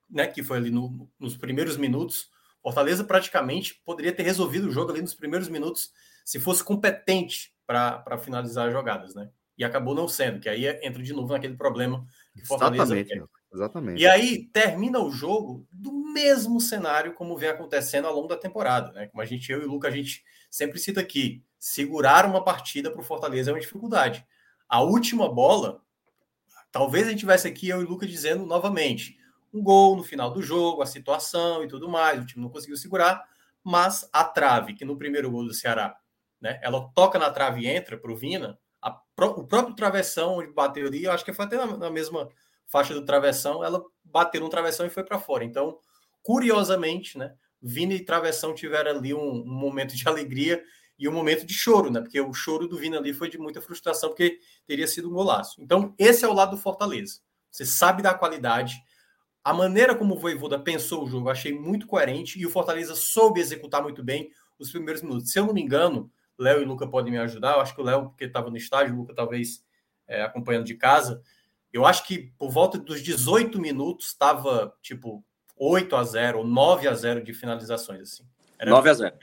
né? 0.10 0.28
Que 0.28 0.44
foi 0.44 0.58
ali 0.58 0.70
no, 0.70 1.10
nos 1.20 1.38
primeiros 1.38 1.78
minutos. 1.78 2.30
Fortaleza 2.62 3.04
praticamente 3.04 3.82
poderia 3.86 4.14
ter 4.14 4.24
resolvido 4.24 4.68
o 4.68 4.72
jogo 4.72 4.92
ali 4.92 5.02
nos 5.02 5.14
primeiros 5.14 5.50
minutos 5.50 5.92
se 6.24 6.40
fosse 6.40 6.64
competente 6.64 7.54
para 7.66 8.18
finalizar 8.18 8.68
as 8.68 8.74
jogadas, 8.74 9.16
né? 9.16 9.30
E 9.58 9.64
acabou 9.64 9.96
não 9.96 10.08
sendo, 10.08 10.40
que 10.40 10.50
aí 10.50 10.66
entra 10.84 11.02
de 11.02 11.14
novo 11.14 11.34
naquele 11.34 11.56
problema 11.56 12.06
que 12.34 12.46
Fortaleza 12.46 12.98
Exatamente, 12.98 13.30
Exatamente. 13.54 14.02
E 14.02 14.08
aí 14.08 14.46
termina 14.54 15.00
o 15.00 15.12
jogo 15.12 15.68
do 15.72 15.92
mesmo 15.92 16.60
cenário 16.62 17.14
como 17.14 17.38
vem 17.38 17.50
acontecendo 17.50 18.08
ao 18.08 18.14
longo 18.14 18.28
da 18.28 18.38
temporada, 18.38 18.92
né? 18.94 19.08
Como 19.08 19.22
a 19.22 19.26
gente, 19.26 19.52
eu 19.52 19.62
e 19.62 19.66
o 19.66 19.70
Luca, 19.70 19.90
a 19.90 19.92
gente 19.92 20.24
sempre 20.50 20.80
cita 20.80 21.02
aqui, 21.02 21.44
segurar 21.60 22.26
uma 22.26 22.44
partida 22.44 22.90
para 22.90 23.02
o 23.02 23.04
Fortaleza 23.04 23.52
é 23.52 23.54
uma 23.54 23.60
dificuldade. 23.60 24.26
A 24.70 24.82
última 24.82 25.32
bola, 25.32 25.82
talvez 26.72 27.08
a 27.08 27.12
gente 27.12 27.20
tivesse 27.20 27.48
aqui 27.48 27.68
eu 27.68 27.82
e 27.82 27.84
o 27.84 27.90
Luca 27.90 28.08
dizendo 28.08 28.46
novamente, 28.46 29.18
um 29.54 29.62
gol 29.62 29.98
no 29.98 30.04
final 30.04 30.32
do 30.32 30.42
jogo, 30.42 30.82
a 30.82 30.86
situação 30.86 31.64
e 31.64 31.68
tudo 31.68 31.90
mais, 31.90 32.22
o 32.22 32.26
time 32.26 32.42
não 32.42 32.50
conseguiu 32.50 32.78
segurar, 32.78 33.22
mas 33.64 34.10
a 34.14 34.24
trave, 34.24 34.74
que 34.74 34.86
no 34.86 34.98
primeiro 34.98 35.30
gol 35.30 35.46
do 35.46 35.54
Ceará, 35.54 35.96
né, 36.40 36.58
ela 36.64 36.90
toca 36.96 37.20
na 37.20 37.30
trave 37.30 37.62
e 37.62 37.68
entra 37.68 37.98
para 37.98 38.12
o 38.12 38.16
Vina, 38.16 38.58
A, 38.82 38.98
o 39.20 39.46
próprio 39.46 39.76
travessão 39.76 40.38
onde 40.38 40.54
bateu 40.54 40.88
ali, 40.88 41.04
eu 41.04 41.12
acho 41.12 41.26
que 41.26 41.34
foi 41.34 41.46
até 41.46 41.58
na, 41.58 41.78
na 41.78 41.90
mesma 41.92 42.30
faixa 42.72 42.94
do 42.94 43.06
travessão, 43.06 43.64
ela 43.64 43.84
bateu 44.04 44.42
no 44.42 44.50
travessão 44.50 44.86
e 44.86 44.90
foi 44.90 45.04
para 45.04 45.20
fora. 45.20 45.44
Então, 45.44 45.78
curiosamente, 46.24 47.18
né, 47.18 47.36
Vini 47.62 47.96
e 47.96 48.06
travessão 48.06 48.56
tiveram 48.56 48.92
ali 48.92 49.14
um, 49.14 49.44
um, 49.44 49.54
momento 49.54 49.96
de 49.96 50.08
alegria 50.10 50.64
e 50.98 51.08
um 51.08 51.12
momento 51.12 51.46
de 51.46 51.54
choro, 51.54 51.92
né? 51.92 52.00
Porque 52.00 52.20
o 52.22 52.34
choro 52.34 52.68
do 52.68 52.78
Vini 52.78 52.96
ali 52.96 53.14
foi 53.14 53.30
de 53.30 53.38
muita 53.38 53.62
frustração, 53.62 54.10
porque 54.10 54.40
teria 54.66 54.88
sido 54.88 55.10
um 55.10 55.14
golaço. 55.14 55.62
Então, 55.62 55.94
esse 55.98 56.24
é 56.24 56.28
o 56.28 56.34
lado 56.34 56.52
do 56.52 56.62
Fortaleza. 56.62 57.20
Você 57.52 57.66
sabe 57.66 58.02
da 58.02 58.14
qualidade. 58.14 58.76
A 59.44 59.54
maneira 59.54 59.94
como 59.94 60.16
o 60.16 60.20
Voivoda 60.20 60.58
pensou 60.60 61.04
o 61.04 61.10
jogo, 61.10 61.30
achei 61.30 61.52
muito 61.52 61.88
coerente 61.88 62.40
e 62.40 62.46
o 62.46 62.50
Fortaleza 62.50 62.96
soube 62.96 63.40
executar 63.40 63.82
muito 63.82 64.04
bem 64.04 64.32
os 64.58 64.72
primeiros 64.72 65.02
minutos. 65.02 65.32
Se 65.32 65.40
eu 65.40 65.46
não 65.46 65.54
me 65.54 65.62
engano, 65.62 66.10
Léo 66.38 66.62
e 66.62 66.66
Luca 66.66 66.88
podem 66.88 67.12
me 67.12 67.18
ajudar. 67.18 67.56
Eu 67.56 67.62
acho 67.62 67.76
que 67.76 67.82
o 67.82 67.84
Léo, 67.84 68.10
porque 68.10 68.26
estava 68.26 68.50
no 68.50 68.58
estádio, 68.58 68.94
o 68.94 68.98
Luca 69.00 69.14
talvez 69.14 69.66
é, 70.08 70.22
acompanhando 70.22 70.66
de 70.66 70.76
casa. 70.76 71.22
Eu 71.72 71.86
acho 71.86 72.06
que 72.06 72.34
por 72.38 72.50
volta 72.50 72.78
dos 72.78 73.02
18 73.02 73.60
minutos 73.60 74.08
estava 74.08 74.76
tipo 74.82 75.24
8 75.58 75.96
a 75.96 76.04
0 76.04 76.40
ou 76.40 76.46
9 76.46 76.88
a 76.88 76.94
0 76.94 77.24
de 77.24 77.34
finalizações. 77.34 78.02
Assim. 78.02 78.24
Era... 78.60 78.72
9 78.72 78.90
a 78.90 78.94
0 78.94 79.16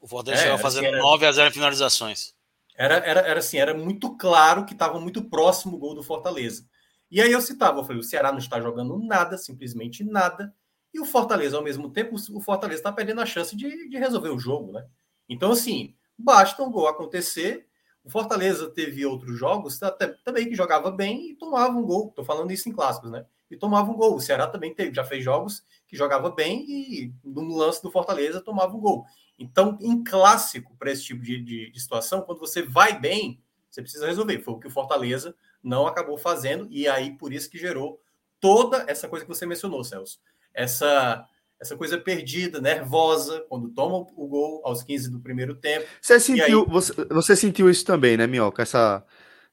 O 0.00 0.06
Fortaleza 0.06 0.42
é, 0.42 0.44
chegou 0.44 0.58
fazendo 0.58 0.86
assim, 0.86 0.94
era... 0.94 1.02
9 1.02 1.26
a 1.26 1.32
0 1.32 1.48
de 1.48 1.54
finalizações. 1.54 2.34
Era, 2.76 2.96
era, 2.96 3.20
era 3.20 3.38
assim, 3.38 3.58
era 3.58 3.72
muito 3.72 4.16
claro 4.16 4.64
que 4.64 4.72
estava 4.72 4.98
muito 4.98 5.22
próximo 5.22 5.76
o 5.76 5.78
gol 5.78 5.94
do 5.94 6.02
Fortaleza. 6.02 6.66
E 7.10 7.20
aí 7.20 7.30
eu 7.30 7.40
citava, 7.40 7.78
eu 7.78 7.84
falei, 7.84 8.00
o 8.00 8.02
Ceará 8.02 8.32
não 8.32 8.38
está 8.38 8.60
jogando 8.60 8.98
nada, 8.98 9.38
simplesmente 9.38 10.02
nada, 10.02 10.52
e 10.94 11.00
o 11.00 11.04
Fortaleza, 11.04 11.56
ao 11.56 11.62
mesmo 11.62 11.90
tempo, 11.90 12.14
o 12.32 12.40
Fortaleza 12.40 12.78
está 12.78 12.92
perdendo 12.92 13.20
a 13.20 13.26
chance 13.26 13.56
de, 13.56 13.88
de 13.88 13.98
resolver 13.98 14.28
o 14.28 14.38
jogo, 14.38 14.70
né? 14.70 14.86
Então, 15.28 15.50
assim, 15.50 15.96
basta 16.16 16.62
um 16.62 16.70
gol 16.70 16.86
acontecer. 16.86 17.66
O 18.04 18.10
Fortaleza 18.10 18.68
teve 18.68 19.06
outros 19.06 19.38
jogos 19.38 19.82
até, 19.82 20.08
também 20.22 20.46
que 20.46 20.54
jogava 20.54 20.90
bem 20.90 21.30
e 21.30 21.34
tomava 21.34 21.72
um 21.76 21.82
gol. 21.82 22.08
Estou 22.08 22.24
falando 22.24 22.52
isso 22.52 22.68
em 22.68 22.72
clássicos, 22.72 23.10
né? 23.10 23.24
E 23.50 23.56
tomava 23.56 23.90
um 23.90 23.96
gol. 23.96 24.16
O 24.16 24.20
Ceará 24.20 24.46
também 24.46 24.74
teve, 24.74 24.94
já 24.94 25.02
fez 25.02 25.24
jogos 25.24 25.64
que 25.88 25.96
jogava 25.96 26.30
bem 26.30 26.66
e 26.68 27.14
no 27.24 27.56
lance 27.56 27.82
do 27.82 27.90
Fortaleza 27.90 28.42
tomava 28.42 28.76
um 28.76 28.80
gol. 28.80 29.06
Então, 29.38 29.78
em 29.80 30.04
clássico, 30.04 30.76
para 30.76 30.90
esse 30.92 31.04
tipo 31.04 31.22
de, 31.22 31.42
de, 31.42 31.70
de, 31.70 31.80
situação, 31.80 32.20
quando 32.20 32.38
você 32.38 32.62
vai 32.62 32.98
bem, 32.98 33.40
você 33.70 33.80
precisa 33.80 34.06
resolver. 34.06 34.40
Foi 34.40 34.54
o 34.54 34.58
que 34.58 34.68
o 34.68 34.70
Fortaleza 34.70 35.34
não 35.62 35.86
acabou 35.86 36.18
fazendo, 36.18 36.68
e 36.70 36.86
aí 36.86 37.16
por 37.16 37.32
isso 37.32 37.50
que 37.50 37.58
gerou 37.58 38.00
toda 38.38 38.84
essa 38.86 39.08
coisa 39.08 39.24
que 39.24 39.34
você 39.34 39.46
mencionou, 39.46 39.82
Celso. 39.82 40.20
Essa 40.52 41.26
essa 41.64 41.76
coisa 41.76 41.98
perdida, 41.98 42.60
nervosa, 42.60 43.44
quando 43.48 43.70
toma 43.70 44.06
o 44.16 44.28
gol 44.28 44.60
aos 44.64 44.82
15 44.82 45.10
do 45.10 45.20
primeiro 45.20 45.54
tempo. 45.54 45.86
Você 46.00 46.20
sentiu, 46.20 46.60
aí... 46.60 46.70
você, 46.70 46.92
você 47.06 47.36
sentiu 47.36 47.70
isso 47.70 47.84
também, 47.84 48.16
né, 48.16 48.26
Minhoca? 48.26 48.62
Essa, 48.62 49.04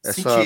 essa, 0.03 0.39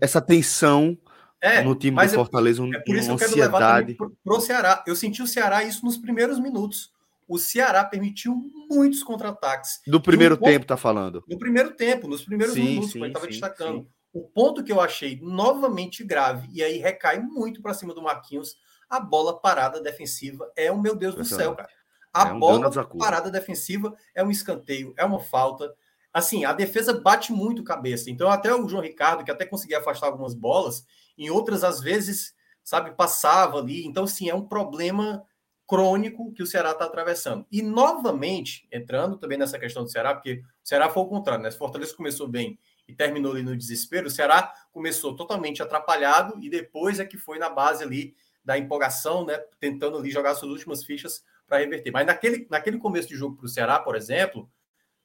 essa 0.00 0.20
tensão 0.20 0.98
é, 1.40 1.62
no 1.62 1.74
time 1.74 1.96
do 1.96 2.02
é 2.02 2.08
Fortaleza, 2.08 2.62
é, 2.64 2.76
é 2.76 2.80
por 2.80 2.96
isso 2.96 3.08
que 3.08 3.12
eu 3.14 3.28
quero 3.28 3.36
levar 3.36 3.84
para 4.24 4.34
o 4.34 4.40
Ceará. 4.40 4.84
Eu 4.86 4.96
senti 4.96 5.22
o 5.22 5.26
Ceará 5.26 5.62
isso 5.62 5.84
nos 5.84 5.96
primeiros 5.96 6.38
minutos. 6.38 6.92
O 7.28 7.38
Ceará 7.38 7.84
permitiu 7.84 8.34
muitos 8.68 9.02
contra-ataques. 9.02 9.80
Do 9.86 10.00
primeiro 10.00 10.34
um 10.34 10.38
tempo, 10.38 10.66
tá 10.66 10.76
falando? 10.76 11.22
No 11.28 11.38
primeiro 11.38 11.70
tempo, 11.72 12.08
nos 12.08 12.24
primeiros 12.24 12.54
sim, 12.54 12.62
minutos, 12.62 12.92
sim, 12.92 12.98
ele 12.98 13.08
estava 13.08 13.26
destacando. 13.26 13.82
Sim. 13.82 13.86
O 14.12 14.22
ponto 14.22 14.64
que 14.64 14.72
eu 14.72 14.80
achei 14.80 15.20
novamente 15.22 16.02
grave, 16.02 16.48
e 16.52 16.62
aí 16.62 16.78
recai 16.78 17.20
muito 17.20 17.62
para 17.62 17.72
cima 17.72 17.94
do 17.94 18.02
Marquinhos, 18.02 18.56
a 18.90 18.98
bola 18.98 19.40
parada 19.40 19.80
defensiva 19.80 20.50
é 20.56 20.70
o 20.70 20.78
meu 20.78 20.96
Deus 20.96 21.14
do 21.14 21.24
céu, 21.24 21.54
cara. 21.54 21.70
A 22.12 22.28
é 22.28 22.32
um 22.32 22.40
bola 22.40 22.70
parada 22.98 23.30
defensiva 23.30 23.94
é 24.12 24.22
um 24.22 24.30
escanteio, 24.32 24.92
é 24.98 25.04
uma 25.04 25.20
falta. 25.20 25.72
Assim, 26.12 26.44
a 26.44 26.52
defesa 26.52 26.92
bate 26.92 27.32
muito 27.32 27.62
cabeça. 27.62 28.10
Então, 28.10 28.28
até 28.28 28.52
o 28.52 28.68
João 28.68 28.82
Ricardo, 28.82 29.24
que 29.24 29.30
até 29.30 29.46
conseguia 29.46 29.78
afastar 29.78 30.06
algumas 30.06 30.34
bolas, 30.34 30.84
em 31.16 31.30
outras, 31.30 31.62
às 31.62 31.80
vezes, 31.80 32.34
sabe, 32.64 32.90
passava 32.90 33.58
ali. 33.58 33.86
Então, 33.86 34.08
sim, 34.08 34.28
é 34.28 34.34
um 34.34 34.44
problema 34.44 35.24
crônico 35.68 36.32
que 36.32 36.42
o 36.42 36.46
Ceará 36.46 36.72
está 36.72 36.84
atravessando. 36.84 37.46
E, 37.48 37.62
novamente, 37.62 38.66
entrando 38.72 39.16
também 39.16 39.38
nessa 39.38 39.56
questão 39.56 39.84
do 39.84 39.90
Ceará, 39.90 40.14
porque 40.14 40.42
o 40.64 40.68
Ceará 40.68 40.90
foi 40.90 41.04
o 41.04 41.06
contrário, 41.06 41.44
né? 41.44 41.50
Se 41.52 41.58
Fortaleza 41.58 41.94
começou 41.94 42.26
bem 42.26 42.58
e 42.88 42.92
terminou 42.92 43.30
ali 43.30 43.44
no 43.44 43.56
desespero, 43.56 44.08
o 44.08 44.10
Ceará 44.10 44.52
começou 44.72 45.14
totalmente 45.14 45.62
atrapalhado 45.62 46.40
e 46.42 46.50
depois 46.50 46.98
é 46.98 47.04
que 47.04 47.16
foi 47.16 47.38
na 47.38 47.48
base 47.48 47.84
ali 47.84 48.16
da 48.44 48.58
empolgação, 48.58 49.24
né? 49.24 49.38
Tentando 49.58 49.98
ali 49.98 50.10
jogar 50.10 50.34
suas 50.34 50.52
últimas 50.52 50.84
fichas 50.84 51.24
para 51.46 51.58
reverter. 51.58 51.90
Mas 51.90 52.06
naquele, 52.06 52.46
naquele 52.50 52.78
começo 52.78 53.08
de 53.08 53.16
jogo 53.16 53.36
para 53.36 53.46
o 53.46 53.48
Ceará, 53.48 53.78
por 53.78 53.96
exemplo, 53.96 54.50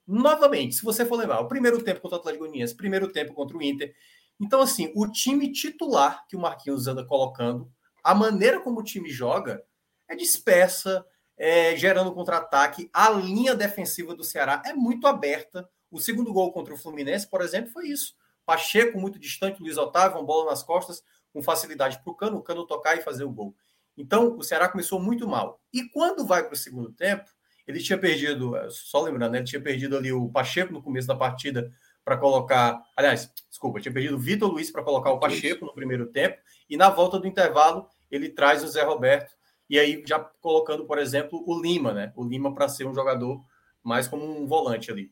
novamente, 0.08 0.76
se 0.76 0.84
você 0.84 1.06
for 1.06 1.18
levar 1.18 1.40
o 1.40 1.48
primeiro 1.48 1.82
tempo 1.84 2.02
contra 2.02 2.18
o 2.18 2.20
Atlético 2.20 2.46
Goianiense, 2.46 2.76
primeiro 2.76 3.12
tempo 3.12 3.34
contra 3.34 3.58
o 3.58 3.64
Inter, 3.64 3.96
então 4.40 4.62
assim, 4.62 4.92
o 4.96 5.08
time 5.08 5.52
titular 5.52 6.26
que 6.28 6.36
o 6.36 6.40
Marquinhos 6.40 6.88
anda 6.88 7.06
colocando, 7.06 7.72
a 8.04 8.14
maneira 8.14 8.60
como 8.60 8.80
o 8.80 8.84
time 8.84 9.10
joga 9.10 9.64
é 10.08 10.16
dispersa, 10.16 11.06
é, 11.38 11.76
gerando 11.76 12.14
contra-ataque, 12.14 12.90
a 12.94 13.10
linha 13.10 13.56
defensiva 13.56 14.16
do 14.16 14.24
Ceará 14.24 14.62
é 14.66 14.74
muito 14.74 15.08
aberta. 15.08 15.68
O 15.92 16.00
segundo 16.00 16.32
gol 16.32 16.52
contra 16.52 16.74
o 16.74 16.78
Fluminense, 16.78 17.28
por 17.28 17.42
exemplo, 17.42 17.72
foi 17.72 17.88
isso. 17.88 18.16
Pacheco 18.46 19.00
muito 19.00 19.18
distante, 19.18 19.62
Luiz 19.62 19.78
Otávio, 19.78 20.18
uma 20.18 20.26
bola 20.26 20.52
nas 20.52 20.62
costas, 20.62 21.04
com 21.36 21.44
facilidade 21.44 22.00
para 22.02 22.10
o 22.10 22.16
Cano, 22.16 22.38
o 22.38 22.42
Cano 22.42 22.66
tocar 22.66 22.96
e 22.98 23.02
fazer 23.02 23.26
o 23.26 23.30
gol. 23.30 23.54
Então, 23.98 24.38
o 24.38 24.42
Ceará 24.42 24.70
começou 24.70 25.02
muito 25.02 25.28
mal. 25.28 25.60
E 25.74 25.84
quando 25.90 26.26
vai 26.26 26.46
para 26.46 26.54
o 26.54 26.58
segundo 26.58 26.94
tempo, 26.94 27.26
ele 27.68 27.82
tinha 27.82 27.98
perdido, 27.98 28.56
é, 28.56 28.70
só 28.70 29.02
lembrando, 29.02 29.34
né, 29.34 29.40
ele 29.40 29.46
tinha 29.46 29.62
perdido 29.62 29.98
ali 29.98 30.14
o 30.14 30.30
Pacheco 30.30 30.72
no 30.72 30.82
começo 30.82 31.10
da 31.10 31.16
partida 31.16 31.70
para 32.06 32.16
colocar. 32.16 32.82
Aliás, 32.96 33.30
desculpa, 33.50 33.82
tinha 33.82 33.94
perdido 33.94 34.16
o 34.16 34.20
Vitor 34.20 34.50
Luiz 34.50 34.72
para 34.72 34.82
colocar 34.82 35.12
o 35.12 35.20
Pacheco 35.20 35.66
no 35.66 35.74
primeiro 35.74 36.06
tempo. 36.06 36.38
E 36.70 36.78
na 36.78 36.90
volta 36.90 37.20
do 37.20 37.28
intervalo, 37.28 37.86
ele 38.10 38.30
traz 38.30 38.64
o 38.64 38.68
Zé 38.70 38.84
Roberto. 38.84 39.36
E 39.70 39.78
aí, 39.78 40.02
já 40.08 40.18
colocando, 40.20 40.86
por 40.86 40.98
exemplo, 41.00 41.44
o 41.46 41.62
Lima, 41.62 41.92
né? 41.92 42.14
O 42.16 42.24
Lima 42.24 42.54
para 42.56 42.70
ser 42.70 42.88
um 42.88 42.96
jogador 42.96 43.44
mais 43.84 44.08
como 44.08 44.24
um 44.24 44.48
volante 44.48 44.90
ali. 44.90 45.12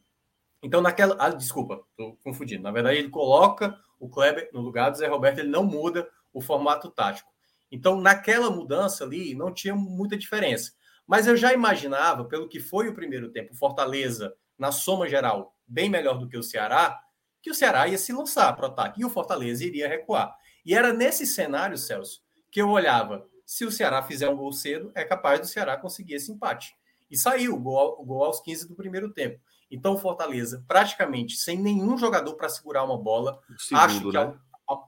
Então, 0.62 0.80
naquela. 0.80 1.18
Ah, 1.20 1.30
desculpa, 1.30 1.84
estou 1.90 2.16
confundindo. 2.24 2.64
Na 2.64 2.72
verdade, 2.72 2.98
ele 3.00 3.10
coloca 3.10 3.78
o 4.04 4.10
Kleber 4.10 4.50
no 4.52 4.60
lugar 4.60 4.90
do 4.92 4.98
Zé 4.98 5.08
Roberto, 5.08 5.40
ele 5.40 5.48
não 5.48 5.64
muda 5.64 6.06
o 6.34 6.42
formato 6.42 6.92
tático. 6.92 7.32
Então, 7.72 8.02
naquela 8.02 8.50
mudança 8.50 9.06
ali, 9.06 9.34
não 9.34 9.54
tinha 9.54 9.74
muita 9.74 10.18
diferença. 10.18 10.74
Mas 11.08 11.26
eu 11.26 11.38
já 11.38 11.54
imaginava, 11.54 12.26
pelo 12.26 12.50
que 12.50 12.60
foi 12.60 12.90
o 12.90 12.94
primeiro 12.94 13.32
tempo, 13.32 13.56
Fortaleza, 13.56 14.36
na 14.58 14.72
soma 14.74 15.08
geral, 15.08 15.56
bem 15.66 15.90
melhor 15.90 16.18
do 16.18 16.28
que 16.28 16.38
o 16.38 16.44
Ceará, 16.44 17.00
que 17.42 17.50
o 17.50 17.56
Ceará 17.56 17.88
ia 17.88 17.98
se 17.98 18.12
lançar 18.12 18.54
para 18.56 18.68
o 18.68 18.72
ataque 18.72 19.02
e 19.02 19.06
o 19.06 19.10
Fortaleza 19.10 19.64
iria 19.64 19.88
recuar. 19.88 20.36
E 20.66 20.76
era 20.76 20.92
nesse 20.92 21.26
cenário, 21.26 21.78
Celso, 21.78 22.22
que 22.52 22.62
eu 22.62 22.70
olhava: 22.70 23.26
se 23.46 23.64
o 23.64 23.72
Ceará 23.72 24.04
fizer 24.04 24.28
um 24.28 24.36
gol 24.36 24.52
cedo, 24.52 24.92
é 24.94 25.06
capaz 25.06 25.40
do 25.40 25.48
Ceará 25.48 25.78
conseguir 25.78 26.16
esse 26.16 26.32
empate. 26.32 26.76
E 27.10 27.18
saiu 27.18 27.56
o 27.56 27.60
gol, 27.60 27.98
o 28.00 28.06
gol 28.06 28.26
aos 28.26 28.42
15 28.42 28.68
do 28.68 28.76
primeiro 28.76 29.14
tempo. 29.14 29.40
Então, 29.74 29.98
Fortaleza, 29.98 30.64
praticamente 30.68 31.36
sem 31.36 31.58
nenhum 31.58 31.98
jogador 31.98 32.36
para 32.36 32.48
segurar 32.48 32.84
uma 32.84 32.96
bola. 32.98 33.40
Segundo, 33.58 33.84
acho 33.84 34.02
que 34.02 34.12
né? 34.12 34.34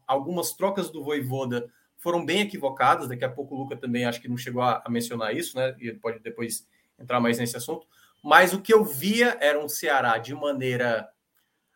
algumas 0.06 0.54
trocas 0.54 0.92
do 0.92 1.04
Voivoda 1.04 1.68
foram 1.98 2.24
bem 2.24 2.42
equivocadas. 2.42 3.08
Daqui 3.08 3.26
a 3.26 3.30
pouco 3.30 3.56
o 3.56 3.58
Luca 3.58 3.76
também 3.76 4.06
acho 4.06 4.22
que 4.22 4.28
não 4.28 4.38
chegou 4.38 4.62
a, 4.62 4.84
a 4.86 4.90
mencionar 4.90 5.36
isso, 5.36 5.58
né? 5.58 5.76
E 5.80 5.88
ele 5.88 5.98
pode 5.98 6.20
depois 6.20 6.68
entrar 7.00 7.20
mais 7.20 7.40
nesse 7.40 7.58
assunto. 7.58 7.88
Mas 8.24 8.54
o 8.54 8.62
que 8.62 8.72
eu 8.72 8.86
via 8.86 9.36
era 9.42 9.60
um 9.60 9.68
Ceará 9.68 10.20
de 10.20 10.36
maneira. 10.36 11.10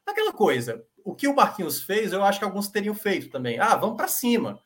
Aquela 0.06 0.32
coisa. 0.32 0.86
O 1.04 1.16
que 1.16 1.28
o 1.28 1.36
Marquinhos 1.36 1.82
fez, 1.82 2.14
eu 2.14 2.24
acho 2.24 2.38
que 2.38 2.46
alguns 2.46 2.68
teriam 2.68 2.94
feito 2.94 3.32
também. 3.32 3.60
Ah, 3.60 3.76
vamos 3.76 3.98
para 3.98 4.08
cima. 4.08 4.62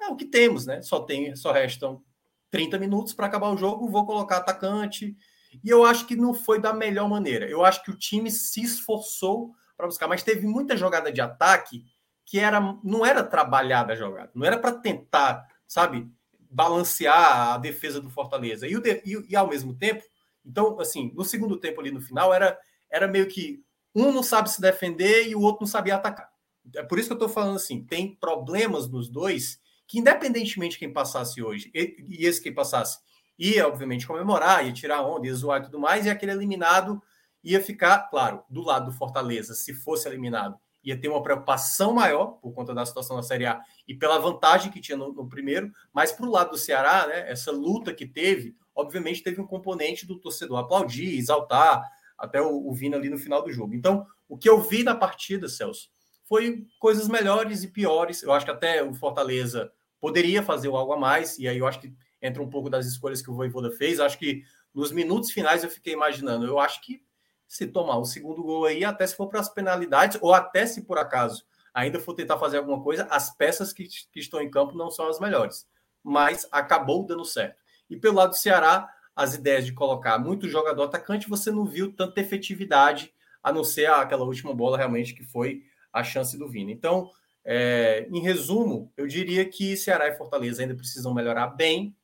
É 0.00 0.06
o 0.06 0.14
que 0.14 0.24
temos, 0.24 0.66
né? 0.66 0.82
Só 0.82 1.00
tem, 1.00 1.34
só 1.34 1.50
restam 1.50 2.00
30 2.48 2.78
minutos 2.78 3.12
para 3.12 3.26
acabar 3.26 3.50
o 3.50 3.56
jogo. 3.56 3.88
Vou 3.88 4.06
colocar 4.06 4.36
atacante, 4.36 5.16
e 5.62 5.68
eu 5.68 5.84
acho 5.84 6.06
que 6.06 6.16
não 6.16 6.34
foi 6.34 6.60
da 6.60 6.72
melhor 6.72 7.08
maneira. 7.08 7.48
Eu 7.48 7.64
acho 7.64 7.82
que 7.82 7.90
o 7.90 7.96
time 7.96 8.30
se 8.30 8.62
esforçou 8.62 9.54
para 9.76 9.86
buscar, 9.86 10.08
mas 10.08 10.22
teve 10.22 10.46
muita 10.46 10.76
jogada 10.76 11.12
de 11.12 11.20
ataque 11.20 11.84
que 12.24 12.38
era 12.38 12.60
não 12.84 13.06
era 13.06 13.22
trabalhada 13.24 13.94
a 13.94 13.96
jogada, 13.96 14.30
não 14.34 14.44
era 14.44 14.58
para 14.58 14.72
tentar, 14.72 15.46
sabe, 15.66 16.06
balancear 16.50 17.54
a 17.54 17.58
defesa 17.58 18.00
do 18.00 18.10
Fortaleza. 18.10 18.66
E, 18.66 18.76
o 18.76 18.80
de, 18.80 19.02
e, 19.04 19.26
e, 19.30 19.36
ao 19.36 19.48
mesmo 19.48 19.74
tempo, 19.74 20.02
então, 20.44 20.78
assim, 20.80 21.12
no 21.14 21.24
segundo 21.24 21.58
tempo 21.58 21.80
ali 21.80 21.90
no 21.90 22.00
final, 22.00 22.32
era, 22.32 22.58
era 22.90 23.08
meio 23.08 23.28
que 23.28 23.62
um 23.94 24.12
não 24.12 24.22
sabe 24.22 24.50
se 24.50 24.60
defender 24.60 25.28
e 25.28 25.34
o 25.34 25.40
outro 25.40 25.62
não 25.62 25.66
sabia 25.66 25.96
atacar. 25.96 26.30
É 26.74 26.82
por 26.82 26.98
isso 26.98 27.08
que 27.08 27.12
eu 27.12 27.16
estou 27.16 27.28
falando 27.28 27.56
assim: 27.56 27.84
tem 27.84 28.14
problemas 28.14 28.88
nos 28.88 29.08
dois 29.08 29.58
que, 29.86 29.98
independentemente 29.98 30.72
de 30.72 30.80
quem 30.80 30.92
passasse 30.92 31.42
hoje, 31.42 31.70
e, 31.74 31.96
e 31.98 32.26
esse 32.26 32.42
que 32.42 32.52
passasse, 32.52 32.98
ia, 33.38 33.66
obviamente, 33.66 34.06
comemorar, 34.06 34.66
ia 34.66 34.72
tirar 34.72 35.02
onda, 35.02 35.26
ia 35.26 35.34
zoar 35.34 35.60
e 35.60 35.64
tudo 35.64 35.78
mais, 35.78 36.06
e 36.06 36.10
aquele 36.10 36.32
eliminado 36.32 37.00
ia 37.42 37.60
ficar, 37.62 38.08
claro, 38.10 38.42
do 38.50 38.62
lado 38.62 38.86
do 38.86 38.96
Fortaleza, 38.96 39.54
se 39.54 39.72
fosse 39.72 40.08
eliminado, 40.08 40.58
ia 40.82 41.00
ter 41.00 41.08
uma 41.08 41.22
preocupação 41.22 41.92
maior 41.92 42.38
por 42.40 42.52
conta 42.52 42.74
da 42.74 42.84
situação 42.84 43.16
da 43.16 43.22
Série 43.22 43.46
A 43.46 43.60
e 43.86 43.94
pela 43.94 44.18
vantagem 44.18 44.72
que 44.72 44.80
tinha 44.80 44.98
no, 44.98 45.12
no 45.12 45.28
primeiro, 45.28 45.70
mas 45.92 46.10
para 46.10 46.26
o 46.26 46.30
lado 46.30 46.50
do 46.50 46.58
Ceará, 46.58 47.06
né, 47.06 47.30
essa 47.30 47.52
luta 47.52 47.94
que 47.94 48.06
teve, 48.06 48.56
obviamente 48.74 49.22
teve 49.22 49.40
um 49.40 49.46
componente 49.46 50.06
do 50.06 50.18
torcedor 50.18 50.58
aplaudir, 50.58 51.16
exaltar, 51.16 51.82
até 52.16 52.42
o, 52.42 52.68
o 52.68 52.74
Vina 52.74 52.96
ali 52.96 53.08
no 53.08 53.18
final 53.18 53.42
do 53.42 53.52
jogo. 53.52 53.74
Então, 53.74 54.04
o 54.28 54.36
que 54.36 54.48
eu 54.48 54.60
vi 54.60 54.82
na 54.82 54.94
partida, 54.94 55.48
Celso, 55.48 55.88
foi 56.24 56.66
coisas 56.78 57.08
melhores 57.08 57.62
e 57.62 57.68
piores. 57.68 58.22
Eu 58.22 58.32
acho 58.32 58.44
que 58.44 58.50
até 58.50 58.82
o 58.82 58.92
Fortaleza 58.92 59.72
poderia 60.00 60.42
fazer 60.42 60.68
algo 60.68 60.92
a 60.92 60.96
mais, 60.96 61.38
e 61.38 61.48
aí 61.48 61.58
eu 61.58 61.66
acho 61.66 61.80
que 61.80 61.94
entra 62.20 62.42
um 62.42 62.50
pouco 62.50 62.68
das 62.68 62.86
escolhas 62.86 63.22
que 63.22 63.30
o 63.30 63.34
Voivoda 63.34 63.70
fez. 63.70 64.00
Acho 64.00 64.18
que 64.18 64.42
nos 64.74 64.92
minutos 64.92 65.30
finais 65.30 65.64
eu 65.64 65.70
fiquei 65.70 65.92
imaginando, 65.92 66.46
eu 66.46 66.58
acho 66.58 66.80
que 66.82 67.02
se 67.46 67.66
tomar 67.66 67.96
o 67.96 68.04
segundo 68.04 68.42
gol 68.42 68.66
aí, 68.66 68.84
até 68.84 69.06
se 69.06 69.16
for 69.16 69.26
para 69.28 69.40
as 69.40 69.48
penalidades, 69.48 70.18
ou 70.20 70.34
até 70.34 70.66
se 70.66 70.82
por 70.82 70.98
acaso 70.98 71.46
ainda 71.78 72.00
for 72.00 72.14
tentar 72.14 72.38
fazer 72.38 72.58
alguma 72.58 72.82
coisa, 72.82 73.04
as 73.04 73.34
peças 73.34 73.72
que, 73.72 73.84
que 73.84 74.18
estão 74.18 74.40
em 74.40 74.50
campo 74.50 74.76
não 74.76 74.90
são 74.90 75.08
as 75.08 75.20
melhores. 75.20 75.66
Mas 76.02 76.48
acabou 76.50 77.06
dando 77.06 77.24
certo. 77.24 77.62
E 77.88 77.96
pelo 77.96 78.16
lado 78.16 78.30
do 78.30 78.36
Ceará, 78.36 78.92
as 79.14 79.34
ideias 79.34 79.64
de 79.64 79.72
colocar 79.72 80.18
muito 80.18 80.48
jogador 80.48 80.82
atacante, 80.82 81.28
você 81.28 81.50
não 81.50 81.64
viu 81.64 81.92
tanta 81.92 82.20
efetividade, 82.20 83.12
a 83.42 83.52
não 83.52 83.62
ser 83.62 83.88
aquela 83.90 84.24
última 84.24 84.52
bola 84.52 84.76
realmente 84.76 85.14
que 85.14 85.22
foi 85.22 85.62
a 85.92 86.02
chance 86.02 86.36
do 86.36 86.48
Vini. 86.48 86.72
Então, 86.72 87.10
é, 87.44 88.08
em 88.10 88.20
resumo, 88.20 88.92
eu 88.96 89.06
diria 89.06 89.44
que 89.44 89.76
Ceará 89.76 90.08
e 90.08 90.16
Fortaleza 90.16 90.62
ainda 90.62 90.74
precisam 90.74 91.14
melhorar 91.14 91.46
bem. 91.48 91.96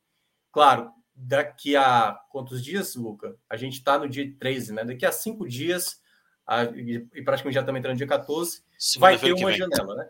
Claro, 0.55 0.89
daqui 1.13 1.75
a 1.75 2.17
quantos 2.29 2.63
dias, 2.63 2.95
Luca? 2.95 3.35
A 3.49 3.57
gente 3.57 3.73
está 3.73 3.99
no 3.99 4.07
dia 4.07 4.33
13, 4.39 4.71
né? 4.71 4.85
Daqui 4.85 5.05
a 5.05 5.11
cinco 5.11 5.45
dias, 5.45 6.01
a, 6.47 6.63
e 6.63 7.01
praticamente 7.25 7.55
já 7.55 7.59
estamos 7.59 7.77
entrando 7.77 7.95
no 7.95 7.97
dia 7.97 8.07
14, 8.07 8.63
vai 8.97 9.19
ter 9.19 9.33
uma 9.33 9.51
janela, 9.51 9.95
né? 9.95 10.09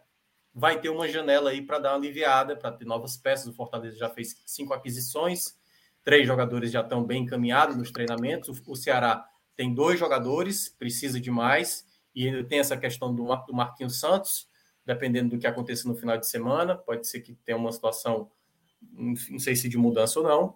Vai 0.54 0.80
ter 0.80 0.90
uma 0.90 1.10
janela 1.10 1.50
aí 1.50 1.64
para 1.64 1.80
dar 1.80 1.94
uma 1.94 1.98
aliviada, 1.98 2.56
para 2.56 2.72
ter 2.72 2.86
novas 2.86 3.18
peças. 3.18 3.48
O 3.48 3.54
Fortaleza 3.54 3.98
já 3.98 4.08
fez 4.08 4.40
cinco 4.46 4.72
aquisições, 4.72 5.58
três 6.04 6.28
jogadores 6.28 6.70
já 6.70 6.82
estão 6.82 7.04
bem 7.04 7.24
encaminhados 7.24 7.76
nos 7.76 7.90
treinamentos. 7.90 8.48
O, 8.60 8.72
o 8.72 8.76
Ceará 8.76 9.28
tem 9.56 9.74
dois 9.74 9.98
jogadores, 9.98 10.70
precisa 10.70 11.20
de 11.20 11.32
mais, 11.32 11.88
e 12.14 12.28
ainda 12.28 12.44
tem 12.44 12.60
essa 12.60 12.78
questão 12.78 13.12
do, 13.16 13.24
do 13.48 13.54
Marquinhos 13.56 14.00
Santos, 14.00 14.48
dependendo 14.86 15.32
do 15.32 15.40
que 15.40 15.48
aconteça 15.48 15.90
no 15.90 15.96
final 15.96 16.20
de 16.20 16.28
semana, 16.28 16.78
pode 16.78 17.08
ser 17.08 17.22
que 17.22 17.34
tenha 17.34 17.58
uma 17.58 17.72
situação, 17.72 18.30
não 18.94 19.40
sei 19.40 19.56
se 19.56 19.70
de 19.70 19.78
mudança 19.78 20.20
ou 20.20 20.28
não, 20.28 20.56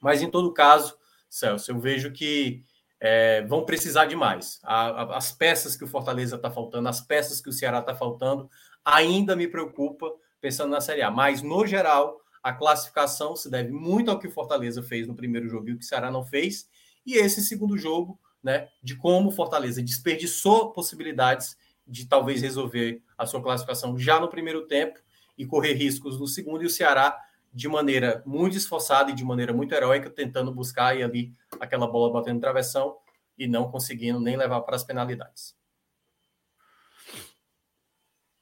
mas 0.00 0.22
em 0.22 0.30
todo 0.30 0.52
caso, 0.52 0.96
Celso, 1.28 1.70
eu 1.70 1.78
vejo 1.78 2.12
que 2.12 2.64
é, 3.00 3.42
vão 3.42 3.64
precisar 3.64 4.06
de 4.06 4.14
mais. 4.14 4.60
A, 4.62 4.88
a, 4.88 5.16
as 5.16 5.32
peças 5.32 5.76
que 5.76 5.84
o 5.84 5.88
Fortaleza 5.88 6.36
está 6.36 6.50
faltando, 6.50 6.88
as 6.88 7.00
peças 7.00 7.40
que 7.40 7.48
o 7.48 7.52
Ceará 7.52 7.80
está 7.80 7.94
faltando, 7.94 8.48
ainda 8.84 9.34
me 9.34 9.48
preocupa 9.48 10.12
pensando 10.40 10.70
na 10.70 10.80
Série 10.80 11.02
A. 11.02 11.10
Mas, 11.10 11.42
no 11.42 11.66
geral, 11.66 12.20
a 12.42 12.52
classificação 12.52 13.36
se 13.36 13.50
deve 13.50 13.70
muito 13.70 14.10
ao 14.10 14.18
que 14.18 14.26
o 14.26 14.30
Fortaleza 14.30 14.82
fez 14.82 15.06
no 15.06 15.14
primeiro 15.14 15.48
jogo 15.48 15.68
e 15.68 15.72
o 15.72 15.78
que 15.78 15.84
o 15.84 15.86
Ceará 15.86 16.10
não 16.10 16.24
fez. 16.24 16.68
E 17.06 17.14
esse 17.14 17.42
segundo 17.42 17.78
jogo, 17.78 18.18
né, 18.42 18.68
de 18.82 18.96
como 18.96 19.28
o 19.28 19.32
Fortaleza 19.32 19.82
desperdiçou 19.82 20.72
possibilidades 20.72 21.56
de 21.86 22.06
talvez 22.06 22.42
resolver 22.42 23.02
a 23.16 23.26
sua 23.26 23.42
classificação 23.42 23.96
já 23.96 24.18
no 24.18 24.28
primeiro 24.28 24.66
tempo 24.66 24.98
e 25.36 25.46
correr 25.46 25.74
riscos 25.74 26.18
no 26.18 26.26
segundo, 26.26 26.62
e 26.62 26.66
o 26.66 26.70
Ceará, 26.70 27.16
de 27.52 27.68
maneira 27.68 28.22
muito 28.24 28.56
esforçada 28.56 29.10
e 29.10 29.14
de 29.14 29.24
maneira 29.24 29.52
muito 29.52 29.74
heróica, 29.74 30.08
tentando 30.08 30.52
buscar 30.52 30.88
aí 30.88 31.02
ali 31.02 31.32
aquela 31.60 31.86
bola 31.86 32.12
batendo 32.12 32.40
travessão 32.40 32.96
e 33.36 33.46
não 33.46 33.70
conseguindo 33.70 34.20
nem 34.20 34.36
levar 34.36 34.60
para 34.62 34.76
as 34.76 34.84
penalidades. 34.84 35.56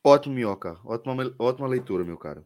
Ótimo, 0.05 0.35
Minhoca. 0.35 0.79
Ótima, 0.85 1.35
ótima 1.39 1.69
leitura, 1.69 2.05
meu 2.05 2.17
cara. 2.17 2.45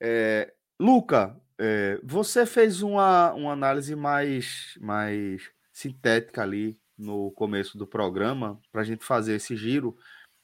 É, 0.00 0.52
Luca, 0.78 1.40
é, 1.58 1.98
você 2.02 2.44
fez 2.44 2.82
uma, 2.82 3.32
uma 3.32 3.52
análise 3.52 3.94
mais, 3.94 4.76
mais 4.80 5.50
sintética 5.72 6.42
ali 6.42 6.78
no 6.98 7.30
começo 7.32 7.78
do 7.78 7.86
programa 7.86 8.60
para 8.70 8.82
a 8.82 8.84
gente 8.84 9.04
fazer 9.04 9.36
esse 9.36 9.56
giro. 9.56 9.96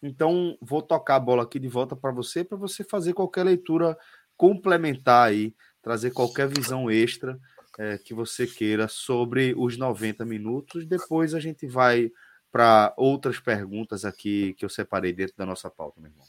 Então, 0.03 0.57
vou 0.61 0.81
tocar 0.81 1.17
a 1.17 1.21
bola 1.21 1.43
aqui 1.43 1.59
de 1.59 1.69
volta 1.69 1.97
para 1.97 2.13
você, 2.13 2.45
para 2.45 2.57
você 2.57 2.85
fazer 2.85 3.15
qualquer 3.15 3.45
leitura 3.45 3.99
complementar 4.39 5.29
aí, 5.29 5.55
trazer 5.83 6.13
qualquer 6.13 6.49
visão 6.49 6.91
extra 6.91 7.39
é, 7.79 7.99
que 7.99 8.15
você 8.15 8.47
queira 8.47 8.89
sobre 8.89 9.55
os 9.57 9.77
90 9.77 10.25
minutos. 10.25 10.87
Depois 10.87 11.35
a 11.35 11.41
gente 11.41 11.67
vai 11.67 12.11
para 12.51 12.95
outras 12.97 13.39
perguntas 13.39 14.05
aqui 14.05 14.55
que 14.55 14.65
eu 14.65 14.69
separei 14.71 15.13
dentro 15.13 15.37
da 15.37 15.45
nossa 15.45 15.69
pauta, 15.69 16.01
meu 16.01 16.11
irmão. 16.11 16.27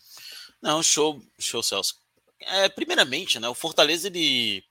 Não, 0.62 0.84
show, 0.84 1.22
show, 1.39 1.64
Celso. 1.64 1.95
É, 2.41 2.68
primeiramente, 2.68 3.39
né, 3.39 3.47
o 3.47 3.53
Fortaleza 3.53 4.07
ele 4.07 4.64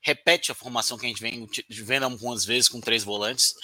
repete 0.00 0.50
a 0.50 0.54
formação 0.54 0.98
que 0.98 1.06
a 1.06 1.08
gente 1.08 1.22
vem 1.22 1.48
vendo 1.68 2.04
algumas 2.04 2.44
vezes 2.44 2.68
com 2.68 2.80
três 2.80 3.04
volantes, 3.04 3.54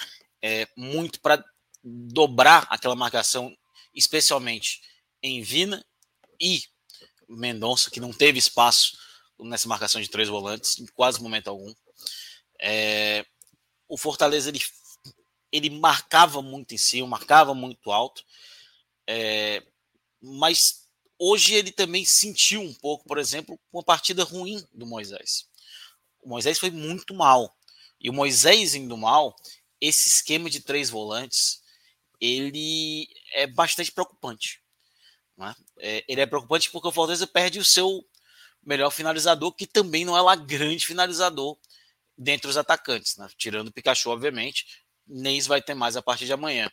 é, 0.41 0.69
muito 0.77 1.21
para 1.21 1.45
dobrar 1.83 2.67
aquela 2.71 2.95
marcação 2.95 3.57
especialmente 3.95 4.81
em 5.23 5.43
Vina 5.43 5.85
e 6.41 6.63
Mendonça, 7.29 7.91
que 7.91 8.01
não 8.01 8.13
teve 8.13 8.39
espaço 8.39 8.99
nessa 9.39 9.69
marcação 9.69 10.01
de 10.01 10.09
três 10.09 10.29
volantes, 10.29 10.79
em 10.79 10.87
quase 10.87 11.23
momento 11.23 11.49
algum. 11.49 11.73
É, 12.61 13.25
o 13.89 13.97
Fortaleza 13.97 14.49
ele, 14.49 14.61
ele 15.53 15.71
marcava 15.71 16.43
muito 16.43 16.75
em 16.75 16.79
cima, 16.79 17.07
marcava 17.07 17.55
muito 17.55 17.91
alto, 17.93 18.25
é, 19.07 19.63
mas 20.21 20.89
hoje 21.19 21.55
ele 21.55 21.73
também 21.73 22.05
sentiu 22.05 22.61
um 22.61 22.75
pouco, 22.75 23.05
por 23.07 23.19
exemplo, 23.19 23.59
uma 23.73 23.83
partida 23.83 24.25
ruim 24.25 24.65
do 24.73 24.87
Moisés. 24.87 25.47
O 26.21 26.29
Moisés 26.29 26.59
foi 26.59 26.71
muito 26.71 27.15
mal. 27.15 27.57
E 28.01 28.09
o 28.11 28.13
Moisés 28.13 28.75
indo 28.75 28.97
mal, 28.97 29.35
esse 29.81 30.09
esquema 30.09 30.49
de 30.49 30.61
três 30.61 30.91
volantes, 30.91 31.63
ele 32.21 33.09
é 33.33 33.47
bastante 33.47 33.91
preocupante. 33.91 34.61
Né? 35.37 35.55
É, 35.79 36.05
ele 36.09 36.21
é 36.21 36.27
preocupante 36.27 36.71
porque 36.71 36.89
o 36.89 36.93
Fortaleza 36.93 37.27
perde 37.27 37.59
o 37.59 37.65
seu 37.65 38.05
melhor 38.65 38.91
finalizador, 38.91 39.53
que 39.53 39.67
também 39.67 40.05
não 40.05 40.17
é 40.17 40.21
lá 40.21 40.35
grande 40.35 40.87
finalizador 40.87 41.57
dentre 42.17 42.51
os 42.51 42.57
atacantes, 42.57 43.17
né? 43.17 43.29
tirando 43.37 43.69
o 43.69 43.73
Pikachu, 43.73 44.11
obviamente. 44.11 44.67
Neis 45.07 45.47
vai 45.47 45.63
ter 45.63 45.75
mais 45.75 45.97
a 45.97 46.03
partir 46.03 46.27
de 46.27 46.33
amanhã. 46.33 46.71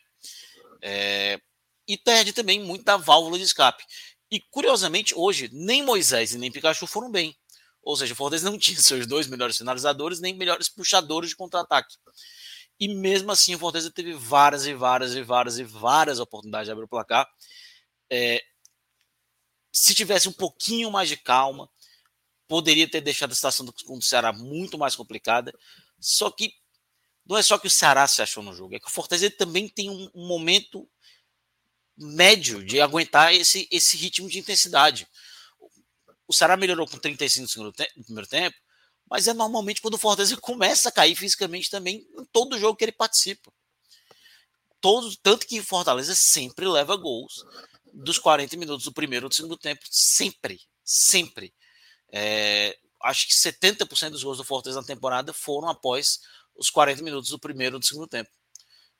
É, 0.82 1.40
e 1.88 1.96
perde 1.96 2.32
também 2.32 2.60
muita 2.60 2.98
válvula 2.98 3.38
de 3.38 3.44
escape. 3.44 3.84
E 4.30 4.40
curiosamente, 4.40 5.14
hoje, 5.16 5.48
nem 5.52 5.82
Moisés 5.82 6.34
e 6.34 6.38
nem 6.38 6.50
Pikachu 6.50 6.86
foram 6.86 7.10
bem. 7.10 7.34
Ou 7.82 7.96
seja, 7.96 8.12
o 8.12 8.16
Fortaleza 8.16 8.50
não 8.50 8.58
tinha 8.58 8.78
seus 8.80 9.06
dois 9.06 9.26
melhores 9.28 9.56
finalizadores, 9.56 10.20
nem 10.20 10.34
melhores 10.34 10.68
puxadores 10.68 11.30
de 11.30 11.36
contra-ataque. 11.36 11.94
E 12.78 12.88
mesmo 12.88 13.30
assim, 13.30 13.54
o 13.54 13.58
Fortaleza 13.58 13.90
teve 13.90 14.12
várias 14.12 14.66
e 14.66 14.74
várias 14.74 15.14
e 15.14 15.22
várias 15.22 15.58
e 15.58 15.64
várias 15.64 16.18
oportunidades 16.18 16.66
de 16.66 16.72
abrir 16.72 16.84
o 16.84 16.88
placar. 16.88 17.26
É, 18.10 18.42
se 19.78 19.94
tivesse 19.94 20.26
um 20.26 20.32
pouquinho 20.32 20.90
mais 20.90 21.06
de 21.06 21.18
calma, 21.18 21.68
poderia 22.48 22.88
ter 22.88 23.02
deixado 23.02 23.32
a 23.32 23.34
situação 23.34 23.66
do, 23.66 23.72
do 23.72 24.00
Ceará 24.00 24.32
muito 24.32 24.78
mais 24.78 24.96
complicada. 24.96 25.52
Só 26.00 26.30
que 26.30 26.54
não 27.26 27.36
é 27.36 27.42
só 27.42 27.58
que 27.58 27.66
o 27.66 27.70
Ceará 27.70 28.06
se 28.06 28.22
achou 28.22 28.42
no 28.42 28.54
jogo, 28.54 28.74
é 28.74 28.80
que 28.80 28.86
o 28.86 28.90
Fortaleza 28.90 29.30
também 29.30 29.68
tem 29.68 29.90
um, 29.90 30.10
um 30.14 30.26
momento 30.26 30.88
médio 31.94 32.64
de 32.64 32.80
aguentar 32.80 33.34
esse, 33.34 33.68
esse 33.70 33.98
ritmo 33.98 34.30
de 34.30 34.38
intensidade. 34.38 35.06
O 36.26 36.32
Ceará 36.32 36.56
melhorou 36.56 36.86
com 36.86 36.96
35 36.96 37.58
no, 37.58 37.64
no 37.96 38.04
primeiro 38.04 38.28
tempo, 38.30 38.56
mas 39.10 39.28
é 39.28 39.34
normalmente 39.34 39.82
quando 39.82 39.94
o 39.94 39.98
Fortaleza 39.98 40.36
começa 40.40 40.88
a 40.88 40.92
cair 40.92 41.14
fisicamente 41.14 41.68
também 41.68 42.08
em 42.18 42.24
todo 42.32 42.58
jogo 42.58 42.78
que 42.78 42.84
ele 42.86 42.92
participa. 42.92 43.52
Todo, 44.80 45.14
tanto 45.16 45.46
que 45.46 45.60
o 45.60 45.64
Fortaleza 45.64 46.14
sempre 46.14 46.66
leva 46.66 46.96
gols 46.96 47.44
dos 47.96 48.18
40 48.18 48.56
minutos 48.56 48.84
do 48.84 48.92
primeiro 48.92 49.26
ou 49.26 49.30
do 49.30 49.34
segundo 49.34 49.56
tempo, 49.56 49.80
sempre, 49.90 50.60
sempre. 50.84 51.54
É, 52.12 52.76
acho 53.02 53.26
que 53.26 53.34
70% 53.34 54.10
dos 54.10 54.22
gols 54.22 54.38
do 54.38 54.44
Fortaleza 54.44 54.80
na 54.80 54.86
temporada 54.86 55.32
foram 55.32 55.68
após 55.68 56.20
os 56.54 56.68
40 56.68 57.02
minutos 57.02 57.30
do 57.30 57.38
primeiro 57.38 57.76
ou 57.76 57.80
do 57.80 57.86
segundo 57.86 58.06
tempo. 58.06 58.30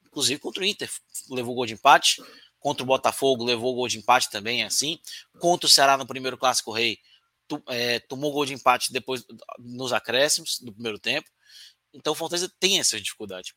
Inclusive 0.07 0.40
contra 0.40 0.62
o 0.62 0.66
Inter, 0.66 0.90
levou 1.28 1.55
gol 1.55 1.66
de 1.66 1.74
empate. 1.74 2.22
Contra 2.59 2.82
o 2.82 2.86
Botafogo, 2.86 3.44
levou 3.44 3.74
gol 3.74 3.86
de 3.86 3.99
empate 3.99 4.30
também, 4.30 4.64
assim. 4.64 4.99
Contra 5.38 5.66
o 5.66 5.70
Ceará 5.70 5.97
no 5.97 6.07
primeiro 6.07 6.38
Clássico 6.38 6.72
Rei, 6.72 6.99
é, 7.68 8.01
tomou 8.01 8.32
gol 8.32 8.47
de 8.47 8.55
empate 8.55 8.92
depois 8.92 9.24
nos 9.59 9.92
acréscimos 9.92 10.59
do 10.61 10.72
primeiro 10.72 10.99
tempo. 10.99 11.28
Então 11.92 12.14
o 12.14 12.16
Fortaleza 12.16 12.51
tem 12.59 12.78
essa 12.78 12.99
dificuldade. 12.99 13.55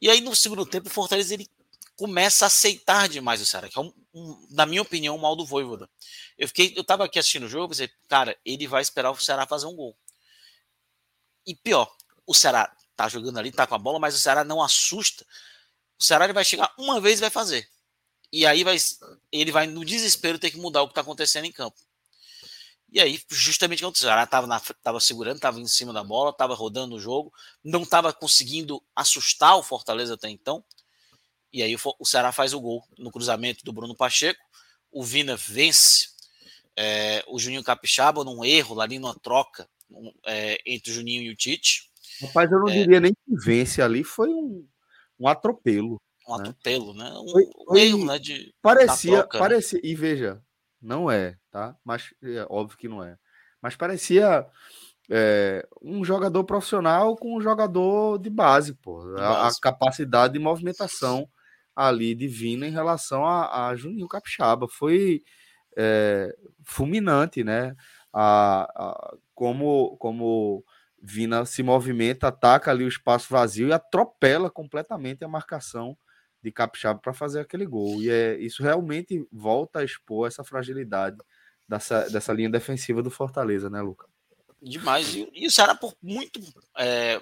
E 0.00 0.10
aí 0.10 0.20
no 0.20 0.36
segundo 0.36 0.66
tempo 0.66 0.88
o 0.88 0.92
Fortaleza 0.92 1.32
ele 1.32 1.48
começa 1.96 2.44
a 2.44 2.48
aceitar 2.48 3.08
demais 3.08 3.40
o 3.40 3.46
Ceará, 3.46 3.68
que 3.68 3.78
é 3.78 3.82
um, 3.82 3.92
um, 4.14 4.46
na 4.50 4.66
minha 4.66 4.82
opinião, 4.82 5.16
um 5.16 5.20
mal 5.20 5.34
do 5.34 5.46
Voivoda. 5.46 5.88
Eu 6.38 6.46
fiquei, 6.48 6.74
eu 6.76 6.84
tava 6.84 7.04
aqui 7.04 7.18
assistindo 7.18 7.44
o 7.44 7.48
jogo 7.48 7.74
cara, 8.08 8.36
ele 8.44 8.66
vai 8.66 8.82
esperar 8.82 9.10
o 9.10 9.16
Ceará 9.16 9.46
fazer 9.46 9.66
um 9.66 9.74
gol. 9.74 9.96
E 11.46 11.54
pior, 11.54 11.90
o 12.26 12.34
Ceará 12.34 12.74
tá 12.94 13.08
jogando 13.08 13.38
ali, 13.38 13.50
tá 13.50 13.66
com 13.66 13.74
a 13.74 13.78
bola, 13.78 13.98
mas 13.98 14.14
o 14.14 14.20
Ceará 14.20 14.44
não 14.44 14.62
assusta. 14.62 15.24
O 15.98 16.04
Ceará 16.04 16.24
ele 16.24 16.32
vai 16.32 16.44
chegar 16.44 16.72
uma 16.78 17.00
vez 17.00 17.18
e 17.18 17.22
vai 17.22 17.30
fazer. 17.30 17.68
E 18.32 18.44
aí 18.44 18.64
vai, 18.64 18.76
ele 19.32 19.52
vai 19.52 19.66
no 19.66 19.84
desespero 19.84 20.38
ter 20.38 20.50
que 20.50 20.58
mudar 20.58 20.82
o 20.82 20.88
que 20.88 20.92
está 20.92 21.00
acontecendo 21.00 21.46
em 21.46 21.52
campo. 21.52 21.76
E 22.92 23.00
aí, 23.00 23.20
justamente 23.28 23.84
o 23.84 23.94
Ceará 23.94 24.24
estava 24.24 24.60
tava 24.82 25.00
segurando, 25.00 25.36
estava 25.36 25.60
em 25.60 25.66
cima 25.66 25.92
da 25.92 26.04
bola, 26.04 26.30
estava 26.30 26.54
rodando 26.54 26.96
o 26.96 27.00
jogo, 27.00 27.32
não 27.62 27.82
estava 27.82 28.12
conseguindo 28.12 28.82
assustar 28.94 29.56
o 29.56 29.62
Fortaleza 29.62 30.14
até 30.14 30.28
então. 30.28 30.64
E 31.56 31.62
aí 31.62 31.74
o, 31.74 32.04
Ceará 32.04 32.32
faz 32.32 32.52
o 32.52 32.60
gol 32.60 32.84
no 32.98 33.10
cruzamento 33.10 33.64
do 33.64 33.72
Bruno 33.72 33.96
Pacheco. 33.96 34.44
o 34.92 35.02
Vina 35.02 35.36
vence 35.36 36.08
é, 36.76 37.24
o 37.26 37.38
Juninho 37.38 37.64
Capixaba 37.64 38.22
num 38.22 38.44
erro, 38.44 38.78
ali 38.78 38.98
numa 38.98 39.14
troca 39.14 39.66
um, 39.90 40.12
é, 40.26 40.58
entre 40.66 40.90
o 40.90 40.94
Juninho 40.94 41.22
e 41.22 41.30
o 41.30 41.34
Tite. 41.34 41.90
Rapaz, 42.20 42.52
eu 42.52 42.60
não 42.60 42.68
é, 42.68 42.72
diria 42.72 43.00
nem 43.00 43.14
que 43.14 43.34
vence 43.42 43.80
ali, 43.80 44.04
foi 44.04 44.28
um, 44.28 44.68
um 45.18 45.26
atropelo. 45.26 45.98
Um 46.28 46.36
né? 46.36 46.42
atropelo, 46.42 46.92
né? 46.92 47.10
Um, 47.16 47.28
foi, 47.30 47.44
foi, 47.68 47.80
erro, 47.80 48.04
né? 48.04 48.18
De, 48.18 48.54
parecia, 48.60 49.20
troca, 49.20 49.38
né? 49.38 49.42
parecia, 49.42 49.80
né? 49.82 49.88
e 49.88 49.94
veja, 49.94 50.42
não 50.78 51.10
é, 51.10 51.38
tá? 51.50 51.74
Mas 51.82 52.12
é 52.22 52.46
óbvio 52.50 52.76
que 52.76 52.86
não 52.86 53.02
é. 53.02 53.16
Mas 53.62 53.76
parecia 53.76 54.46
é, 55.08 55.66
um 55.80 56.04
jogador 56.04 56.44
profissional 56.44 57.16
com 57.16 57.34
um 57.34 57.40
jogador 57.40 58.18
de 58.18 58.28
base, 58.28 58.74
pô. 58.74 59.00
De 59.00 59.22
a, 59.22 59.28
base. 59.30 59.56
a, 59.56 59.60
capacidade 59.62 60.34
de 60.34 60.38
movimentação 60.38 61.26
ali 61.76 62.14
divina 62.14 62.66
em 62.66 62.72
relação 62.72 63.26
a, 63.26 63.68
a 63.68 63.76
Juninho 63.76 64.08
Capixaba. 64.08 64.66
Foi 64.66 65.22
é, 65.76 66.34
fulminante, 66.64 67.44
né? 67.44 67.76
A, 68.12 68.62
a, 68.74 69.14
como, 69.34 69.96
como 69.98 70.64
Vina 71.02 71.44
se 71.44 71.62
movimenta, 71.62 72.28
ataca 72.28 72.70
ali 72.70 72.84
o 72.84 72.88
espaço 72.88 73.28
vazio 73.30 73.68
e 73.68 73.72
atropela 73.72 74.50
completamente 74.50 75.22
a 75.22 75.28
marcação 75.28 75.96
de 76.42 76.50
Capixaba 76.50 76.98
para 76.98 77.12
fazer 77.12 77.40
aquele 77.40 77.66
gol. 77.66 78.02
E 78.02 78.10
é, 78.10 78.38
isso 78.38 78.62
realmente 78.62 79.26
volta 79.30 79.80
a 79.80 79.84
expor 79.84 80.26
essa 80.26 80.42
fragilidade 80.42 81.18
dessa, 81.68 82.08
dessa 82.08 82.32
linha 82.32 82.48
defensiva 82.48 83.02
do 83.02 83.10
Fortaleza, 83.10 83.68
né, 83.68 83.82
Luca? 83.82 84.08
Demais. 84.62 85.14
E, 85.14 85.28
e 85.34 85.46
o 85.46 85.50
Ceará, 85.50 85.74
por 85.74 85.94
muito. 86.02 86.40
É, 86.78 87.20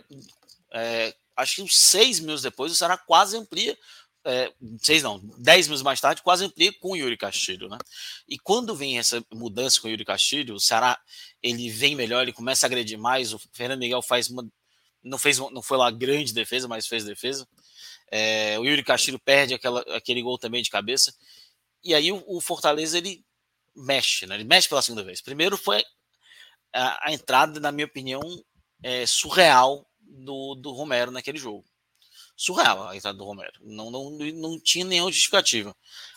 é, 0.73 1.15
acho 1.37 1.57
que 1.57 1.63
uns 1.63 1.77
seis 1.77 2.21
minutos 2.21 2.43
depois, 2.43 2.71
o 2.71 2.77
Ceará 2.77 2.97
quase 2.97 3.37
amplia 3.37 3.77
é, 4.25 4.53
seis 4.79 5.03
não, 5.03 5.21
dez 5.39 5.67
minutos 5.67 5.83
mais 5.83 6.01
tarde, 6.01 6.23
quase 6.23 6.45
amplia 6.45 6.73
com 6.81 6.93
o 6.93 6.97
Yuri 6.97 7.17
Castilho, 7.17 7.69
né? 7.69 7.79
E 8.27 8.39
quando 8.39 8.75
vem 8.75 8.99
essa 8.99 9.25
mudança 9.33 9.81
com 9.81 9.87
o 9.87 9.91
Yuri 9.91 10.05
Castilho, 10.05 10.55
o 10.55 10.61
Ceará 10.61 10.99
ele 11.43 11.69
vem 11.69 11.95
melhor, 11.95 12.23
ele 12.23 12.33
começa 12.33 12.65
a 12.65 12.69
agredir 12.69 12.99
mais. 12.99 13.35
O 13.35 13.39
Fernando 13.53 13.81
Miguel 13.81 14.01
faz 14.01 14.31
uma, 14.31 14.47
não 15.03 15.19
fez, 15.19 15.39
não 15.39 15.63
foi 15.63 15.77
lá 15.77 15.91
grande 15.91 16.33
defesa, 16.33 16.67
mas 16.67 16.87
fez 16.87 17.05
defesa. 17.05 17.47
É, 18.11 18.59
o 18.59 18.65
Yuri 18.65 18.83
Castilho 18.83 19.19
perde 19.19 19.55
aquela, 19.55 19.81
aquele 19.95 20.23
gol 20.23 20.39
também 20.39 20.63
de 20.63 20.71
cabeça. 20.71 21.15
E 21.83 21.95
aí 21.95 22.11
o, 22.11 22.25
o, 22.27 22.41
Fortaleza 22.41 22.97
ele 22.97 23.23
mexe, 23.77 24.27
né? 24.27 24.37
Ele 24.37 24.45
mexe 24.45 24.69
pela 24.69 24.81
segunda 24.81 25.05
vez. 25.05 25.21
Primeiro 25.21 25.59
foi 25.59 25.85
a, 26.73 27.09
a 27.09 27.13
entrada, 27.13 27.61
na 27.61 27.71
minha 27.71 27.87
opinião, 27.87 28.23
é, 28.83 29.05
surreal 29.05 29.87
do, 30.01 30.55
do 30.55 30.73
Romero 30.73 31.11
naquele 31.11 31.39
jogo 31.39 31.65
surreal 32.37 32.89
a 32.89 32.97
entrada 32.97 33.17
do 33.17 33.25
Romero. 33.25 33.53
Não, 33.61 33.91
não, 33.91 34.11
não 34.11 34.59
tinha 34.59 34.85
nenhuma 34.85 35.11
justificativa. 35.11 35.75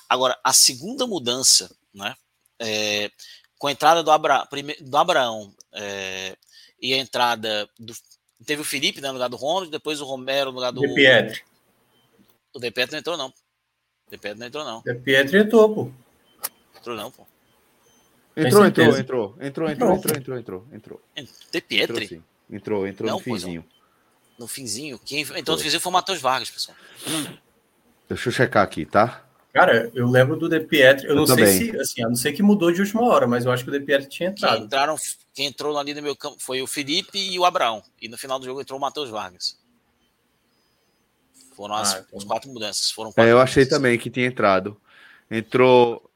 Agora, 0.09 0.37
a 0.43 0.53
segunda 0.53 1.05
mudança, 1.05 1.73
né? 1.93 2.15
É, 2.59 3.11
com 3.57 3.67
a 3.67 3.71
entrada 3.71 4.03
do, 4.03 4.11
Abra, 4.11 4.47
do 4.81 4.97
Abraão 4.97 5.53
é, 5.73 6.35
e 6.81 6.93
a 6.93 6.97
entrada 6.97 7.69
do. 7.77 7.93
Teve 8.45 8.61
o 8.61 8.65
Felipe 8.65 9.01
né, 9.01 9.07
no 9.07 9.15
lugar 9.15 9.29
do 9.29 9.35
Ronald, 9.35 9.71
depois 9.71 9.99
o 9.99 10.05
Romero 10.05 10.51
no 10.51 10.55
lugar 10.57 10.71
do. 10.71 10.81
De 10.81 10.93
Pietri. 10.93 11.41
O 12.53 12.59
De 12.59 12.71
Pietri 12.71 12.93
não 12.93 12.99
entrou, 12.99 13.17
não. 13.17 13.33
De 14.09 14.17
Pietri 14.17 14.39
não 14.39 14.47
entrou, 14.47 14.65
não. 14.65 14.81
De 14.81 14.95
Pietri 14.95 15.39
entrou, 15.39 15.73
pô. 15.73 15.91
Entrou, 16.77 16.95
não, 16.95 17.11
pô. 17.11 17.27
Entrou, 18.35 18.65
entrou, 18.65 18.97
entrou, 18.97 19.35
entrou, 19.41 19.69
entrou, 19.69 19.69
entrou, 19.69 20.15
entrou, 20.15 20.37
entrou, 20.37 20.67
entrou. 20.71 21.01
De 21.51 21.61
Pietri? 21.61 22.23
Entrou, 22.49 22.87
entrou, 22.87 23.11
no 23.11 23.19
finzinho 23.19 23.65
no 24.37 24.47
finzinho. 24.47 24.99
Quem 24.99 25.21
entrou 25.21 25.57
no 25.57 25.63
finzinho 25.63 25.81
foi 25.81 25.89
o 25.89 25.93
Matheus 25.93 26.21
Vargas, 26.21 26.49
pessoal. 26.49 26.77
Deixa 28.07 28.29
eu 28.29 28.33
checar 28.33 28.63
aqui, 28.63 28.85
tá? 28.85 29.27
Cara, 29.53 29.91
eu 29.95 30.07
lembro 30.07 30.35
do 30.37 30.47
De 30.47 30.59
Pietri. 30.59 31.05
Eu, 31.07 31.11
eu 31.11 31.15
não 31.15 31.25
também. 31.25 31.45
sei 31.47 31.71
se, 31.71 31.79
assim, 31.79 32.03
a 32.03 32.07
não 32.07 32.15
ser 32.15 32.31
que 32.33 32.43
mudou 32.43 32.71
de 32.71 32.81
última 32.81 33.03
hora, 33.03 33.25
mas 33.25 33.45
eu 33.45 33.51
acho 33.51 33.63
que 33.63 33.69
o 33.69 33.73
De 33.73 33.79
Pietri 33.79 34.07
tinha 34.07 34.29
entrado. 34.29 34.55
Quem, 34.55 34.65
entraram, 34.65 34.95
quem 35.33 35.45
entrou 35.47 35.77
ali 35.77 35.93
no 35.93 36.01
meu 36.01 36.15
campo 36.15 36.37
foi 36.39 36.61
o 36.61 36.67
Felipe 36.67 37.17
e 37.17 37.39
o 37.39 37.45
Abraão. 37.45 37.81
E 37.99 38.07
no 38.07 38.17
final 38.17 38.37
do 38.37 38.45
jogo 38.45 38.61
entrou 38.61 38.77
o 38.77 38.81
Matheus 38.81 39.09
Vargas. 39.09 39.57
Foram 41.55 41.73
as, 41.73 41.95
ah, 41.95 42.05
então... 42.07 42.19
as 42.19 42.23
quatro 42.23 42.51
mudanças. 42.51 42.91
Foram 42.91 43.11
é, 43.17 43.31
eu 43.31 43.39
achei 43.39 43.65
também 43.65 43.97
que 43.97 44.11
tinha 44.11 44.27
entrado. 44.27 44.79
Entrou. 45.29 46.07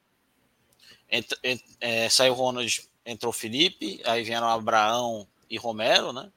Ent, 1.10 1.32
ent, 1.42 1.60
é, 1.80 2.08
saiu 2.08 2.32
o 2.32 2.36
Ronald, 2.36 2.88
entrou 3.04 3.30
o 3.30 3.34
Felipe, 3.34 4.00
aí 4.04 4.22
vieram 4.22 4.48
Abraão 4.48 5.26
e 5.50 5.58
Romero, 5.58 6.12
né? 6.12 6.30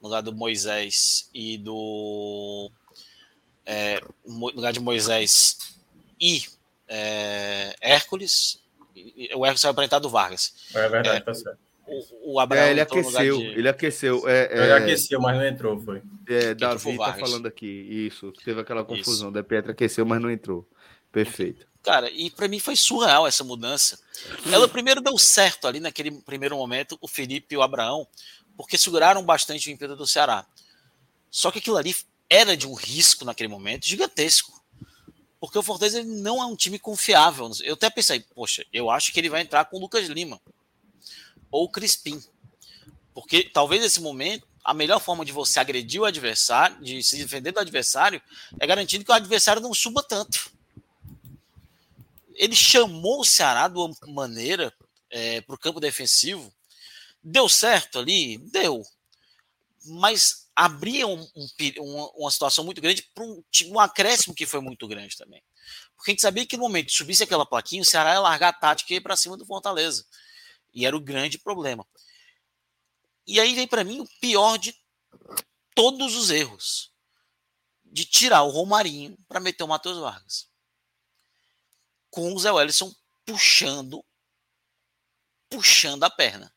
No 0.00 0.08
lugar 0.08 0.22
do 0.22 0.34
Moisés 0.34 1.28
e 1.34 1.58
do. 1.58 2.70
É, 3.64 4.00
no 4.26 4.46
lugar 4.48 4.72
de 4.72 4.80
Moisés 4.80 5.56
e 6.20 6.42
é, 6.88 7.74
Hércules. 7.80 8.60
O 9.34 9.46
Hércules 9.46 9.60
saiu 9.60 9.74
para 9.74 9.84
entrar 9.84 9.98
do 9.98 10.10
Vargas. 10.10 10.52
É 10.74 10.88
verdade, 10.88 11.18
é, 11.18 11.20
tá 11.20 11.32
certo. 11.32 11.58
O, 11.86 12.34
o 12.34 12.40
Abraão 12.40 12.64
é, 12.64 12.70
ele 12.70 12.80
aqueceu, 12.80 13.38
de... 13.38 13.46
ele 13.46 13.68
aqueceu. 13.68 14.28
É, 14.28 14.48
é, 14.50 14.62
ele 14.62 14.72
aqueceu, 14.72 15.20
mas 15.20 15.36
não 15.36 15.46
entrou, 15.46 15.80
foi. 15.80 16.02
É, 16.28 16.54
Davi 16.54 16.96
tá 16.96 17.14
falando 17.14 17.46
aqui, 17.46 17.66
isso, 17.66 18.32
teve 18.44 18.60
aquela 18.60 18.84
confusão. 18.84 19.28
Isso. 19.28 19.34
Da 19.34 19.42
Petra 19.42 19.72
aqueceu, 19.72 20.06
mas 20.06 20.20
não 20.20 20.30
entrou. 20.30 20.66
Perfeito. 21.10 21.66
Cara, 21.82 22.10
e 22.10 22.30
para 22.30 22.46
mim 22.46 22.60
foi 22.60 22.76
surreal 22.76 23.26
essa 23.26 23.42
mudança. 23.42 23.98
Ela 24.52 24.68
primeiro 24.68 25.00
deu 25.00 25.16
certo 25.18 25.66
ali 25.66 25.80
naquele 25.80 26.10
primeiro 26.10 26.56
momento, 26.56 26.98
o 27.00 27.08
Felipe 27.08 27.54
e 27.54 27.58
o 27.58 27.62
Abraão, 27.62 28.06
porque 28.60 28.76
seguraram 28.76 29.22
bastante 29.22 29.68
o 29.68 29.72
ímpeto 29.72 29.96
do 29.96 30.06
Ceará. 30.06 30.46
Só 31.30 31.50
que 31.50 31.60
aquilo 31.60 31.78
ali 31.78 31.96
era 32.28 32.54
de 32.54 32.66
um 32.66 32.74
risco 32.74 33.24
naquele 33.24 33.48
momento 33.48 33.86
gigantesco. 33.86 34.62
Porque 35.40 35.58
o 35.58 35.62
Fortaleza 35.62 36.04
não 36.04 36.42
é 36.42 36.44
um 36.44 36.54
time 36.54 36.78
confiável. 36.78 37.50
Eu 37.62 37.72
até 37.72 37.88
pensei, 37.88 38.20
poxa, 38.20 38.62
eu 38.70 38.90
acho 38.90 39.14
que 39.14 39.18
ele 39.18 39.30
vai 39.30 39.40
entrar 39.40 39.64
com 39.64 39.78
o 39.78 39.80
Lucas 39.80 40.06
Lima 40.08 40.38
ou 41.50 41.64
o 41.64 41.68
Crispim. 41.70 42.22
Porque 43.14 43.44
talvez 43.44 43.80
nesse 43.80 44.02
momento 44.02 44.46
a 44.62 44.74
melhor 44.74 45.00
forma 45.00 45.24
de 45.24 45.32
você 45.32 45.58
agredir 45.58 46.02
o 46.02 46.04
adversário, 46.04 46.84
de 46.84 47.02
se 47.02 47.16
defender 47.16 47.52
do 47.52 47.60
adversário, 47.60 48.20
é 48.58 48.66
garantindo 48.66 49.06
que 49.06 49.10
o 49.10 49.14
adversário 49.14 49.62
não 49.62 49.72
suba 49.72 50.02
tanto. 50.02 50.52
Ele 52.34 52.54
chamou 52.54 53.20
o 53.22 53.26
Ceará 53.26 53.68
de 53.68 53.78
uma 53.78 53.90
maneira 54.06 54.70
é, 55.08 55.40
para 55.40 55.54
o 55.54 55.58
campo 55.58 55.80
defensivo 55.80 56.52
Deu 57.22 57.48
certo 57.48 57.98
ali? 57.98 58.38
Deu. 58.38 58.82
Mas 59.86 60.48
abria 60.54 61.06
um, 61.06 61.26
um, 61.78 62.04
uma 62.16 62.30
situação 62.30 62.64
muito 62.64 62.80
grande 62.80 63.02
para 63.14 63.24
um, 63.24 63.42
um 63.66 63.80
acréscimo 63.80 64.34
que 64.34 64.46
foi 64.46 64.60
muito 64.60 64.86
grande 64.86 65.16
também. 65.16 65.42
Porque 65.96 66.10
a 66.10 66.12
gente 66.12 66.22
sabia 66.22 66.46
que 66.46 66.56
no 66.56 66.62
momento 66.62 66.86
que 66.86 66.92
subisse 66.92 67.22
aquela 67.22 67.46
plaquinha, 67.46 67.82
o 67.82 67.84
Ceará 67.84 68.12
ia 68.12 68.20
largar 68.20 68.48
a 68.48 68.52
tática 68.52 68.92
e 68.92 68.96
ir 68.96 69.00
para 69.00 69.16
cima 69.16 69.36
do 69.36 69.46
Fortaleza. 69.46 70.04
E 70.72 70.86
era 70.86 70.96
o 70.96 71.00
grande 71.00 71.38
problema. 71.38 71.86
E 73.26 73.38
aí 73.38 73.54
vem 73.54 73.66
para 73.66 73.84
mim 73.84 74.00
o 74.00 74.08
pior 74.20 74.56
de 74.56 74.74
todos 75.74 76.16
os 76.16 76.30
erros. 76.30 76.90
De 77.84 78.04
tirar 78.04 78.42
o 78.42 78.50
Romarinho 78.50 79.16
para 79.28 79.40
meter 79.40 79.64
o 79.64 79.68
Matheus 79.68 79.98
Vargas. 79.98 80.48
Com 82.08 82.32
o 82.32 82.38
Zé 82.38 82.50
Wellison 82.52 82.94
puxando 83.24 84.04
puxando 85.48 86.04
a 86.04 86.10
perna 86.10 86.52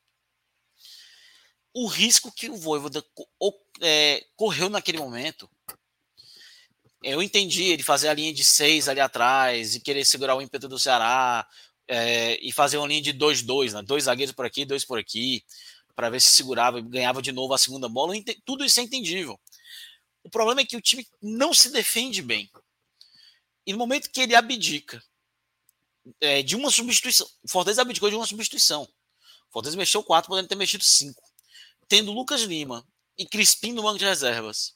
o 1.74 1.88
risco 1.88 2.32
que 2.32 2.50
o 2.50 2.56
Voivoda 2.56 3.04
é, 3.82 4.24
correu 4.36 4.70
naquele 4.70 5.00
momento. 5.00 5.50
Eu 7.02 7.22
entendi 7.22 7.64
ele 7.64 7.84
fazer 7.84 8.08
a 8.08 8.14
linha 8.14 8.34
de 8.34 8.46
seis 8.46 8.88
ali 8.88 9.00
atrás 9.00 9.76
e 9.76 9.82
querer 9.82 10.06
segurar 10.06 10.36
o 10.36 10.42
ímpeto 10.42 10.68
do 10.70 10.80
Ceará 10.80 11.46
é, 11.88 12.40
e 12.42 12.52
fazer 12.52 12.78
uma 12.78 12.88
linha 12.88 13.02
de 13.02 13.14
2-2, 13.14 13.74
né? 13.74 13.82
dois 13.82 14.06
zagueiros 14.06 14.34
por 14.34 14.46
aqui, 14.46 14.64
dois 14.64 14.86
por 14.86 14.98
aqui, 14.98 15.44
para 15.96 16.10
ver 16.10 16.22
se 16.22 16.32
segurava 16.32 16.80
e 16.80 16.84
ganhava 16.84 17.22
de 17.22 17.32
novo 17.32 17.54
a 17.54 17.58
segunda 17.58 17.90
bola. 17.90 18.14
Tudo 18.46 18.64
isso 18.64 18.80
é 18.80 18.84
entendível. 18.84 19.38
O 20.24 20.30
problema 20.30 20.62
é 20.62 20.66
que 20.66 20.78
o 20.78 20.82
time 20.82 21.06
não 21.22 21.54
se 21.54 21.70
defende 21.72 22.22
bem. 22.22 22.50
E 23.66 23.74
no 23.74 23.80
momento 23.80 24.10
que 24.10 24.22
ele 24.22 24.36
abdica 24.36 25.04
é, 26.22 26.42
de 26.42 26.56
uma 26.56 26.70
substituição, 26.72 27.28
Fortaleza 27.48 27.82
abdicou 27.82 28.10
de 28.10 28.16
uma 28.16 28.26
substituição. 28.26 28.88
Fortaleza 29.52 29.78
mexeu 29.78 30.04
quatro, 30.04 30.30
podendo 30.30 30.48
ter 30.48 30.56
mexido 30.56 30.84
cinco 30.84 31.23
tendo 31.94 32.12
Lucas 32.12 32.42
Lima 32.42 32.84
e 33.16 33.24
Crispim 33.24 33.72
no 33.72 33.84
banco 33.84 34.00
de 34.00 34.06
reservas 34.06 34.76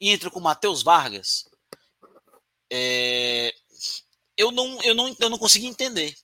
e 0.00 0.08
entra 0.08 0.30
com 0.30 0.40
Matheus 0.40 0.82
Vargas, 0.82 1.46
é, 2.72 3.54
eu, 4.34 4.50
não, 4.50 4.82
eu, 4.82 4.94
não, 4.94 5.14
eu 5.20 5.28
não 5.28 5.36
consegui 5.36 5.66
entender 5.66 6.16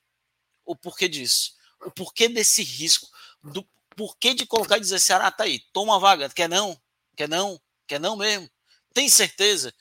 o 0.64 0.74
porquê 0.74 1.08
disso. 1.08 1.52
O 1.84 1.90
porquê 1.90 2.26
desse 2.26 2.62
risco. 2.62 3.06
Do 3.42 3.68
porquê 3.94 4.32
de 4.32 4.46
colocar 4.46 4.78
e 4.78 4.80
dizer, 4.80 4.98
Ceará, 4.98 5.30
tá 5.30 5.44
aí, 5.44 5.60
toma 5.74 5.96
a 5.96 5.98
vaga. 5.98 6.30
Quer 6.30 6.48
não? 6.48 6.80
Quer 7.14 7.28
não? 7.28 7.60
Quer 7.86 8.00
não 8.00 8.16
mesmo? 8.16 8.50
Tem 8.94 9.10
certeza? 9.10 9.74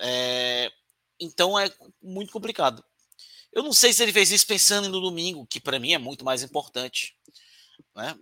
É, 0.00 0.72
então 1.20 1.58
é 1.58 1.70
muito 2.00 2.32
complicado. 2.32 2.82
Eu 3.52 3.62
não 3.62 3.74
sei 3.74 3.92
se 3.92 4.02
ele 4.02 4.12
fez 4.14 4.30
isso 4.30 4.46
pensando 4.46 4.88
no 4.88 5.02
domingo, 5.02 5.46
que 5.46 5.60
para 5.60 5.78
mim 5.78 5.92
é 5.92 5.98
muito 5.98 6.24
mais 6.24 6.42
importante. 6.42 7.14
Né? 7.94 8.18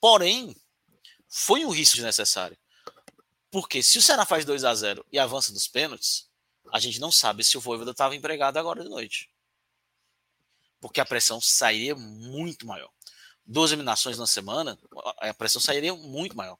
Porém, 0.00 0.56
foi 1.28 1.64
um 1.64 1.70
risco 1.70 1.96
desnecessário. 1.96 2.56
Porque 3.50 3.82
se 3.82 3.98
o 3.98 4.02
Ceará 4.02 4.24
faz 4.26 4.44
2 4.44 4.64
a 4.64 4.74
0 4.74 5.06
e 5.12 5.18
avança 5.18 5.52
dos 5.52 5.68
pênaltis, 5.68 6.28
a 6.72 6.78
gente 6.78 7.00
não 7.00 7.10
sabe 7.10 7.44
se 7.44 7.56
o 7.56 7.60
Voivoda 7.60 7.92
estava 7.92 8.14
empregado 8.16 8.58
agora 8.58 8.82
de 8.82 8.88
noite. 8.88 9.30
porque 10.80 11.00
a 11.00 11.04
pressão 11.04 11.40
sairia 11.40 11.94
muito 11.94 12.66
maior. 12.66 12.90
12 13.46 13.74
eliminações 13.74 14.18
na 14.18 14.26
semana, 14.26 14.78
a 15.18 15.32
pressão 15.34 15.60
sairia 15.60 15.94
muito 15.94 16.36
maior. 16.36 16.58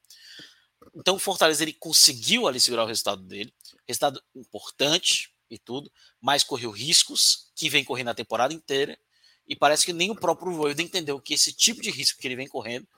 Então 0.94 1.16
o 1.16 1.18
Fortaleza 1.18 1.62
ele 1.62 1.72
conseguiu 1.72 2.48
ali 2.48 2.58
segurar 2.58 2.84
o 2.84 2.86
resultado 2.86 3.22
dele, 3.22 3.52
resultado 3.86 4.22
importante 4.34 5.34
e 5.50 5.58
tudo, 5.58 5.90
mas 6.20 6.42
correu 6.44 6.70
riscos 6.70 7.50
que 7.54 7.68
vem 7.68 7.84
correndo 7.84 8.08
a 8.08 8.14
temporada 8.14 8.54
inteira 8.54 8.98
e 9.46 9.54
parece 9.56 9.84
que 9.84 9.92
nem 9.92 10.10
o 10.10 10.16
próprio 10.16 10.52
Voivoda 10.52 10.82
entendeu 10.82 11.20
que 11.20 11.34
esse 11.34 11.52
tipo 11.52 11.80
de 11.82 11.90
risco 11.90 12.18
que 12.18 12.26
ele 12.26 12.36
vem 12.36 12.48
correndo 12.48 12.88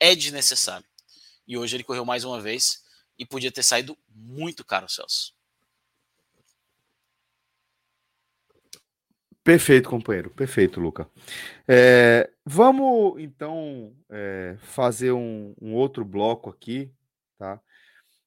é 0.00 0.14
desnecessário. 0.14 0.86
E 1.46 1.56
hoje 1.56 1.76
ele 1.76 1.84
correu 1.84 2.04
mais 2.04 2.24
uma 2.24 2.40
vez 2.40 2.82
e 3.18 3.24
podia 3.24 3.52
ter 3.52 3.62
saído 3.62 3.96
muito 4.08 4.64
caro, 4.64 4.88
Celso. 4.88 5.34
Perfeito, 9.44 9.90
companheiro. 9.90 10.30
Perfeito, 10.30 10.80
Luca. 10.80 11.06
É, 11.68 12.30
vamos 12.46 13.20
então 13.20 13.94
é, 14.10 14.56
fazer 14.58 15.12
um, 15.12 15.54
um, 15.60 15.74
outro 15.74 16.02
bloco 16.02 16.48
aqui, 16.48 16.90
tá? 17.38 17.60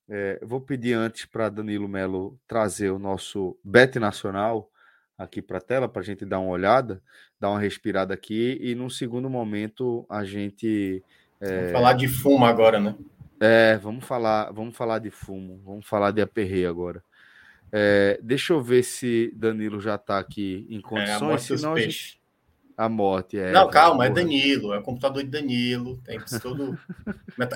É, 0.07 0.39
vou 0.45 0.61
pedir 0.61 0.93
antes 0.93 1.25
para 1.25 1.49
Danilo 1.49 1.87
Melo 1.87 2.39
trazer 2.47 2.91
o 2.91 2.99
nosso 2.99 3.59
Bet 3.63 3.97
Nacional 3.97 4.71
aqui 5.17 5.41
para 5.41 5.57
a 5.57 5.61
tela 5.61 5.89
para 5.89 6.03
a 6.03 6.05
gente 6.05 6.23
dar 6.23 6.39
uma 6.39 6.51
olhada, 6.51 7.01
dar 7.39 7.49
uma 7.49 7.59
respirada 7.59 8.13
aqui 8.13 8.57
e 8.61 8.75
num 8.75 8.89
segundo 8.89 9.27
momento 9.27 10.05
a 10.07 10.23
gente 10.23 11.03
é... 11.39 11.57
Vamos 11.57 11.71
falar 11.71 11.93
de 11.93 12.07
fumo 12.07 12.45
agora, 12.45 12.79
né? 12.79 12.95
É, 13.39 13.77
vamos 13.77 14.03
falar, 14.05 14.51
vamos 14.51 14.75
falar 14.75 14.99
de 14.99 15.11
fumo, 15.11 15.61
vamos 15.63 15.85
falar 15.85 16.11
de 16.11 16.21
aperreio 16.21 16.69
agora. 16.69 17.03
É, 17.71 18.19
deixa 18.23 18.53
eu 18.53 18.61
ver 18.61 18.83
se 18.83 19.31
Danilo 19.35 19.79
já 19.79 19.95
está 19.95 20.17
aqui 20.17 20.65
em 20.69 20.81
condições. 20.81 21.51
É, 21.51 21.65
a 21.65 21.69
morte 21.69 21.83
gente... 21.83 22.21
a 22.77 22.89
morte 22.89 23.39
é. 23.39 23.51
Não, 23.51 23.69
calma, 23.69 24.05
é 24.05 24.09
Danilo, 24.09 24.73
é 24.73 24.79
o 24.79 24.81
computador 24.81 25.23
de 25.23 25.29
Danilo, 25.29 26.01
tem 26.03 26.19
todo. 26.41 26.79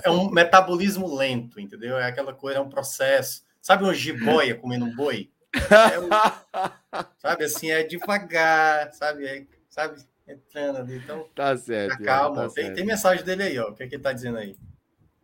é 0.04 0.12
um 0.12 0.30
metabolismo 0.30 1.16
lento, 1.16 1.60
entendeu? 1.60 1.98
É 1.98 2.06
aquela 2.06 2.34
coisa, 2.34 2.60
é 2.60 2.62
um 2.62 2.70
processo. 2.70 3.44
Sabe 3.62 3.84
uma 3.84 3.94
jiboia 3.94 4.56
comendo 4.56 4.86
um 4.86 4.96
boi? 4.96 5.32
É 5.54 6.00
um... 6.00 6.10
sabe 7.18 7.46
assim, 7.46 7.72
é 7.72 7.84
devagar, 7.84 8.92
sabe? 8.94 9.26
É, 9.26 9.46
sabe? 9.70 10.02
Entrando 10.32 10.78
ali. 10.78 10.98
Então, 10.98 11.28
tá 11.36 11.56
certo. 11.58 11.98
Tá 11.98 12.04
calma. 12.04 12.36
Tá 12.36 12.50
tem, 12.50 12.66
certo. 12.66 12.76
tem 12.76 12.86
mensagem 12.86 13.26
dele 13.26 13.44
aí, 13.44 13.60
ó. 13.60 13.70
O 13.70 13.74
que, 13.74 13.84
é 13.84 13.88
que 13.88 13.96
ele 13.96 14.04
tá 14.04 14.14
dizendo 14.14 14.38
aí? 14.38 14.56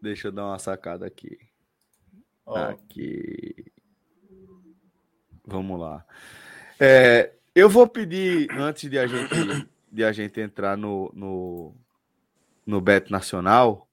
Deixa 0.02 0.28
eu 0.28 0.32
dar 0.32 0.46
uma 0.46 0.60
sacada 0.60 1.06
aqui. 1.06 1.38
Ó. 2.46 2.56
Aqui. 2.56 3.72
Vamos 5.46 5.80
lá. 5.80 6.06
É, 6.80 7.32
eu 7.56 7.70
vou 7.70 7.88
pedir, 7.88 8.52
antes 8.52 8.90
de 8.90 9.00
a 9.00 9.08
gente, 9.08 9.70
de 9.92 10.04
a 10.04 10.12
gente 10.12 10.40
entrar 10.40 10.78
no, 10.78 11.12
no, 11.14 11.76
no 12.66 12.82
Bet 12.82 13.10
Nacional, 13.12 13.88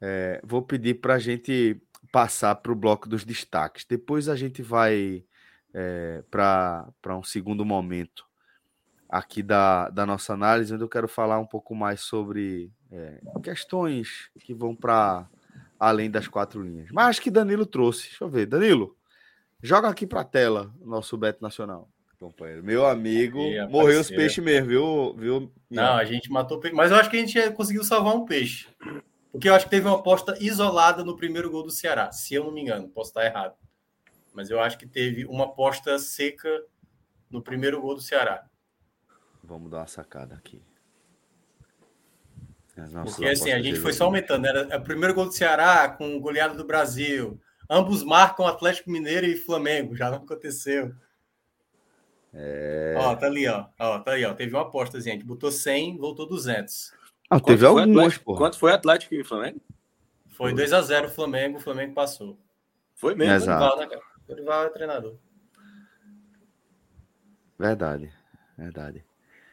é, 0.00 0.40
vou 0.44 0.62
pedir 0.62 0.94
para 0.94 1.14
a 1.14 1.18
gente 1.18 1.80
passar 2.12 2.54
para 2.56 2.72
o 2.72 2.76
bloco 2.76 3.08
dos 3.08 3.24
destaques. 3.24 3.84
Depois 3.84 4.28
a 4.28 4.36
gente 4.36 4.62
vai 4.62 5.24
é, 5.72 6.22
para 6.30 6.92
um 7.16 7.24
segundo 7.24 7.64
momento 7.64 8.30
aqui 9.12 9.42
da, 9.42 9.90
da 9.90 10.04
nossa 10.04 10.32
análise, 10.32 10.74
onde 10.74 10.82
eu 10.82 10.88
quero 10.88 11.06
falar 11.06 11.38
um 11.38 11.46
pouco 11.46 11.74
mais 11.74 12.00
sobre 12.00 12.72
é, 12.90 13.20
questões 13.42 14.30
que 14.40 14.52
vão 14.52 14.74
para 14.74 15.28
além 15.78 16.10
das 16.10 16.26
quatro 16.26 16.62
linhas. 16.62 16.88
Mas 16.90 17.08
acho 17.08 17.22
que 17.22 17.30
Danilo 17.30 17.66
trouxe. 17.66 18.08
Deixa 18.08 18.24
eu 18.24 18.28
ver. 18.28 18.46
Danilo, 18.46 18.96
Joga 19.62 19.88
aqui 19.88 20.06
para 20.08 20.22
a 20.22 20.24
tela 20.24 20.74
o 20.80 20.86
nosso 20.86 21.16
Beto 21.16 21.40
Nacional. 21.40 21.88
Companheiro. 22.18 22.64
Meu 22.64 22.86
amigo, 22.86 23.40
morreu 23.68 24.00
os 24.00 24.08
peixes 24.08 24.42
mesmo, 24.42 24.68
viu? 24.68 25.14
viu? 25.16 25.52
Não, 25.70 25.94
a 25.94 26.04
gente 26.04 26.30
matou 26.30 26.58
peixe. 26.58 26.74
Mas 26.74 26.90
eu 26.90 26.96
acho 26.96 27.08
que 27.08 27.16
a 27.16 27.20
gente 27.20 27.50
conseguiu 27.52 27.84
salvar 27.84 28.14
um 28.14 28.24
peixe. 28.24 28.68
Porque 29.30 29.48
eu 29.48 29.54
acho 29.54 29.66
que 29.66 29.70
teve 29.70 29.86
uma 29.86 29.98
aposta 29.98 30.36
isolada 30.40 31.04
no 31.04 31.16
primeiro 31.16 31.50
gol 31.50 31.62
do 31.62 31.70
Ceará, 31.70 32.12
se 32.12 32.34
eu 32.34 32.44
não 32.44 32.52
me 32.52 32.60
engano, 32.60 32.88
posso 32.88 33.10
estar 33.10 33.24
errado. 33.24 33.54
Mas 34.34 34.50
eu 34.50 34.60
acho 34.60 34.78
que 34.78 34.86
teve 34.86 35.24
uma 35.24 35.44
aposta 35.44 35.98
seca 35.98 36.48
no 37.30 37.42
primeiro 37.42 37.80
gol 37.80 37.94
do 37.94 38.00
Ceará. 38.00 38.44
Vamos 39.52 39.70
dar 39.70 39.80
uma 39.80 39.86
sacada 39.86 40.34
aqui. 40.34 40.62
Porque 43.04 43.26
assim, 43.26 43.52
a 43.52 43.60
gente 43.60 43.78
foi 43.78 43.92
só 43.92 44.06
aumentando. 44.06 44.46
Era 44.46 44.78
o 44.78 44.82
primeiro 44.82 45.12
gol 45.12 45.26
do 45.26 45.32
Ceará 45.32 45.90
com 45.90 46.18
goleada 46.18 46.54
do 46.54 46.64
Brasil. 46.64 47.38
Ambos 47.68 48.02
marcam 48.02 48.46
Atlético 48.46 48.90
Mineiro 48.90 49.26
e 49.26 49.36
Flamengo, 49.36 49.94
já 49.94 50.10
não 50.10 50.16
aconteceu. 50.18 50.94
É... 52.32 52.94
Ó, 52.96 53.14
tá 53.14 53.26
ali, 53.26 53.46
ó. 53.46 53.66
ó. 53.78 53.98
Tá 53.98 54.12
aí, 54.12 54.24
ó. 54.24 54.32
Teve 54.32 54.54
uma 54.54 54.62
aposta, 54.62 54.98
gente. 54.98 55.22
Botou 55.22 55.52
100, 55.52 55.98
voltou 55.98 56.26
200. 56.26 56.94
Ah, 57.28 57.38
teve 57.38 57.66
algumas, 57.66 58.16
pô. 58.16 58.34
Quanto 58.34 58.58
foi 58.58 58.72
Atlético 58.72 59.14
e 59.14 59.22
Flamengo? 59.22 59.60
Foi 60.30 60.54
2x0 60.54 61.10
Flamengo, 61.10 61.58
o 61.58 61.60
Flamengo 61.60 61.92
passou. 61.92 62.38
Foi 62.94 63.14
mesmo. 63.14 63.34
Exato. 63.34 63.76
Dorival, 63.76 63.90
né, 63.90 64.02
Dorival 64.26 64.64
é 64.64 64.68
treinador. 64.70 65.18
Verdade, 67.58 68.10
verdade. 68.56 69.04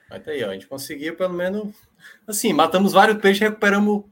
Mas 0.10 0.24
tá 0.24 0.32
aí, 0.32 0.43
ó. 0.43 0.49
A 0.49 0.53
gente 0.53 0.68
conseguiu 0.68 1.16
pelo 1.16 1.34
menos. 1.34 1.74
Assim, 2.28 2.53
matamos 2.53 2.93
vários 2.93 3.20
peixes, 3.22 3.41
recuperamos 3.41 4.05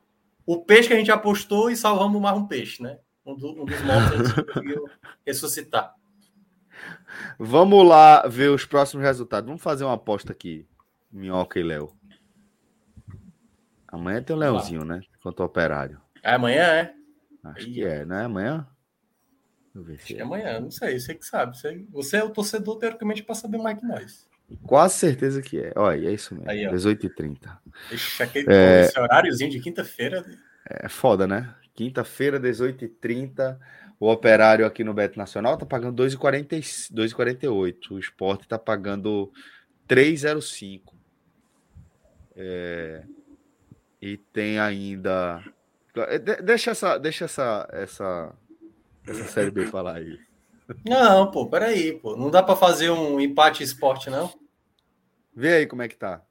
o 0.46 0.58
peixe 0.64 0.88
que 0.88 0.94
a 0.94 0.98
gente 0.98 1.12
apostou 1.12 1.70
e 1.70 1.76
salvamos 1.76 2.22
mais 2.22 2.38
um 2.38 2.46
peixe, 2.46 2.82
né? 2.82 2.98
um, 3.28 3.36
do, 3.36 3.62
um 3.62 3.66
dos 3.66 3.82
mortos 3.82 4.32
conseguiu 4.54 4.90
ressuscitar. 5.26 5.94
Vamos 7.38 7.86
lá 7.86 8.26
ver 8.28 8.50
os 8.50 8.66
próximos 8.66 9.06
resultados. 9.06 9.48
Vamos 9.48 9.62
fazer 9.62 9.84
uma 9.84 9.94
aposta 9.94 10.32
aqui, 10.32 10.66
Minhoca 11.12 11.60
e 11.60 11.64
Léo. 11.64 11.94
Amanhã 13.88 14.22
tem 14.22 14.36
o 14.36 14.40
Leãozinho, 14.40 14.86
né? 14.86 15.02
Contra 15.22 15.44
o 15.44 15.46
Operário. 15.46 16.02
É 16.24 16.34
amanhã, 16.34 16.64
é? 16.64 16.94
Acho 17.44 17.66
que 17.66 17.84
é, 17.84 18.06
né? 18.06 18.26
Amanhã? 18.26 18.68
Deixa 19.74 19.78
eu 19.78 19.84
ver 19.84 20.00
se 20.00 20.16
é. 20.16 20.20
é 20.20 20.22
amanhã, 20.22 20.60
não 20.60 20.72
sei, 20.72 21.00
você 21.00 21.14
que 21.16 21.26
sabe. 21.26 21.58
Você 21.92 22.18
é 22.18 22.24
o 22.24 22.30
torcedor, 22.30 22.78
teoricamente, 22.78 23.24
para 23.24 23.36
saber 23.36 23.58
mais 23.58 23.80
que 23.80 23.86
nós. 23.86 24.28
Quase 24.64 24.96
certeza 24.96 25.42
que 25.42 25.60
é. 25.60 25.74
Olha, 25.76 26.08
é 26.08 26.14
isso 26.14 26.34
mesmo. 26.34 26.50
18h30. 26.50 27.58
Aquele, 28.20 28.46
é... 28.50 28.82
Esse 28.82 29.00
horáriozinho 29.00 29.52
de 29.52 29.60
quinta-feira. 29.60 30.26
É 30.66 30.88
foda, 30.88 31.28
né? 31.28 31.54
Quinta-feira, 31.74 32.40
18h30. 32.40 33.58
O 34.00 34.10
operário 34.10 34.66
aqui 34.66 34.84
no 34.84 34.94
Beto 34.94 35.18
Nacional 35.18 35.56
está 35.56 35.66
pagando 35.66 36.02
2,48. 36.02 37.92
O 37.92 38.00
esporte 38.00 38.44
está 38.44 38.58
pagando 38.58 39.32
3,05. 39.88 40.94
É... 42.36 43.04
E 44.02 44.18
tem 44.18 44.60
ainda. 44.60 45.44
É, 45.96 46.20
deixa 46.20 46.72
essa, 46.72 46.98
deixa 46.98 47.26
essa, 47.26 47.68
essa, 47.72 48.34
essa 49.08 49.24
série 49.26 49.52
B 49.52 49.66
falar 49.66 49.98
aí. 49.98 50.27
Não, 50.86 51.32
pô, 51.32 51.48
peraí, 51.48 51.94
pô. 51.94 52.16
Não 52.16 52.30
dá 52.30 52.44
para 52.44 52.56
fazer 52.56 52.90
um 52.90 53.20
empate 53.20 53.64
esporte, 53.64 54.10
não? 54.10 54.32
Vê 55.34 55.54
aí 55.56 55.68
como 55.68 55.82
é 55.82 55.88
que 55.88 55.96
tá. 55.96 56.22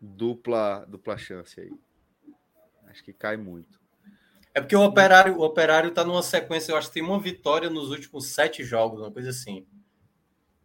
Dupla, 0.00 0.84
dupla 0.88 1.18
chance 1.18 1.60
aí. 1.60 1.70
Acho 2.88 3.02
que 3.04 3.12
cai 3.12 3.36
muito. 3.36 3.80
É 4.54 4.60
porque 4.60 4.76
o 4.76 4.82
Operário, 4.82 5.36
o 5.36 5.42
Operário 5.42 5.90
tá 5.90 6.04
numa 6.04 6.22
sequência, 6.22 6.72
eu 6.72 6.76
acho 6.76 6.88
que 6.88 6.94
tem 6.94 7.02
uma 7.02 7.18
vitória 7.18 7.70
nos 7.70 7.90
últimos 7.90 8.26
sete 8.28 8.62
jogos, 8.62 9.00
uma 9.00 9.10
coisa 9.10 9.30
assim. 9.30 9.66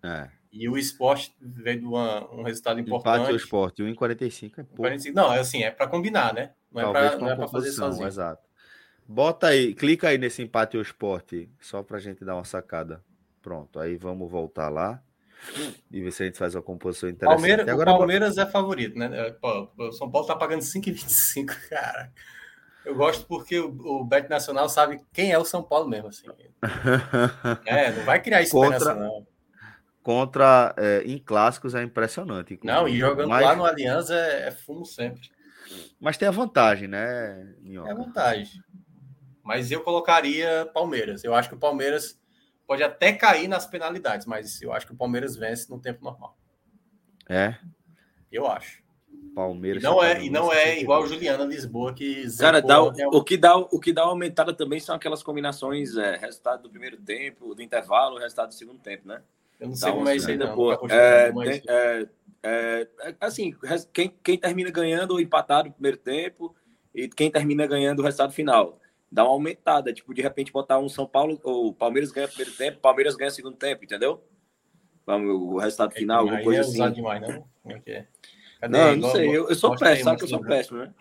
É. 0.03 0.29
E 0.51 0.67
o 0.67 0.77
esporte 0.77 1.35
veio 1.39 1.79
de 1.79 1.85
uma, 1.85 2.29
um 2.33 2.43
resultado 2.43 2.79
importante. 2.79 3.15
Empate 3.15 3.33
o 3.33 3.35
esporte, 3.35 3.83
1,45 3.83 4.51
é 4.51 4.63
pouco. 4.63 4.75
45, 4.77 5.15
não, 5.15 5.33
é 5.33 5.39
assim, 5.39 5.63
é 5.63 5.71
para 5.71 5.87
combinar, 5.87 6.33
né? 6.33 6.53
Não 6.71 6.81
Talvez 6.81 7.13
é 7.13 7.17
para 7.17 7.45
é 7.45 7.47
fazer 7.47 7.71
sozinho. 7.71 8.07
Exato. 8.07 8.47
Bota 9.07 9.47
aí, 9.47 9.73
clica 9.73 10.09
aí 10.09 10.17
nesse 10.17 10.41
empate 10.41 10.77
o 10.77 10.81
esporte, 10.81 11.49
só 11.61 11.81
para 11.81 11.99
gente 11.99 12.25
dar 12.25 12.35
uma 12.35 12.43
sacada. 12.43 13.01
Pronto, 13.47 13.79
aí 13.79 13.95
vamos 13.95 14.29
voltar 14.29 14.67
lá 14.67 15.01
e 15.89 16.01
ver 16.01 16.11
se 16.11 16.21
a 16.21 16.25
gente 16.25 16.37
faz 16.37 16.53
uma 16.53 16.61
composição 16.61 17.07
interessante. 17.07 17.37
Palmeiras, 17.37 17.69
Agora, 17.69 17.93
o 17.93 17.97
Palmeiras 17.97 18.37
é 18.37 18.45
favorito, 18.45 18.99
né? 18.99 19.31
Pô, 19.39 19.69
o 19.77 19.91
São 19.93 20.11
Paulo 20.11 20.27
tá 20.27 20.35
pagando 20.35 20.59
5,25, 20.59 21.45
cara. 21.69 22.11
Eu 22.83 22.93
gosto 22.93 23.25
porque 23.25 23.57
o, 23.57 23.69
o 23.69 24.03
Bet 24.03 24.27
Nacional 24.27 24.67
sabe 24.67 24.99
quem 25.13 25.31
é 25.31 25.39
o 25.39 25.45
São 25.45 25.63
Paulo 25.63 25.87
mesmo, 25.87 26.09
assim. 26.09 26.27
é, 27.65 27.93
não 27.93 28.03
vai 28.03 28.21
criar 28.21 28.41
esperança, 28.41 28.79
contra, 28.79 28.95
não. 28.95 29.27
Contra, 30.03 30.75
é, 30.75 31.03
em 31.05 31.17
clássicos 31.17 31.73
é 31.73 31.81
impressionante. 31.81 32.59
Não, 32.61 32.85
e 32.85 32.99
jogando 32.99 33.29
mas, 33.29 33.45
lá 33.45 33.55
no 33.55 33.63
Aliança 33.63 34.13
é, 34.13 34.49
é, 34.49 34.51
fumo 34.51 34.85
sempre. 34.85 35.21
Mas 36.01 36.17
tem 36.17 36.27
a 36.27 36.31
vantagem, 36.31 36.89
né, 36.89 37.55
Minhoca? 37.61 37.87
É 37.87 37.93
a 37.93 37.95
vantagem. 37.95 38.61
Mas 39.41 39.71
eu 39.71 39.79
colocaria 39.79 40.69
Palmeiras. 40.73 41.23
Eu 41.23 41.33
acho 41.33 41.47
que 41.47 41.55
o 41.55 41.59
Palmeiras 41.59 42.19
pode 42.67 42.83
até 42.83 43.13
cair 43.13 43.47
nas 43.47 43.65
penalidades, 43.65 44.27
mas 44.27 44.61
eu 44.61 44.73
acho 44.73 44.85
que 44.85 44.93
o 44.93 44.97
Palmeiras 44.97 45.35
vence 45.35 45.69
no 45.69 45.79
tempo 45.79 46.03
normal. 46.03 46.37
É? 47.29 47.55
Eu 48.31 48.45
acho. 48.45 48.83
Palmeiras. 49.33 49.81
E 49.81 49.85
não 49.85 50.03
é, 50.03 50.23
e 50.25 50.29
não 50.29 50.51
é 50.51 50.79
igual 50.79 51.03
o 51.03 51.07
Juliana 51.07 51.45
Lisboa 51.45 51.93
que. 51.93 52.25
Cara, 52.37 52.61
dá 52.61 52.81
o, 52.81 52.91
o, 53.13 53.23
que 53.23 53.37
dá, 53.37 53.55
o 53.55 53.79
que 53.79 53.93
dá 53.93 54.03
uma 54.03 54.11
aumentada 54.11 54.53
também 54.53 54.79
são 54.79 54.95
aquelas 54.95 55.23
combinações, 55.23 55.95
é, 55.95 56.17
resultado 56.17 56.63
do 56.63 56.69
primeiro 56.69 56.97
tempo, 56.97 57.55
do 57.55 57.61
intervalo, 57.61 58.17
resultado 58.17 58.49
do 58.49 58.55
segundo 58.55 58.79
tempo, 58.79 59.07
né? 59.07 59.21
Eu 59.59 59.69
não 59.69 59.75
sei 59.75 59.91
como 59.91 60.09
é 60.09 60.15
isso 60.15 60.35
não. 60.35 60.55
Pô, 60.55 60.73
é, 60.89 61.31
tem, 61.31 61.63
é, 61.67 62.07
É, 62.43 62.87
é, 63.01 63.15
assim, 63.19 63.55
quem, 63.93 64.13
quem 64.23 64.37
termina 64.37 64.69
ganhando 64.69 65.11
ou 65.11 65.19
empatado 65.19 65.69
no 65.69 65.73
primeiro 65.73 65.97
tempo 65.97 66.55
e 66.93 67.07
quem 67.07 67.29
termina 67.29 67.65
ganhando 67.65 67.99
o 67.99 68.03
resultado 68.03 68.33
final. 68.33 68.79
Dá 69.11 69.23
uma 69.23 69.31
aumentada, 69.31 69.93
tipo, 69.93 70.13
de 70.13 70.21
repente 70.21 70.51
botar 70.51 70.79
um 70.79 70.89
São 70.89 71.07
Paulo, 71.07 71.39
ou 71.43 71.73
Palmeiras 71.73 72.11
ganha 72.11 72.27
primeiro 72.27 72.51
tempo, 72.51 72.79
Palmeiras 72.79 73.15
ganha 73.15 73.31
segundo 73.31 73.55
tempo, 73.55 73.83
entendeu? 73.83 74.23
O 75.07 75.57
resultado 75.57 75.93
é, 75.93 75.99
final, 75.99 76.19
alguma 76.19 76.41
coisa 76.41 76.61
assim. 76.61 76.91
Demais, 76.91 77.21
não? 77.21 77.47
Como 77.63 77.75
é 77.75 77.81
é? 77.85 78.07
Cadê? 78.59 78.77
Não, 78.77 78.95
não 78.95 79.11
sei, 79.11 79.27
eu, 79.29 79.47
eu 79.47 79.55
sou 79.55 79.77
péssimo, 79.77 80.03
sabe 80.03 80.17
que 80.17 80.23
eu 80.25 80.27
sou 80.27 80.41
péssimo, 80.41 80.79
né? 80.79 80.93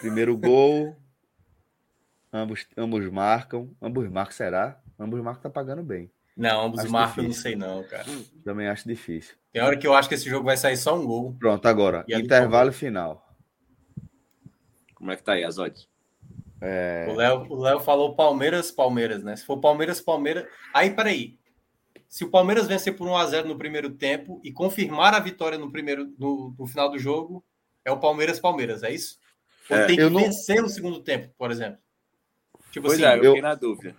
Primeiro 0.00 0.36
gol, 0.36 0.94
ambos, 2.32 2.66
ambos 2.76 3.10
marcam, 3.10 3.74
ambos 3.80 4.08
marcam, 4.08 4.32
será? 4.32 4.80
Ambos 4.98 5.20
marcam 5.20 5.42
tá 5.42 5.50
pagando 5.50 5.82
bem. 5.82 6.10
Não, 6.36 6.66
ambos 6.66 6.80
acho 6.80 6.92
marcam, 6.92 7.24
difícil. 7.24 7.58
não 7.58 7.60
sei 7.60 7.82
não, 7.82 7.84
cara. 7.84 8.06
Também 8.44 8.68
acho 8.68 8.86
difícil. 8.86 9.34
Tem 9.52 9.62
hora 9.62 9.76
que 9.76 9.86
eu 9.86 9.94
acho 9.94 10.08
que 10.08 10.14
esse 10.14 10.28
jogo 10.28 10.44
vai 10.44 10.56
sair 10.56 10.76
só 10.76 10.96
um 10.96 11.04
gol. 11.04 11.34
Pronto, 11.38 11.66
agora, 11.66 12.04
intervalo 12.08 12.72
final. 12.72 13.34
Como 14.94 15.10
é 15.10 15.16
que 15.16 15.22
tá 15.22 15.32
aí 15.32 15.44
as 15.44 15.58
odds? 15.58 15.88
É... 16.64 17.06
O 17.10 17.14
Léo 17.14 17.46
o 17.50 17.60
Léo 17.60 17.80
falou 17.80 18.14
Palmeiras, 18.14 18.70
Palmeiras, 18.70 19.24
né? 19.24 19.34
Se 19.34 19.44
for 19.44 19.58
Palmeiras, 19.58 20.00
Palmeiras. 20.00 20.46
Aí, 20.72 20.90
peraí. 20.90 21.36
Se 22.08 22.24
o 22.24 22.30
Palmeiras 22.30 22.68
vencer 22.68 22.94
por 22.94 23.08
1x0 23.08 23.44
no 23.44 23.58
primeiro 23.58 23.90
tempo 23.90 24.40
e 24.44 24.52
confirmar 24.52 25.12
a 25.12 25.18
vitória 25.18 25.58
no 25.58 25.72
primeiro 25.72 26.12
no, 26.18 26.54
no 26.56 26.66
final 26.66 26.90
do 26.90 26.98
jogo, 26.98 27.44
é 27.84 27.90
o 27.90 27.98
Palmeiras, 27.98 28.38
Palmeiras, 28.38 28.82
é 28.82 28.92
isso? 28.92 29.18
Ou 29.68 29.76
é, 29.76 29.86
tem 29.86 29.96
que 29.96 30.08
vencer 30.08 30.56
não... 30.56 30.64
no 30.64 30.68
segundo 30.68 31.00
tempo, 31.00 31.32
por 31.36 31.50
exemplo? 31.50 31.78
Tipo 32.70 32.86
pois 32.86 33.02
assim, 33.02 33.10
é, 33.10 33.18
eu 33.18 33.22
fiquei 33.22 33.42
na 33.42 33.54
dúvida. 33.54 33.96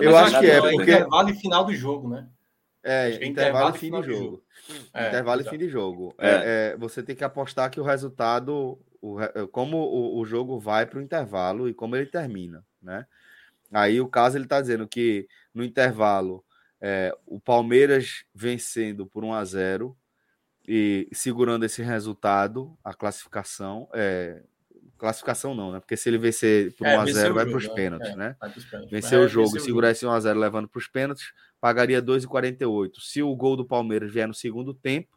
Eu 0.00 0.16
acho 0.16 0.38
que 0.38 0.46
é, 0.46 0.60
porque... 0.60 0.82
intervalo 0.82 1.30
e 1.30 1.34
final 1.34 1.64
do 1.64 1.74
jogo, 1.74 2.08
né? 2.08 2.28
É, 2.84 3.10
é 3.10 3.26
intervalo 3.26 3.74
e 3.74 3.78
fim 3.78 3.90
do 3.90 4.02
jogo. 4.02 4.22
jogo. 4.22 4.44
É, 4.92 5.08
intervalo 5.08 5.40
e 5.40 5.44
fim 5.44 5.58
de 5.58 5.68
jogo. 5.68 6.14
É. 6.18 6.72
é. 6.72 6.76
você 6.76 7.02
tem 7.02 7.16
que 7.16 7.24
apostar 7.24 7.70
que 7.70 7.80
o 7.80 7.84
resultado, 7.84 8.78
o, 9.00 9.16
como 9.50 9.78
o, 9.78 10.18
o 10.18 10.24
jogo 10.26 10.60
vai 10.60 10.84
para 10.84 10.98
o 10.98 11.02
intervalo 11.02 11.68
e 11.68 11.74
como 11.74 11.96
ele 11.96 12.06
termina, 12.06 12.64
né? 12.82 13.06
Aí 13.72 14.00
o 14.00 14.06
caso 14.06 14.36
ele 14.36 14.44
está 14.44 14.60
dizendo 14.60 14.86
que 14.86 15.26
no 15.52 15.64
intervalo 15.64 16.44
é, 16.80 17.16
o 17.26 17.40
Palmeiras 17.40 18.24
vencendo 18.34 19.06
por 19.06 19.24
1 19.24 19.32
a 19.32 19.44
0 19.44 19.96
e 20.66 21.08
segurando 21.12 21.64
esse 21.64 21.82
resultado, 21.82 22.76
a 22.84 22.94
classificação, 22.94 23.88
é, 23.92 24.42
classificação 24.96 25.54
não, 25.54 25.72
né? 25.72 25.80
Porque 25.80 25.96
se 25.96 26.08
ele 26.08 26.18
vencer 26.18 26.72
por 26.74 26.86
1x0, 26.86 27.26
é, 27.26 27.30
vai 27.30 27.46
para 27.46 27.56
os 27.56 27.68
pênaltis, 27.68 28.10
é, 28.10 28.16
né? 28.16 28.36
Vencer 28.90 29.18
o 29.18 29.28
jogo, 29.28 29.58
segurar 29.60 29.90
esse 29.90 30.06
1x0 30.06 30.38
levando 30.38 30.68
para 30.68 30.78
os 30.78 30.88
pênaltis, 30.88 31.32
pagaria 31.64 32.02
2,48. 32.02 33.00
Se 33.00 33.22
o 33.22 33.34
gol 33.34 33.56
do 33.56 33.64
Palmeiras 33.64 34.12
vier 34.12 34.28
no 34.28 34.34
segundo 34.34 34.74
tempo, 34.74 35.16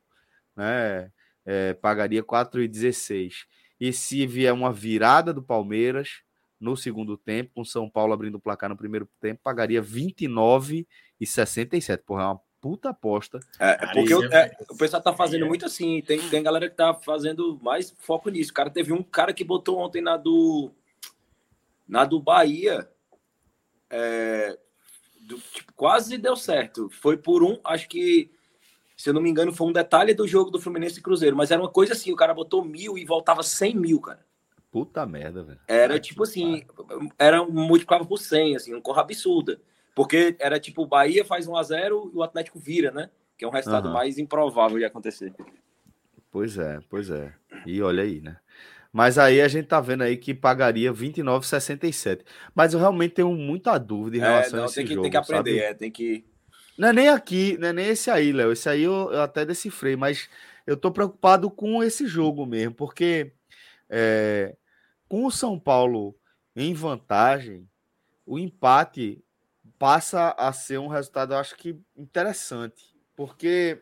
né? 0.56 1.12
É, 1.46 1.74
pagaria 1.74 2.24
4,16. 2.24 3.46
E 3.78 3.92
se 3.92 4.26
vier 4.26 4.54
uma 4.54 4.72
virada 4.72 5.34
do 5.34 5.44
Palmeiras 5.44 6.22
no 6.58 6.78
segundo 6.78 7.18
tempo, 7.18 7.52
com 7.54 7.66
São 7.66 7.90
Paulo 7.90 8.14
abrindo 8.14 8.36
o 8.36 8.40
placar 8.40 8.70
no 8.70 8.78
primeiro 8.78 9.10
tempo, 9.20 9.42
pagaria 9.44 9.82
29,67. 9.82 11.98
Porra, 12.06 12.24
é 12.24 12.28
uma 12.28 12.40
puta 12.62 12.92
aposta. 12.92 13.42
É, 13.60 13.72
é 13.72 13.88
porque 13.92 14.14
eu, 14.14 14.24
é, 14.32 14.56
o 14.70 14.78
pessoal 14.78 15.04
tá 15.04 15.12
fazendo 15.12 15.46
muito 15.48 15.66
assim. 15.66 16.02
Tem, 16.02 16.18
tem 16.30 16.42
galera 16.42 16.70
que 16.70 16.78
tá 16.78 16.94
fazendo 16.94 17.60
mais 17.62 17.94
foco 18.00 18.30
nisso. 18.30 18.54
Cara, 18.54 18.70
teve 18.70 18.94
um 18.94 19.04
cara 19.04 19.34
que 19.34 19.44
botou 19.44 19.80
ontem 19.80 20.02
na 20.02 20.16
do. 20.16 20.72
Na 21.86 22.06
do 22.06 22.22
Bahia. 22.22 22.90
É, 23.90 24.58
do, 25.28 25.38
tipo, 25.38 25.74
quase 25.74 26.18
deu 26.18 26.36
certo. 26.36 26.90
Foi 26.90 27.18
por 27.18 27.44
um, 27.44 27.60
acho 27.64 27.88
que. 27.90 28.32
Se 28.96 29.10
eu 29.10 29.14
não 29.14 29.22
me 29.22 29.30
engano, 29.30 29.54
foi 29.54 29.68
um 29.68 29.74
detalhe 29.74 30.14
do 30.14 30.28
jogo 30.28 30.50
do 30.50 30.60
Fluminense 30.60 31.00
e 31.00 31.04
Cruzeiro. 31.04 31.36
Mas 31.36 31.52
era 31.52 31.62
uma 31.62 31.70
coisa 31.70 31.94
assim: 31.94 32.12
o 32.12 32.16
cara 32.16 32.34
botou 32.34 32.64
mil 32.64 32.98
e 32.98 33.06
voltava 33.06 33.44
cem 33.44 33.76
mil, 33.76 34.00
cara. 34.00 34.26
Puta 34.72 35.06
merda, 35.06 35.44
velho. 35.44 35.60
Era 35.68 36.00
tipo 36.00 36.24
assim, 36.24 36.64
era 37.18 37.44
multiplicava 37.44 38.06
por 38.06 38.18
100, 38.18 38.56
assim, 38.56 38.74
uma 38.74 38.82
corra 38.82 39.02
absurda. 39.02 39.60
Porque 39.96 40.36
era 40.40 40.60
tipo, 40.60 40.84
o 40.84 40.88
Bahia 40.88 41.26
faz 41.26 41.48
1 41.48 41.56
a 41.56 41.64
0 41.64 42.12
e 42.14 42.18
o 42.18 42.22
Atlético 42.22 42.60
vira, 42.60 42.92
né? 42.92 43.10
Que 43.38 43.46
é 43.46 43.48
um 43.48 43.52
resultado 43.52 43.88
uhum. 43.88 43.94
mais 43.94 44.18
improvável 44.18 44.78
de 44.78 44.86
acontecer. 44.86 45.34
Pois 46.32 46.58
é, 46.58 46.80
pois 46.90 47.10
é. 47.10 47.34
E 47.66 47.82
olha 47.82 48.04
aí, 48.04 48.22
né? 48.22 48.38
Mas 48.98 49.20
aí 49.20 49.42
a 49.42 49.48
gente 49.48 49.68
tá 49.68 49.80
vendo 49.80 50.02
aí 50.02 50.18
que 50.18 50.34
pagaria 50.34 50.92
29,67. 50.92 52.26
Mas 52.56 52.74
eu 52.74 52.80
realmente 52.80 53.14
tenho 53.14 53.32
muita 53.32 53.78
dúvida 53.78 54.18
em 54.18 54.22
é, 54.22 54.24
relação 54.24 54.54
é, 54.54 54.58
não, 54.58 54.64
a 54.64 54.66
esse 54.66 54.74
tem 54.74 54.86
que, 54.88 54.94
jogo, 54.96 55.04
Tem 55.04 55.12
que 55.12 55.18
aprender, 55.18 55.52
sabe? 55.52 55.60
é, 55.60 55.74
tem 55.76 55.92
que... 55.92 56.26
Não 56.76 56.88
é 56.88 56.94
nem 56.94 57.08
aqui, 57.08 57.56
não 57.60 57.68
é 57.68 57.74
nem 57.74 57.90
esse 57.90 58.10
aí, 58.10 58.32
Léo. 58.32 58.52
Esse 58.52 58.68
aí 58.68 58.82
eu, 58.82 59.12
eu, 59.12 59.22
até 59.22 59.46
decifrei, 59.46 59.96
mas 59.96 60.28
eu 60.66 60.76
tô 60.76 60.92
preocupado 60.92 61.52
com 61.52 61.84
esse 61.84 62.08
jogo 62.08 62.44
mesmo, 62.44 62.74
porque 62.74 63.34
é, 63.88 64.56
com 65.08 65.28
o 65.28 65.32
São 65.32 65.60
Paulo 65.60 66.16
em 66.56 66.74
vantagem, 66.74 67.70
o 68.26 68.40
empate 68.40 69.24
passa 69.78 70.34
a 70.40 70.52
ser 70.52 70.80
um 70.80 70.88
resultado, 70.88 71.36
eu 71.36 71.38
acho 71.38 71.56
que 71.56 71.80
interessante, 71.96 72.96
porque 73.16 73.80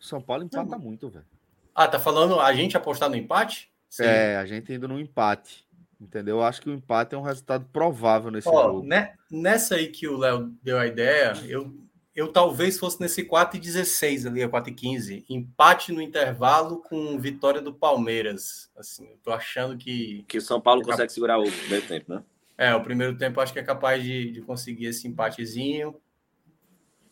o 0.00 0.04
São 0.04 0.20
Paulo 0.20 0.42
empata 0.42 0.70
Não. 0.70 0.80
muito, 0.80 1.08
velho. 1.08 1.24
Ah, 1.72 1.86
tá 1.86 2.00
falando 2.00 2.40
a 2.40 2.52
gente 2.52 2.76
apostar 2.76 3.08
no 3.08 3.14
empate? 3.14 3.70
Sim. 3.88 4.04
É, 4.04 4.36
a 4.36 4.46
gente 4.46 4.72
indo 4.72 4.88
no 4.88 4.98
empate. 4.98 5.66
Entendeu? 6.00 6.36
Eu 6.36 6.42
acho 6.44 6.62
que 6.62 6.70
o 6.70 6.74
empate 6.74 7.14
é 7.14 7.18
um 7.18 7.22
resultado 7.22 7.66
provável 7.72 8.30
nesse 8.30 8.48
oh, 8.48 8.52
jogo. 8.52 8.86
Né, 8.86 9.14
nessa 9.30 9.74
aí 9.74 9.88
que 9.88 10.06
o 10.06 10.16
Léo 10.16 10.54
deu 10.62 10.78
a 10.78 10.86
ideia, 10.86 11.32
eu, 11.48 11.74
eu 12.14 12.28
talvez 12.28 12.78
fosse 12.78 13.00
nesse 13.00 13.24
4 13.24 13.56
e 13.56 13.60
16 13.60 14.26
ali, 14.26 14.42
a 14.42 14.48
4 14.48 14.70
e 14.70 14.74
15. 14.74 15.24
Empate 15.28 15.92
no 15.92 16.00
intervalo 16.00 16.80
com 16.82 17.18
vitória 17.18 17.60
do 17.60 17.74
Palmeiras. 17.74 18.70
Assim, 18.76 19.08
eu 19.08 19.16
tô 19.24 19.32
achando 19.32 19.76
que. 19.76 20.24
Que 20.28 20.38
o 20.38 20.42
São 20.42 20.60
Paulo 20.60 20.82
consegue 20.82 21.12
segurar 21.12 21.40
o 21.40 21.50
primeiro 21.50 21.86
tempo, 21.86 22.14
né? 22.14 22.22
É, 22.56 22.74
o 22.74 22.82
primeiro 22.82 23.16
tempo 23.16 23.40
acho 23.40 23.52
que 23.52 23.58
é 23.58 23.62
capaz 23.64 24.02
de, 24.02 24.30
de 24.30 24.40
conseguir 24.42 24.86
esse 24.86 25.06
empatezinho. 25.08 26.00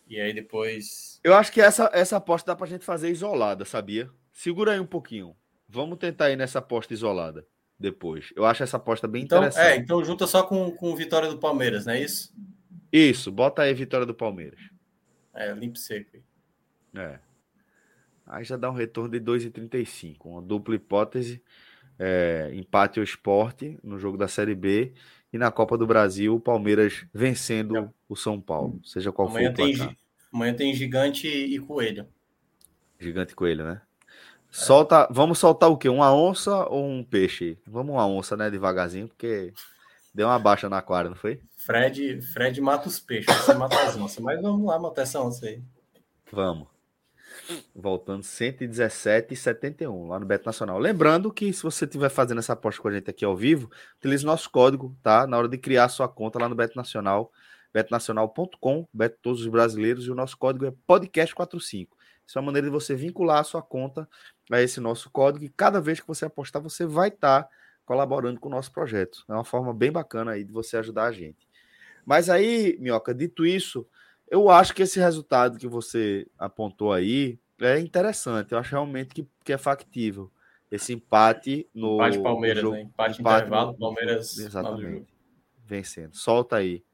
E 0.09 0.21
aí 0.21 0.33
depois. 0.33 1.21
Eu 1.25 1.35
acho 1.35 1.51
que 1.51 1.61
essa, 1.61 1.91
essa 1.93 2.17
aposta 2.17 2.53
dá 2.53 2.57
pra 2.57 2.67
gente 2.69 2.85
fazer 2.85 3.11
isolada, 3.11 3.65
sabia? 3.65 4.09
Segura 4.33 4.73
aí 4.73 4.81
um 4.81 4.87
pouquinho. 4.87 5.37
Vamos 5.69 5.99
tentar 5.99 6.31
ir 6.31 6.37
nessa 6.37 6.59
aposta 6.59 6.93
isolada 6.93 7.47
depois. 7.79 8.33
Eu 8.35 8.45
acho 8.45 8.63
essa 8.63 8.77
aposta 8.77 9.07
bem 9.07 9.25
então, 9.25 9.39
interessante. 9.39 9.67
É, 9.67 9.77
então 9.77 10.05
junta 10.05 10.27
só 10.27 10.43
com, 10.43 10.71
com 10.71 10.95
vitória 10.95 11.29
do 11.29 11.39
Palmeiras, 11.39 11.87
não 11.87 11.93
é 11.93 12.01
isso? 12.01 12.35
Isso, 12.93 13.31
bota 13.31 13.63
aí 13.63 13.75
vitória 13.75 14.07
do 14.07 14.15
Palmeiras. 14.15 14.61
É, 15.35 15.53
limpo 15.53 15.79
seco. 15.79 16.17
É. 16.95 17.19
Aí 18.27 18.45
já 18.45 18.57
dá 18.57 18.71
um 18.71 18.75
retorno 18.75 19.11
de 19.11 19.21
2,35. 19.21 20.17
Uma 20.25 20.43
dupla 20.43 20.75
hipótese. 20.75 21.43
É, 21.99 22.51
empate 22.55 23.01
o 23.01 23.03
esporte 23.03 23.79
no 23.83 23.99
jogo 23.99 24.19
da 24.19 24.29
Série 24.29 24.55
B 24.55 24.93
e 25.33 25.39
na 25.39 25.51
Copa 25.51 25.79
do 25.79 25.87
Brasil 25.87 26.35
o 26.35 26.41
Palmeiras 26.41 27.07
vencendo 27.13 27.77
é. 27.77 27.89
o 28.07 28.15
São 28.15 28.39
Paulo, 28.39 28.81
seja 28.85 29.11
qual 29.11 29.29
amanhã 29.29 29.55
for 29.55 29.63
o 29.63 29.71
placar. 29.71 29.89
Tem, 29.89 29.99
amanhã 30.31 30.55
tem 30.55 30.75
gigante 30.75 31.27
e 31.27 31.59
coelho. 31.59 32.07
Gigante 33.01 33.33
e 33.33 33.37
coelho, 33.37 33.65
né? 33.65 33.81
Solta, 34.51 35.07
vamos 35.11 35.39
soltar 35.39 35.71
o 35.71 35.77
quê? 35.77 35.89
Uma 35.89 36.15
onça 36.15 36.67
ou 36.69 36.85
um 36.87 37.05
peixe? 37.05 37.59
Vamos 37.67 37.95
uma 37.95 38.07
onça, 38.07 38.37
né, 38.37 38.51
devagarzinho, 38.51 39.09
porque 39.09 39.53
deu 40.15 40.29
uma 40.29 40.39
baixa 40.39 40.69
na 40.69 40.79
aquário, 40.79 41.11
não 41.11 41.17
foi? 41.17 41.41
Fred, 41.57 42.23
Fred 42.23 42.61
mata 42.61 42.89
os 42.89 42.99
peixes, 42.99 43.35
você 43.35 43.55
mata 43.55 43.81
as 43.83 43.97
onças, 43.97 44.19
mas 44.19 44.41
vamos 44.41 44.67
lá 44.67 44.79
matar 44.79 45.03
essa 45.03 45.21
onça 45.21 45.47
aí. 45.47 45.63
Vamos. 46.33 46.69
Voltando 47.75 48.23
117,71 48.23 50.09
lá 50.09 50.19
no 50.19 50.27
Beto 50.27 50.47
Nacional. 50.47 50.79
Lembrando 50.79 51.33
que 51.33 51.53
se 51.53 51.63
você 51.63 51.85
estiver 51.85 52.09
fazendo 52.09 52.39
essa 52.39 52.55
aposta 52.55 52.81
com 52.81 52.89
a 52.89 52.93
gente 52.93 53.11
aqui 53.11 53.25
ao 53.25 53.37
vivo, 53.37 53.71
utilize 53.99 54.25
nosso 54.25 54.51
código, 54.51 54.97
tá? 55.03 55.27
Na 55.27 55.37
hora 55.37 55.49
de 55.49 55.59
criar 55.59 55.89
sua 55.89 56.09
conta 56.09 56.39
lá 56.39 56.49
no 56.49 56.55
Beto 56.55 56.77
Nacional, 56.77 57.31
betonacional.com, 57.73 58.89
Beto 58.93 59.19
Todos 59.21 59.43
os 59.43 59.47
Brasileiros, 59.49 60.07
e 60.07 60.11
o 60.11 60.15
nosso 60.15 60.37
código 60.39 60.65
é 60.65 60.73
podcast45. 60.89 61.89
Isso 62.27 62.39
é 62.39 62.41
uma 62.41 62.47
maneira 62.47 62.67
de 62.67 62.73
você 62.73 62.95
vincular 62.95 63.39
a 63.39 63.45
sua 63.45 63.63
conta 63.63 64.09
a 64.51 64.61
esse 64.61 64.81
nosso 64.81 65.11
código 65.11 65.45
e 65.45 65.49
cada 65.49 65.81
vez 65.81 66.01
que 66.01 66.07
você 66.07 66.25
apostar, 66.25 66.61
você 66.61 66.85
vai 66.85 67.09
estar 67.09 67.45
tá 67.45 67.51
colaborando 67.85 68.41
com 68.41 68.49
o 68.49 68.53
nosso 68.53 68.73
projeto. 68.73 69.25
É 69.29 69.33
uma 69.33 69.45
forma 69.45 69.73
bem 69.73 69.93
bacana 69.93 70.33
aí 70.33 70.45
de 70.45 70.53
você 70.53 70.77
ajudar 70.77 71.05
a 71.05 71.13
gente. 71.13 71.47
Mas 72.05 72.29
aí, 72.29 72.77
Minhoca, 72.81 73.15
dito 73.15 73.47
isso, 73.47 73.87
eu 74.29 74.51
acho 74.51 74.75
que 74.75 74.83
esse 74.83 74.99
resultado 74.99 75.59
que 75.59 75.69
você 75.69 76.27
apontou 76.39 76.93
aí 76.93 77.39
é 77.61 77.79
interessante. 77.79 78.53
Eu 78.53 78.59
acho 78.59 78.73
realmente 78.73 79.15
que, 79.15 79.29
que 79.45 79.53
é 79.53 79.59
factível. 79.59 80.31
Esse 80.71 80.93
empate 80.93 81.69
no. 81.73 81.95
Empate 81.95 82.19
Palmeiras, 82.19 82.63
jogo, 82.63 82.75
né? 82.75 82.83
Empate, 82.83 83.21
empate 83.21 83.37
intervalo, 83.37 83.73
no, 83.73 83.79
Palmeiras. 83.79 84.37
Exatamente. 84.37 85.07
Vencendo. 85.65 86.17
Solta 86.17 86.57
aí. 86.57 86.85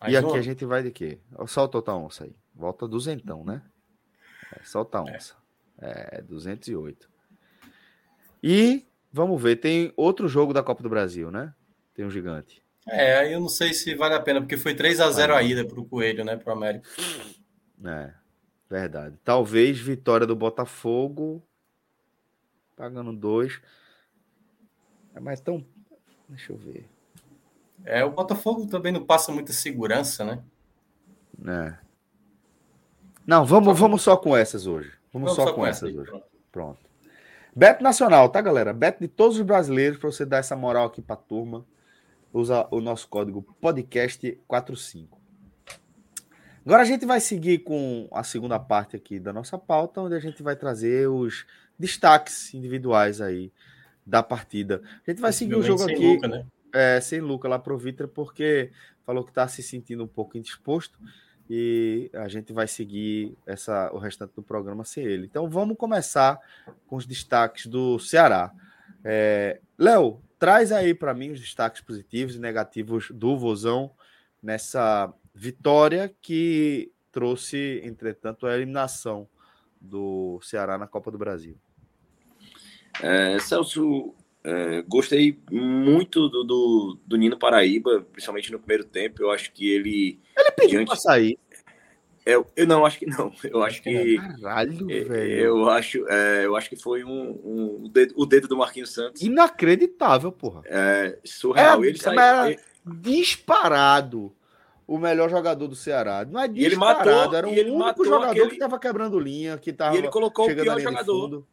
Mais 0.00 0.12
e 0.12 0.16
aqui 0.16 0.26
uma? 0.26 0.38
a 0.38 0.42
gente 0.42 0.64
vai 0.64 0.82
de 0.82 0.90
quê? 0.90 1.18
Solta 1.46 1.78
outra 1.78 1.94
onça 1.94 2.24
aí. 2.24 2.34
Volta 2.54 2.86
duzentão, 2.86 3.44
né? 3.44 3.62
É, 4.54 4.62
solta 4.62 5.00
a 5.00 5.08
é. 5.08 5.16
onça. 5.16 5.34
É. 5.80 6.18
é, 6.18 6.22
208. 6.22 7.10
E 8.42 8.86
vamos 9.12 9.42
ver, 9.42 9.56
tem 9.56 9.92
outro 9.96 10.28
jogo 10.28 10.52
da 10.52 10.62
Copa 10.62 10.82
do 10.82 10.88
Brasil, 10.88 11.30
né? 11.30 11.54
Tem 11.94 12.04
um 12.04 12.10
gigante. 12.10 12.62
É, 12.86 13.16
aí 13.16 13.32
eu 13.32 13.40
não 13.40 13.48
sei 13.48 13.72
se 13.72 13.94
vale 13.94 14.14
a 14.14 14.20
pena, 14.20 14.40
porque 14.40 14.56
foi 14.56 14.74
3 14.74 15.00
a 15.00 15.10
0 15.10 15.34
a 15.34 15.42
ida 15.42 15.64
para 15.64 15.80
o 15.80 15.84
Coelho, 15.84 16.24
né? 16.24 16.36
Para 16.36 16.52
o 16.52 16.56
América. 16.56 16.88
É, 17.84 18.12
verdade. 18.68 19.18
Talvez 19.24 19.78
vitória 19.78 20.26
do 20.26 20.36
Botafogo, 20.36 21.42
pagando 22.76 23.12
dois. 23.12 23.60
É 25.14 25.20
mais 25.20 25.40
tão. 25.40 25.64
Deixa 26.28 26.52
eu 26.52 26.58
ver. 26.58 26.88
É, 27.84 28.04
o 28.04 28.10
Botafogo 28.10 28.66
também 28.66 28.92
não 28.92 29.04
passa 29.04 29.32
muita 29.32 29.52
segurança, 29.52 30.24
né? 30.24 30.42
É. 31.46 31.83
Não, 33.26 33.44
vamos, 33.44 33.78
vamos 33.78 34.02
só 34.02 34.16
com 34.16 34.36
essas 34.36 34.66
hoje. 34.66 34.92
Vamos, 35.12 35.34
só, 35.34 35.46
só, 35.46 35.52
com, 35.52 35.64
essas 35.66 35.94
hoje. 35.94 36.10
Pronto. 36.10 36.26
pronto. 36.52 36.80
Beto 37.54 37.82
Nacional, 37.82 38.28
tá, 38.28 38.40
galera? 38.40 38.72
Beto 38.72 39.00
de 39.00 39.08
todos 39.08 39.38
os 39.38 39.42
brasileiros, 39.42 39.98
para 39.98 40.10
você 40.10 40.26
dar 40.26 40.38
essa 40.38 40.56
moral 40.56 40.86
aqui 40.86 41.00
pra 41.00 41.16
turma. 41.16 41.64
Usa 42.32 42.66
o 42.70 42.80
nosso 42.80 43.08
código 43.08 43.46
podcast45. 43.62 45.06
Agora 46.66 46.82
a 46.82 46.84
gente 46.84 47.06
vai 47.06 47.20
seguir 47.20 47.58
com 47.58 48.08
a 48.10 48.24
segunda 48.24 48.58
parte 48.58 48.96
aqui 48.96 49.20
da 49.20 49.32
nossa 49.32 49.56
pauta, 49.56 50.00
onde 50.00 50.14
a 50.14 50.20
gente 50.20 50.42
vai 50.42 50.56
trazer 50.56 51.08
os 51.08 51.46
destaques 51.78 52.52
individuais 52.54 53.20
aí 53.20 53.52
da 54.04 54.22
partida. 54.22 54.82
A 55.06 55.10
gente 55.10 55.20
vai 55.20 55.32
seguir 55.32 55.54
o 55.54 55.62
jogo 55.62 55.84
aqui. 55.84 56.14
Luca, 56.14 56.28
né? 56.28 56.46
é, 56.74 57.00
sem 57.00 57.20
Luca 57.20 57.48
lá 57.48 57.58
pro 57.58 57.78
Vitra, 57.78 58.08
porque 58.08 58.72
falou 59.06 59.22
que 59.22 59.30
está 59.30 59.46
se 59.46 59.62
sentindo 59.62 60.02
um 60.02 60.08
pouco 60.08 60.36
indisposto 60.36 60.98
e 61.48 62.10
a 62.14 62.28
gente 62.28 62.52
vai 62.52 62.66
seguir 62.66 63.36
essa, 63.46 63.90
o 63.92 63.98
restante 63.98 64.34
do 64.34 64.42
programa 64.42 64.84
sem 64.84 65.04
ele. 65.04 65.26
Então 65.26 65.48
vamos 65.48 65.76
começar 65.76 66.38
com 66.86 66.96
os 66.96 67.06
destaques 67.06 67.66
do 67.66 67.98
Ceará. 67.98 68.52
É, 69.04 69.60
Léo, 69.78 70.20
traz 70.38 70.72
aí 70.72 70.94
para 70.94 71.14
mim 71.14 71.30
os 71.30 71.40
destaques 71.40 71.82
positivos 71.82 72.34
e 72.36 72.40
negativos 72.40 73.10
do 73.10 73.36
Vozão 73.36 73.90
nessa 74.42 75.12
vitória 75.34 76.14
que 76.22 76.90
trouxe, 77.10 77.80
entretanto, 77.84 78.46
a 78.46 78.54
eliminação 78.54 79.28
do 79.80 80.40
Ceará 80.42 80.76
na 80.78 80.86
Copa 80.86 81.10
do 81.10 81.18
Brasil. 81.18 81.56
É, 83.02 83.38
Celso, 83.38 84.14
é, 84.42 84.82
gostei 84.82 85.38
muito 85.50 86.28
do, 86.28 86.44
do, 86.44 86.98
do, 87.06 87.16
Nino 87.16 87.38
Paraíba, 87.38 88.06
principalmente 88.12 88.52
no 88.52 88.58
primeiro 88.58 88.84
tempo. 88.84 89.22
Eu 89.22 89.30
acho 89.30 89.52
que 89.52 89.70
ele. 89.70 90.20
Pediu 90.56 90.78
diante... 90.78 90.88
para 90.88 90.96
sair. 90.96 91.38
Eu, 92.26 92.46
eu 92.56 92.66
não 92.66 92.86
acho 92.86 92.98
que 92.98 93.06
não. 93.06 93.32
Eu 93.44 93.62
acho 93.62 93.82
que. 93.82 94.16
Caralho, 94.40 94.90
é, 94.90 95.04
velho. 95.04 95.32
Eu 95.32 95.68
acho, 95.68 96.08
é, 96.08 96.46
eu 96.46 96.56
acho 96.56 96.70
que 96.70 96.76
foi 96.76 97.04
um, 97.04 97.38
um 97.44 97.84
o, 97.84 97.88
dedo, 97.88 98.14
o, 98.16 98.24
dedo, 98.24 98.48
do 98.48 98.56
Marquinhos 98.56 98.92
Santos. 98.92 99.20
Inacreditável, 99.20 100.32
porra. 100.32 100.62
É, 100.64 101.18
surreal. 101.22 101.84
É, 101.84 101.88
ele 101.88 101.98
saiu. 101.98 102.46
Ele... 102.46 102.58
Disparado 102.86 104.32
o 104.86 104.98
melhor 104.98 105.28
jogador 105.30 105.66
do 105.66 105.74
Ceará. 105.74 106.24
Não 106.24 106.40
é 106.40 106.48
disparado, 106.48 107.08
ele 107.08 107.16
matou, 107.16 107.34
era 107.34 107.46
o 107.46 107.50
único 107.50 108.04
jogador 108.04 108.30
aquele... 108.30 108.48
que 108.48 108.54
estava 108.54 108.78
quebrando 108.78 109.18
linha, 109.18 109.58
que 109.58 109.70
estava. 109.70 109.94
E 109.94 109.98
ele 109.98 110.08
colocou 110.08 110.50
o 110.50 110.54
pior 110.54 110.80
jogador 110.80 111.44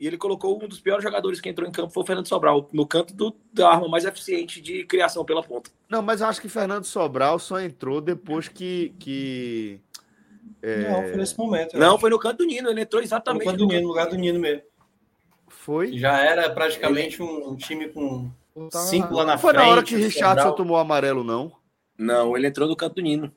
e 0.00 0.06
ele 0.06 0.16
colocou 0.16 0.56
um 0.56 0.66
dos 0.66 0.80
piores 0.80 1.04
jogadores 1.04 1.42
que 1.42 1.48
entrou 1.50 1.68
em 1.68 1.72
campo 1.72 1.92
foi 1.92 2.02
o 2.02 2.06
Fernando 2.06 2.26
Sobral, 2.26 2.66
no 2.72 2.86
canto 2.86 3.12
do, 3.12 3.36
da 3.52 3.68
arma 3.68 3.86
mais 3.86 4.06
eficiente 4.06 4.58
de 4.58 4.82
criação 4.84 5.26
pela 5.26 5.42
ponta. 5.42 5.70
Não, 5.90 6.00
mas 6.00 6.22
eu 6.22 6.26
acho 6.26 6.40
que 6.40 6.48
Fernando 6.48 6.84
Sobral 6.84 7.38
só 7.38 7.60
entrou 7.60 8.00
depois 8.00 8.48
que. 8.48 8.94
que 8.98 9.78
é... 10.62 10.90
Não, 10.90 11.02
foi 11.02 11.16
nesse 11.16 11.36
momento. 11.36 11.78
Não, 11.78 11.92
acho. 11.92 12.00
foi 12.00 12.08
no 12.08 12.18
canto 12.18 12.38
do 12.38 12.46
Nino, 12.46 12.70
ele 12.70 12.80
entrou 12.80 13.02
exatamente 13.02 13.44
no, 13.44 13.50
canto 13.50 13.58
do 13.58 13.66
Nino, 13.66 13.82
no 13.82 13.88
lugar 13.88 14.06
do 14.08 14.16
Nino 14.16 14.40
mesmo. 14.40 14.62
Foi? 15.48 15.92
Já 15.98 16.18
era 16.18 16.48
praticamente 16.48 17.20
ele... 17.20 17.30
um, 17.30 17.54
time 17.54 17.90
com 17.90 18.30
tá... 18.70 18.78
cinco 18.78 19.12
lá 19.12 19.26
na 19.26 19.36
foi 19.36 19.50
frente. 19.52 19.60
Foi 19.60 19.66
na 19.66 19.72
hora 19.72 19.82
que 19.82 19.96
Richardson 19.96 20.52
tomou 20.52 20.78
amarelo, 20.78 21.22
não? 21.22 21.52
Não, 21.98 22.34
ele 22.34 22.46
entrou 22.46 22.66
no 22.66 22.74
canto 22.74 22.94
do 22.94 23.02
Nino. 23.02 23.30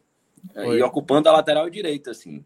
Foi. 0.53 0.80
E 0.80 0.82
ocupando 0.82 1.28
a 1.28 1.34
lateral 1.34 1.70
direita, 1.70 2.11
assim. 2.11 2.45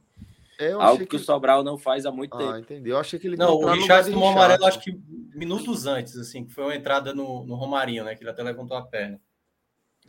É, 0.59 0.71
Algo 0.71 0.99
que... 0.99 1.05
que... 1.05 1.15
o 1.15 1.19
Sobral 1.19 1.63
não 1.63 1.77
faz 1.77 2.05
há 2.05 2.11
muito 2.11 2.35
ah, 2.35 2.39
tempo. 2.39 2.57
entendi. 2.57 2.89
Eu 2.89 2.97
achei 2.97 3.19
que 3.19 3.27
ele 3.27 3.37
Não, 3.37 3.53
o 3.53 3.71
Richard 3.71 4.11
tomou 4.11 4.29
amarelo, 4.29 4.65
acho 4.65 4.79
que 4.79 4.99
minutos 5.35 5.85
antes, 5.85 6.17
assim, 6.17 6.45
que 6.45 6.53
foi 6.53 6.63
uma 6.63 6.75
entrada 6.75 7.13
no, 7.13 7.45
no 7.45 7.55
Romarinho, 7.55 8.03
né? 8.03 8.15
Que 8.15 8.23
ele 8.23 8.31
até 8.31 8.41
levantou 8.41 8.75
a 8.75 8.81
perna. 8.81 9.21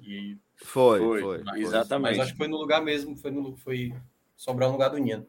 E... 0.00 0.38
Foi, 0.56 0.98
foi, 0.98 1.20
foi. 1.20 1.42
Mas, 1.44 1.60
exatamente. 1.60 2.16
Mas 2.16 2.20
acho 2.20 2.32
que 2.32 2.38
foi 2.38 2.48
no 2.48 2.56
lugar 2.56 2.82
mesmo, 2.82 3.16
foi, 3.16 3.30
no, 3.30 3.56
foi 3.56 3.94
Sobral 4.34 4.70
no 4.70 4.74
lugar 4.74 4.90
do 4.90 4.98
Nino. 4.98 5.26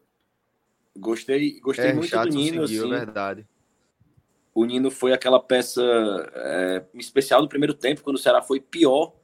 Gostei, 0.96 1.60
gostei 1.60 1.90
é, 1.90 1.92
muito 1.92 2.10
do 2.10 2.28
Nino, 2.28 2.66
seguiu, 2.66 2.84
assim. 2.84 2.90
verdade. 2.90 3.46
O 4.54 4.64
Nino 4.64 4.90
foi 4.90 5.12
aquela 5.12 5.40
peça 5.40 5.82
é, 6.34 6.84
especial 6.94 7.42
do 7.42 7.48
primeiro 7.48 7.74
tempo, 7.74 8.02
quando 8.02 8.16
o 8.16 8.18
Ceará 8.18 8.42
foi 8.42 8.60
pior 8.60 9.19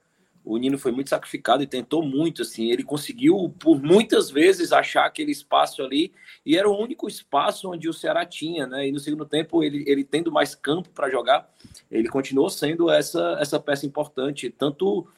o 0.47 0.57
Nino 0.59 0.79
foi 0.79 0.93
muito 0.93 1.11
sacrificado 1.11 1.61
e 1.61 1.67
tentou 1.67 2.05
muito, 2.05 2.43
assim, 2.43 2.71
ele 2.71 2.85
conseguiu 2.85 3.53
por 3.59 3.83
muitas 3.83 4.31
vezes 4.31 4.73
achar 4.73 5.05
aquele 5.05 5.33
espaço 5.33 5.83
ali 5.83 6.13
e 6.45 6.57
era 6.57 6.71
o 6.71 6.81
único 6.81 7.09
espaço 7.09 7.69
onde 7.69 7.89
o 7.89 7.93
Ceará 7.93 8.25
tinha, 8.25 8.65
né? 8.65 8.87
E 8.87 8.93
no 8.93 9.01
segundo 9.01 9.27
tempo 9.27 9.65
ele, 9.65 9.83
ele 9.89 10.05
tendo 10.05 10.31
mais 10.31 10.55
campo 10.55 10.89
para 10.91 11.11
jogar, 11.11 11.53
ele 11.91 12.09
continuou 12.09 12.49
sendo 12.49 12.89
essa 12.89 13.37
essa 13.41 13.59
peça 13.59 13.87
importante, 13.87 14.49
tanto 14.49 15.09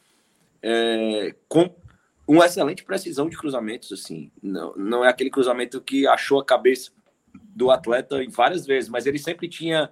é, 0.63 1.35
com 1.47 1.75
uma 2.27 2.47
excelente 2.47 2.83
precisão 2.83 3.29
de 3.29 3.37
cruzamentos, 3.37 3.93
assim, 3.93 4.31
não, 4.43 4.75
não 4.77 5.05
é 5.05 5.09
aquele 5.09 5.31
cruzamento 5.31 5.79
que 5.79 6.07
achou 6.07 6.41
a 6.41 6.45
cabeça 6.45 6.91
do 7.35 7.71
atleta 7.71 8.23
em 8.25 8.31
várias 8.31 8.67
vezes, 8.67 8.89
mas 8.89 9.05
ele 9.05 9.19
sempre 9.19 9.47
tinha 9.47 9.91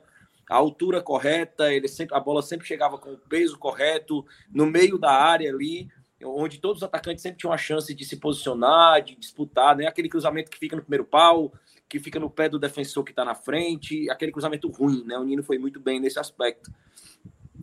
a 0.49 0.55
altura 0.55 1.03
correta, 1.03 1.73
ele 1.73 1.89
sempre, 1.89 2.17
a 2.17 2.21
bola 2.21 2.41
sempre 2.41 2.67
chegava 2.67 2.99
com 2.99 3.15
o 3.15 3.19
peso 3.19 3.59
correto, 3.59 4.25
no 4.53 4.67
meio 4.67 4.97
da 4.99 5.11
área 5.11 5.51
ali, 5.51 5.89
onde 6.25 6.59
todos 6.59 6.79
os 6.79 6.83
atacantes 6.83 7.23
sempre 7.23 7.39
tinham 7.39 7.53
a 7.53 7.59
chance 7.59 7.93
de 7.93 8.05
se 8.05 8.17
posicionar, 8.17 9.03
de 9.03 9.17
disputar, 9.17 9.77
né? 9.77 9.87
Aquele 9.87 10.09
cruzamento 10.09 10.51
que 10.51 10.59
fica 10.59 10.77
no 10.77 10.83
primeiro 10.83 11.05
pau, 11.05 11.53
que 11.89 11.99
fica 11.99 12.19
no 12.19 12.31
pé 12.31 12.49
do 12.49 12.59
defensor 12.59 13.05
que 13.05 13.11
está 13.11 13.25
na 13.25 13.35
frente, 13.35 14.09
aquele 14.09 14.33
cruzamento 14.33 14.69
ruim, 14.71 15.05
né? 15.05 15.19
O 15.19 15.25
Nino 15.25 15.43
foi 15.43 15.59
muito 15.59 15.81
bem 15.81 16.01
nesse 16.01 16.19
aspecto. 16.19 16.73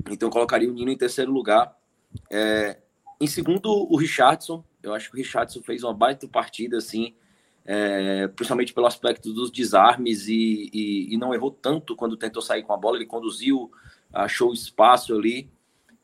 Então 0.09 0.29
colocaria 0.29 0.69
o 0.69 0.73
Nino 0.73 0.91
em 0.91 0.97
terceiro 0.97 1.31
lugar. 1.31 1.75
É, 2.29 2.77
em 3.19 3.27
segundo, 3.27 3.69
o 3.69 3.97
Richardson. 3.97 4.63
Eu 4.81 4.93
acho 4.93 5.09
que 5.09 5.15
o 5.15 5.17
Richardson 5.17 5.61
fez 5.63 5.83
uma 5.83 5.93
baita 5.93 6.27
partida, 6.27 6.77
assim 6.77 7.15
é, 7.65 8.27
principalmente 8.27 8.73
pelo 8.73 8.87
aspecto 8.87 9.31
dos 9.33 9.49
desarmes 9.49 10.27
e, 10.27 10.69
e, 10.73 11.13
e, 11.13 11.17
não 11.17 11.33
errou 11.33 11.51
tanto 11.51 11.95
quando 11.95 12.17
tentou 12.17 12.41
sair 12.41 12.63
com 12.63 12.73
a 12.73 12.77
bola, 12.77 12.97
ele 12.97 13.05
conduziu, 13.05 13.71
achou 14.11 14.53
espaço 14.53 15.15
ali 15.15 15.49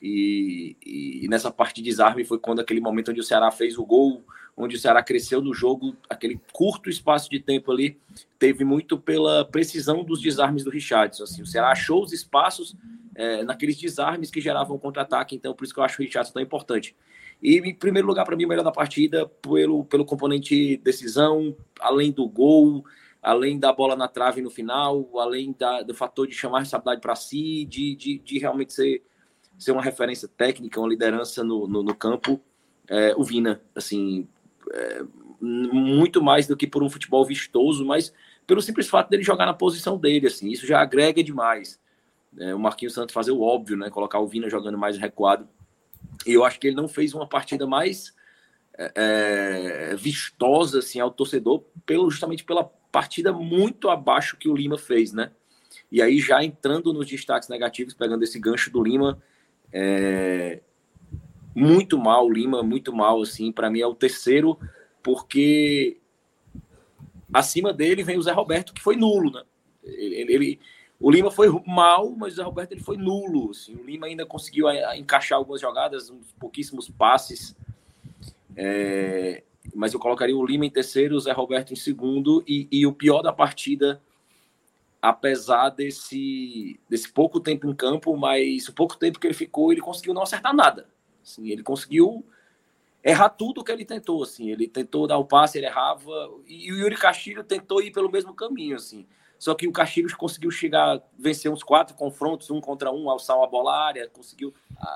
e, 0.02 0.78
e, 0.86 1.28
nessa 1.28 1.52
parte 1.52 1.76
de 1.76 1.90
desarme 1.90 2.24
foi 2.24 2.40
quando 2.40 2.60
aquele 2.60 2.80
momento 2.80 3.12
onde 3.12 3.20
o 3.20 3.24
Ceará 3.24 3.52
fez 3.52 3.78
o 3.78 3.86
gol, 3.86 4.24
onde 4.56 4.76
o 4.76 4.80
Ceará 4.80 5.04
cresceu 5.04 5.42
no 5.42 5.54
jogo, 5.54 5.96
aquele 6.10 6.40
curto 6.54 6.90
espaço 6.90 7.30
de 7.30 7.40
tempo 7.40 7.72
ali, 7.72 7.98
teve 8.38 8.64
muito 8.64 8.98
pela 8.98 9.44
precisão 9.44 10.04
dos 10.04 10.22
desarmes 10.22 10.64
do 10.64 10.70
Richardson, 10.70 11.24
assim, 11.24 11.42
o 11.42 11.46
Ceará 11.46 11.72
achou 11.72 12.04
os 12.04 12.14
espaços 12.14 12.76
é, 13.16 13.44
naqueles 13.44 13.78
desarmes 13.78 14.32
que 14.32 14.40
geravam 14.40 14.78
contra-ataque, 14.78 15.36
então 15.36 15.54
por 15.54 15.66
isso 15.66 15.74
que 15.74 15.80
eu 15.80 15.84
acho 15.84 16.02
o 16.02 16.06
Richardson 16.06 16.34
tão 16.34 16.42
importante. 16.42 16.96
E, 17.42 17.58
em 17.58 17.74
primeiro 17.74 18.08
lugar, 18.08 18.26
para 18.26 18.36
mim, 18.36 18.46
melhor 18.46 18.64
da 18.64 18.72
partida 18.72 19.26
pelo, 19.42 19.86
pelo 19.86 20.06
componente 20.06 20.78
decisão, 20.78 21.56
além 21.80 22.12
do 22.12 22.28
gol, 22.28 22.84
além 23.22 23.58
da 23.58 23.72
bola 23.72 23.96
na 23.96 24.08
trave 24.08 24.42
no 24.42 24.50
final, 24.50 25.10
além 25.18 25.56
da, 25.58 25.82
do 25.82 25.94
fator 25.94 26.28
de 26.28 26.36
chamar 26.36 26.58
a 26.58 26.60
responsabilidade 26.62 27.02
para 27.02 27.16
si, 27.16 27.66
de, 27.66 27.96
de, 27.96 28.20
de, 28.20 28.40
realmente 28.40 28.74
ser, 28.74 29.04
ser 29.58 29.72
uma 29.72 29.82
referência 29.82 30.28
técnica, 30.28 30.80
uma 30.80 30.90
liderança 30.90 31.44
no, 31.44 31.66
no, 31.66 31.82
no 31.82 31.96
campo, 31.96 32.42
é, 32.88 33.14
o 33.16 33.24
Vina, 33.24 33.62
assim, 33.74 34.28
é, 34.74 35.04
muito 35.42 36.22
mais 36.22 36.46
do 36.46 36.58
que 36.58 36.68
por 36.68 36.84
um 36.84 36.90
futebol 36.90 37.26
vistoso, 37.26 37.86
mas 37.86 38.14
pelo 38.46 38.62
simples 38.62 38.90
fato 38.90 39.10
dele 39.10 39.24
jogar 39.24 39.46
na 39.46 39.54
posição 39.54 39.98
dele, 39.98 40.28
assim, 40.28 40.50
isso 40.50 40.68
já 40.68 40.82
agrega 40.82 41.24
demais. 41.24 41.80
É, 42.38 42.54
o 42.54 42.60
Marquinhos 42.60 42.94
Santos 42.94 43.14
fazer 43.14 43.32
o 43.32 43.42
óbvio, 43.42 43.78
né, 43.78 43.90
colocar 43.90 44.20
o 44.20 44.28
Vina 44.28 44.50
jogando 44.50 44.78
mais 44.78 44.98
recuado 44.98 45.48
e 46.26 46.34
eu 46.34 46.44
acho 46.44 46.60
que 46.60 46.68
ele 46.68 46.76
não 46.76 46.88
fez 46.88 47.14
uma 47.14 47.28
partida 47.28 47.66
mais 47.66 48.14
é, 48.78 48.92
é, 48.96 49.96
vistosa 49.96 50.80
assim, 50.80 51.00
ao 51.00 51.12
torcedor, 51.12 51.64
pelo, 51.86 52.10
justamente 52.10 52.44
pela 52.44 52.64
partida 52.64 53.32
muito 53.32 53.90
abaixo 53.90 54.38
que 54.38 54.50
o 54.50 54.56
Lima 54.56 54.78
fez, 54.78 55.12
né? 55.12 55.32
E 55.92 56.02
aí, 56.02 56.20
já 56.20 56.44
entrando 56.44 56.94
nos 56.94 57.08
destaques 57.08 57.50
negativos, 57.50 57.94
pegando 57.94 58.24
esse 58.24 58.40
gancho 58.40 58.72
do 58.72 58.84
Lima, 58.84 59.22
é, 59.72 60.62
muito 61.56 61.98
mal, 61.98 62.30
Lima, 62.32 62.62
muito 62.64 62.94
mal, 62.94 63.22
assim, 63.22 63.52
para 63.52 63.70
mim 63.70 63.82
é 63.82 63.88
o 63.88 63.96
terceiro, 63.96 64.58
porque 65.02 66.00
acima 67.34 67.74
dele 67.74 68.04
vem 68.04 68.18
o 68.18 68.22
Zé 68.22 68.32
Roberto, 68.32 68.74
que 68.74 68.82
foi 68.82 68.96
nulo, 68.96 69.32
né? 69.32 69.44
Ele, 69.84 70.34
ele, 70.34 70.60
o 71.00 71.10
Lima 71.10 71.32
foi 71.32 71.48
mal, 71.66 72.12
mas 72.12 72.34
o 72.34 72.36
Zé 72.36 72.44
Roberto 72.44 72.74
ele 72.74 72.82
foi 72.82 72.98
nulo. 72.98 73.52
Assim. 73.52 73.74
O 73.76 73.84
Lima 73.84 74.08
ainda 74.08 74.26
conseguiu 74.26 74.68
a, 74.68 74.72
a 74.72 74.98
encaixar 74.98 75.38
algumas 75.38 75.62
jogadas, 75.62 76.10
uns 76.10 76.34
pouquíssimos 76.34 76.90
passes. 76.90 77.56
É, 78.56 79.44
mas 79.74 79.94
eu 79.94 80.00
colocaria 80.00 80.36
o 80.36 80.46
Lima 80.46 80.66
em 80.66 80.70
terceiro, 80.70 81.16
o 81.16 81.20
Zé 81.20 81.32
Roberto 81.32 81.72
em 81.72 81.78
segundo. 81.78 82.44
E, 82.46 82.68
e, 82.70 82.86
o 82.86 82.92
pior 82.92 83.22
da 83.22 83.32
partida, 83.32 84.02
apesar 85.02 85.70
desse, 85.70 86.78
desse 86.90 87.10
pouco 87.10 87.40
tempo 87.40 87.70
em 87.70 87.74
campo, 87.74 88.18
mas 88.18 88.68
o 88.68 88.74
pouco 88.74 88.98
tempo 88.98 89.20
que 89.20 89.28
ele 89.28 89.34
ficou, 89.34 89.72
ele 89.72 89.82
conseguiu 89.82 90.14
não 90.14 90.24
acertar 90.24 90.54
nada. 90.54 90.90
Assim, 91.24 91.50
ele 91.50 91.64
conseguiu 91.64 92.26
errar 93.02 93.30
tudo 93.30 93.64
que 93.64 93.72
ele 93.72 93.86
tentou, 93.86 94.22
assim. 94.22 94.52
Ele 94.52 94.68
tentou 94.68 95.08
dar 95.08 95.18
o 95.18 95.24
passe, 95.24 95.58
ele 95.58 95.68
errava, 95.68 96.12
e 96.46 96.74
o 96.74 96.78
Yuri 96.78 96.98
Castilho 96.98 97.42
tentou 97.42 97.82
ir 97.82 97.92
pelo 97.92 98.12
mesmo 98.12 98.34
caminho, 98.34 98.76
assim. 98.76 99.08
Só 99.40 99.56
que 99.56 99.66
o 99.66 99.72
Castilhos 99.72 100.14
conseguiu 100.14 100.52
chegar, 100.52 101.02
vencer 101.18 101.50
uns 101.50 101.64
quatro 101.64 101.96
confrontos, 101.96 102.52
um 102.52 102.60
contra 102.60 102.92
um, 102.92 103.10
alçar 103.10 103.38
uma 103.38 103.48
bola 103.48 103.74
área, 103.74 104.10
conseguiu 104.10 104.54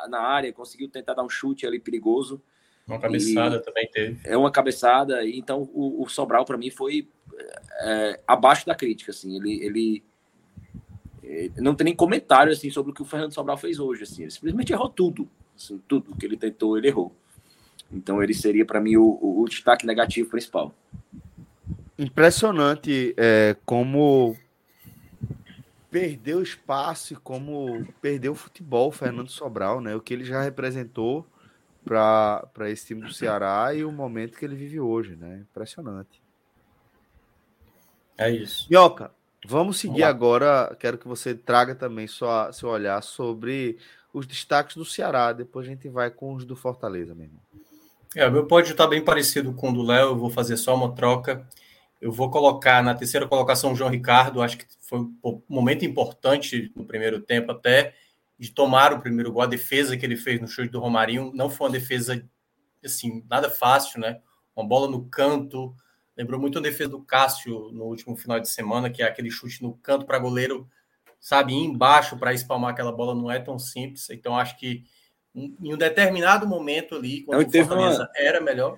na 0.10 0.20
área, 0.20 0.52
conseguiu 0.52 0.90
tentar 0.90 1.14
dar 1.14 1.24
um 1.24 1.30
chute 1.30 1.65
ali 1.65 1.80
perigoso. 1.80 2.41
Uma 2.86 2.99
cabeçada 2.99 3.56
e 3.56 3.61
também 3.61 3.90
teve. 3.90 4.20
É 4.26 4.36
uma 4.36 4.52
cabeçada, 4.52 5.26
então 5.26 5.70
o, 5.74 6.03
o 6.03 6.10
Sobral 6.10 6.44
para 6.44 6.57
mim 6.57 6.70
foi 6.70 7.07
é, 7.80 8.20
abaixo 8.28 8.65
da 8.65 8.76
crítica, 8.76 9.11
assim. 9.11 9.38
Ele, 9.38 9.64
ele, 9.64 10.03
ele, 11.24 11.53
não 11.60 11.74
tem 11.74 11.86
nem 11.86 11.95
comentário 11.95 12.52
assim 12.52 12.70
sobre 12.70 12.91
o 12.91 12.94
que 12.94 13.02
o 13.02 13.06
Fernando 13.06 13.34
Sobral 13.34 13.56
fez 13.57 13.80
hoje, 13.80 14.03
assim. 14.03 14.24
Ele 14.24 14.32
simplesmente 14.32 14.74
errou 14.74 14.90
tudo, 14.90 15.30
assim, 15.56 15.82
tudo 15.88 16.14
que 16.18 16.26
ele 16.26 16.36
tentou, 16.36 16.78
ele 16.78 16.90
errou. 16.90 17.15
Então 17.90 18.22
ele 18.22 18.34
seria 18.34 18.65
para 18.65 18.82
mim 18.82 18.98
o, 18.98 19.18
o, 19.22 19.41
o 19.41 19.48
destaque 19.48 19.86
negativo 19.86 20.30
principal 20.30 20.76
impressionante 21.98 23.14
é, 23.18 23.56
como 23.65 24.36
perdeu 25.91 26.41
espaço 26.41 27.14
e 27.14 27.15
como 27.15 27.86
perdeu 28.02 28.32
o 28.32 28.36
futebol, 28.36 28.91
Fernando 28.91 29.30
Sobral, 29.30 29.80
né? 29.80 29.95
O 29.95 30.02
que 30.02 30.14
ele 30.14 30.26
já 30.26 30.41
representou 30.41 31.26
para 31.86 32.70
esse 32.70 32.88
time 32.88 33.02
do 33.02 33.14
Ceará 33.14 33.74
e 33.74 33.84
o 33.84 33.91
momento 33.91 34.38
que 34.38 34.44
ele 34.44 34.56
vive 34.56 34.80
hoje, 34.80 35.15
né? 35.15 35.45
Impressionante. 35.52 36.22
É 38.18 38.30
isso. 38.30 38.68
Mioca, 38.70 39.11
vamos 39.45 39.78
seguir 39.78 40.03
agora. 40.03 40.76
Quero 40.80 40.98
que 40.98 41.07
você 41.07 41.36
traga 41.36 41.76
também 41.76 42.07
sua, 42.07 42.52
seu 42.52 42.70
olhar 42.70 43.02
sobre 43.03 43.78
os 44.11 44.26
destaques 44.26 44.76
do 44.76 44.86
Ceará. 44.86 45.32
Depois 45.34 45.68
a 45.68 45.70
gente 45.70 45.88
vai 45.90 46.10
com 46.10 46.34
os 46.34 46.45
do 46.45 46.56
Fortaleza 46.56 47.14
mesmo. 47.14 47.40
É, 48.15 48.28
o 48.28 48.32
meu 48.32 48.45
pódio 48.45 48.72
está 48.72 48.88
bem 48.88 49.03
parecido 49.03 49.53
com 49.53 49.72
o 49.72 49.74
do 49.74 49.84
Léo. 49.84 50.10
Eu 50.10 50.18
vou 50.18 50.30
fazer 50.30 50.57
só 50.57 50.76
uma 50.76 50.94
troca. 50.94 51.48
Eu 52.03 52.11
vou 52.11 52.30
colocar 52.30 52.84
na 52.84 52.93
terceira 52.93 53.25
colocação 53.25 53.71
o 53.71 53.75
João 53.77 53.89
Ricardo. 53.89 54.41
Acho 54.41 54.57
que 54.57 54.65
foi 54.81 54.99
um 54.99 55.41
momento 55.47 55.85
importante 55.85 56.69
no 56.75 56.85
primeiro 56.85 57.21
tempo, 57.21 57.49
até 57.49 57.93
de 58.38 58.51
tomar 58.51 58.91
o 58.91 58.99
primeiro 58.99 59.31
gol. 59.31 59.41
A 59.41 59.45
defesa 59.45 59.95
que 59.95 60.05
ele 60.05 60.17
fez 60.17 60.41
no 60.41 60.45
chute 60.45 60.67
do 60.67 60.81
Romarinho 60.81 61.31
não 61.34 61.49
foi 61.49 61.67
uma 61.67 61.71
defesa 61.71 62.21
assim, 62.84 63.23
nada 63.30 63.49
fácil, 63.49 64.01
né? 64.01 64.19
Uma 64.53 64.67
bola 64.67 64.89
no 64.89 65.05
canto. 65.05 65.73
Lembrou 66.17 66.38
muito 66.38 66.59
a 66.59 66.61
defesa 66.61 66.89
do 66.89 67.01
Cássio 67.01 67.71
no 67.71 67.85
último 67.85 68.17
final 68.17 68.38
de 68.38 68.49
semana, 68.49 68.89
que 68.89 69.01
é 69.01 69.05
aquele 69.05 69.31
chute 69.31 69.63
no 69.63 69.73
canto 69.77 70.05
para 70.05 70.19
goleiro, 70.19 70.69
sabe, 71.21 71.53
ir 71.53 71.63
embaixo 71.63 72.17
para 72.17 72.34
espalmar 72.34 72.71
aquela 72.71 72.91
bola 72.91 73.15
não 73.15 73.31
é 73.31 73.39
tão 73.39 73.57
simples. 73.57 74.09
Então 74.09 74.38
acho 74.38 74.57
que 74.57 74.84
em 75.34 75.73
um 75.73 75.77
determinado 75.77 76.45
momento 76.45 76.95
ali, 76.95 77.21
quando 77.23 77.41
não, 77.41 77.47
o 77.47 77.65
Fortaleza 77.65 78.03
uma... 78.03 78.11
era 78.13 78.41
melhor, 78.41 78.77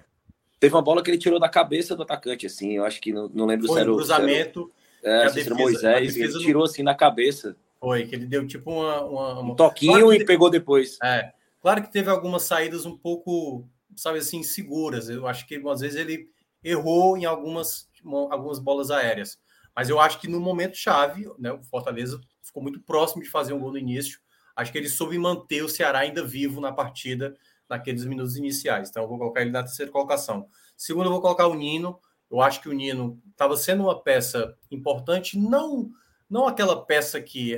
Teve 0.60 0.76
uma 0.76 0.82
bola 0.82 1.04
que 1.04 1.10
ele 1.12 1.18
tirou 1.18 1.40
da 1.40 1.50
cabeça 1.50 1.96
do 1.96 2.04
atacante, 2.04 2.46
assim. 2.46 2.74
Eu 2.74 2.86
acho 2.86 3.02
que 3.02 3.12
não, 3.12 3.30
não 3.30 3.46
lembro 3.46 3.68
Foi 3.68 3.76
se 3.76 3.82
era 3.82 3.92
o 3.92 3.96
cruzamento. 3.96 4.72
É, 5.04 5.26
era 5.26 5.56
Moisés, 5.56 6.16
ele 6.16 6.40
tirou 6.40 6.64
assim 6.64 6.82
na 6.82 6.96
cabeça. 6.96 7.56
Foi, 7.80 8.08
que 8.08 8.16
ele 8.16 8.26
deu 8.26 8.48
tipo 8.48 8.72
uma. 8.72 9.02
uma, 9.04 9.40
uma... 9.40 9.54
Um 9.54 9.56
toquinho 9.56 9.92
claro 9.92 10.14
e 10.14 10.26
pegou 10.26 10.50
depois. 10.50 10.98
É. 11.04 11.32
Claro 11.62 11.84
que 11.84 11.92
teve 11.92 12.10
algumas 12.10 12.44
saídas 12.44 12.86
um 12.86 12.98
pouco, 12.98 13.68
sabe 13.96 14.20
assim, 14.20 14.42
seguras. 14.42 15.10
Eu 15.10 15.28
acho 15.28 15.46
que 15.48 15.62
às 15.68 15.82
vezes 15.82 16.00
ele 16.00 16.30
errou 16.64 17.18
em 17.18 17.26
algumas, 17.26 17.88
algumas 18.04 18.58
bolas 18.58 18.90
aéreas. 18.90 19.38
Mas 19.76 19.90
eu 19.90 20.00
acho 20.00 20.20
que 20.20 20.28
no 20.28 20.40
momento 20.40 20.78
chave, 20.78 21.30
né, 21.38 21.52
o 21.52 21.64
Fortaleza 21.64 22.20
ficou 22.42 22.64
muito 22.64 22.80
próximo 22.80 23.22
de 23.22 23.30
fazer 23.30 23.54
um 23.54 23.60
gol 23.60 23.72
no 23.72 23.78
início. 23.78 24.20
Acho 24.56 24.72
que 24.72 24.78
ele 24.78 24.90
soube 24.90 25.18
manter 25.18 25.64
o 25.64 25.70
Ceará 25.70 26.00
ainda 26.00 26.24
vivo 26.24 26.62
na 26.62 26.72
partida 26.72 27.36
naqueles 27.70 28.06
minutos 28.06 28.36
iniciais. 28.36 28.90
Então, 28.90 29.04
eu 29.04 29.10
vou 29.10 29.18
colocar 29.18 29.42
ele 29.42 29.52
na 29.52 29.64
terceira 29.64 29.92
colocação. 29.92 30.48
Segundo, 30.76 31.06
eu 31.06 31.12
vou 31.12 31.22
colocar 31.22 31.48
o 31.48 31.56
Nino. 31.56 32.00
Eu 32.30 32.42
acho 32.42 32.62
que 32.62 32.70
o 32.70 32.74
Nino 32.74 33.22
estava 33.32 33.56
sendo 33.56 33.84
uma 33.84 34.02
peça 34.02 34.58
importante, 34.72 35.38
não 35.38 35.92
não 36.30 36.48
aquela 36.48 36.86
peça 36.86 37.22
que 37.22 37.56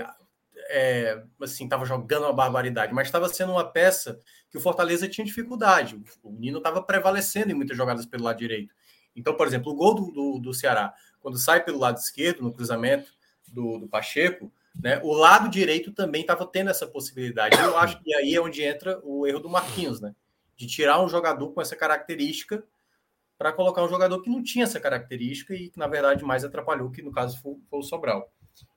é, 0.69 1.23
assim 1.41 1.63
estava 1.63 1.85
jogando 1.85 2.23
uma 2.23 2.33
barbaridade, 2.33 2.93
mas 2.93 3.07
estava 3.07 3.29
sendo 3.29 3.53
uma 3.53 3.65
peça 3.65 4.19
que 4.49 4.57
o 4.57 4.61
Fortaleza 4.61 5.07
tinha 5.07 5.25
dificuldade. 5.25 6.01
O 6.21 6.31
Nino 6.31 6.57
estava 6.57 6.81
prevalecendo 6.81 7.51
em 7.51 7.55
muitas 7.55 7.77
jogadas 7.77 8.05
pelo 8.05 8.23
lado 8.23 8.37
direito. 8.37 8.73
Então, 9.15 9.35
por 9.35 9.47
exemplo, 9.47 9.71
o 9.71 9.75
gol 9.75 9.95
do, 9.95 10.11
do, 10.11 10.39
do 10.39 10.53
Ceará, 10.53 10.93
quando 11.19 11.37
sai 11.37 11.63
pelo 11.63 11.79
lado 11.79 11.97
esquerdo, 11.97 12.43
no 12.43 12.53
cruzamento 12.53 13.11
do, 13.47 13.79
do 13.79 13.87
Pacheco, 13.87 14.51
né? 14.81 14.99
O 15.03 15.13
lado 15.13 15.49
direito 15.49 15.91
também 15.91 16.21
estava 16.21 16.45
tendo 16.45 16.69
essa 16.69 16.87
possibilidade. 16.87 17.57
Eu 17.57 17.77
acho 17.77 18.01
que 18.01 18.13
aí 18.15 18.35
é 18.35 18.41
onde 18.41 18.63
entra 18.63 18.99
o 19.03 19.25
erro 19.25 19.39
do 19.39 19.49
Marquinhos, 19.49 19.99
né? 19.99 20.15
De 20.55 20.67
tirar 20.67 21.03
um 21.03 21.09
jogador 21.09 21.51
com 21.51 21.61
essa 21.61 21.75
característica 21.75 22.63
para 23.37 23.53
colocar 23.53 23.83
um 23.83 23.89
jogador 23.89 24.21
que 24.21 24.29
não 24.29 24.43
tinha 24.43 24.63
essa 24.63 24.79
característica 24.79 25.53
e 25.53 25.69
que, 25.69 25.77
na 25.77 25.87
verdade, 25.87 26.23
mais 26.23 26.43
atrapalhou, 26.43 26.89
que 26.89 27.01
no 27.01 27.11
caso 27.11 27.39
foi, 27.41 27.55
foi 27.69 27.79
o 27.79 27.83
Sobral. 27.83 28.31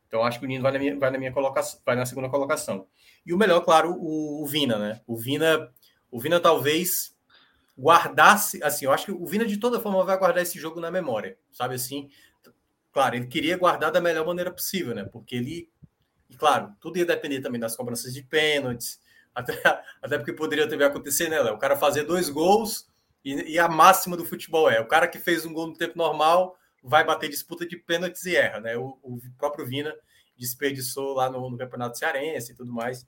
Então, 0.06 0.22
acho 0.24 0.38
que 0.38 0.44
o 0.44 0.48
Nino 0.48 0.62
vai 0.62 0.72
na 0.72 0.78
minha, 0.78 0.98
vai 0.98 1.10
na 1.10 1.18
minha 1.18 1.32
colocação, 1.32 1.80
vai 1.86 1.96
na 1.96 2.04
segunda 2.04 2.28
colocação. 2.28 2.86
E 3.24 3.32
o 3.32 3.38
melhor, 3.38 3.60
claro, 3.60 3.92
o, 3.92 4.42
o 4.42 4.46
Vina, 4.46 4.78
né? 4.78 5.00
O 5.06 5.16
Vina, 5.16 5.70
o 6.10 6.18
Vina 6.18 6.40
talvez 6.40 7.16
guardasse, 7.78 8.62
assim, 8.62 8.84
eu 8.84 8.92
acho 8.92 9.06
que 9.06 9.12
o 9.12 9.24
Vina 9.24 9.46
de 9.46 9.56
toda 9.56 9.80
forma 9.80 10.04
vai 10.04 10.18
guardar 10.18 10.42
esse 10.42 10.58
jogo 10.58 10.80
na 10.80 10.90
memória, 10.90 11.38
sabe 11.52 11.76
assim? 11.76 12.10
Claro, 12.92 13.16
ele 13.16 13.28
queria 13.28 13.56
guardar 13.56 13.92
da 13.92 14.00
melhor 14.00 14.26
maneira 14.26 14.50
possível, 14.50 14.94
né? 14.94 15.04
Porque 15.04 15.36
ele 15.36 15.70
e 16.30 16.36
claro, 16.36 16.72
tudo 16.80 16.96
ia 16.96 17.04
depender 17.04 17.40
também 17.40 17.60
das 17.60 17.76
cobranças 17.76 18.14
de 18.14 18.22
pênaltis, 18.22 19.00
até, 19.34 19.52
até 20.00 20.16
porque 20.16 20.32
poderia 20.32 20.68
também 20.68 20.86
acontecer, 20.86 21.28
né, 21.28 21.40
Léo? 21.40 21.54
O 21.54 21.58
cara 21.58 21.76
fazer 21.76 22.04
dois 22.04 22.28
gols 22.28 22.88
e, 23.24 23.52
e, 23.52 23.58
a 23.58 23.68
máxima 23.68 24.16
do 24.16 24.24
futebol 24.24 24.70
é: 24.70 24.80
o 24.80 24.86
cara 24.86 25.08
que 25.08 25.18
fez 25.18 25.44
um 25.44 25.52
gol 25.52 25.66
no 25.66 25.76
tempo 25.76 25.98
normal 25.98 26.56
vai 26.82 27.04
bater 27.04 27.28
disputa 27.28 27.66
de 27.66 27.76
pênaltis 27.76 28.24
e 28.24 28.36
erra, 28.36 28.60
né? 28.60 28.76
O, 28.76 28.98
o 29.02 29.20
próprio 29.36 29.66
Vina 29.66 29.94
desperdiçou 30.38 31.12
lá 31.14 31.28
no, 31.28 31.50
no 31.50 31.58
Campeonato 31.58 31.98
Cearense 31.98 32.52
e 32.52 32.54
tudo 32.54 32.72
mais. 32.72 33.06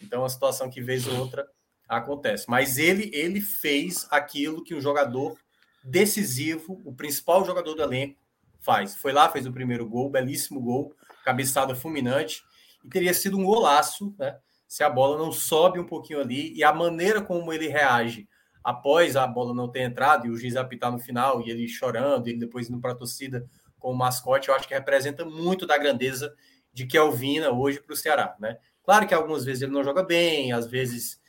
Então, 0.00 0.24
a 0.24 0.28
situação 0.28 0.70
que 0.70 0.80
vez 0.80 1.06
ou 1.06 1.18
outra 1.18 1.46
acontece. 1.86 2.46
Mas 2.48 2.78
ele, 2.78 3.10
ele 3.12 3.40
fez 3.40 4.06
aquilo 4.10 4.64
que 4.64 4.74
um 4.74 4.80
jogador 4.80 5.36
decisivo, 5.84 6.80
o 6.84 6.94
principal 6.94 7.44
jogador 7.44 7.74
do 7.74 7.82
elenco, 7.82 8.18
faz. 8.60 8.94
Foi 8.94 9.12
lá, 9.12 9.28
fez 9.28 9.46
o 9.46 9.52
primeiro 9.52 9.86
gol, 9.86 10.08
belíssimo 10.08 10.60
gol, 10.60 10.94
cabeçada 11.22 11.74
fulminante 11.74 12.42
e 12.84 12.88
teria 12.88 13.14
sido 13.14 13.38
um 13.38 13.44
golaço, 13.44 14.14
né? 14.18 14.38
Se 14.66 14.84
a 14.84 14.90
bola 14.90 15.18
não 15.18 15.32
sobe 15.32 15.80
um 15.80 15.86
pouquinho 15.86 16.20
ali 16.20 16.52
e 16.54 16.62
a 16.62 16.72
maneira 16.72 17.20
como 17.20 17.52
ele 17.52 17.66
reage 17.68 18.28
após 18.62 19.16
a 19.16 19.26
bola 19.26 19.54
não 19.54 19.68
ter 19.68 19.80
entrado 19.80 20.26
e 20.26 20.30
o 20.30 20.36
juiz 20.36 20.54
apitar 20.56 20.92
no 20.92 20.98
final 20.98 21.40
e 21.40 21.50
ele 21.50 21.66
chorando, 21.66 22.28
e 22.28 22.30
ele 22.30 22.38
depois 22.38 22.68
indo 22.68 22.80
para 22.80 22.92
a 22.92 22.94
torcida 22.94 23.48
com 23.78 23.90
o 23.90 23.96
mascote, 23.96 24.48
eu 24.48 24.54
acho 24.54 24.68
que 24.68 24.74
representa 24.74 25.24
muito 25.24 25.66
da 25.66 25.78
grandeza 25.78 26.34
de 26.72 26.86
Kelvina 26.86 27.50
hoje 27.50 27.80
para 27.80 27.94
o 27.94 27.96
Ceará, 27.96 28.36
né? 28.38 28.58
Claro 28.84 29.06
que 29.06 29.14
algumas 29.14 29.44
vezes 29.44 29.62
ele 29.62 29.72
não 29.72 29.82
joga 29.82 30.02
bem, 30.02 30.52
às 30.52 30.66
vezes, 30.66 31.20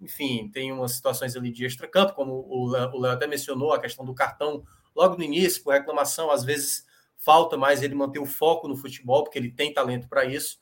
enfim, 0.00 0.50
tem 0.52 0.72
umas 0.72 0.92
situações 0.92 1.36
ali 1.36 1.50
de 1.50 1.64
extra-campo, 1.64 2.14
como 2.14 2.32
o 2.48 2.66
Léo 2.68 3.12
até 3.12 3.26
mencionou, 3.26 3.72
a 3.72 3.80
questão 3.80 4.04
do 4.04 4.14
cartão 4.14 4.64
logo 4.96 5.16
no 5.16 5.22
início, 5.22 5.62
por 5.62 5.72
reclamação, 5.72 6.30
às 6.30 6.42
vezes 6.42 6.84
falta 7.16 7.56
mais 7.56 7.82
ele 7.82 7.94
manter 7.94 8.18
o 8.18 8.26
foco 8.26 8.66
no 8.66 8.76
futebol, 8.76 9.24
porque 9.24 9.38
ele 9.38 9.50
tem 9.50 9.72
talento 9.72 10.08
para 10.08 10.24
isso, 10.24 10.58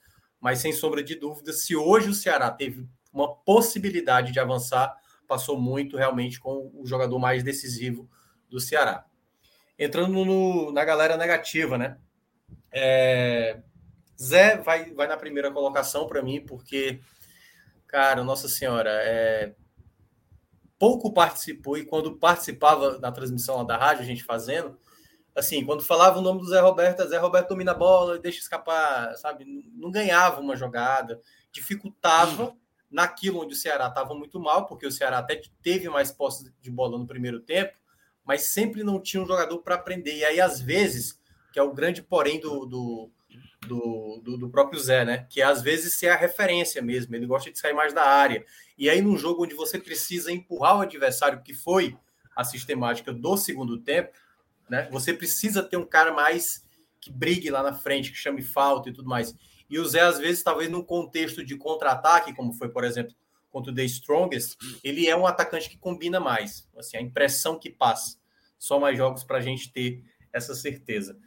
mas 0.47 0.61
sem 0.61 0.73
sombra 0.73 1.03
de 1.03 1.17
dúvida, 1.17 1.53
se 1.53 1.75
hoje 1.75 2.09
o 2.09 2.15
Ceará 2.15 2.49
teve 2.53 2.87
uma 3.13 3.35
possibilidade 3.35 4.31
de 4.31 4.39
avançar, 4.39 4.97
passou 5.27 5.61
muito 5.61 5.97
realmente 5.97 6.39
com 6.39 6.71
o 6.73 6.87
jogador 6.87 7.19
mais 7.19 7.43
decisivo 7.43 8.09
do 8.49 8.61
Ceará. 8.61 9.05
Entrando 9.77 10.25
no, 10.25 10.71
na 10.71 10.85
galera 10.85 11.17
negativa, 11.17 11.77
né? 11.77 11.99
É, 12.71 13.59
Zé 14.23 14.59
vai, 14.59 14.93
vai 14.95 15.09
na 15.09 15.17
primeira 15.17 15.51
colocação 15.51 16.07
para 16.07 16.23
mim, 16.23 16.41
porque, 16.41 17.01
cara, 17.89 18.23
Nossa 18.23 18.49
Senhora, 18.49 18.91
é, 19.03 19.53
pouco 20.79 21.13
participou 21.13 21.77
e 21.77 21.85
quando 21.85 22.19
participava 22.19 23.01
na 23.01 23.11
transmissão 23.11 23.67
da 23.67 23.77
rádio, 23.77 24.05
a 24.05 24.07
gente 24.07 24.23
fazendo, 24.23 24.79
assim, 25.37 25.65
quando 25.65 25.83
falava 25.83 26.19
o 26.19 26.23
nome 26.23 26.41
do 26.41 26.49
Zé 26.49 26.61
Roberto, 26.61 27.07
Zé 27.07 27.19
Roberto 27.19 27.51
domina 27.51 27.73
a 27.73 27.75
bola, 27.75 28.19
deixa 28.19 28.39
escapar, 28.39 29.15
sabe? 29.19 29.45
Não 29.75 29.91
ganhava 29.91 30.41
uma 30.41 30.57
jogada, 30.57 31.21
dificultava 31.53 32.45
uhum. 32.45 32.57
naquilo 32.91 33.43
onde 33.43 33.53
o 33.53 33.57
Ceará 33.57 33.89
estava 33.89 34.15
muito 34.15 34.41
mal, 34.41 34.67
porque 34.67 34.87
o 34.87 34.91
Ceará 34.91 35.19
até 35.19 35.41
teve 35.63 35.91
mais 35.91 36.11
posse 36.11 36.51
de 36.61 36.71
bola 36.71 36.99
no 36.99 37.07
primeiro 37.07 37.39
tempo, 37.41 37.75
mas 38.25 38.43
sempre 38.45 38.83
não 38.83 38.99
tinha 38.99 39.23
um 39.23 39.27
jogador 39.27 39.59
para 39.59 39.75
aprender. 39.75 40.17
E 40.17 40.25
aí, 40.25 40.41
às 40.41 40.59
vezes, 40.59 41.21
que 41.53 41.59
é 41.59 41.63
o 41.63 41.75
grande 41.75 42.03
porém 42.03 42.41
do, 42.41 42.65
do, 42.65 43.11
do, 43.69 44.21
do, 44.25 44.39
do 44.39 44.49
próprio 44.49 44.81
Zé, 44.81 45.05
né? 45.05 45.27
Que 45.29 45.43
às 45.43 45.61
vezes 45.61 45.95
ser 45.95 46.09
a 46.09 46.17
referência 46.17 46.81
mesmo, 46.81 47.15
ele 47.15 47.27
gosta 47.27 47.53
de 47.53 47.59
sair 47.59 47.75
mais 47.75 47.93
da 47.93 48.05
área. 48.05 48.43
E 48.79 48.89
aí, 48.89 49.03
num 49.03 49.19
jogo 49.19 49.45
onde 49.45 49.55
você 49.55 49.79
precisa 49.79 50.33
empurrar 50.33 50.79
o 50.79 50.81
adversário, 50.81 51.43
que 51.43 51.53
foi 51.53 51.95
a 52.35 52.43
sistemática 52.43 53.13
do 53.13 53.37
segundo 53.37 53.79
tempo, 53.79 54.17
né? 54.69 54.89
Você 54.91 55.13
precisa 55.13 55.63
ter 55.63 55.77
um 55.77 55.87
cara 55.87 56.13
mais 56.13 56.67
que 57.01 57.11
brigue 57.11 57.51
lá 57.51 57.63
na 57.63 57.73
frente, 57.73 58.11
que 58.11 58.19
chame 58.19 58.43
falta 58.43 58.89
e 58.89 58.93
tudo 58.93 59.09
mais. 59.09 59.35
E 59.69 59.79
o 59.79 59.85
Zé, 59.85 60.01
às 60.01 60.19
vezes, 60.19 60.43
talvez 60.43 60.71
num 60.71 60.83
contexto 60.83 61.45
de 61.45 61.57
contra-ataque, 61.57 62.35
como 62.35 62.53
foi, 62.53 62.69
por 62.69 62.85
exemplo, 62.85 63.15
contra 63.51 63.73
o 63.73 63.75
The 63.75 63.85
Strongest, 63.85 64.57
ele 64.83 65.09
é 65.09 65.17
um 65.17 65.27
atacante 65.27 65.69
que 65.69 65.79
combina 65.79 66.21
mais. 66.21 66.69
Assim, 66.77 66.97
a 66.97 67.01
impressão 67.01 67.59
que 67.59 67.71
passa. 67.71 68.19
Só 68.59 68.79
mais 68.79 68.97
jogos 68.97 69.25
para 69.25 69.39
a 69.39 69.41
gente 69.41 69.73
ter 69.73 70.03
essa 70.33 70.55
certeza. 70.55 71.19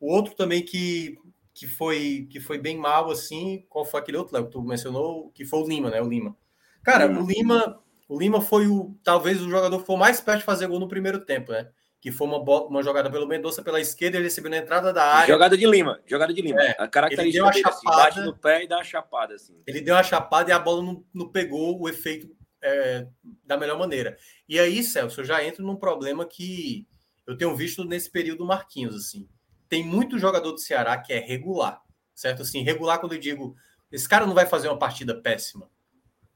O 0.00 0.12
outro 0.12 0.34
também 0.34 0.62
que, 0.62 1.18
que, 1.54 1.66
foi, 1.66 2.26
que 2.30 2.40
foi 2.40 2.58
bem 2.58 2.76
mal, 2.76 3.10
assim, 3.10 3.64
qual 3.68 3.84
foi 3.84 4.00
aquele 4.00 4.18
outro, 4.18 4.34
Léo, 4.34 4.46
que 4.46 4.52
tu 4.52 4.62
mencionou? 4.62 5.30
Que 5.30 5.44
foi 5.44 5.60
o 5.60 5.66
Lima, 5.66 5.90
né? 5.90 6.00
O 6.00 6.08
Lima. 6.08 6.36
Cara, 6.82 7.10
o 7.10 7.26
Lima, 7.26 7.80
o 8.08 8.18
Lima 8.18 8.40
foi 8.40 8.68
o 8.68 8.96
talvez 9.02 9.40
o 9.40 9.50
jogador 9.50 9.80
que 9.80 9.86
foi 9.86 9.96
mais 9.96 10.20
perto 10.20 10.40
de 10.40 10.44
fazer 10.44 10.66
gol 10.66 10.78
no 10.78 10.88
primeiro 10.88 11.24
tempo, 11.24 11.52
né? 11.52 11.68
Que 12.06 12.12
foi 12.12 12.28
uma, 12.28 12.38
uma 12.38 12.84
jogada 12.84 13.10
pelo 13.10 13.26
Mendonça 13.26 13.64
pela 13.64 13.80
esquerda, 13.80 14.16
ele 14.16 14.26
recebeu 14.26 14.48
na 14.48 14.58
entrada 14.58 14.92
da 14.92 15.02
área. 15.02 15.26
Jogada 15.26 15.58
de 15.58 15.66
Lima, 15.66 16.00
jogada 16.06 16.32
de 16.32 16.40
Lima. 16.40 16.62
É, 16.62 16.76
a 16.78 16.86
característica 16.86 17.22
ele 17.22 17.32
deu 17.32 17.44
uma 17.44 17.52
chapada, 17.52 17.78
assim, 17.80 17.84
bate 17.84 18.20
no 18.20 18.36
pé 18.38 18.62
e 18.62 18.68
dá 18.68 18.76
uma 18.76 18.84
chapada 18.84 19.34
assim. 19.34 19.60
Ele 19.66 19.80
deu 19.80 19.92
uma 19.92 20.04
chapada 20.04 20.48
e 20.48 20.52
a 20.52 20.58
bola 20.60 20.84
não, 20.84 21.04
não 21.12 21.28
pegou 21.28 21.82
o 21.82 21.88
efeito 21.88 22.30
é, 22.62 23.08
da 23.44 23.56
melhor 23.56 23.76
maneira. 23.76 24.16
E 24.48 24.56
aí, 24.56 24.84
Celso, 24.84 25.22
eu 25.22 25.24
já 25.24 25.44
entro 25.44 25.66
num 25.66 25.74
problema 25.74 26.24
que 26.24 26.86
eu 27.26 27.36
tenho 27.36 27.56
visto 27.56 27.84
nesse 27.84 28.08
período 28.08 28.46
Marquinhos 28.46 28.94
assim. 28.94 29.28
Tem 29.68 29.84
muito 29.84 30.16
jogador 30.16 30.52
do 30.52 30.60
Ceará 30.60 30.96
que 30.96 31.12
é 31.12 31.18
regular, 31.18 31.82
certo? 32.14 32.42
Assim, 32.42 32.62
regular 32.62 33.00
quando 33.00 33.14
eu 33.14 33.18
digo, 33.18 33.56
esse 33.90 34.08
cara 34.08 34.24
não 34.24 34.34
vai 34.34 34.46
fazer 34.46 34.68
uma 34.68 34.78
partida 34.78 35.20
péssima 35.20 35.68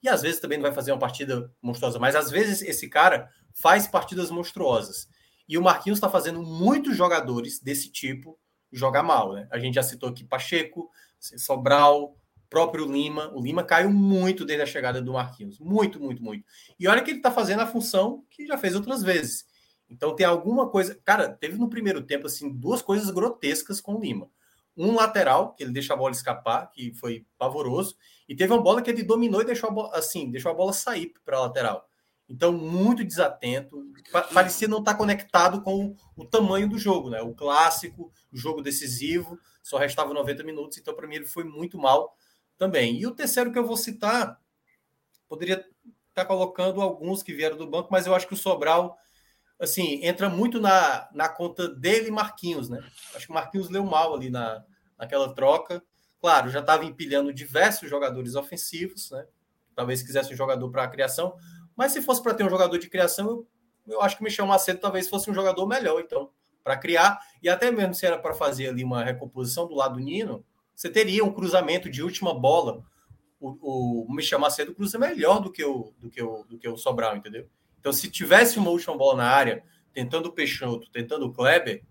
e 0.03 0.09
às 0.09 0.23
vezes 0.23 0.41
também 0.41 0.59
não 0.59 0.65
vai 0.65 0.73
fazer 0.73 0.93
uma 0.93 0.99
partida 0.99 1.51
monstruosa, 1.63 1.99
mas 1.99 2.17
às 2.17 2.31
vezes 2.31 2.63
esse 2.63 2.89
cara 2.89 3.31
faz 3.55 3.87
partidas 3.87 4.31
monstruosas. 4.31 5.09
E 5.51 5.59
o 5.59 5.63
Marquinhos 5.63 5.97
está 5.97 6.09
fazendo 6.09 6.41
muitos 6.45 6.97
jogadores 6.97 7.59
desse 7.59 7.91
tipo 7.91 8.39
jogar 8.71 9.03
mal. 9.03 9.33
Né? 9.33 9.49
A 9.51 9.59
gente 9.59 9.75
já 9.75 9.83
citou 9.83 10.09
aqui 10.09 10.23
Pacheco, 10.23 10.89
Sobral, 11.19 12.17
próprio 12.49 12.87
Lima. 12.87 13.33
O 13.35 13.43
Lima 13.43 13.65
caiu 13.65 13.91
muito 13.91 14.45
desde 14.45 14.63
a 14.63 14.67
chegada 14.67 15.03
do 15.03 15.15
Marquinhos. 15.15 15.59
Muito, 15.59 15.99
muito, 15.99 16.23
muito. 16.23 16.45
E 16.79 16.87
olha 16.87 17.03
que 17.03 17.11
ele 17.11 17.19
está 17.19 17.33
fazendo 17.33 17.63
a 17.63 17.67
função 17.67 18.25
que 18.31 18.47
já 18.47 18.57
fez 18.57 18.77
outras 18.77 19.03
vezes. 19.03 19.45
Então 19.89 20.15
tem 20.15 20.25
alguma 20.25 20.69
coisa. 20.69 20.97
Cara, 21.05 21.29
teve 21.29 21.59
no 21.59 21.69
primeiro 21.69 22.01
tempo 22.01 22.29
assim 22.29 22.49
duas 22.49 22.81
coisas 22.81 23.11
grotescas 23.11 23.81
com 23.81 23.97
o 23.97 24.01
Lima. 24.01 24.31
Um 24.77 24.95
lateral, 24.95 25.55
que 25.55 25.65
ele 25.65 25.73
deixa 25.73 25.95
a 25.95 25.97
bola 25.97 26.13
escapar, 26.13 26.71
que 26.71 26.95
foi 26.95 27.27
pavoroso, 27.37 27.97
e 28.29 28.37
teve 28.37 28.53
uma 28.53 28.63
bola 28.63 28.81
que 28.81 28.89
ele 28.89 29.03
dominou 29.03 29.43
e 29.43 29.45
deixou 29.45 29.69
a 29.69 29.73
bola, 29.73 29.99
assim, 29.99 30.31
deixou 30.31 30.53
a 30.53 30.55
bola 30.55 30.73
sair 30.73 31.13
para 31.25 31.39
a 31.39 31.41
lateral. 31.41 31.90
Então, 32.31 32.53
muito 32.53 33.05
desatento. 33.05 33.85
Parecia 34.33 34.69
não 34.69 34.79
estar 34.79 34.93
tá 34.93 34.99
conectado 34.99 35.61
com 35.63 35.97
o 36.17 36.25
tamanho 36.25 36.69
do 36.69 36.79
jogo, 36.79 37.11
né? 37.11 37.21
O 37.21 37.35
clássico, 37.35 38.13
o 38.33 38.37
jogo 38.37 38.63
decisivo, 38.63 39.37
só 39.61 39.77
restava 39.77 40.15
90 40.15 40.45
minutos, 40.45 40.79
então 40.79 40.95
para 40.95 41.09
mim 41.09 41.17
ele 41.17 41.27
foi 41.27 41.43
muito 41.43 41.77
mal 41.77 42.17
também. 42.57 43.01
E 43.01 43.07
o 43.07 43.11
terceiro 43.11 43.53
que 43.53 43.59
eu 43.59 43.67
vou 43.67 43.77
citar, 43.77 44.41
poderia 45.29 45.57
estar 45.57 45.67
tá 46.15 46.25
colocando 46.25 46.81
alguns 46.81 47.21
que 47.21 47.35
vieram 47.35 47.57
do 47.57 47.67
banco, 47.67 47.89
mas 47.91 48.07
eu 48.07 48.15
acho 48.15 48.29
que 48.29 48.35
o 48.35 48.37
Sobral, 48.37 48.97
assim, 49.59 50.05
entra 50.05 50.29
muito 50.29 50.61
na, 50.61 51.09
na 51.13 51.29
conta 51.29 51.69
dele 51.69 52.09
e 52.09 52.13
Marquinhos, 52.13 52.69
né? 52.69 52.79
Acho 53.13 53.27
que 53.27 53.33
o 53.33 53.35
Marquinhos 53.35 53.69
leu 53.71 53.85
mal 53.85 54.15
ali 54.15 54.31
na, 54.31 54.65
naquela 54.97 55.35
troca. 55.35 55.83
Claro, 56.21 56.49
já 56.49 56.61
estava 56.61 56.85
empilhando 56.85 57.35
diversos 57.35 57.91
jogadores 57.91 58.37
ofensivos, 58.37 59.11
né? 59.11 59.27
Talvez 59.75 60.03
quisesse 60.03 60.33
um 60.33 60.37
jogador 60.37 60.71
para 60.71 60.85
a 60.85 60.89
criação, 60.89 61.35
mas 61.81 61.93
se 61.93 62.03
fosse 62.03 62.23
para 62.23 62.35
ter 62.35 62.45
um 62.45 62.51
jogador 62.51 62.77
de 62.77 62.91
criação, 62.91 63.27
eu, 63.27 63.49
eu 63.95 64.03
acho 64.03 64.15
que 64.15 64.21
o 64.21 64.25
Michel 64.25 64.47
Macedo 64.47 64.79
talvez 64.79 65.09
fosse 65.09 65.31
um 65.31 65.35
jogador 65.35 65.67
melhor, 65.67 65.99
então, 65.99 66.29
para 66.63 66.77
criar. 66.77 67.19
E 67.43 67.49
até 67.49 67.71
mesmo 67.71 67.95
se 67.95 68.05
era 68.05 68.19
para 68.19 68.35
fazer 68.35 68.69
ali 68.69 68.85
uma 68.85 69.03
recomposição 69.03 69.67
do 69.67 69.75
lado 69.75 69.95
do 69.95 70.01
Nino, 70.01 70.45
você 70.75 70.91
teria 70.91 71.25
um 71.25 71.33
cruzamento 71.33 71.89
de 71.89 72.03
última 72.03 72.39
bola. 72.39 72.85
O, 73.41 74.05
o 74.05 74.13
Michel 74.13 74.39
Macedo 74.39 74.75
cruza 74.75 74.99
melhor 74.99 75.41
do 75.41 75.51
que 75.51 75.65
o, 75.65 75.95
do 75.99 76.11
que 76.11 76.23
o, 76.23 76.45
do 76.45 76.59
que 76.59 76.69
o 76.69 76.77
Sobral, 76.77 77.17
entendeu? 77.17 77.49
Então, 77.79 77.95
se 77.95 78.11
tivesse 78.11 78.59
uma 78.59 78.69
última 78.69 78.95
bola 78.95 79.17
na 79.17 79.31
área, 79.31 79.65
tentando 79.91 80.27
o 80.27 80.33
Peixoto, 80.33 80.91
tentando 80.91 81.25
o 81.25 81.33
Kleber, 81.33 81.83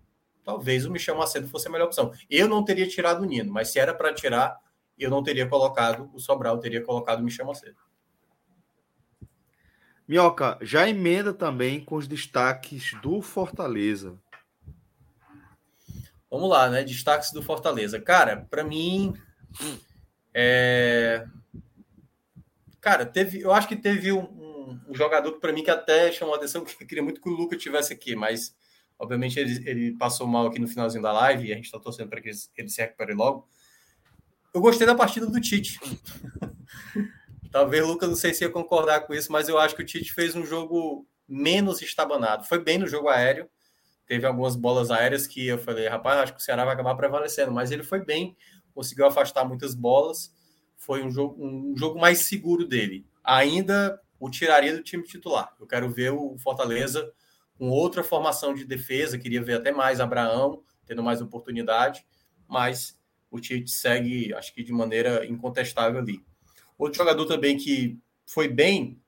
talvez 0.44 0.86
o 0.86 0.90
Michel 0.92 1.16
Macedo 1.16 1.48
fosse 1.48 1.66
a 1.66 1.70
melhor 1.72 1.86
opção. 1.86 2.12
Eu 2.30 2.46
não 2.46 2.64
teria 2.64 2.86
tirado 2.86 3.22
o 3.22 3.26
Nino, 3.26 3.52
mas 3.52 3.72
se 3.72 3.80
era 3.80 3.92
para 3.92 4.14
tirar, 4.14 4.56
eu 4.96 5.10
não 5.10 5.20
teria 5.20 5.48
colocado 5.48 6.08
o 6.14 6.20
Sobral, 6.20 6.54
eu 6.54 6.60
teria 6.60 6.80
colocado 6.80 7.18
o 7.18 7.24
Michel 7.24 7.46
Macedo. 7.46 7.89
Minhoca, 10.10 10.58
já 10.60 10.88
emenda 10.88 11.32
também 11.32 11.84
com 11.84 11.94
os 11.94 12.08
destaques 12.08 12.92
do 13.00 13.22
Fortaleza. 13.22 14.18
Vamos 16.28 16.50
lá, 16.50 16.68
né? 16.68 16.82
Destaques 16.82 17.30
do 17.30 17.40
Fortaleza. 17.40 18.00
Cara, 18.00 18.48
para 18.50 18.64
mim. 18.64 19.14
É... 20.34 21.24
Cara, 22.80 23.06
teve, 23.06 23.40
eu 23.40 23.52
acho 23.52 23.68
que 23.68 23.76
teve 23.76 24.12
um, 24.12 24.22
um, 24.22 24.80
um 24.88 24.94
jogador 24.94 25.32
que 25.32 25.40
para 25.40 25.52
mim 25.52 25.62
que 25.62 25.70
até 25.70 26.10
chamou 26.10 26.34
a 26.34 26.38
atenção, 26.38 26.64
que 26.66 26.82
eu 26.82 26.88
queria 26.88 27.04
muito 27.04 27.20
que 27.20 27.28
o 27.28 27.32
Lucas 27.32 27.62
tivesse 27.62 27.92
aqui, 27.92 28.16
mas 28.16 28.54
Obviamente 29.00 29.40
ele, 29.40 29.66
ele 29.66 29.92
passou 29.96 30.26
mal 30.26 30.46
aqui 30.46 30.58
no 30.58 30.68
finalzinho 30.68 31.02
da 31.02 31.10
live 31.10 31.48
e 31.48 31.52
a 31.52 31.56
gente 31.56 31.64
está 31.64 31.80
torcendo 31.80 32.10
para 32.10 32.20
que 32.20 32.28
ele 32.28 32.68
se 32.68 32.82
recupere 32.82 33.14
logo. 33.14 33.48
Eu 34.52 34.60
gostei 34.60 34.86
da 34.86 34.94
partida 34.94 35.24
do 35.24 35.40
Tite. 35.40 35.80
Talvez 37.50 37.84
Lucas 37.84 38.08
não 38.08 38.16
sei 38.16 38.32
se 38.32 38.44
ia 38.44 38.50
concordar 38.50 39.00
com 39.00 39.12
isso, 39.12 39.30
mas 39.32 39.48
eu 39.48 39.58
acho 39.58 39.74
que 39.74 39.82
o 39.82 39.84
Tite 39.84 40.12
fez 40.12 40.36
um 40.36 40.44
jogo 40.44 41.06
menos 41.28 41.82
estabanado. 41.82 42.44
Foi 42.44 42.62
bem 42.62 42.78
no 42.78 42.86
jogo 42.86 43.08
aéreo. 43.08 43.48
Teve 44.06 44.26
algumas 44.26 44.56
bolas 44.56 44.90
aéreas 44.90 45.26
que 45.26 45.46
eu 45.46 45.58
falei, 45.58 45.86
rapaz, 45.88 46.20
acho 46.20 46.34
que 46.34 46.40
o 46.40 46.42
Ceará 46.42 46.64
vai 46.64 46.74
acabar 46.74 46.94
prevalecendo, 46.96 47.52
mas 47.52 47.70
ele 47.70 47.82
foi 47.82 48.04
bem, 48.04 48.36
conseguiu 48.74 49.06
afastar 49.06 49.44
muitas 49.44 49.74
bolas. 49.74 50.32
Foi 50.76 51.02
um 51.02 51.10
jogo, 51.10 51.44
um 51.44 51.76
jogo 51.76 52.00
mais 52.00 52.20
seguro 52.20 52.66
dele. 52.66 53.06
Ainda 53.22 54.00
o 54.18 54.28
tiraria 54.28 54.76
do 54.76 54.82
time 54.82 55.02
titular. 55.04 55.54
Eu 55.60 55.66
quero 55.66 55.88
ver 55.90 56.10
o 56.12 56.36
Fortaleza 56.38 57.12
com 57.58 57.68
outra 57.68 58.02
formação 58.02 58.54
de 58.54 58.64
defesa, 58.64 59.18
queria 59.18 59.42
ver 59.42 59.58
até 59.58 59.70
mais 59.70 60.00
Abraão 60.00 60.62
tendo 60.86 61.04
mais 61.04 61.22
oportunidade, 61.22 62.04
mas 62.48 62.98
o 63.30 63.38
Tite 63.38 63.70
segue, 63.70 64.34
acho 64.34 64.52
que 64.52 64.64
de 64.64 64.72
maneira 64.72 65.24
incontestável 65.24 66.00
ali. 66.00 66.20
Outro 66.80 66.96
jogador 66.96 67.26
também 67.26 67.58
que 67.58 67.98
foi 68.26 68.48
bem, 68.48 68.98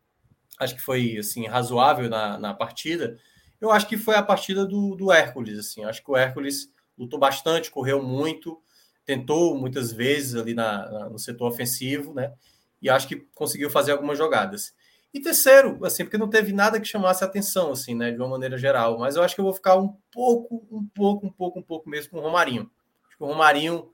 acho 0.60 0.74
que 0.74 0.82
foi 0.82 1.16
assim 1.16 1.46
razoável 1.46 2.10
na, 2.10 2.38
na 2.38 2.52
partida, 2.52 3.18
eu 3.58 3.70
acho 3.70 3.88
que 3.88 3.96
foi 3.96 4.14
a 4.14 4.22
partida 4.22 4.66
do, 4.66 4.94
do 4.94 5.10
Hércules. 5.10 5.58
Assim, 5.58 5.82
acho 5.82 6.04
que 6.04 6.10
o 6.10 6.16
Hércules 6.16 6.70
lutou 6.98 7.18
bastante, 7.18 7.70
correu 7.70 8.02
muito, 8.02 8.60
tentou 9.06 9.56
muitas 9.56 9.90
vezes 9.90 10.34
ali 10.34 10.52
na, 10.52 10.90
na, 10.90 11.08
no 11.08 11.18
setor 11.18 11.48
ofensivo, 11.48 12.12
né? 12.12 12.34
E 12.82 12.90
acho 12.90 13.08
que 13.08 13.26
conseguiu 13.34 13.70
fazer 13.70 13.92
algumas 13.92 14.18
jogadas. 14.18 14.74
E 15.14 15.20
terceiro, 15.20 15.82
assim, 15.82 16.04
porque 16.04 16.18
não 16.18 16.28
teve 16.28 16.52
nada 16.52 16.78
que 16.78 16.86
chamasse 16.86 17.24
atenção, 17.24 17.72
assim, 17.72 17.94
né, 17.94 18.10
de 18.10 18.18
uma 18.18 18.28
maneira 18.28 18.58
geral. 18.58 18.98
Mas 18.98 19.16
eu 19.16 19.22
acho 19.22 19.34
que 19.34 19.40
eu 19.40 19.46
vou 19.46 19.54
ficar 19.54 19.76
um 19.76 19.96
pouco, 20.10 20.66
um 20.70 20.86
pouco, 20.94 21.26
um 21.26 21.32
pouco, 21.32 21.58
um 21.58 21.62
pouco 21.62 21.88
mesmo 21.88 22.10
com 22.10 22.18
o 22.18 22.22
Romarinho. 22.22 22.70
Acho 23.06 23.16
que 23.16 23.24
o 23.24 23.26
Romarinho 23.26 23.91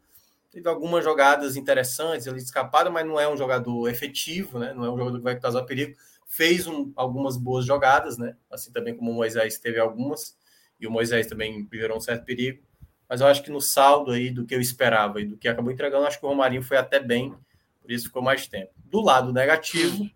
teve 0.50 0.68
algumas 0.68 1.04
jogadas 1.04 1.56
interessantes, 1.56 2.26
ele 2.26 2.38
escapado, 2.38 2.90
mas 2.90 3.06
não 3.06 3.18
é 3.18 3.28
um 3.28 3.36
jogador 3.36 3.88
efetivo, 3.88 4.58
né? 4.58 4.72
Não 4.74 4.84
é 4.84 4.90
um 4.90 4.98
jogador 4.98 5.18
que 5.18 5.24
vai 5.24 5.38
causar 5.38 5.62
perigo. 5.64 5.96
Fez 6.26 6.66
um, 6.66 6.92
algumas 6.96 7.36
boas 7.36 7.64
jogadas, 7.64 8.18
né? 8.18 8.36
Assim 8.50 8.72
também 8.72 8.96
como 8.96 9.10
o 9.10 9.14
Moisés 9.14 9.58
teve 9.58 9.78
algumas, 9.78 10.36
e 10.80 10.86
o 10.86 10.90
Moisés 10.90 11.26
também 11.26 11.66
gerou 11.72 11.96
um 11.96 12.00
certo 12.00 12.24
perigo. 12.24 12.62
Mas 13.08 13.20
eu 13.20 13.26
acho 13.26 13.42
que 13.42 13.50
no 13.50 13.60
saldo 13.60 14.12
aí 14.12 14.30
do 14.30 14.44
que 14.44 14.54
eu 14.54 14.60
esperava 14.60 15.20
e 15.20 15.24
do 15.24 15.36
que 15.36 15.48
acabou 15.48 15.72
entregando, 15.72 16.06
acho 16.06 16.20
que 16.20 16.26
o 16.26 16.28
Romarinho 16.28 16.62
foi 16.62 16.76
até 16.76 17.00
bem, 17.00 17.34
por 17.80 17.90
isso 17.90 18.06
ficou 18.06 18.20
mais 18.20 18.46
tempo. 18.46 18.70
Do 18.84 19.00
lado 19.00 19.32
negativo, 19.32 20.08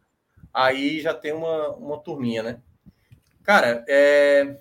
aí 0.53 1.01
já 1.01 1.15
tem 1.15 1.33
uma, 1.33 1.71
uma 1.71 1.99
turminha, 1.99 2.43
né? 2.43 2.61
Cara, 3.43 3.85
é, 3.89 4.59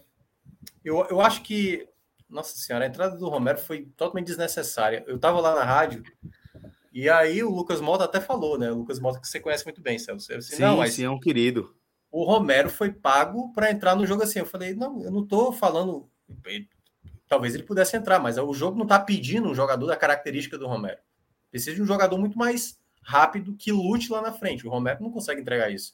eu, 0.84 1.06
eu 1.10 1.19
acho 1.19 1.41
que, 1.43 1.88
nossa 2.32 2.56
senhora, 2.56 2.86
a 2.86 2.88
entrada 2.88 3.18
do 3.18 3.30
Romero 3.30 3.58
foi 3.58 3.86
totalmente 3.98 4.28
desnecessária. 4.28 5.03
Eu 5.06 5.20
tava 5.20 5.40
lá 5.40 5.53
na 5.53 5.64
rádio 5.64 6.03
e 6.94 7.10
aí 7.10 7.44
o 7.44 7.49
Lucas 7.49 7.80
Mota 7.80 8.06
até 8.06 8.20
falou, 8.20 8.58
né? 8.58 8.72
O 8.72 8.80
Lucas 8.80 8.99
Mota 8.99 9.20
que 9.20 9.28
você 9.28 9.40
conhece 9.40 9.66
muito 9.66 9.82
bem, 9.82 9.99
Celso. 9.99 10.36
Disse, 10.38 10.56
sim, 10.56 10.62
não, 10.62 10.78
mas 10.78 10.94
sim, 10.94 11.03
é 11.03 11.10
um 11.10 11.20
querido. 11.20 11.76
O 12.12 12.24
Romero 12.24 12.70
foi 12.70 12.91
pago 12.91 13.52
para 13.53 13.72
entrar 13.72 13.95
no 13.95 14.06
jogo 14.06 14.24
assim. 14.24 14.40
Eu 14.40 14.45
falei, 14.45 14.74
não, 14.74 15.02
eu 15.02 15.12
não 15.12 15.26
tô 15.26 15.52
falando. 15.52 16.10
Talvez 17.28 17.53
ele 17.53 17.64
pudesse 17.64 17.95
entrar, 17.95 18.20
mas 18.20 18.38
o 18.38 18.53
jogo 18.53 18.78
não 18.78 18.86
tá 18.86 18.99
pedindo 18.99 19.49
um 19.49 19.56
jogador 19.56 19.86
da 19.86 19.95
característica 19.95 20.58
do 20.58 20.68
Romero. 20.68 20.99
Precisa 21.49 21.76
de 21.76 21.82
um 21.82 21.86
jogador 21.86 22.18
muito 22.18 22.38
mais 22.38 22.78
rápido 23.02 23.56
que 23.56 23.72
lute 23.72 24.12
lá 24.12 24.22
na 24.22 24.34
frente. 24.34 24.68
O 24.68 24.70
Romero 24.70 25.02
não 25.02 25.12
consegue 25.12 25.41
entregar 25.41 25.72
isso. 25.72 25.94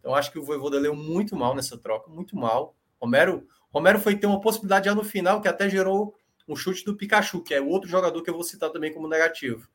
Então 0.00 0.14
acho 0.14 0.32
que 0.32 0.38
o 0.38 0.44
Voivoda 0.44 0.78
leu 0.78 0.94
muito 0.94 1.36
mal 1.36 1.54
nessa 1.54 1.76
troca, 1.76 2.10
muito 2.10 2.36
mal. 2.36 2.74
Romero, 3.00 3.46
Romero 3.72 3.98
foi 3.98 4.16
ter 4.16 4.26
uma 4.26 4.40
possibilidade 4.40 4.86
já 4.86 4.94
no 4.94 5.04
final 5.04 5.40
que 5.40 5.48
até 5.48 5.68
gerou 5.68 6.14
um 6.46 6.56
chute 6.56 6.84
do 6.84 6.96
Pikachu, 6.96 7.42
que 7.42 7.52
é 7.54 7.60
outro 7.60 7.88
jogador 7.88 8.22
que 8.22 8.30
eu 8.30 8.34
vou 8.34 8.42
citar 8.42 8.70
também 8.70 8.92
como 8.92 9.08
negativo. 9.08 9.68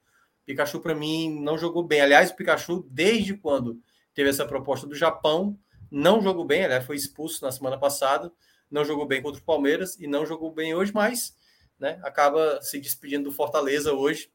Pikachu 0.46 0.80
para 0.80 0.96
mim 0.96 1.40
não 1.42 1.58
jogou 1.58 1.84
bem. 1.84 2.02
Aliás, 2.02 2.32
o 2.32 2.36
Pikachu 2.36 2.86
desde 2.90 3.36
quando 3.38 3.80
teve 4.14 4.30
essa 4.30 4.46
proposta 4.46 4.88
do 4.88 4.96
Japão, 4.96 5.58
não 5.90 6.22
jogou 6.22 6.44
bem, 6.44 6.66
aliás, 6.66 6.86
foi 6.86 6.96
expulso 6.96 7.44
na 7.46 7.52
semana 7.52 7.78
passada, 7.78 8.32
não 8.70 8.84
jogou 8.84 9.06
bem 9.06 9.22
contra 9.22 9.40
o 9.40 9.46
Palmeiras 9.46 9.96
e 10.00 10.08
não 10.08 10.26
jogou 10.26 10.52
bem 10.52 10.74
hoje, 10.74 10.92
mas 10.94 11.38
né, 11.80 12.00
acaba 12.04 12.60
se 12.62 12.80
despedindo 12.80 13.26
do 13.26 13.32
Fortaleza 13.32 13.94
hoje 13.94 14.32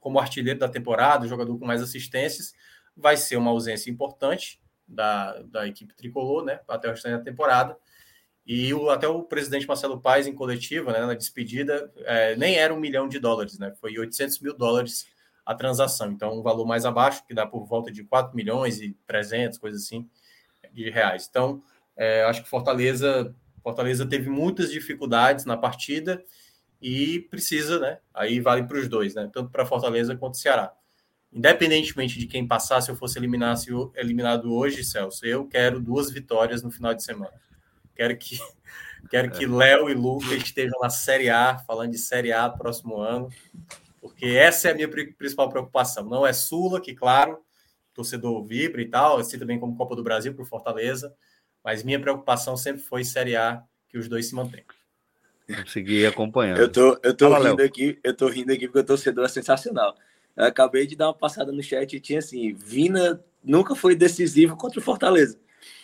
como 0.00 0.18
artilheiro 0.18 0.58
da 0.58 0.68
temporada, 0.68 1.28
jogador 1.28 1.56
com 1.58 1.64
mais 1.64 1.82
assistências. 1.82 2.52
vai 2.96 3.16
ser 3.16 3.36
uma 3.36 3.50
ausência 3.50 3.90
importante 3.90 4.60
da, 4.88 5.40
da 5.42 5.68
equipe 5.68 5.94
tricolor, 5.94 6.44
né, 6.44 6.60
até 6.66 6.88
o 6.88 6.90
restante 6.90 7.18
da 7.18 7.24
temporada. 7.24 7.76
E 8.46 8.72
o, 8.74 8.90
até 8.90 9.06
o 9.06 9.22
presidente 9.22 9.66
Marcelo 9.66 10.00
Paes, 10.00 10.26
em 10.26 10.34
coletiva, 10.34 10.92
né, 10.92 11.00
na 11.00 11.14
despedida, 11.14 11.92
é, 11.98 12.34
nem 12.36 12.56
era 12.56 12.74
um 12.74 12.80
milhão 12.80 13.08
de 13.08 13.18
dólares, 13.18 13.58
né, 13.58 13.72
foi 13.80 13.96
800 13.98 14.40
mil 14.40 14.56
dólares 14.56 15.06
a 15.44 15.54
transação. 15.54 16.10
Então, 16.12 16.38
um 16.38 16.42
valor 16.42 16.66
mais 16.66 16.84
abaixo, 16.84 17.24
que 17.26 17.34
dá 17.34 17.46
por 17.46 17.66
volta 17.66 17.90
de 17.90 18.04
4 18.04 18.34
milhões 18.36 18.80
e 18.80 18.96
300, 19.06 19.58
coisa 19.58 19.76
assim, 19.76 20.08
de 20.72 20.90
reais. 20.90 21.26
Então, 21.28 21.62
é, 21.96 22.22
acho 22.24 22.42
que 22.42 22.48
Fortaleza, 22.48 23.34
Fortaleza 23.62 24.06
teve 24.06 24.30
muitas 24.30 24.70
dificuldades 24.70 25.44
na 25.44 25.56
partida 25.56 26.22
e 26.80 27.20
precisa, 27.30 27.78
né? 27.78 27.98
Aí 28.14 28.40
vale 28.40 28.62
para 28.62 28.78
os 28.78 28.88
dois, 28.88 29.14
né? 29.14 29.28
Tanto 29.32 29.50
para 29.50 29.66
Fortaleza 29.66 30.16
quanto 30.16 30.36
Ceará. 30.36 30.72
Independentemente 31.32 32.18
de 32.18 32.26
quem 32.26 32.46
passar, 32.46 32.80
se 32.80 32.90
eu 32.90 32.96
fosse 32.96 33.18
eliminado, 33.18 33.92
eliminado 33.94 34.52
hoje, 34.52 34.82
Celso, 34.82 35.24
eu 35.26 35.46
quero 35.46 35.80
duas 35.80 36.10
vitórias 36.10 36.62
no 36.62 36.70
final 36.70 36.94
de 36.94 37.04
semana. 37.04 37.34
Quero 37.94 38.16
que 38.16 38.38
quero 39.10 39.30
que 39.30 39.46
Léo 39.46 39.90
e 39.90 39.94
Lucas 39.94 40.32
estejam 40.32 40.78
na 40.80 40.90
Série 40.90 41.30
A, 41.30 41.58
falando 41.58 41.92
de 41.92 41.98
Série 41.98 42.32
A 42.32 42.48
próximo 42.48 42.98
ano, 42.98 43.28
porque 44.00 44.26
essa 44.26 44.68
é 44.68 44.72
a 44.72 44.74
minha 44.74 44.88
principal 44.88 45.48
preocupação. 45.48 46.04
Não 46.04 46.26
é 46.26 46.32
Sula, 46.32 46.80
que 46.80 46.94
claro, 46.94 47.38
torcedor 47.94 48.44
vibra 48.44 48.80
e 48.82 48.88
tal, 48.88 49.18
assim 49.18 49.38
também 49.38 49.58
como 49.58 49.76
Copa 49.76 49.96
do 49.96 50.02
Brasil 50.02 50.34
para 50.34 50.44
Fortaleza, 50.44 51.14
mas 51.64 51.82
minha 51.82 52.00
preocupação 52.00 52.56
sempre 52.56 52.82
foi 52.82 53.04
Série 53.04 53.36
A, 53.36 53.62
que 53.88 53.98
os 53.98 54.08
dois 54.08 54.26
se 54.26 54.34
mantenham. 54.34 54.66
Consegui 55.56 56.06
acompanhar. 56.06 56.58
Eu 56.58 56.70
tô, 56.70 56.98
eu 57.02 57.14
tô 57.14 57.28
Fala, 57.28 57.48
rindo 57.48 57.58
Léo. 57.58 57.66
aqui, 57.66 57.98
eu 58.04 58.16
tô 58.16 58.28
rindo 58.28 58.52
aqui 58.52 58.66
porque 58.66 58.78
o 58.78 58.84
torcedor 58.84 59.24
é 59.24 59.28
sensacional. 59.28 59.96
Eu 60.36 60.44
acabei 60.44 60.86
de 60.86 60.94
dar 60.94 61.08
uma 61.08 61.14
passada 61.14 61.50
no 61.50 61.62
chat 61.62 61.94
e 61.94 62.00
tinha 62.00 62.20
assim: 62.20 62.52
Vina 62.54 63.22
nunca 63.42 63.74
foi 63.74 63.96
decisivo 63.96 64.56
contra 64.56 64.78
o 64.78 64.82
Fortaleza. 64.82 65.38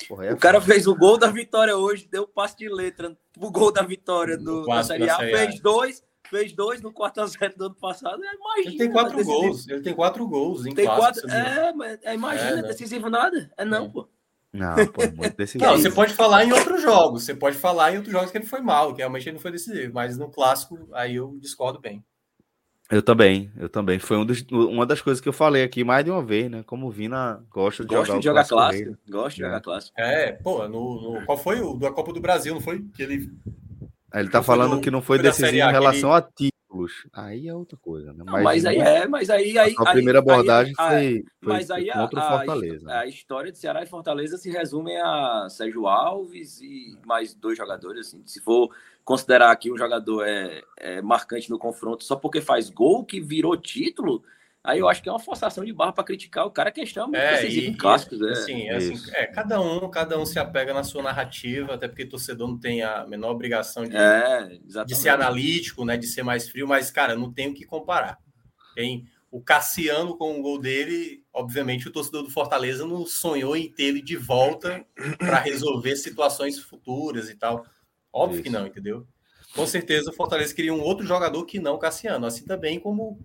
Porra, 0.09 0.27
é 0.27 0.33
o 0.33 0.37
cara 0.37 0.61
fez 0.61 0.87
o 0.87 0.95
gol 0.95 1.19
da 1.19 1.29
vitória 1.29 1.77
hoje, 1.77 2.09
deu 2.11 2.27
passe 2.27 2.57
de 2.57 2.69
letra 2.69 3.17
o 3.39 3.51
gol 3.51 3.73
da 3.73 3.83
vitória 3.83 4.37
do, 4.37 4.65
da 4.65 4.83
Série 4.83 5.09
A, 5.09 5.19
fez 5.19 5.61
dois, 5.61 6.03
fez 6.29 6.53
dois 6.53 6.81
no 6.81 6.93
4x0 6.93 7.57
do 7.57 7.67
ano 7.67 7.75
passado. 7.75 8.17
Imagina, 8.17 8.69
ele 8.69 8.79
tem 8.79 8.91
quatro 8.91 9.25
gols, 9.25 9.69
ele 9.69 9.81
tem 9.83 9.95
quatro 9.95 10.27
gols 10.27 10.67
em 10.67 10.75
tem 10.75 10.87
quatro, 10.87 11.31
É, 11.31 11.73
mas 11.73 11.99
é, 12.03 12.15
imagina, 12.15 12.59
é, 12.61 12.63
decisivo 12.63 13.11
nada? 13.11 13.51
É 13.57 13.65
não, 13.65 13.87
é. 13.87 13.89
pô. 13.89 14.09
Não, 14.53 14.75
pô, 14.87 15.03
muito 15.15 15.37
decisivo. 15.37 15.65
Não, 15.71 15.77
você 15.77 15.91
pode 15.91 16.15
falar 16.15 16.45
em 16.45 16.53
outros 16.53 16.81
jogos, 16.81 17.25
você 17.25 17.35
pode 17.35 17.57
falar 17.59 17.93
em 17.93 17.97
outros 17.97 18.13
jogos 18.13 18.31
que 18.31 18.39
ele 18.39 18.47
foi 18.47 18.61
mal, 18.61 18.93
que 18.95 18.99
realmente 18.99 19.29
ele 19.29 19.35
não 19.35 19.43
foi 19.43 19.51
decisivo, 19.51 19.93
mas 19.93 20.17
no 20.17 20.31
clássico 20.31 20.89
aí 20.93 21.17
eu 21.17 21.37
discordo 21.39 21.79
bem. 21.79 22.03
Eu 22.91 23.03
também, 23.03 23.51
eu 23.57 23.69
também. 23.69 23.99
Foi 23.99 24.17
um 24.17 24.25
dos, 24.25 24.45
uma 24.51 24.87
das 24.87 25.01
coisas 25.01 25.21
que 25.21 25.29
eu 25.29 25.33
falei 25.33 25.65
aqui 25.65 25.83
mais 25.83 26.05
de 26.05 26.11
uma 26.11 26.23
vez, 26.23 26.49
né? 26.51 26.63
Como 26.65 26.87
o 26.87 26.91
Vina 26.91 27.43
gosta 27.51 27.83
de 27.83 27.89
gosta 27.89 28.07
jogar, 28.07 28.19
de 28.19 28.25
jogar 28.25 28.47
clássico. 28.47 28.99
Gosta 29.09 29.31
de 29.31 29.41
jogar 29.41 29.61
clássico. 29.61 30.01
É, 30.01 30.33
pô, 30.33 30.69
no, 30.69 31.19
no, 31.19 31.27
qual 31.27 31.37
foi 31.37 31.61
o 31.61 31.75
da 31.75 31.91
Copa 31.91 32.13
do 32.13 32.21
Brasil, 32.21 32.55
não 32.55 32.61
foi? 32.61 32.85
Que 32.95 33.03
ele. 33.03 33.31
Ele 34.15 34.29
tá 34.29 34.43
falando 34.43 34.77
no, 34.77 34.81
que 34.81 34.91
não 34.91 35.03
foi 35.03 35.19
decisivo 35.19 35.69
em 35.69 35.73
relação 35.73 36.11
ele... 36.11 36.19
a 36.19 36.23
Aí 37.13 37.49
é 37.49 37.55
outra 37.55 37.77
coisa, 37.79 38.13
né? 38.13 38.25
Mas, 38.27 38.43
mas 38.43 38.67
aí 38.67 38.79
é, 38.79 39.07
mas 39.07 39.31
aí. 39.31 39.57
aí 39.57 39.75
a 39.79 39.93
primeira 39.93 40.19
abordagem 40.19 40.75
aí, 40.77 41.13
foi, 41.13 41.25
foi, 41.43 41.53
mas 41.53 41.71
aí 41.71 41.91
contra 41.91 42.21
a, 42.21 42.27
o 42.27 42.37
Fortaleza. 42.39 42.91
A, 42.91 43.01
a, 43.01 43.07
história 43.07 43.53
de 43.53 43.59
Ceará 43.59 43.83
e 43.83 43.87
Fortaleza 43.87 44.37
se 44.37 44.51
resume 44.51 44.97
a 44.97 45.49
Sérgio 45.49 45.87
Alves 45.87 46.61
e 46.61 46.99
mais 47.07 47.35
dois 47.35 47.57
jogadores, 47.57 48.09
assim. 48.09 48.23
Se 48.27 48.41
for 48.41 48.71
considerar 49.05 49.55
que 49.57 49.73
um 49.73 49.79
jogador 49.79 50.27
é, 50.27 50.63
é 50.77 51.01
marcante 51.01 51.49
no 51.49 51.59
confronto 51.59 52.05
só 52.05 52.17
porque 52.17 52.41
faz 52.41 52.69
gol 52.69 53.05
que 53.05 53.21
virou 53.21 53.57
título, 53.57 54.23
Aí 54.67 54.81
eu 54.81 54.89
acho 54.89 55.01
que 55.01 55.09
é 55.09 55.13
uma 55.13 55.21
forçação 55.21 55.65
de 55.65 55.73
barra 55.73 55.93
para 55.93 56.03
criticar 56.03 56.45
o 56.45 56.51
cara 56.51 56.73
que 56.73 56.81
é 56.81 56.85
extremamente 56.85 57.23
é, 57.23 57.37
decisivo 57.37 57.67
em 57.69 57.77
clássicos. 57.77 58.21
É. 58.21 58.33
Assim, 58.33 58.69
é, 58.69 58.75
assim, 58.75 59.11
é, 59.13 59.27
cada 59.27 59.61
um, 59.61 59.89
cada 59.89 60.19
um 60.19 60.27
se 60.27 60.41
apega 60.41 60.75
na 60.75 60.83
sua 60.83 61.05
narrativa, 61.05 61.75
até 61.75 61.87
porque 61.87 62.03
o 62.03 62.09
torcedor 62.09 62.49
não 62.49 62.59
tem 62.59 62.83
a 62.83 63.07
menor 63.07 63.31
obrigação 63.31 63.85
de, 63.85 63.97
é, 63.97 64.59
de 64.85 64.95
ser 64.97 65.11
analítico, 65.11 65.85
né, 65.85 65.97
de 65.97 66.09
ser 66.09 66.25
mais 66.25 66.49
frio, 66.49 66.67
mas, 66.67 66.91
cara, 66.91 67.15
não 67.15 67.33
tem 67.33 67.49
o 67.49 67.55
que 67.55 67.65
comparar. 67.65 68.19
Tem 68.75 69.07
o 69.31 69.41
Cassiano 69.41 70.17
com 70.17 70.37
o 70.37 70.43
gol 70.43 70.59
dele, 70.59 71.23
obviamente 71.33 71.87
o 71.87 71.93
torcedor 71.93 72.25
do 72.25 72.31
Fortaleza 72.31 72.85
não 72.85 73.07
sonhou 73.07 73.57
em 73.57 73.71
ter 73.71 73.85
ele 73.85 74.03
de 74.03 74.17
volta 74.17 74.85
para 75.17 75.39
resolver 75.39 75.95
situações 75.95 76.59
futuras 76.59 77.31
e 77.31 77.37
tal. 77.37 77.65
Óbvio 78.13 78.37
Isso. 78.37 78.43
que 78.43 78.51
não, 78.51 78.67
entendeu? 78.67 79.07
Com 79.55 79.65
certeza 79.65 80.11
o 80.11 80.13
Fortaleza 80.15 80.53
queria 80.53 80.75
um 80.75 80.83
outro 80.83 81.07
jogador 81.07 81.45
que 81.45 81.61
não 81.61 81.77
o 81.77 81.79
Cassiano, 81.79 82.27
assim 82.27 82.45
também 82.45 82.81
como 82.81 83.25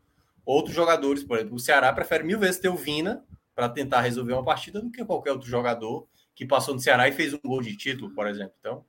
outros 0.52 0.76
jogadores, 0.76 1.24
por 1.24 1.38
exemplo, 1.38 1.56
o 1.56 1.60
Ceará 1.60 1.92
prefere 1.94 2.24
mil 2.24 2.40
vezes 2.40 2.60
ter 2.60 2.70
o 2.70 2.76
Vina 2.76 3.24
para 3.56 3.70
tentar 3.70 4.02
resolver 4.02 4.34
uma 4.34 4.44
partida 4.44 4.82
do 4.82 4.92
que 4.92 5.04
qualquer 5.06 5.32
outro 5.32 5.48
jogador 5.48 6.08
que 6.34 6.46
passou 6.46 6.74
no 6.74 6.80
Ceará 6.80 7.08
e 7.08 7.12
fez 7.12 7.34
um 7.34 7.40
gol 7.44 7.62
de 7.62 7.76
título, 7.76 8.14
por 8.14 8.28
exemplo. 8.28 8.54
Então, 8.60 8.86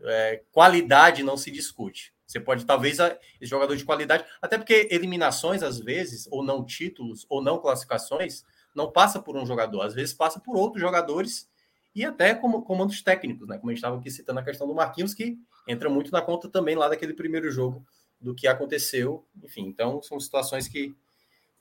é, 0.00 0.42
qualidade 0.52 1.22
não 1.22 1.36
se 1.36 1.50
discute. 1.50 2.14
Você 2.26 2.40
pode, 2.40 2.66
talvez, 2.66 2.98
esse 2.98 3.48
jogador 3.48 3.76
de 3.76 3.84
qualidade, 3.84 4.24
até 4.42 4.58
porque 4.58 4.88
eliminações, 4.90 5.62
às 5.62 5.78
vezes, 5.78 6.26
ou 6.30 6.42
não 6.42 6.64
títulos, 6.64 7.24
ou 7.28 7.40
não 7.40 7.58
classificações, 7.58 8.44
não 8.74 8.90
passa 8.90 9.20
por 9.20 9.36
um 9.36 9.46
jogador, 9.46 9.82
às 9.82 9.94
vezes 9.94 10.12
passa 10.12 10.40
por 10.40 10.56
outros 10.56 10.80
jogadores 10.80 11.48
e 11.94 12.04
até 12.04 12.34
como 12.34 12.62
comandos 12.62 13.00
técnicos, 13.00 13.48
né? 13.48 13.56
Como 13.56 13.70
a 13.70 13.72
gente 13.72 13.78
estava 13.78 13.96
aqui 13.96 14.10
citando 14.10 14.40
a 14.40 14.42
questão 14.42 14.66
do 14.66 14.74
Marquinhos, 14.74 15.14
que 15.14 15.38
entra 15.66 15.88
muito 15.88 16.12
na 16.12 16.20
conta 16.20 16.48
também 16.48 16.74
lá 16.74 16.88
daquele 16.88 17.14
primeiro 17.14 17.50
jogo 17.50 17.86
do 18.20 18.34
que 18.34 18.46
aconteceu. 18.46 19.24
Enfim, 19.42 19.66
então 19.66 20.02
são 20.02 20.20
situações 20.20 20.68
que, 20.68 20.94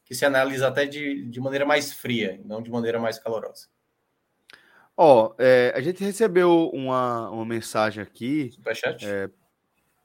que 0.06 0.14
se 0.16 0.24
analisa 0.24 0.68
até 0.68 0.86
de, 0.86 1.26
de 1.26 1.42
maneira 1.42 1.66
mais 1.66 1.92
fria, 1.92 2.40
não 2.46 2.62
de 2.62 2.70
maneira 2.70 3.00
mais 3.00 3.20
calorosa. 3.20 3.68
Ó, 4.96 5.28
oh, 5.28 5.36
é, 5.38 5.74
a 5.76 5.82
gente 5.82 6.02
recebeu 6.02 6.70
uma, 6.70 7.30
uma 7.30 7.46
mensagem 7.46 8.02
aqui. 8.02 8.52
Superchat? 8.54 9.06
É, 9.06 9.30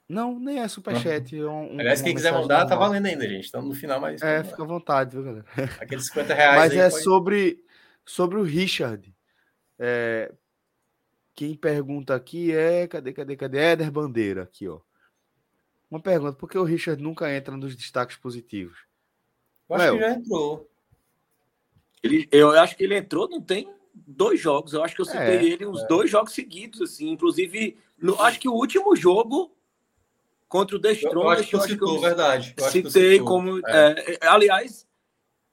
não, 0.09 0.41
nem 0.41 0.59
é 0.59 0.67
superchat. 0.67 1.39
É 1.39 1.47
um, 1.47 1.79
Aliás, 1.79 2.03
quem 2.03 2.13
quiser 2.13 2.33
mandar, 2.33 2.67
tá 2.67 2.75
valendo 2.75 3.07
ainda, 3.07 3.29
gente. 3.29 3.45
Estamos 3.45 3.69
no 3.69 3.75
final, 3.77 4.01
mas. 4.01 4.21
É, 4.21 4.43
fica 4.43 4.65
à 4.65 4.67
vontade, 4.67 5.15
viu, 5.15 5.23
galera? 5.23 5.45
Aqueles 5.81 6.07
50 6.07 6.35
reais. 6.35 6.57
Mas 6.57 6.73
é 6.73 6.91
pode... 6.91 7.05
sobre, 7.05 7.65
sobre 8.05 8.39
o 8.39 8.43
Richard. 8.43 9.15
É, 9.79 10.33
quem 11.33 11.55
pergunta 11.55 12.17
aqui 12.17 12.53
é. 12.53 12.89
Cadê, 12.89 13.13
cadê, 13.13 13.37
cadê? 13.37 13.59
Éder 13.59 13.93
Bandeira, 13.93 14.43
aqui, 14.43 14.67
ó. 14.67 14.81
Uma 15.89 16.01
pergunta: 16.01 16.37
por 16.37 16.51
que 16.51 16.59
o 16.59 16.65
Richard 16.65 17.01
nunca 17.01 17.33
entra 17.33 17.57
nos 17.57 17.77
destaques 17.77 18.17
positivos? 18.17 18.90
Eu 19.71 19.77
acho 19.77 19.85
Léo. 19.85 19.95
que 19.95 20.01
já 20.01 20.11
entrou. 20.11 20.71
Ele, 22.03 22.29
eu 22.33 22.51
acho 22.51 22.77
que 22.77 22.85
ele 22.85 22.97
entrou, 22.97 23.29
não 23.29 23.41
tem 23.41 23.69
dois 23.95 24.41
jogos. 24.41 24.73
Eu 24.73 24.83
acho 24.83 24.95
que 24.95 25.01
eu 25.01 25.07
citei 25.07 25.21
é, 25.21 25.45
ele 25.45 25.67
uns 25.67 25.83
é. 25.83 25.87
dois 25.87 26.11
jogos 26.11 26.33
seguidos, 26.33 26.81
assim. 26.81 27.11
Inclusive, 27.11 27.77
no, 27.99 28.21
acho 28.21 28.41
que 28.41 28.49
o 28.49 28.55
último 28.55 28.97
jogo 28.97 29.55
contra 30.49 30.77
o 30.77 30.79
Destron. 30.79 31.11
Eu, 31.13 31.23
eu 31.23 31.29
acho 31.31 31.49
que 31.49 31.57
eu 31.57 31.61
citou, 31.61 32.01
verdade. 32.01 32.55
Eu 32.57 32.65
citei 32.65 33.21
como. 33.21 33.61
É. 33.67 34.19
É, 34.21 34.27
aliás, 34.27 34.87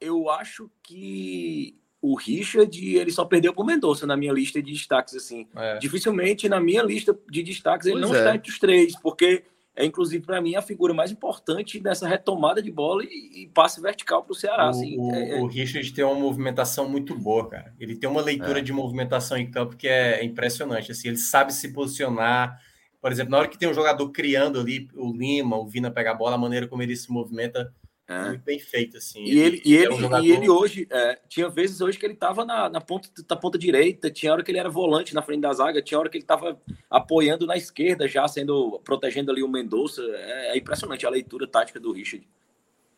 eu 0.02 0.30
acho 0.30 0.70
que 0.82 1.78
o 2.02 2.16
Richard 2.16 2.96
ele 2.96 3.12
só 3.12 3.26
perdeu 3.26 3.54
para 3.54 3.64
o 3.64 3.66
Mendonça 3.66 4.06
na 4.06 4.16
minha 4.16 4.34
lista 4.34 4.62
de 4.62 4.72
destaques 4.72 5.16
assim. 5.16 5.48
É. 5.56 5.78
Dificilmente 5.78 6.48
na 6.48 6.60
minha 6.60 6.84
lista 6.84 7.18
de 7.30 7.44
destaques 7.44 7.88
ele 7.88 8.00
pois 8.00 8.10
não 8.10 8.16
é. 8.16 8.20
está 8.20 8.36
entre 8.36 8.52
os 8.52 8.60
três, 8.60 9.00
porque 9.00 9.44
é 9.78 9.86
inclusive 9.86 10.26
para 10.26 10.42
mim 10.42 10.56
a 10.56 10.62
figura 10.62 10.92
mais 10.92 11.12
importante 11.12 11.80
nessa 11.80 12.08
retomada 12.08 12.64
de 12.64 12.72
bola 12.72 13.04
e, 13.04 13.44
e 13.44 13.48
passe 13.54 13.80
vertical 13.80 14.24
para 14.24 14.32
o 14.32 14.36
Ceará. 14.36 14.70
Assim, 14.70 14.98
o, 14.98 15.14
é, 15.14 15.40
o 15.40 15.46
Richard 15.46 15.94
tem 15.94 16.04
uma 16.04 16.16
movimentação 16.16 16.90
muito 16.90 17.16
boa, 17.16 17.48
cara. 17.48 17.76
Ele 17.80 17.96
tem 17.96 18.10
uma 18.10 18.22
leitura 18.22 18.58
é. 18.58 18.62
de 18.64 18.74
movimentação 18.74 19.38
em 19.38 19.50
campo 19.52 19.78
que 19.78 19.88
é 19.88 20.26
impressionante. 20.26 20.92
Assim, 20.92 21.10
ele 21.10 21.18
sabe 21.18 21.54
se 21.54 21.72
posicionar. 21.72 22.60
Por 23.00 23.12
exemplo, 23.12 23.32
na 23.32 23.38
hora 23.38 23.48
que 23.48 23.58
tem 23.58 23.70
um 23.70 23.74
jogador 23.74 24.10
criando 24.10 24.60
ali, 24.60 24.90
o 24.96 25.14
Lima, 25.14 25.56
o 25.58 25.68
Vina 25.68 25.92
pega 25.92 26.10
a 26.10 26.16
bola, 26.16 26.34
a 26.34 26.40
maneira 26.40 26.68
como 26.68 26.82
ele 26.82 26.96
se 26.96 27.12
movimenta 27.12 27.72
é. 28.08 28.30
Muito 28.30 28.44
bem 28.44 28.58
feito, 28.58 28.96
assim. 28.96 29.22
E 29.26 29.38
ele, 29.38 29.62
e 29.66 29.76
ele, 29.76 29.88
é 29.88 29.90
um 29.94 30.00
jogador... 30.00 30.26
e 30.26 30.32
ele 30.32 30.50
hoje, 30.50 30.88
é, 30.90 31.20
tinha 31.28 31.50
vezes 31.50 31.82
hoje 31.82 32.00
que 32.00 32.06
ele 32.06 32.14
estava 32.14 32.46
na, 32.46 32.70
na, 32.70 32.80
ponta, 32.80 33.10
na 33.30 33.36
ponta 33.36 33.58
direita, 33.58 34.10
tinha 34.10 34.32
hora 34.32 34.42
que 34.42 34.50
ele 34.50 34.60
era 34.60 34.70
volante 34.70 35.14
na 35.14 35.22
frente 35.22 35.42
da 35.42 35.52
zaga, 35.52 35.82
tinha 35.82 36.00
hora 36.00 36.10
que 36.10 36.16
ele 36.16 36.24
estava 36.24 36.58
apoiando 36.90 37.46
na 37.46 37.58
esquerda, 37.58 38.08
já 38.08 38.26
sendo, 38.26 38.80
protegendo 38.80 39.30
ali 39.30 39.44
o 39.44 39.48
Mendonça. 39.50 40.02
É, 40.02 40.54
é, 40.54 40.58
impressionante 40.58 41.06
a 41.06 41.10
leitura 41.10 41.46
tática 41.46 41.82
do 41.82 41.92
Richard. 41.92 42.26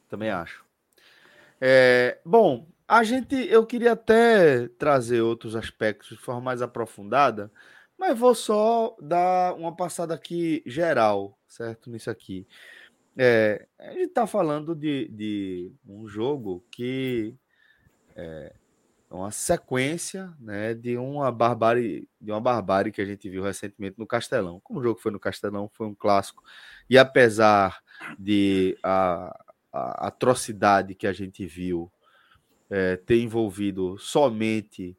Também 0.08 0.30
acho. 0.30 0.64
É, 1.60 2.20
bom, 2.24 2.68
a 2.88 3.04
gente, 3.04 3.36
eu 3.36 3.66
queria 3.66 3.94
até 3.94 4.68
trazer 4.78 5.22
outros 5.22 5.56
aspectos 5.56 6.10
de 6.10 6.18
forma 6.18 6.42
mais 6.42 6.62
aprofundada, 6.62 7.52
mas 7.98 8.18
vou 8.18 8.36
só 8.36 8.96
dar 9.02 9.56
uma 9.56 9.76
passada 9.76 10.14
aqui 10.14 10.62
geral, 10.68 11.36
certo? 11.48 11.90
Nisso 11.90 12.12
aqui. 12.12 12.48
É, 13.18 13.68
a 13.78 13.92
gente 13.92 14.06
está 14.06 14.26
falando 14.26 14.76
de, 14.76 15.08
de, 15.10 15.72
um 15.88 16.08
jogo 16.08 16.64
que 16.72 17.36
é 18.16 18.54
uma 19.10 19.32
sequência 19.32 20.32
né, 20.40 20.74
de 20.74 20.96
uma 20.98 21.32
barbárie, 21.32 22.08
de 22.22 22.32
uma 22.32 22.40
barbárie 22.40 22.92
que 22.92 23.02
a 23.02 23.06
gente 23.06 23.28
viu 23.30 23.44
recentemente 23.44 23.98
no 23.98 24.06
Castelão. 24.06 24.60
Como 24.64 24.80
o 24.80 24.84
jogo 24.84 25.00
foi 25.00 25.12
no 25.12 25.20
Castelão, 25.20 25.70
foi 25.74 25.88
um 25.88 25.96
clássico. 25.96 26.44
E 26.90 26.98
apesar 26.98 27.82
de 28.18 28.78
a, 28.84 29.36
a 29.74 30.08
atrocidade 30.08 30.94
que 30.94 31.08
a 31.08 31.14
gente 31.14 31.46
viu 31.46 31.92
é, 32.70 32.98
ter 32.98 33.20
envolvido 33.20 33.98
somente 33.98 34.96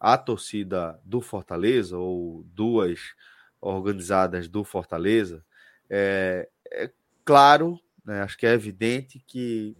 a 0.00 0.18
torcida 0.18 1.00
do 1.04 1.20
Fortaleza, 1.20 1.96
ou 1.96 2.42
duas 2.46 3.14
organizadas 3.60 4.48
do 4.48 4.64
Fortaleza, 4.64 5.44
é, 5.88 6.48
é 6.68 6.90
claro, 7.24 7.78
né, 8.04 8.22
acho 8.22 8.36
que 8.36 8.46
é 8.46 8.52
evidente 8.52 9.22
que 9.26 9.76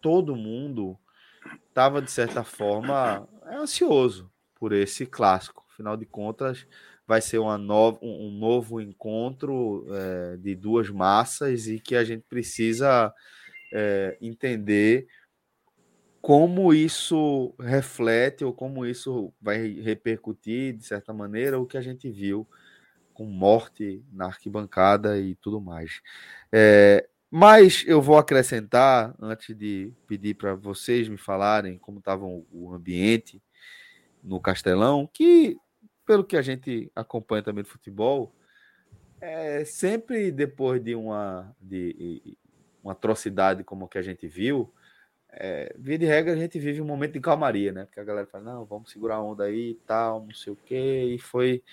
todo 0.00 0.36
mundo 0.36 0.98
estava, 1.68 2.00
de 2.00 2.10
certa 2.10 2.44
forma, 2.44 3.28
ansioso 3.46 4.30
por 4.54 4.72
esse 4.72 5.06
clássico. 5.06 5.64
Afinal 5.72 5.96
de 5.96 6.06
contas, 6.06 6.66
vai 7.06 7.20
ser 7.20 7.38
uma 7.38 7.56
no, 7.56 7.98
um 8.02 8.30
novo 8.30 8.80
encontro 8.80 9.86
é, 9.90 10.36
de 10.36 10.54
duas 10.54 10.90
massas 10.90 11.66
e 11.66 11.78
que 11.78 11.96
a 11.96 12.04
gente 12.04 12.24
precisa 12.28 13.12
é, 13.72 14.18
entender 14.20 15.06
como 16.20 16.74
isso 16.74 17.54
reflete 17.58 18.44
ou 18.44 18.52
como 18.52 18.84
isso 18.84 19.32
vai 19.40 19.68
repercutir, 19.80 20.76
de 20.76 20.84
certa 20.84 21.12
maneira, 21.12 21.58
o 21.58 21.66
que 21.66 21.78
a 21.78 21.80
gente 21.80 22.10
viu 22.10 22.46
com 23.18 23.24
morte 23.24 24.00
na 24.12 24.26
arquibancada 24.26 25.18
e 25.18 25.34
tudo 25.34 25.60
mais. 25.60 26.00
É, 26.52 27.08
mas 27.28 27.84
eu 27.84 28.00
vou 28.00 28.16
acrescentar, 28.16 29.12
antes 29.20 29.56
de 29.56 29.92
pedir 30.06 30.34
para 30.34 30.54
vocês 30.54 31.08
me 31.08 31.18
falarem 31.18 31.78
como 31.78 31.98
estava 31.98 32.24
o 32.24 32.72
ambiente 32.72 33.42
no 34.22 34.38
Castelão, 34.38 35.04
que, 35.12 35.58
pelo 36.06 36.22
que 36.22 36.36
a 36.36 36.42
gente 36.42 36.92
acompanha 36.94 37.42
também 37.42 37.64
do 37.64 37.68
futebol, 37.68 38.32
é, 39.20 39.64
sempre 39.64 40.30
depois 40.30 40.80
de 40.80 40.94
uma, 40.94 41.52
de 41.60 42.36
uma 42.84 42.92
atrocidade 42.92 43.64
como 43.64 43.86
a 43.86 43.88
que 43.88 43.98
a 43.98 44.02
gente 44.02 44.28
viu, 44.28 44.72
é, 45.30 45.74
via 45.76 45.98
de 45.98 46.06
regra, 46.06 46.34
a 46.34 46.36
gente 46.36 46.56
vive 46.60 46.80
um 46.80 46.86
momento 46.86 47.14
de 47.14 47.20
calmaria, 47.20 47.72
né? 47.72 47.84
Porque 47.84 47.98
a 47.98 48.04
galera 48.04 48.28
fala, 48.28 48.44
não, 48.44 48.64
vamos 48.64 48.92
segurar 48.92 49.16
a 49.16 49.22
onda 49.24 49.42
aí 49.42 49.70
e 49.70 49.74
tal, 49.74 50.24
não 50.24 50.32
sei 50.32 50.52
o 50.52 50.56
quê, 50.56 51.14
e 51.16 51.18
foi 51.18 51.64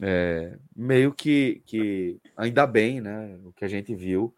é, 0.00 0.56
meio 0.74 1.12
que, 1.12 1.62
que 1.66 2.20
ainda 2.36 2.66
bem, 2.66 3.00
né? 3.00 3.38
O 3.44 3.52
que 3.52 3.64
a 3.64 3.68
gente 3.68 3.94
viu 3.94 4.34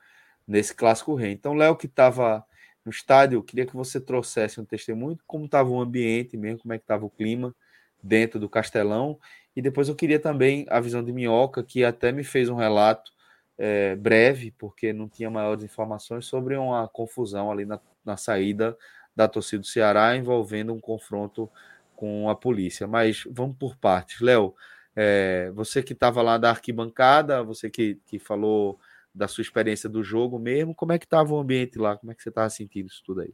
nesse 0.47 0.74
clássico 0.74 1.15
rei. 1.15 1.32
Então, 1.32 1.55
Léo, 1.55 1.77
que 1.77 1.87
estava 1.87 2.45
no 2.85 2.91
estádio, 2.91 3.43
queria 3.43 3.66
que 3.66 3.77
você 3.77 4.01
trouxesse 4.01 4.61
um 4.61 4.65
testemunho 4.65 5.19
como 5.27 5.45
estava 5.45 5.69
o 5.70 5.81
ambiente 5.81 6.37
mesmo, 6.37 6.61
como 6.61 6.74
é 6.74 6.78
que 6.78 6.85
estava 6.85 7.05
o 7.05 7.11
clima 7.11 7.55
dentro 8.03 8.41
do 8.41 8.49
Castelão, 8.49 9.19
e 9.55 9.61
depois 9.61 9.89
eu 9.89 9.95
queria 9.95 10.19
também 10.19 10.65
a 10.70 10.81
visão 10.81 11.05
de 11.05 11.12
Minhoca, 11.12 11.62
que 11.62 11.85
até 11.85 12.11
me 12.12 12.24
fez 12.24 12.49
um 12.49 12.55
relato 12.55 13.12
é, 13.59 13.95
breve, 13.95 14.53
porque 14.53 14.93
não 14.93 15.09
tinha 15.09 15.31
maiores 15.31 15.62
informações 15.62 16.24
sobre 16.24 16.57
uma 16.57 16.89
confusão 16.89 17.51
ali 17.51 17.66
na, 17.66 17.78
na 18.05 18.16
saída 18.16 18.77
da 19.15 19.28
torcida 19.28 19.61
do 19.61 19.66
Ceará 19.66 20.16
envolvendo 20.16 20.73
um 20.73 20.81
confronto 20.81 21.51
com 21.95 22.31
a 22.31 22.35
polícia. 22.35 22.87
Mas 22.87 23.24
vamos 23.31 23.57
por 23.59 23.77
partes. 23.77 24.20
Léo, 24.20 24.55
é, 24.95 25.51
você 25.55 25.83
que 25.83 25.93
estava 25.93 26.23
lá 26.23 26.39
da 26.39 26.51
arquibancada, 26.51 27.43
você 27.43 27.71
que, 27.71 27.99
que 28.07 28.19
falou 28.19 28.79
da 29.15 29.27
sua 29.27 29.43
experiência 29.43 29.89
do 29.89 30.03
jogo 30.03 30.39
mesmo, 30.39 30.75
como 30.75 30.93
é 30.93 30.99
que 30.99 31.07
estava 31.07 31.33
o 31.33 31.39
ambiente 31.39 31.79
lá? 31.79 31.97
Como 31.97 32.12
é 32.12 32.15
que 32.15 32.23
você 32.23 32.29
estava 32.29 32.49
sentindo 32.51 32.87
isso 32.87 33.03
tudo 33.05 33.23
aí? 33.23 33.33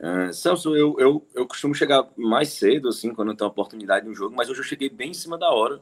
Uh, 0.00 0.32
Celso, 0.32 0.76
eu, 0.76 0.94
eu, 0.98 1.26
eu 1.34 1.46
costumo 1.46 1.74
chegar 1.74 2.08
mais 2.16 2.50
cedo, 2.50 2.88
assim, 2.88 3.12
quando 3.12 3.32
eu 3.32 3.36
tenho 3.36 3.50
oportunidade 3.50 4.06
no 4.06 4.14
jogo, 4.14 4.34
mas 4.34 4.48
hoje 4.48 4.60
eu 4.60 4.64
cheguei 4.64 4.88
bem 4.88 5.10
em 5.10 5.14
cima 5.14 5.36
da 5.36 5.50
hora 5.50 5.80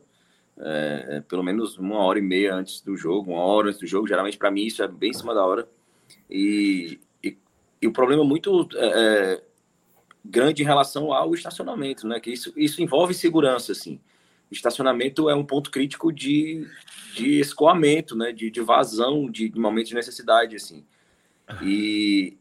é, 0.58 1.06
é, 1.08 1.20
pelo 1.20 1.42
menos 1.42 1.76
uma 1.76 1.98
hora 1.98 2.18
e 2.18 2.22
meia 2.22 2.54
antes 2.54 2.80
do 2.80 2.96
jogo, 2.96 3.32
uma 3.32 3.42
hora 3.42 3.68
antes 3.68 3.80
do 3.80 3.86
jogo. 3.86 4.08
Geralmente, 4.08 4.38
para 4.38 4.50
mim, 4.50 4.62
isso 4.62 4.82
é 4.82 4.88
bem 4.88 5.10
em 5.10 5.14
cima 5.14 5.34
da 5.34 5.44
hora. 5.44 5.68
E, 6.30 6.98
e, 7.22 7.36
e 7.82 7.86
o 7.86 7.92
problema 7.92 8.24
muito 8.24 8.68
é, 8.74 8.86
é, 9.34 9.44
grande 10.24 10.62
em 10.62 10.66
relação 10.66 11.12
ao 11.12 11.34
estacionamento, 11.34 12.06
né? 12.06 12.18
Que 12.20 12.30
isso, 12.30 12.52
isso 12.56 12.82
envolve 12.82 13.12
segurança, 13.12 13.72
assim. 13.72 14.00
Estacionamento 14.50 15.28
é 15.28 15.34
um 15.34 15.44
ponto 15.44 15.70
crítico 15.70 16.12
de, 16.12 16.66
de 17.14 17.40
escoamento, 17.40 18.16
né? 18.16 18.32
De, 18.32 18.50
de 18.50 18.60
vazão, 18.60 19.30
de, 19.30 19.48
de 19.48 19.58
momentos 19.58 19.88
de 19.88 19.94
necessidade, 19.94 20.56
assim. 20.56 20.84
E, 21.62 22.36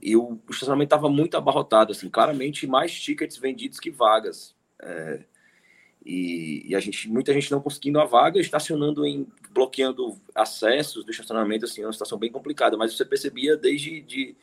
e 0.00 0.16
o, 0.16 0.40
o 0.46 0.50
estacionamento 0.50 0.94
estava 0.94 1.08
muito 1.08 1.36
abarrotado, 1.36 1.92
assim. 1.92 2.08
Claramente, 2.08 2.66
mais 2.66 2.92
tickets 2.98 3.36
vendidos 3.36 3.80
que 3.80 3.90
vagas. 3.90 4.54
É, 4.80 5.24
e, 6.04 6.62
e, 6.70 6.76
a 6.76 6.80
gente, 6.80 7.08
muita 7.08 7.32
gente 7.32 7.50
não 7.50 7.60
conseguindo 7.60 8.00
a 8.00 8.04
vaga, 8.04 8.38
estacionando 8.38 9.04
em 9.04 9.26
bloqueando 9.50 10.20
acessos 10.34 11.04
do 11.04 11.10
estacionamento, 11.10 11.64
assim, 11.64 11.82
é 11.82 11.86
uma 11.86 11.92
situação 11.92 12.18
bem 12.18 12.30
complicada. 12.30 12.76
Mas 12.76 12.96
você 12.96 13.04
percebia 13.04 13.56
desde 13.56 14.00
de, 14.02 14.36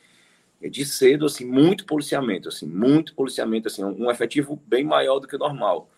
de 0.60 0.84
cedo, 0.84 1.24
assim, 1.24 1.46
muito 1.46 1.86
policiamento, 1.86 2.48
assim, 2.48 2.66
muito 2.66 3.14
policiamento, 3.14 3.68
assim, 3.68 3.82
um, 3.82 4.06
um 4.06 4.10
efetivo 4.10 4.60
bem 4.66 4.84
maior 4.84 5.20
do 5.20 5.26
que 5.26 5.36
o 5.36 5.38
normal. 5.38 5.88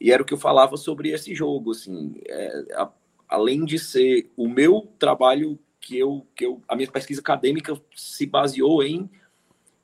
E 0.00 0.12
era 0.12 0.22
o 0.22 0.26
que 0.26 0.34
eu 0.34 0.38
falava 0.38 0.76
sobre 0.76 1.10
esse 1.10 1.34
jogo, 1.34 1.72
assim, 1.72 2.14
é, 2.26 2.64
a, 2.74 2.90
além 3.28 3.64
de 3.64 3.78
ser 3.78 4.30
o 4.36 4.48
meu 4.48 4.88
trabalho 4.98 5.58
que 5.80 5.98
eu, 5.98 6.26
que 6.34 6.46
eu, 6.46 6.62
a 6.68 6.74
minha 6.74 6.90
pesquisa 6.90 7.20
acadêmica 7.20 7.78
se 7.94 8.26
baseou 8.26 8.82
em 8.82 9.10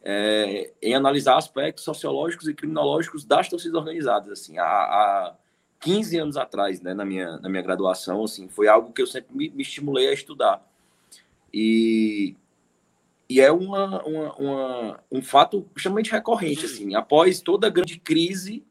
é, 0.03 0.73
em 0.81 0.95
analisar 0.95 1.37
aspectos 1.37 1.85
sociológicos 1.85 2.49
e 2.49 2.55
criminológicos 2.55 3.25
das 3.25 3.49
torcidas 3.49 3.79
organizadas. 3.79 4.31
Assim, 4.31 4.59
há, 4.59 4.65
há 4.65 5.37
15 5.81 6.19
anos 6.19 6.37
atrás, 6.37 6.81
né, 6.81 6.95
na, 6.95 7.05
minha, 7.05 7.39
na 7.39 7.49
minha 7.49 7.63
graduação, 7.63 8.25
assim, 8.25 8.49
foi 8.49 8.69
algo 8.69 8.93
que 8.93 9.03
eu 9.03 9.07
sempre 9.07 9.37
me, 9.37 9.51
me 9.51 9.63
estimulei 9.63 10.09
a 10.09 10.13
estudar. 10.13 10.67
E, 11.53 12.35
e 13.29 13.41
é 13.41 13.53
uma, 13.53 14.03
uma, 14.05 14.35
uma, 14.37 15.01
um 15.11 15.23
fato 15.23 15.67
extremamente 15.77 16.11
recorrente. 16.11 16.65
Assim, 16.65 16.95
após 16.95 17.41
toda 17.41 17.69
grande 17.69 17.99
crise, 17.99 18.65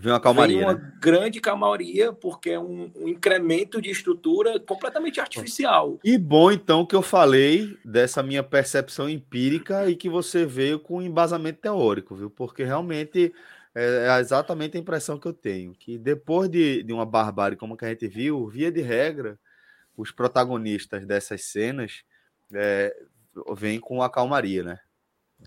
Vem 0.00 0.12
uma 0.12 0.20
calmaria. 0.20 0.56
Vem 0.56 0.64
uma 0.64 0.74
né? 0.74 0.92
grande 0.98 1.40
calmaria, 1.40 2.12
porque 2.12 2.50
é 2.50 2.58
um, 2.58 2.90
um, 2.96 3.06
incremento 3.06 3.80
de 3.82 3.90
estrutura 3.90 4.58
completamente 4.58 5.20
artificial. 5.20 5.98
E 6.02 6.16
bom, 6.16 6.50
então, 6.50 6.86
que 6.86 6.94
eu 6.96 7.02
falei 7.02 7.76
dessa 7.84 8.22
minha 8.22 8.42
percepção 8.42 9.08
empírica 9.08 9.90
e 9.90 9.94
que 9.94 10.08
você 10.08 10.46
veio 10.46 10.80
com 10.80 10.96
um 10.96 11.02
embasamento 11.02 11.60
teórico, 11.60 12.14
viu? 12.14 12.30
Porque 12.30 12.64
realmente 12.64 13.32
é, 13.74 14.06
é 14.08 14.20
exatamente 14.20 14.76
a 14.76 14.80
impressão 14.80 15.18
que 15.18 15.28
eu 15.28 15.34
tenho. 15.34 15.72
Que 15.74 15.98
depois 15.98 16.48
de, 16.48 16.82
de 16.82 16.92
uma 16.92 17.04
barbárie 17.04 17.56
como 17.56 17.74
a 17.74 17.76
que 17.76 17.84
a 17.84 17.90
gente 17.90 18.08
viu, 18.08 18.48
via 18.48 18.72
de 18.72 18.80
regra, 18.80 19.38
os 19.96 20.10
protagonistas 20.10 21.06
dessas 21.06 21.44
cenas 21.44 22.04
é, 22.52 22.96
vêm 23.54 23.78
com 23.78 24.02
a 24.02 24.08
calmaria, 24.08 24.64
né? 24.64 24.80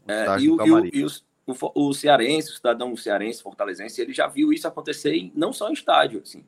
É, 0.07 0.39
e, 0.39 0.49
o, 0.49 0.85
e, 0.93 1.03
os, 1.03 1.25
o, 1.45 1.87
o 1.87 1.93
cearense, 1.93 2.51
o 2.51 2.55
cidadão 2.55 2.95
cearense, 2.95 3.43
fortalezense, 3.43 4.01
ele 4.01 4.13
já 4.13 4.27
viu 4.27 4.53
isso 4.53 4.67
acontecer 4.67 5.13
em, 5.13 5.31
não 5.35 5.51
só 5.51 5.69
em 5.69 5.73
estádio, 5.73 6.21
assim. 6.21 6.45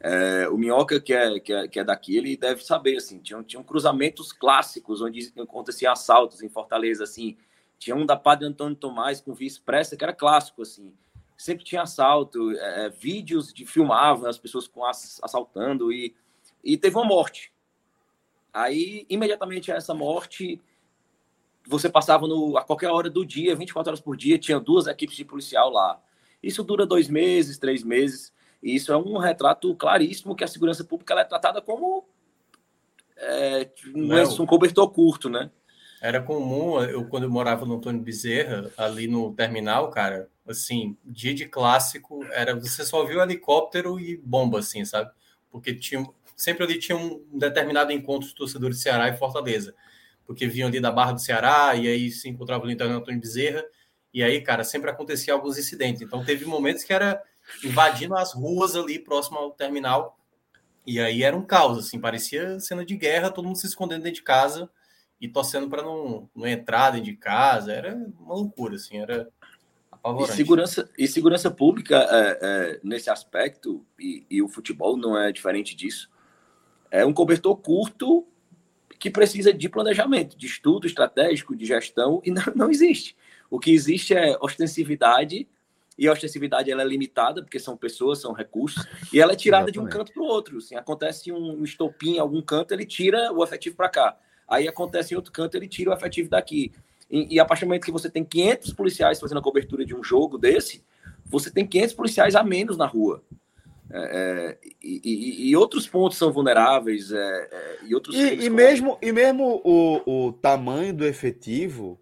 É, 0.00 0.48
o 0.50 0.58
Minhoca, 0.58 1.00
que 1.00 1.14
é, 1.14 1.40
que, 1.40 1.52
é, 1.52 1.66
que 1.66 1.80
é 1.80 1.84
daqui, 1.84 2.16
ele 2.16 2.36
deve 2.36 2.62
saber, 2.62 2.96
assim, 2.96 3.18
tinham, 3.20 3.42
tinham 3.42 3.62
cruzamentos 3.62 4.32
clássicos 4.32 5.00
onde 5.00 5.32
aconteciam 5.38 5.92
assaltos 5.92 6.42
em 6.42 6.48
Fortaleza, 6.48 7.04
assim, 7.04 7.36
tinha 7.78 7.96
um 7.96 8.04
da 8.04 8.16
Padre 8.16 8.46
Antônio 8.46 8.76
Tomás 8.76 9.20
com 9.20 9.32
vice-pressa, 9.32 9.96
que 9.96 10.04
era 10.04 10.12
clássico, 10.12 10.60
assim, 10.60 10.92
sempre 11.36 11.64
tinha 11.64 11.82
assalto, 11.82 12.50
é, 12.52 12.86
é 12.86 12.90
vídeos 12.90 13.52
de 13.52 13.64
filmavam 13.64 14.28
as 14.28 14.38
pessoas 14.38 14.68
com 14.68 14.84
assaltando 14.84 15.90
e, 15.90 16.14
e 16.62 16.76
teve 16.76 16.96
uma 16.96 17.06
morte. 17.06 17.50
Aí, 18.52 19.06
imediatamente 19.08 19.72
essa 19.72 19.94
morte, 19.94 20.60
você 21.66 21.88
passava 21.88 22.26
no, 22.26 22.56
a 22.56 22.62
qualquer 22.62 22.90
hora 22.90 23.08
do 23.08 23.24
dia, 23.24 23.56
24 23.56 23.90
horas 23.90 24.00
por 24.00 24.16
dia, 24.16 24.38
tinha 24.38 24.60
duas 24.60 24.86
equipes 24.86 25.16
de 25.16 25.24
policial 25.24 25.70
lá. 25.70 26.00
Isso 26.42 26.62
dura 26.62 26.84
dois 26.86 27.08
meses, 27.08 27.58
três 27.58 27.82
meses, 27.82 28.32
e 28.62 28.74
isso 28.74 28.92
é 28.92 28.96
um 28.96 29.16
retrato 29.18 29.74
claríssimo 29.74 30.36
que 30.36 30.44
a 30.44 30.48
segurança 30.48 30.84
pública 30.84 31.14
é 31.14 31.24
tratada 31.24 31.62
como 31.62 32.06
é, 33.16 33.70
um, 33.94 34.42
um 34.42 34.46
cobertor 34.46 34.90
curto, 34.90 35.28
né? 35.28 35.50
Era 36.02 36.20
comum, 36.20 36.82
eu 36.82 37.06
quando 37.06 37.22
eu 37.22 37.30
morava 37.30 37.64
no 37.64 37.76
Antônio 37.76 38.02
Bezerra, 38.02 38.70
ali 38.76 39.08
no 39.08 39.32
terminal, 39.32 39.90
cara, 39.90 40.28
assim, 40.46 40.98
dia 41.02 41.32
de 41.32 41.46
clássico, 41.46 42.22
era 42.32 42.54
você 42.54 42.84
só 42.84 43.04
viu 43.06 43.22
helicóptero 43.22 43.98
e 43.98 44.18
bomba, 44.18 44.58
assim, 44.58 44.84
sabe? 44.84 45.10
Porque 45.50 45.74
tinha, 45.74 46.06
sempre 46.36 46.64
ali 46.64 46.78
tinha 46.78 46.98
um 46.98 47.24
determinado 47.32 47.90
encontro 47.90 48.28
de 48.28 48.34
torcedores 48.34 48.76
de 48.76 48.82
Ceará 48.82 49.08
e 49.08 49.16
Fortaleza 49.16 49.74
porque 50.26 50.46
vinham 50.46 50.68
ali 50.68 50.80
da 50.80 50.90
Barra 50.90 51.12
do 51.12 51.20
Ceará 51.20 51.74
e 51.74 51.86
aí 51.86 52.10
se 52.10 52.28
encontravam 52.28 52.66
ali 52.66 52.74
no 52.74 52.84
Antônio 52.84 53.20
Bezerra. 53.20 53.64
E 54.12 54.22
aí, 54.22 54.40
cara, 54.40 54.64
sempre 54.64 54.90
acontecia 54.90 55.34
alguns 55.34 55.58
incidentes. 55.58 56.02
Então, 56.02 56.24
teve 56.24 56.44
momentos 56.44 56.84
que 56.84 56.92
era 56.92 57.22
invadindo 57.62 58.16
as 58.16 58.32
ruas 58.32 58.76
ali 58.76 58.98
próximo 58.98 59.38
ao 59.38 59.50
terminal. 59.50 60.18
E 60.86 61.00
aí 61.00 61.22
era 61.22 61.36
um 61.36 61.44
caos, 61.44 61.78
assim, 61.78 61.98
parecia 61.98 62.60
cena 62.60 62.84
de 62.84 62.96
guerra, 62.96 63.30
todo 63.30 63.46
mundo 63.46 63.58
se 63.58 63.66
escondendo 63.66 64.02
dentro 64.02 64.20
de 64.20 64.22
casa 64.22 64.70
e 65.20 65.28
torcendo 65.28 65.68
para 65.68 65.82
não, 65.82 66.28
não 66.34 66.46
entrar 66.46 66.90
dentro 66.90 67.06
de 67.06 67.16
casa. 67.16 67.72
Era 67.72 67.94
uma 68.18 68.34
loucura, 68.34 68.76
assim, 68.76 68.98
era 68.98 69.28
apavorante. 69.90 70.32
E 70.32 70.36
segurança, 70.36 70.90
e 70.98 71.08
segurança 71.08 71.50
pública, 71.50 71.96
é, 71.96 72.38
é, 72.40 72.80
nesse 72.84 73.10
aspecto, 73.10 73.84
e, 73.98 74.26
e 74.30 74.42
o 74.42 74.48
futebol 74.48 74.96
não 74.96 75.18
é 75.18 75.32
diferente 75.32 75.74
disso, 75.74 76.10
é 76.90 77.04
um 77.04 77.12
cobertor 77.12 77.56
curto 77.56 78.26
que 78.98 79.10
precisa 79.10 79.52
de 79.52 79.68
planejamento, 79.68 80.36
de 80.36 80.46
estudo 80.46 80.86
estratégico, 80.86 81.56
de 81.56 81.64
gestão, 81.64 82.20
e 82.24 82.30
não, 82.30 82.42
não 82.54 82.70
existe. 82.70 83.16
O 83.50 83.58
que 83.58 83.70
existe 83.70 84.14
é 84.14 84.36
ostensividade 84.40 85.46
e 85.96 86.08
a 86.08 86.12
ostensividade 86.12 86.70
ela 86.70 86.82
é 86.82 86.84
limitada, 86.84 87.42
porque 87.42 87.58
são 87.58 87.76
pessoas, 87.76 88.20
são 88.20 88.32
recursos, 88.32 88.84
e 89.12 89.20
ela 89.20 89.32
é 89.32 89.36
tirada 89.36 89.70
Exatamente. 89.70 89.90
de 89.90 89.96
um 89.96 89.98
canto 89.98 90.12
para 90.12 90.22
o 90.22 90.26
outro. 90.26 90.58
Assim, 90.58 90.74
acontece 90.74 91.32
um 91.32 91.62
estopim 91.62 92.16
em 92.16 92.18
algum 92.18 92.42
canto, 92.42 92.72
ele 92.72 92.84
tira 92.84 93.32
o 93.32 93.44
efetivo 93.44 93.76
para 93.76 93.88
cá. 93.88 94.18
Aí 94.48 94.66
acontece 94.68 95.14
em 95.14 95.16
outro 95.16 95.32
canto, 95.32 95.56
ele 95.56 95.68
tira 95.68 95.90
o 95.90 95.94
efetivo 95.94 96.28
daqui. 96.28 96.72
E, 97.10 97.34
e 97.36 97.40
a 97.40 97.44
partir 97.44 97.64
do 97.64 97.68
momento 97.68 97.84
que 97.84 97.92
você 97.92 98.10
tem 98.10 98.24
500 98.24 98.72
policiais 98.72 99.20
fazendo 99.20 99.38
a 99.38 99.42
cobertura 99.42 99.84
de 99.84 99.94
um 99.94 100.02
jogo 100.02 100.36
desse, 100.36 100.84
você 101.24 101.50
tem 101.50 101.66
500 101.66 101.94
policiais 101.94 102.34
a 102.34 102.42
menos 102.42 102.76
na 102.76 102.86
rua. 102.86 103.22
É, 103.96 103.98
é, 104.02 104.58
e, 104.82 105.00
e, 105.04 105.50
e, 105.50 105.56
outros 105.56 105.86
pontos 105.86 106.18
são 106.18 106.32
vulneráveis. 106.32 107.12
É, 107.12 107.16
é 107.16 107.78
e 107.86 107.94
outros 107.94 108.16
e, 108.16 108.46
e 108.46 108.50
mesmo, 108.50 108.98
e 109.00 109.12
mesmo 109.12 109.62
o, 109.64 110.26
o 110.26 110.32
tamanho 110.32 110.92
do 110.92 111.06
efetivo 111.06 112.00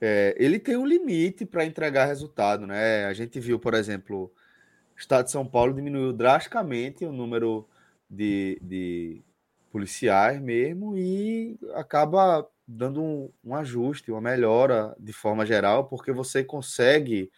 é, 0.00 0.34
ele 0.36 0.58
tem 0.58 0.76
um 0.76 0.84
limite 0.84 1.46
para 1.46 1.64
entregar 1.64 2.06
resultado, 2.06 2.66
né? 2.66 3.06
A 3.06 3.12
gente 3.14 3.38
viu, 3.38 3.58
por 3.58 3.74
exemplo, 3.74 4.24
o 4.24 4.98
Estado 4.98 5.26
de 5.26 5.30
São 5.30 5.46
Paulo 5.46 5.72
diminuiu 5.72 6.12
drasticamente 6.12 7.04
o 7.04 7.12
número 7.12 7.66
de, 8.10 8.58
de 8.60 9.22
policiais 9.70 10.40
mesmo 10.40 10.96
e 10.96 11.58
acaba 11.74 12.46
dando 12.66 13.02
um, 13.02 13.30
um, 13.44 13.54
ajuste, 13.54 14.10
uma 14.10 14.20
melhora 14.20 14.94
de 14.98 15.12
forma 15.12 15.46
geral, 15.46 15.86
porque 15.86 16.12
você 16.12 16.42
consegue 16.44 17.30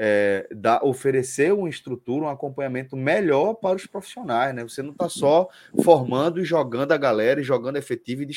é, 0.00 0.46
dar, 0.54 0.84
oferecer 0.84 1.52
uma 1.52 1.68
estrutura, 1.68 2.26
um 2.26 2.28
acompanhamento 2.28 2.96
melhor 2.96 3.54
para 3.54 3.74
os 3.74 3.84
profissionais, 3.84 4.54
né? 4.54 4.62
Você 4.62 4.80
não 4.80 4.92
está 4.92 5.08
só 5.08 5.48
formando 5.82 6.40
e 6.40 6.44
jogando 6.44 6.92
a 6.92 6.96
galera, 6.96 7.40
e 7.40 7.44
jogando 7.44 7.78
efetivo 7.78 8.22
e 8.22 8.28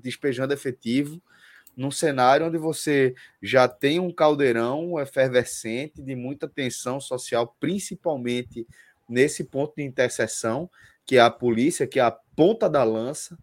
despejando 0.00 0.54
efetivo 0.54 1.20
num 1.76 1.90
cenário 1.90 2.46
onde 2.46 2.58
você 2.58 3.14
já 3.42 3.66
tem 3.66 3.98
um 3.98 4.12
caldeirão 4.12 5.00
efervescente 5.00 6.00
de 6.00 6.14
muita 6.14 6.48
tensão 6.48 7.00
social, 7.00 7.56
principalmente 7.58 8.64
nesse 9.08 9.42
ponto 9.42 9.74
de 9.76 9.82
interseção, 9.82 10.70
que 11.04 11.16
é 11.16 11.20
a 11.20 11.30
polícia, 11.30 11.88
que 11.88 11.98
é 11.98 12.02
a 12.02 12.16
ponta 12.36 12.70
da 12.70 12.84
lança 12.84 13.36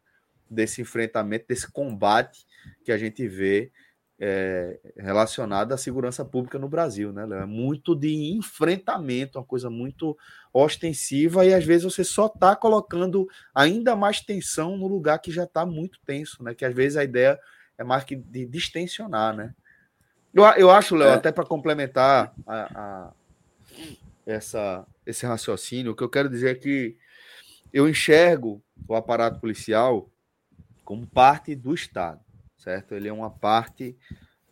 desse 0.49 0.81
enfrentamento, 0.81 1.48
desse 1.49 1.69
combate 1.69 2.45
que 2.85 2.94
a 2.94 2.98
gente 2.98 3.27
vê 3.27 3.72
é, 4.19 4.80
relacionado 4.98 5.73
à 5.73 5.77
segurança 5.77 6.26
pública 6.26 6.57
no 6.57 6.68
Brasil, 6.68 7.14
né? 7.14 7.27
É 7.41 7.45
muito 7.45 7.95
de 7.95 8.35
enfrentamento, 8.35 9.38
uma 9.38 9.45
coisa 9.45 9.69
muito 9.69 10.18
ostensiva, 10.52 11.45
e 11.45 11.53
às 11.53 11.64
vezes 11.64 11.84
você 11.84 12.03
só 12.03 12.26
está 12.26 12.56
colocando 12.56 13.27
ainda 13.53 13.95
mais 13.95 14.19
tensão 14.22 14.76
no 14.76 14.88
lugar 14.88 15.19
que 15.19 15.31
já 15.31 15.44
está 15.44 15.65
muito 15.65 15.99
tenso, 16.06 16.44
né? 16.44 16.56
Que 16.56 16.65
às 16.65 16.73
vezes 16.73 16.98
a 16.98 17.03
ideia 17.03 17.39
é 17.77 17.84
mais 17.84 18.03
que 18.03 18.15
de 18.15 18.45
distensionar, 18.45 19.35
né? 19.35 19.53
Eu, 20.34 20.44
eu 20.44 20.72
acho, 20.72 20.95
Léo, 20.95 21.10
é. 21.10 21.14
até 21.14 21.31
para 21.31 21.45
complementar 21.45 22.34
a, 22.45 22.80
a, 22.80 23.14
essa, 24.26 24.85
esse 25.06 25.26
raciocínio, 25.26 25.91
o 25.91 25.95
que 25.95 26.03
eu 26.03 26.10
quero 26.10 26.30
dizer 26.30 26.52
é 26.52 26.56
que 26.56 26.98
eu 27.72 27.88
enxergo 27.88 28.64
o 28.88 28.95
aparato 28.95 29.39
policial 29.39 30.10
como 30.84 31.06
parte 31.06 31.56
do 31.56 31.73
Estado, 31.73 32.19
certo? 32.68 32.94
Ele 32.94 33.07
é 33.07 33.14
uma 33.14 33.30
parte 33.30 33.95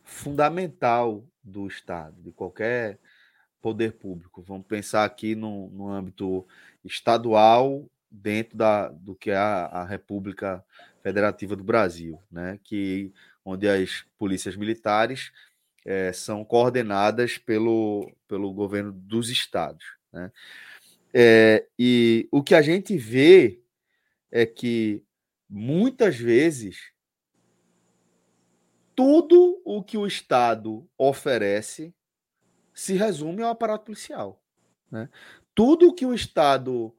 fundamental 0.01 1.27
do 1.43 1.67
Estado, 1.67 2.15
de 2.21 2.31
qualquer 2.31 2.97
poder 3.61 3.91
público. 3.91 4.41
Vamos 4.41 4.65
pensar 4.65 5.03
aqui 5.03 5.35
no, 5.35 5.69
no 5.71 5.89
âmbito 5.89 6.47
estadual, 6.81 7.85
dentro 8.09 8.57
da, 8.57 8.87
do 8.87 9.15
que 9.15 9.31
é 9.31 9.35
a, 9.35 9.65
a 9.65 9.83
República 9.83 10.63
Federativa 11.03 11.57
do 11.57 11.63
Brasil, 11.63 12.17
né? 12.31 12.57
que, 12.63 13.11
onde 13.43 13.67
as 13.67 14.05
polícias 14.17 14.55
militares 14.55 15.33
é, 15.85 16.13
são 16.13 16.45
coordenadas 16.45 17.37
pelo, 17.37 18.09
pelo 18.29 18.53
governo 18.53 18.93
dos 18.93 19.29
estados. 19.29 19.83
Né? 20.13 20.31
É, 21.13 21.67
e 21.77 22.29
o 22.31 22.41
que 22.41 22.55
a 22.55 22.61
gente 22.61 22.97
vê 22.97 23.59
é 24.31 24.45
que 24.45 25.03
muitas 25.49 26.15
vezes 26.15 26.94
tudo 28.95 29.61
o 29.65 29.83
que 29.83 29.97
o 29.97 30.07
Estado 30.07 30.87
oferece 30.97 31.93
se 32.73 32.93
resume 32.93 33.43
ao 33.43 33.51
aparato 33.51 33.85
policial. 33.85 34.41
Né? 34.89 35.09
Tudo 35.53 35.89
o 35.89 35.93
que 35.93 36.05
o 36.05 36.13
Estado 36.13 36.93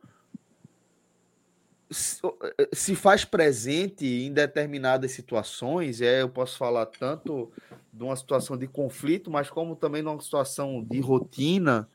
eh, 1.88 2.68
se 2.72 2.94
faz 2.94 3.24
presente 3.24 4.06
em 4.06 4.32
determinadas 4.32 5.12
situações, 5.12 6.00
é, 6.00 6.22
eu 6.22 6.28
posso 6.28 6.58
falar 6.58 6.86
tanto 6.86 7.52
de 7.92 8.02
uma 8.02 8.16
situação 8.16 8.56
de 8.56 8.66
conflito, 8.66 9.30
mas 9.30 9.48
como 9.48 9.76
também 9.76 10.02
de 10.02 10.08
uma 10.08 10.20
situação 10.20 10.82
de 10.82 11.00
rotina, 11.00 11.88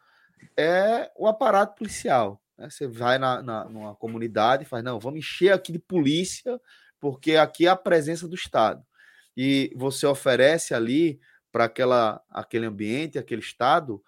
é 0.58 1.12
o 1.18 1.28
aparato 1.28 1.76
policial. 1.76 2.42
Né? 2.58 2.70
Você 2.70 2.88
vai 2.88 3.18
na, 3.18 3.42
na, 3.42 3.66
numa 3.66 3.96
comunidade 3.96 4.64
e 4.64 4.66
faz, 4.66 4.84
não, 4.84 5.00
vamos 5.00 5.20
encher 5.20 5.52
aqui 5.52 5.72
de 5.72 5.80
polícia, 5.80 6.60
porque 7.00 7.36
aqui 7.36 7.68
é 7.68 7.70
a 7.70 7.76
presença 7.76 8.28
do 8.28 8.36
Estado. 8.36 8.84
E 9.36 9.72
você 9.76 10.06
oferece 10.06 10.74
ali 10.74 11.20
para 11.52 11.72
aquele 12.30 12.66
ambiente, 12.66 13.18
aquele 13.18 13.42
Estado, 13.42 14.04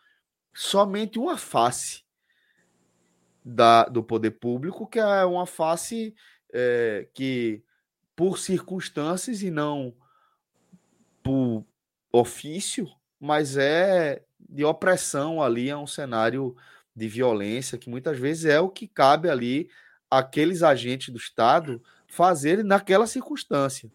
somente 0.54 1.20
uma 1.20 1.38
face 1.38 2.04
da, 3.44 3.86
do 3.86 4.04
poder 4.04 4.32
público, 4.32 4.88
que 4.88 5.00
é 5.00 5.26
uma 5.26 5.46
face 5.46 6.16
é, 6.54 7.08
que, 7.14 7.64
por 8.16 8.38
circunstâncias 8.38 9.42
e 9.42 9.52
não 9.52 9.94
por 11.22 11.66
ofício, 12.12 12.88
mas 13.20 13.58
é 13.58 14.24
de 14.40 14.64
opressão 14.64 15.42
ali, 15.42 15.70
é 15.70 15.76
um 15.76 15.88
cenário 15.88 16.56
de 16.96 17.08
violência, 17.08 17.78
que 17.78 17.90
muitas 17.90 18.20
vezes 18.20 18.46
é 18.46 18.60
o 18.60 18.70
que 18.70 18.88
cabe 18.88 19.30
ali 19.30 19.70
aqueles 20.12 20.62
agentes 20.62 21.10
do 21.10 21.18
Estado 21.18 21.82
fazerem 22.08 22.64
naquela 22.64 23.08
circunstância. 23.08 23.92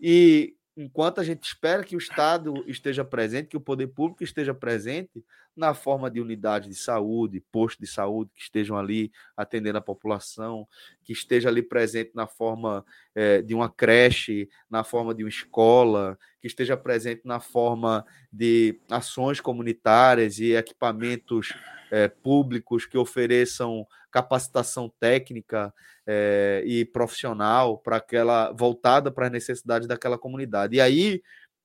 E 0.00 0.56
enquanto 0.76 1.20
a 1.20 1.24
gente 1.24 1.44
espera 1.44 1.84
que 1.84 1.94
o 1.94 1.98
Estado 1.98 2.52
esteja 2.66 3.04
presente, 3.04 3.48
que 3.48 3.56
o 3.56 3.60
poder 3.60 3.88
público 3.88 4.24
esteja 4.24 4.54
presente 4.54 5.24
na 5.56 5.74
forma 5.74 6.10
de 6.10 6.20
unidade 6.20 6.68
de 6.68 6.74
saúde, 6.74 7.44
posto 7.52 7.80
de 7.80 7.86
saúde 7.86 8.30
que 8.34 8.42
estejam 8.42 8.76
ali 8.76 9.12
atendendo 9.36 9.78
a 9.78 9.82
população, 9.82 10.66
que 11.04 11.12
esteja 11.12 11.48
ali 11.48 11.62
presente 11.62 12.12
na 12.14 12.26
forma 12.26 12.84
é, 13.14 13.42
de 13.42 13.54
uma 13.54 13.68
creche, 13.68 14.48
na 14.70 14.82
forma 14.82 15.14
de 15.14 15.22
uma 15.22 15.28
escola, 15.28 16.18
que 16.40 16.46
esteja 16.46 16.76
presente 16.76 17.22
na 17.24 17.40
forma 17.40 18.04
de 18.32 18.80
ações 18.90 19.40
comunitárias 19.40 20.38
e 20.38 20.54
equipamentos 20.54 21.54
é, 21.90 22.08
públicos 22.08 22.86
que 22.86 22.96
ofereçam 22.96 23.86
capacitação 24.10 24.92
técnica 25.00 25.72
é, 26.06 26.62
e 26.66 26.84
profissional 26.84 27.78
para 27.78 27.96
aquela 27.96 28.52
voltada 28.52 29.10
para 29.10 29.26
as 29.26 29.32
necessidades 29.32 29.86
daquela 29.86 30.18
comunidade. 30.18 30.76
E 30.76 30.80
aí 30.80 31.22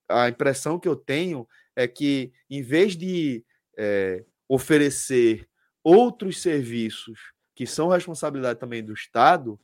a 0.10 0.30
impressão 0.30 0.80
que 0.80 0.88
eu 0.88 0.96
tenho 0.96 1.48
é 1.76 1.88
que 1.88 2.32
em 2.50 2.62
vez 2.62 2.96
de 2.96 3.44
é, 3.78 4.26
oferecer 4.50 5.48
outros 5.84 6.42
serviços 6.42 7.34
que 7.56 7.66
são 7.66 7.90
responsabilidade 7.90 8.60
também 8.60 8.84
do 8.84 8.94
Estado, 8.94 9.60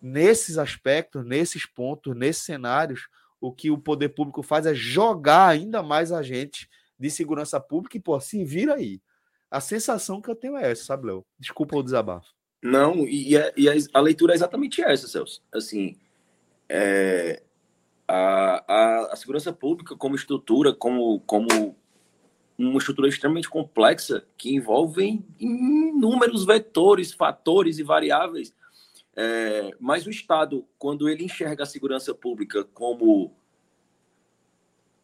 nesses 0.00 0.58
aspectos, 0.58 1.24
nesses 1.24 1.64
pontos, 1.64 2.14
nesses 2.14 2.42
cenários, 2.42 3.08
o 3.40 3.52
que 3.52 3.70
o 3.70 3.78
poder 3.78 4.10
público 4.10 4.42
faz 4.42 4.66
é 4.66 4.74
jogar 4.74 5.48
ainda 5.48 5.82
mais 5.82 6.12
agentes 6.12 6.68
de 6.98 7.10
segurança 7.10 7.60
pública 7.60 7.96
e, 7.96 8.00
pô, 8.00 8.18
se 8.20 8.44
vira 8.44 8.74
aí. 8.74 9.00
A 9.50 9.60
sensação 9.60 10.20
que 10.20 10.30
eu 10.30 10.36
tenho 10.36 10.56
é 10.56 10.70
essa, 10.70 10.84
sabe, 10.84 11.06
Léo? 11.06 11.24
Desculpa 11.38 11.76
o 11.76 11.82
desabafo. 11.82 12.28
Não, 12.62 13.06
e, 13.08 13.36
a, 13.36 13.52
e 13.56 13.68
a, 13.68 13.72
a, 13.92 14.00
leitura 14.00 14.32
é 14.32 14.36
exatamente 14.36 14.80
essa, 14.80 15.08
Celso. 15.08 15.42
Assim, 15.52 15.98
é, 16.68 17.42
a, 18.06 18.64
a, 18.72 19.12
a, 19.12 19.16
segurança 19.16 19.52
pública 19.52 19.96
como 19.96 20.14
estrutura, 20.14 20.72
como, 20.72 21.20
como 21.20 21.76
uma 22.64 22.78
estrutura 22.78 23.08
extremamente 23.08 23.48
complexa 23.48 24.26
que 24.36 24.54
envolve 24.54 25.24
inúmeros 25.38 26.44
vetores, 26.44 27.12
fatores 27.12 27.78
e 27.78 27.82
variáveis. 27.82 28.54
É, 29.14 29.70
mas 29.78 30.06
o 30.06 30.10
Estado, 30.10 30.66
quando 30.78 31.08
ele 31.08 31.24
enxerga 31.24 31.64
a 31.64 31.66
segurança 31.66 32.14
pública 32.14 32.64
como 32.64 33.34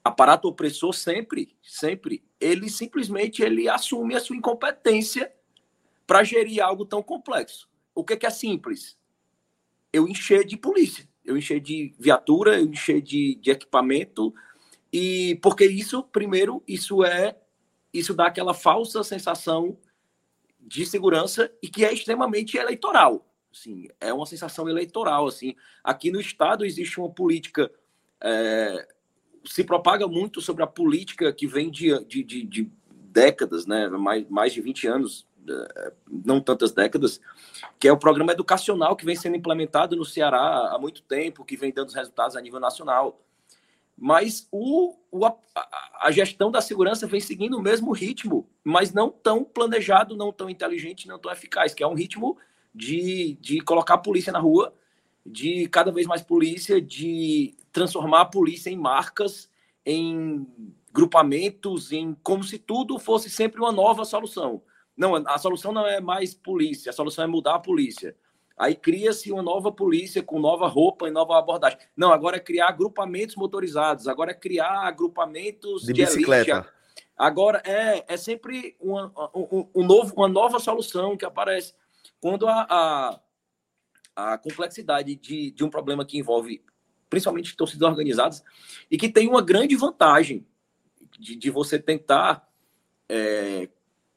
aparato 0.03 0.49
opressor 0.49 0.95
sempre, 0.95 1.55
sempre, 1.63 2.25
ele 2.41 2.71
simplesmente 2.71 3.43
ele 3.43 3.69
assume 3.69 4.15
a 4.15 4.21
sua 4.21 4.37
incompetência 4.37 5.33
para 6.07 6.25
gerir 6.25 6.63
algo 6.63 6.87
tão 6.87 7.03
complexo. 7.03 7.69
O 7.95 8.03
que 8.03 8.15
é, 8.15 8.17
que 8.17 8.27
é 8.27 8.31
simples? 8.31 8.97
Eu 9.93 10.09
encher 10.09 10.45
de 10.45 10.57
polícia, 10.57 11.07
eu 11.25 11.37
encher 11.37 11.61
de 11.61 11.95
viatura, 11.99 12.59
eu 12.59 12.67
encher 12.67 13.03
de, 13.03 13.35
de 13.35 13.51
equipamento, 13.51 14.35
e 14.93 15.39
porque 15.43 15.67
isso, 15.67 16.03
primeiro, 16.03 16.63
isso 16.67 17.05
é 17.05 17.37
isso 17.99 18.15
dá 18.15 18.27
aquela 18.27 18.55
falsa 18.55 19.03
sensação 19.03 19.77
de 20.61 20.85
segurança 20.87 21.51
e 21.63 21.69
que 21.69 21.85
é 21.85 21.93
extremamente 21.93 22.57
eleitoral. 22.57 23.27
Assim, 23.53 23.89
é 24.01 24.13
uma 24.13 24.27
sensação 24.27 24.69
eleitoral. 24.69 25.27
Assim, 25.27 25.55
aqui 25.83 26.11
no 26.11 26.21
estado 26.21 26.65
existe 26.65 27.01
uma 27.01 27.11
política 27.11 27.71
é, 28.21 28.87
se 29.45 29.65
propaga 29.65 30.07
muito 30.07 30.41
sobre 30.41 30.63
a 30.63 30.67
política 30.67 31.33
que 31.33 31.47
vem 31.47 31.71
de, 31.71 32.05
de, 32.05 32.23
de, 32.23 32.43
de 32.45 32.71
décadas, 32.91 33.67
né? 33.67 33.89
mais, 33.89 34.29
mais 34.29 34.53
de 34.53 34.61
20 34.61 34.87
anos, 34.87 35.27
eh, 35.49 35.93
não 36.07 36.41
tantas 36.41 36.73
décadas, 36.73 37.21
que 37.79 37.89
é 37.89 37.93
o 37.93 37.97
programa 37.97 38.33
educacional 38.33 38.95
que 38.95 39.05
vem 39.05 39.17
sendo 39.17 39.37
implementado 39.37 39.97
no 39.97 40.05
Ceará 40.05 40.71
há 40.73 40.79
muito 40.79 41.03
tempo, 41.03 41.45
que 41.45 41.57
vem 41.57 41.73
dando 41.73 41.93
resultados 41.93 42.37
a 42.37 42.41
nível 42.41 42.61
nacional. 42.61 43.21
Mas 44.01 44.47
o, 44.53 44.97
o 45.11 45.27
a, 45.27 45.37
a, 46.03 46.11
gestão 46.13 46.53
da 46.53 46.61
segurança 46.61 47.05
vem 47.05 47.21
seguindo 47.21 47.59
o 47.59 47.63
mesmo 47.63 47.91
ritmo, 47.91 48.49
mas 48.63 48.93
não 48.93 49.11
tão 49.11 49.43
planejado, 49.43 50.17
não 50.17 50.33
tão 50.33 50.49
inteligente, 50.49 51.09
não 51.09 51.19
tão 51.19 51.33
eficaz, 51.33 51.75
que 51.75 51.83
é 51.83 51.87
um 51.87 51.95
ritmo 51.95 52.39
de, 52.73 53.37
de 53.41 53.61
colocar 53.61 53.95
a 53.95 53.99
polícia 53.99 54.33
na 54.33 54.39
rua, 54.39 54.73
de 55.27 55.69
cada 55.69 55.91
vez 55.91 56.07
mais 56.07 56.23
polícia, 56.23 56.81
de 56.81 57.57
transformar 57.73 58.21
a 58.21 58.27
polícia 58.27 58.71
em 58.71 58.77
marcas, 58.77 59.51
em 59.85 60.47
grupamentos, 60.93 61.91
em 61.91 62.15
como 62.23 62.45
se 62.45 62.57
tudo 62.57 63.01
fosse 63.01 63.29
sempre 63.29 63.61
uma 63.61 63.73
nova 63.73 64.05
solução. 64.05 64.63
Não, 64.97 65.17
a 65.17 65.39
solução 65.39 65.73
não 65.73 65.87
é 65.87 66.01
mais 66.01 66.35
polícia, 66.35 66.91
a 66.91 66.93
solução 66.93 67.25
é 67.25 67.27
mudar 67.27 67.57
a 67.57 67.61
polícia. 67.61 68.17
Aí 68.59 68.75
cria-se 68.75 69.31
uma 69.31 69.43
nova 69.43 69.71
polícia 69.71 70.23
com 70.23 70.41
nova 70.41 70.67
roupa 70.67 71.07
e 71.07 71.11
nova 71.11 71.39
abordagem. 71.39 71.79
Não, 71.97 72.13
agora 72.13 72.37
é 72.37 72.41
criar 72.41 72.69
agrupamentos 72.69 73.37
motorizados, 73.37 74.09
agora 74.09 74.33
é 74.33 74.35
criar 74.35 74.87
agrupamentos 74.87 75.83
de, 75.83 75.93
de 75.93 76.05
bicicleta. 76.05 76.51
Elite. 76.51 76.69
Agora 77.17 77.63
é, 77.65 78.05
é 78.09 78.17
sempre 78.17 78.77
uma, 78.81 79.13
um, 79.35 79.69
um 79.75 79.85
novo, 79.85 80.15
uma 80.17 80.29
nova 80.29 80.59
solução 80.59 81.17
que 81.17 81.25
aparece. 81.25 81.75
Quando 82.21 82.47
a, 82.49 83.21
a, 84.17 84.33
a 84.33 84.39
complexidade 84.39 85.15
de, 85.15 85.51
de 85.53 85.65
um 85.65 85.71
problema 85.71 86.05
que 86.05 86.19
envolve 86.19 86.63
principalmente 87.09 87.57
torcidas 87.57 87.89
organizadas, 87.89 88.45
e 88.91 88.97
que 88.97 89.09
tem 89.09 89.29
uma 89.29 89.43
grande 89.43 89.75
vantagem 89.77 90.47
de, 91.19 91.37
de 91.37 91.51
você 91.51 91.79
tentar 91.79 92.47
é, 93.09 93.69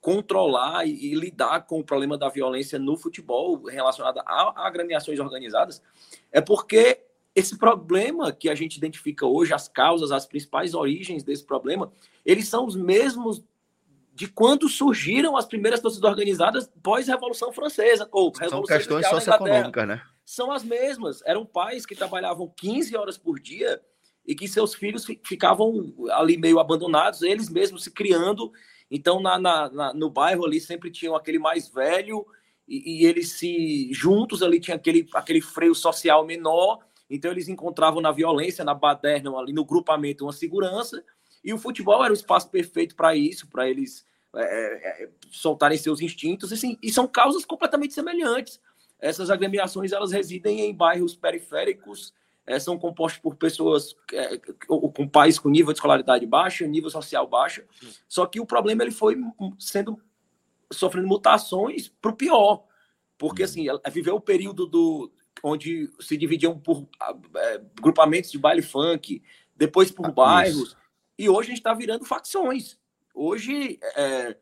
controlar 0.02 0.86
e, 0.86 1.11
e, 1.11 1.14
lidar 1.14 1.61
com 1.61 1.80
o 1.80 1.84
problema 1.84 2.18
da 2.18 2.28
violência 2.28 2.80
no 2.80 2.98
futebol 2.98 3.64
relacionada 3.65 4.22
a, 4.26 4.64
a 4.64 4.68
agremiações 4.68 5.19
organizadas, 5.19 5.82
é 6.32 6.41
porque 6.41 6.99
esse 7.36 7.57
problema 7.57 8.32
que 8.32 8.49
a 8.49 8.56
gente 8.56 8.76
identifica 8.76 9.26
hoje, 9.26 9.53
as 9.53 9.68
causas, 9.68 10.11
as 10.11 10.26
principais 10.26 10.73
origens 10.73 11.23
desse 11.23 11.45
problema, 11.45 11.91
eles 12.26 12.48
são 12.48 12.65
os 12.65 12.76
mesmos 12.76 13.44
de 14.14 14.28
quando 14.28 14.68
surgiram 14.68 15.38
as 15.38 15.45
primeiras 15.45 15.80
torcidas 15.80 16.10
organizadas 16.10 16.69
pós-Revolução 16.84 17.53
Francesa. 17.53 18.10
Ou 18.11 18.32
Revolução 18.32 18.65
são 18.65 18.78
questões 18.78 19.07
socioeconômicas, 19.07 19.88
né? 19.88 20.02
São 20.26 20.52
as 20.52 20.64
mesmas. 20.64 21.22
Eram 21.26 21.45
pais 21.45 21.86
que 21.86 21.95
trabalhavam 21.95 22.52
15 22.57 22.98
horas 22.98 23.18
por 23.18 23.40
dia 23.40 23.82
e 24.26 24.36
que 24.36 24.48
seus 24.48 24.76
filhos 24.76 25.06
ficavam 25.26 25.94
ali 26.11 26.38
meio 26.38 26.60
abandonados, 26.60 27.22
eles 27.22 27.49
mesmos 27.49 27.84
se 27.84 27.91
criando 27.91 28.52
então, 28.91 29.22
na, 29.22 29.39
na, 29.39 29.69
na, 29.69 29.93
no 29.93 30.09
bairro 30.09 30.45
ali 30.45 30.59
sempre 30.59 30.91
tinham 30.91 31.15
aquele 31.15 31.39
mais 31.39 31.69
velho 31.69 32.27
e, 32.68 33.03
e, 33.03 33.05
eles 33.05 33.31
se 33.31 33.89
juntos 33.93 34.43
ali 34.43 34.59
tinha 34.59 34.76
aquele, 34.76 35.07
aquele 35.13 35.39
freio 35.39 35.73
social 35.73 36.26
menor. 36.26 36.80
Então, 37.09 37.31
eles 37.31 37.47
encontravam 37.47 38.01
na 38.01 38.11
violência, 38.11 38.65
na 38.65 38.73
baderna, 38.73 39.31
ali 39.38 39.53
no 39.53 39.63
grupamento, 39.63 40.26
uma 40.26 40.34
segurança. 40.34 41.01
E 41.41 41.53
o 41.53 41.57
futebol 41.57 42.03
era 42.03 42.11
o 42.11 42.15
espaço 42.15 42.49
perfeito 42.49 42.93
para 42.93 43.15
isso, 43.15 43.47
para 43.47 43.69
eles 43.69 44.05
é, 44.35 44.41
é, 44.41 45.03
é, 45.03 45.09
soltarem 45.31 45.77
seus 45.77 46.01
instintos. 46.01 46.51
E, 46.51 46.55
assim, 46.55 46.77
e 46.84 46.91
são 46.91 47.07
causas 47.07 47.45
completamente 47.45 47.93
semelhantes. 47.93 48.59
Essas 48.99 49.30
agremiações 49.30 49.93
elas 49.93 50.11
residem 50.11 50.61
em 50.61 50.76
bairros 50.76 51.15
periféricos 51.15 52.13
é, 52.45 52.59
são 52.59 52.77
compostos 52.77 53.22
por 53.22 53.35
pessoas 53.35 53.95
é, 54.13 54.38
com 54.68 55.07
pais 55.07 55.38
com 55.38 55.49
nível 55.49 55.73
de 55.73 55.77
escolaridade 55.77 56.26
baixa, 56.26 56.68
nível 56.68 56.89
social 56.89 57.27
baixo. 57.27 57.63
Só 58.07 58.26
que 58.26 58.39
o 58.39 58.45
problema 58.45 58.84
ele 58.84 58.91
foi 58.91 59.18
sendo 59.59 59.99
sofrendo 60.72 61.07
mutações 61.07 61.89
para 62.01 62.11
o 62.11 62.15
pior, 62.15 62.63
porque 63.18 63.43
assim 63.43 63.68
ela 63.68 63.81
viveu 63.91 64.15
o 64.15 64.22
período 64.22 64.65
do 64.65 65.11
onde 65.43 65.89
se 65.99 66.18
dividiam 66.18 66.57
por 66.57 66.88
é, 67.35 67.61
grupamentos 67.81 68.31
de 68.31 68.38
baile 68.38 68.61
funk, 68.61 69.22
depois 69.55 69.91
por 69.91 70.05
ah, 70.07 70.11
bairros, 70.11 70.69
isso. 70.69 70.77
e 71.18 71.30
hoje 71.30 71.47
a 71.47 71.51
gente 71.51 71.59
está 71.59 71.73
virando 71.73 72.05
facções. 72.05 72.77
Hoje, 73.13 73.80
é, 73.95 74.38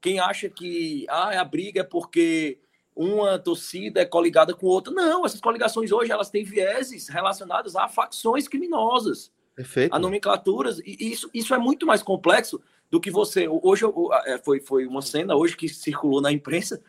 quem 0.00 0.18
acha 0.18 0.48
que 0.48 1.06
ah, 1.08 1.40
a 1.40 1.44
briga 1.44 1.80
é 1.80 1.84
porque 1.84 2.58
uma 2.94 3.38
torcida 3.38 4.00
é 4.00 4.04
coligada 4.04 4.54
com 4.54 4.66
outra. 4.66 4.92
Não, 4.92 5.26
essas 5.26 5.40
coligações 5.40 5.90
hoje 5.90 6.12
elas 6.12 6.30
têm 6.30 6.44
vieses 6.44 7.08
relacionados 7.08 7.74
a 7.74 7.88
facções 7.88 8.46
criminosas, 8.46 9.32
Perfeito. 9.56 9.94
a 9.94 9.98
nomenclaturas, 9.98 10.78
e 10.80 10.96
isso, 11.00 11.28
isso 11.34 11.54
é 11.54 11.58
muito 11.58 11.86
mais 11.86 12.02
complexo 12.02 12.60
do 12.90 13.00
que 13.00 13.10
você. 13.10 13.48
Hoje 13.48 13.84
é, 14.26 14.38
foi, 14.38 14.60
foi 14.60 14.86
uma 14.86 15.02
cena 15.02 15.34
hoje 15.34 15.56
que 15.56 15.68
circulou 15.68 16.20
na 16.20 16.30
imprensa. 16.30 16.80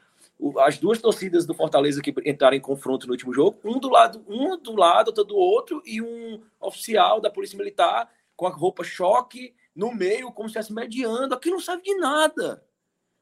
As 0.59 0.77
duas 0.77 0.99
torcidas 1.01 1.45
do 1.45 1.53
Fortaleza 1.53 2.01
que 2.01 2.13
entraram 2.25 2.57
em 2.57 2.61
confronto 2.61 3.07
no 3.07 3.13
último 3.13 3.33
jogo, 3.33 3.57
um 3.63 3.79
do 3.79 3.89
lado, 3.89 4.23
um 4.27 4.57
do 4.57 4.75
lado, 4.75 5.07
outro 5.07 5.23
do 5.23 5.35
outro, 5.35 5.81
e 5.85 6.01
um 6.01 6.41
oficial 6.59 7.21
da 7.21 7.29
Polícia 7.29 7.57
Militar 7.57 8.09
com 8.35 8.45
a 8.45 8.49
roupa 8.49 8.83
choque 8.83 9.55
no 9.73 9.93
meio, 9.93 10.31
como 10.31 10.49
se 10.49 10.59
estivesse 10.59 10.73
mediando. 10.73 11.33
Aquilo 11.33 11.55
não 11.55 11.61
serve 11.61 11.83
de 11.83 11.95
nada. 11.95 12.63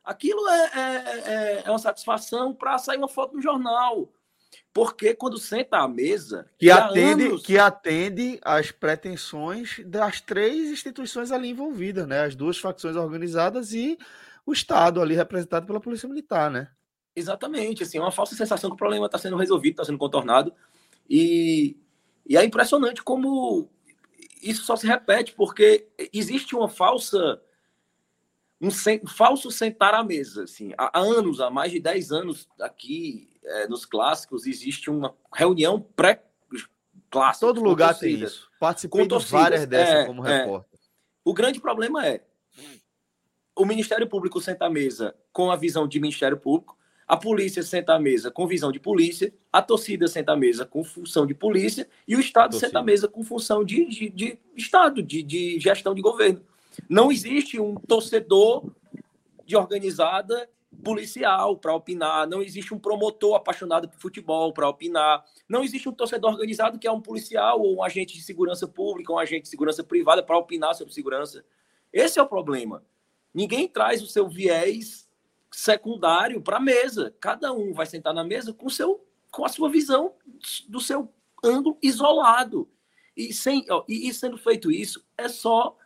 Aquilo 0.03 0.47
é, 0.47 0.71
é, 0.73 1.31
é, 1.31 1.63
é 1.65 1.69
uma 1.69 1.79
satisfação 1.79 2.53
para 2.53 2.77
sair 2.77 2.97
uma 2.97 3.07
foto 3.07 3.35
no 3.35 3.41
jornal. 3.41 4.11
Porque 4.73 5.13
quando 5.13 5.37
senta 5.37 5.77
à 5.77 5.87
mesa. 5.87 6.49
Que 6.57 6.69
atende, 6.69 7.23
anos... 7.25 7.43
que 7.43 7.57
atende 7.57 8.39
às 8.43 8.71
pretensões 8.71 9.79
das 9.85 10.19
três 10.19 10.71
instituições 10.71 11.31
ali 11.31 11.49
envolvidas, 11.49 12.07
né? 12.07 12.21
As 12.21 12.35
duas 12.35 12.57
facções 12.57 12.95
organizadas 12.95 13.73
e 13.73 13.97
o 14.45 14.51
Estado 14.51 15.01
ali 15.01 15.15
representado 15.15 15.65
pela 15.65 15.79
Polícia 15.79 16.09
Militar, 16.09 16.49
né? 16.51 16.69
Exatamente, 17.15 17.83
assim, 17.83 17.99
é 17.99 18.01
uma 18.01 18.11
falsa 18.11 18.35
sensação 18.35 18.71
que 18.71 18.73
o 18.73 18.77
problema 18.77 19.05
está 19.05 19.19
sendo 19.19 19.37
resolvido, 19.37 19.73
está 19.73 19.85
sendo 19.85 19.99
contornado. 19.99 20.53
E, 21.07 21.77
e 22.27 22.35
é 22.35 22.43
impressionante 22.43 23.03
como 23.03 23.69
isso 24.41 24.63
só 24.63 24.75
se 24.75 24.87
repete, 24.87 25.33
porque 25.33 25.87
existe 26.11 26.55
uma 26.55 26.67
falsa 26.67 27.39
um, 28.63 28.69
um, 29.03 29.07
falso 29.07 29.51
sentar 29.51 29.93
à 29.93 30.03
mesa. 30.03 30.43
Assim. 30.43 30.73
Há 30.77 30.99
anos, 30.99 31.39
há 31.39 31.49
mais 31.49 31.71
de 31.71 31.79
10 31.79 32.11
anos, 32.11 32.47
aqui 32.59 33.29
é, 33.43 33.67
nos 33.67 33.85
clássicos, 33.85 34.47
existe 34.47 34.89
uma 34.89 35.15
reunião 35.33 35.79
pré-clássica. 35.79 37.45
Todo 37.45 37.61
lugar 37.61 37.97
tem 37.97 38.15
isso. 38.15 38.49
Participei 38.59 39.07
de 39.07 39.17
várias 39.25 39.65
dessas 39.65 39.95
é, 39.95 40.05
como 40.05 40.25
é. 40.25 40.39
repórter. 40.39 40.79
O 41.25 41.33
grande 41.33 41.59
problema 41.59 42.05
é 42.05 42.23
o 43.55 43.65
Ministério 43.65 44.07
Público 44.07 44.41
senta 44.41 44.65
à 44.65 44.69
mesa 44.69 45.15
com 45.31 45.51
a 45.51 45.55
visão 45.55 45.87
de 45.87 45.99
Ministério 45.99 46.37
Público, 46.37 46.77
a 47.07 47.15
polícia 47.15 47.61
senta 47.61 47.93
à 47.93 47.99
mesa 47.99 48.31
com 48.31 48.47
visão 48.47 48.71
de 48.71 48.79
polícia, 48.79 49.33
a 49.51 49.61
torcida 49.61 50.07
senta 50.07 50.31
à 50.31 50.35
mesa 50.35 50.65
com 50.65 50.83
função 50.83 51.25
de 51.27 51.35
polícia 51.35 51.87
e 52.07 52.15
o 52.15 52.19
Estado 52.19 52.51
torcida. 52.51 52.67
senta 52.67 52.79
à 52.79 52.83
mesa 52.83 53.07
com 53.07 53.23
função 53.23 53.63
de, 53.63 53.85
de, 53.85 54.09
de 54.09 54.39
Estado, 54.55 55.03
de, 55.03 55.21
de 55.21 55.59
gestão 55.59 55.93
de 55.93 56.01
governo. 56.01 56.41
Não 56.89 57.11
existe 57.11 57.59
um 57.59 57.75
torcedor 57.75 58.71
de 59.45 59.55
organizada 59.55 60.49
policial 60.83 61.57
para 61.57 61.73
opinar, 61.73 62.27
não 62.27 62.41
existe 62.41 62.73
um 62.73 62.79
promotor 62.79 63.35
apaixonado 63.35 63.87
por 63.87 63.99
futebol 63.99 64.51
para 64.51 64.67
opinar, 64.67 65.23
não 65.47 65.63
existe 65.63 65.87
um 65.87 65.93
torcedor 65.93 66.31
organizado 66.31 66.77
que 66.77 66.87
é 66.87 66.91
um 66.91 67.01
policial 67.01 67.61
ou 67.61 67.77
um 67.77 67.83
agente 67.83 68.13
de 68.13 68.21
segurança 68.21 68.67
pública, 68.67 69.13
um 69.13 69.17
agente 69.17 69.43
de 69.43 69.49
segurança 69.49 69.83
privada 69.83 70.21
para 70.21 70.37
opinar 70.37 70.75
sobre 70.75 70.93
segurança. 70.93 71.45
Esse 71.91 72.19
é 72.19 72.21
o 72.21 72.27
problema. 72.27 72.83
Ninguém 73.33 73.67
traz 73.67 74.01
o 74.01 74.07
seu 74.07 74.27
viés 74.27 75.09
secundário 75.51 76.41
para 76.41 76.57
a 76.57 76.61
mesa. 76.61 77.15
Cada 77.19 77.53
um 77.53 77.73
vai 77.73 77.85
sentar 77.85 78.13
na 78.13 78.23
mesa 78.23 78.53
com, 78.53 78.69
seu, 78.69 79.05
com 79.31 79.45
a 79.45 79.49
sua 79.49 79.69
visão 79.69 80.13
do 80.67 80.79
seu 80.79 81.11
ângulo 81.43 81.77
isolado. 81.81 82.69
E, 83.15 83.31
sem, 83.31 83.65
e, 83.87 84.09
e 84.09 84.13
sendo 84.13 84.37
feito 84.37 84.71
isso, 84.71 85.05
é 85.17 85.27
só 85.29 85.77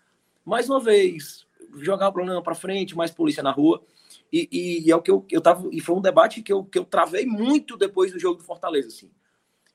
mais 0.47 0.69
uma 0.69 0.79
vez, 0.79 1.45
jogar 1.75 2.07
o 2.07 2.13
problema 2.13 2.41
para 2.41 2.55
frente, 2.55 2.95
mais 2.95 3.11
polícia 3.11 3.43
na 3.43 3.51
rua. 3.51 3.83
E, 4.31 4.47
e, 4.49 4.87
e, 4.87 4.91
é 4.91 4.95
o 4.95 5.01
que 5.01 5.11
eu, 5.11 5.25
eu 5.29 5.41
tava. 5.41 5.67
E 5.73 5.81
foi 5.81 5.93
um 5.93 6.01
debate 6.01 6.41
que 6.41 6.53
eu, 6.53 6.63
que 6.63 6.79
eu 6.79 6.85
travei 6.85 7.25
muito 7.25 7.75
depois 7.75 8.13
do 8.13 8.19
jogo 8.19 8.37
do 8.37 8.45
Fortaleza, 8.45 8.87
assim. 8.87 9.11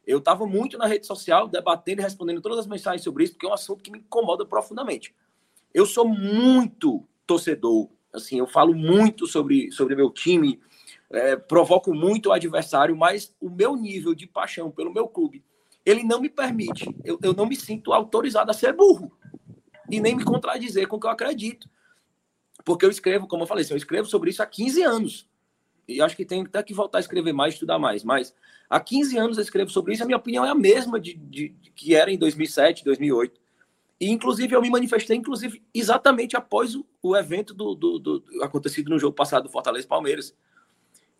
Eu 0.06 0.16
estava 0.16 0.46
muito 0.46 0.78
na 0.78 0.86
rede 0.86 1.06
social, 1.06 1.46
debatendo 1.46 2.00
e 2.00 2.04
respondendo 2.04 2.40
todas 2.40 2.58
as 2.58 2.66
mensagens 2.66 3.02
sobre 3.02 3.24
isso, 3.24 3.34
porque 3.34 3.44
é 3.44 3.50
um 3.50 3.52
assunto 3.52 3.82
que 3.82 3.90
me 3.90 3.98
incomoda 3.98 4.46
profundamente. 4.46 5.14
Eu 5.74 5.84
sou 5.84 6.08
muito 6.08 7.06
torcedor, 7.26 7.90
assim, 8.12 8.38
eu 8.38 8.46
falo 8.46 8.74
muito 8.74 9.26
sobre, 9.26 9.70
sobre 9.72 9.94
meu 9.94 10.10
time, 10.10 10.58
é, 11.10 11.36
provoco 11.36 11.94
muito 11.94 12.30
o 12.30 12.32
adversário, 12.32 12.96
mas 12.96 13.32
o 13.40 13.48
meu 13.48 13.76
nível 13.76 14.14
de 14.14 14.26
paixão 14.26 14.70
pelo 14.70 14.92
meu 14.92 15.06
clube, 15.06 15.44
ele 15.84 16.02
não 16.02 16.20
me 16.20 16.28
permite, 16.28 16.84
eu, 17.04 17.18
eu 17.22 17.32
não 17.32 17.46
me 17.46 17.56
sinto 17.56 17.92
autorizado 17.92 18.50
a 18.50 18.54
ser 18.54 18.72
burro 18.72 19.12
e 19.92 20.00
nem 20.00 20.16
me 20.16 20.24
contradizer 20.24 20.88
com 20.88 20.96
o 20.96 21.00
que 21.00 21.06
eu 21.06 21.10
acredito. 21.10 21.68
Porque 22.64 22.86
eu 22.86 22.90
escrevo, 22.90 23.28
como 23.28 23.42
eu 23.42 23.46
falei, 23.46 23.62
assim, 23.62 23.74
eu 23.74 23.78
escrevo 23.78 24.08
sobre 24.08 24.30
isso 24.30 24.42
há 24.42 24.46
15 24.46 24.82
anos. 24.82 25.28
E 25.86 26.00
acho 26.00 26.16
que 26.16 26.24
tem 26.24 26.42
até 26.42 26.62
que 26.62 26.72
voltar 26.72 26.96
a 26.96 27.00
escrever 27.02 27.34
mais, 27.34 27.54
estudar 27.54 27.78
mais. 27.78 28.02
Mas 28.02 28.34
há 28.70 28.80
15 28.80 29.18
anos 29.18 29.36
eu 29.36 29.42
escrevo 29.42 29.70
sobre 29.70 29.92
isso, 29.92 30.02
a 30.02 30.06
minha 30.06 30.16
opinião 30.16 30.46
é 30.46 30.48
a 30.48 30.54
mesma 30.54 30.98
de, 30.98 31.12
de, 31.12 31.50
de 31.50 31.70
que 31.72 31.94
era 31.94 32.10
em 32.10 32.16
2007, 32.16 32.84
2008. 32.84 33.38
E, 34.00 34.10
inclusive, 34.10 34.56
eu 34.56 34.62
me 34.62 34.70
manifestei, 34.70 35.14
inclusive, 35.14 35.62
exatamente 35.74 36.36
após 36.36 36.74
o, 36.74 36.86
o 37.02 37.14
evento 37.14 37.52
do, 37.52 37.74
do, 37.74 37.98
do, 37.98 38.24
acontecido 38.42 38.88
no 38.88 38.98
jogo 38.98 39.14
passado 39.14 39.44
do 39.44 39.50
Fortaleza 39.50 39.86
Palmeiras. 39.86 40.34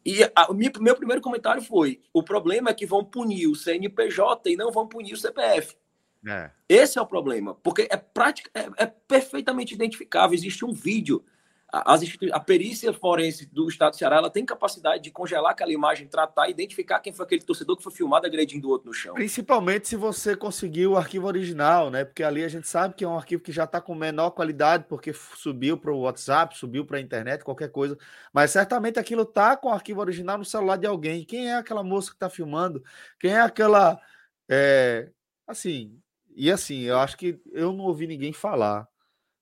E 0.05 0.25
a, 0.35 0.51
o 0.51 0.55
meu 0.55 0.97
primeiro 0.97 1.21
comentário 1.21 1.61
foi: 1.61 2.01
o 2.13 2.23
problema 2.23 2.71
é 2.71 2.75
que 2.75 2.87
vão 2.87 3.05
punir 3.05 3.47
o 3.49 3.55
CNPJ 3.55 4.51
e 4.51 4.57
não 4.57 4.73
vão 4.73 4.89
punir 4.89 5.13
o 5.13 5.17
CPF. 5.19 5.77
É. 6.27 6.51
Esse 6.69 6.99
é 6.99 7.03
o 7.03 7.07
problema, 7.07 7.55
porque 7.63 7.89
é, 7.91 7.97
prática, 7.97 8.51
é, 8.55 8.85
é 8.85 8.87
perfeitamente 8.87 9.75
identificável. 9.75 10.35
Existe 10.35 10.65
um 10.65 10.73
vídeo 10.73 11.25
as 11.73 12.03
a 12.33 12.39
perícia 12.39 12.93
forense 12.93 13.47
do 13.47 13.67
Estado 13.67 13.93
do 13.93 13.97
Ceará 13.97 14.17
ela 14.17 14.29
tem 14.29 14.45
capacidade 14.45 15.03
de 15.03 15.11
congelar 15.11 15.53
aquela 15.53 15.73
imagem, 15.73 16.07
tratar, 16.07 16.51
identificar 16.51 17.01
quem 17.01 17.15
foi 17.15 17.25
aquele 17.25 17.41
torcedor 17.41 17.79
que 17.79 17.83
foi 17.83 17.91
filmado 17.91 18.27
agredindo 18.27 18.69
o 18.69 18.71
outro 18.71 18.89
no 18.89 18.93
chão. 18.93 19.15
Principalmente 19.15 19.89
se 19.89 19.97
você 19.97 20.37
conseguir 20.37 20.87
o 20.87 20.99
arquivo 20.99 21.27
original, 21.27 21.91
né? 21.91 22.05
Porque 22.05 22.23
ali 22.23 22.45
a 22.45 22.49
gente 22.49 22.69
sabe 22.69 22.95
que 22.95 23.03
é 23.03 23.09
um 23.09 23.17
arquivo 23.17 23.43
que 23.43 23.51
já 23.51 23.65
está 23.65 23.81
com 23.81 23.95
menor 23.95 24.33
qualidade, 24.33 24.85
porque 24.87 25.15
subiu 25.15 25.79
para 25.79 25.91
o 25.91 26.01
WhatsApp, 26.01 26.59
subiu 26.59 26.85
para 26.85 26.99
a 26.99 27.01
internet, 27.01 27.43
qualquer 27.43 27.71
coisa. 27.71 27.97
Mas 28.35 28.51
certamente 28.51 28.99
aquilo 28.99 29.25
tá 29.25 29.57
com 29.57 29.69
o 29.69 29.73
arquivo 29.73 30.01
original 30.03 30.37
no 30.37 30.45
celular 30.45 30.77
de 30.77 30.87
alguém. 30.87 31.25
Quem 31.25 31.49
é 31.49 31.55
aquela 31.55 31.83
moça 31.83 32.11
que 32.11 32.17
está 32.17 32.29
filmando? 32.29 32.85
Quem 33.19 33.31
é 33.31 33.41
aquela. 33.41 33.99
É... 34.47 35.11
Assim, 35.47 36.02
e 36.35 36.51
assim, 36.51 36.81
eu 36.81 36.99
acho 36.99 37.17
que 37.17 37.41
eu 37.53 37.73
não 37.73 37.85
ouvi 37.85 38.07
ninguém 38.07 38.33
falar 38.33 38.89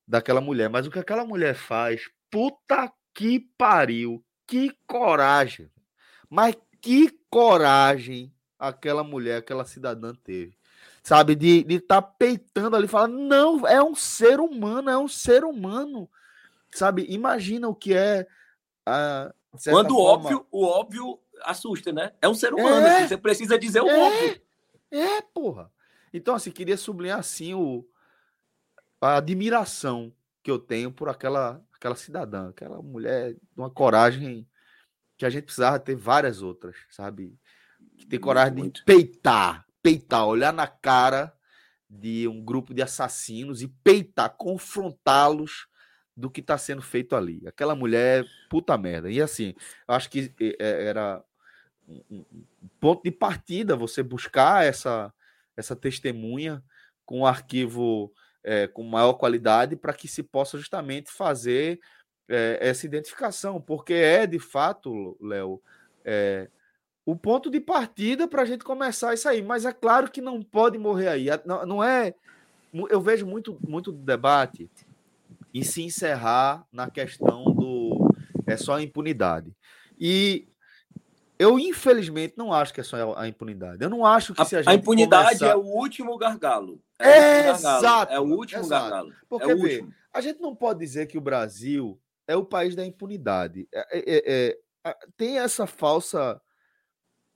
daquela 0.06 0.40
mulher, 0.40 0.68
mas 0.68 0.86
o 0.86 0.90
que 0.90 0.98
aquela 0.98 1.24
mulher 1.24 1.54
faz 1.54 2.10
Puta 2.30 2.92
que 3.12 3.40
pariu. 3.58 4.24
Que 4.46 4.70
coragem. 4.86 5.70
Mas 6.28 6.56
que 6.80 7.10
coragem 7.28 8.32
aquela 8.58 9.02
mulher, 9.02 9.38
aquela 9.38 9.64
cidadã 9.64 10.14
teve. 10.14 10.56
Sabe, 11.02 11.34
de 11.34 11.64
estar 11.68 12.02
tá 12.02 12.02
peitando 12.02 12.76
ali, 12.76 12.86
falando, 12.86 13.18
não, 13.18 13.66
é 13.66 13.82
um 13.82 13.94
ser 13.94 14.38
humano, 14.38 14.90
é 14.90 14.98
um 14.98 15.08
ser 15.08 15.44
humano. 15.44 16.08
Sabe, 16.72 17.06
imagina 17.08 17.68
o 17.68 17.74
que 17.74 17.94
é. 17.94 18.26
Uh, 18.86 19.32
Quando 19.70 19.96
o 19.96 20.00
óbvio, 20.00 20.46
o 20.50 20.64
óbvio 20.64 21.18
assusta, 21.42 21.90
né? 21.90 22.12
É 22.20 22.28
um 22.28 22.34
ser 22.34 22.52
humano, 22.52 22.86
é, 22.86 23.08
você 23.08 23.16
precisa 23.16 23.58
dizer 23.58 23.80
o 23.80 23.88
é, 23.88 23.98
óbvio. 23.98 24.42
É, 24.90 25.22
porra. 25.22 25.72
Então, 26.12 26.34
assim, 26.34 26.50
queria 26.50 26.76
sublinhar 26.76 27.18
assim 27.18 27.54
o, 27.54 27.86
a 29.00 29.16
admiração 29.16 30.12
que 30.42 30.50
eu 30.50 30.58
tenho 30.58 30.90
por 30.90 31.08
aquela 31.08 31.64
aquela 31.80 31.96
cidadã, 31.96 32.50
aquela 32.50 32.82
mulher 32.82 33.32
de 33.32 33.40
uma 33.56 33.70
coragem 33.70 34.46
que 35.16 35.24
a 35.24 35.30
gente 35.30 35.44
precisava 35.44 35.80
ter 35.80 35.94
várias 35.94 36.42
outras, 36.42 36.76
sabe? 36.90 37.38
Que 37.96 38.06
tem 38.06 38.20
coragem 38.20 38.54
Muito. 38.54 38.80
de 38.80 38.84
peitar, 38.84 39.66
peitar, 39.82 40.26
olhar 40.26 40.52
na 40.52 40.66
cara 40.66 41.32
de 41.88 42.28
um 42.28 42.44
grupo 42.44 42.74
de 42.74 42.82
assassinos 42.82 43.62
e 43.62 43.68
peitar, 43.68 44.36
confrontá-los 44.36 45.68
do 46.14 46.30
que 46.30 46.40
está 46.40 46.58
sendo 46.58 46.82
feito 46.82 47.16
ali. 47.16 47.42
Aquela 47.46 47.74
mulher, 47.74 48.26
puta 48.50 48.76
merda. 48.76 49.10
E 49.10 49.22
assim, 49.22 49.54
eu 49.88 49.94
acho 49.94 50.10
que 50.10 50.32
era 50.58 51.24
um 52.10 52.24
ponto 52.78 53.02
de 53.02 53.10
partida 53.10 53.74
você 53.74 54.02
buscar 54.02 54.64
essa, 54.64 55.12
essa 55.60 55.76
testemunha 55.76 56.62
com 57.06 57.20
o 57.20 57.26
arquivo 57.26 58.12
é, 58.42 58.66
com 58.66 58.82
maior 58.82 59.14
qualidade 59.14 59.76
para 59.76 59.92
que 59.92 60.08
se 60.08 60.22
possa 60.22 60.58
justamente 60.58 61.10
fazer 61.10 61.80
é, 62.28 62.58
essa 62.60 62.86
identificação, 62.86 63.60
porque 63.60 63.94
é 63.94 64.26
de 64.26 64.38
fato, 64.38 65.16
Léo, 65.20 65.60
é, 66.04 66.48
o 67.04 67.16
ponto 67.16 67.50
de 67.50 67.60
partida 67.60 68.28
para 68.28 68.42
a 68.42 68.44
gente 68.44 68.64
começar 68.64 69.14
isso 69.14 69.28
aí. 69.28 69.42
Mas 69.42 69.64
é 69.64 69.72
claro 69.72 70.10
que 70.10 70.20
não 70.20 70.42
pode 70.42 70.78
morrer 70.78 71.08
aí. 71.08 71.26
Não, 71.44 71.66
não 71.66 71.84
é. 71.84 72.14
Eu 72.88 73.00
vejo 73.00 73.26
muito, 73.26 73.58
muito 73.66 73.90
debate 73.90 74.70
e 75.52 75.64
se 75.64 75.82
encerrar 75.82 76.64
na 76.72 76.88
questão 76.88 77.44
do 77.52 78.14
é 78.46 78.56
só 78.56 78.78
impunidade. 78.80 79.52
E 79.98 80.46
eu, 81.40 81.58
infelizmente, 81.58 82.34
não 82.36 82.52
acho 82.52 82.74
que 82.74 82.82
é 82.82 82.84
só 82.84 83.14
a 83.16 83.26
impunidade. 83.26 83.82
Eu 83.82 83.88
não 83.88 84.04
acho 84.04 84.34
que 84.34 84.42
a, 84.42 84.44
se 84.44 84.56
a 84.56 84.58
gente. 84.60 84.70
A 84.70 84.74
impunidade 84.74 85.42
é 85.42 85.56
o 85.56 85.62
último 85.62 86.18
gargalo. 86.18 86.82
É, 86.98 87.08
é 87.08 87.50
exato. 87.50 88.12
É 88.12 88.20
o 88.20 88.24
último 88.24 88.60
exato. 88.60 88.90
gargalo. 88.90 89.14
Porque, 89.26 89.50
é 89.50 89.54
o 89.54 89.58
vê, 89.58 89.76
último. 89.76 89.94
a 90.12 90.20
gente 90.20 90.38
não 90.38 90.54
pode 90.54 90.80
dizer 90.80 91.06
que 91.06 91.16
o 91.16 91.20
Brasil 91.20 91.98
é 92.28 92.36
o 92.36 92.44
país 92.44 92.76
da 92.76 92.84
impunidade. 92.84 93.66
É, 93.72 93.86
é, 93.90 94.58
é, 94.84 94.96
tem 95.16 95.38
essa 95.38 95.66
falsa. 95.66 96.38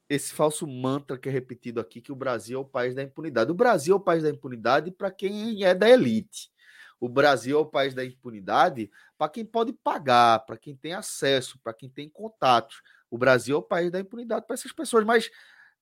Esse 0.06 0.34
falso 0.34 0.66
mantra 0.66 1.16
que 1.16 1.30
é 1.30 1.32
repetido 1.32 1.80
aqui, 1.80 2.02
que 2.02 2.12
o 2.12 2.16
Brasil 2.16 2.58
é 2.58 2.60
o 2.60 2.66
país 2.66 2.94
da 2.94 3.02
impunidade. 3.02 3.50
O 3.50 3.54
Brasil 3.54 3.94
é 3.94 3.96
o 3.96 4.00
país 4.00 4.22
da 4.22 4.28
impunidade 4.28 4.90
para 4.90 5.10
quem 5.10 5.64
é 5.64 5.74
da 5.74 5.88
elite. 5.88 6.52
O 7.00 7.08
Brasil 7.08 7.58
é 7.58 7.60
o 7.60 7.66
país 7.66 7.94
da 7.94 8.04
impunidade 8.04 8.90
para 9.16 9.30
quem 9.30 9.46
pode 9.46 9.72
pagar, 9.72 10.40
para 10.40 10.58
quem 10.58 10.76
tem 10.76 10.92
acesso, 10.92 11.58
para 11.64 11.72
quem 11.72 11.88
tem 11.88 12.06
contatos. 12.08 12.82
O 13.14 13.16
Brasil 13.16 13.54
é 13.54 13.58
o 13.60 13.62
país 13.62 13.92
da 13.92 14.00
impunidade 14.00 14.44
para 14.44 14.54
essas 14.54 14.72
pessoas, 14.72 15.04
mas 15.04 15.30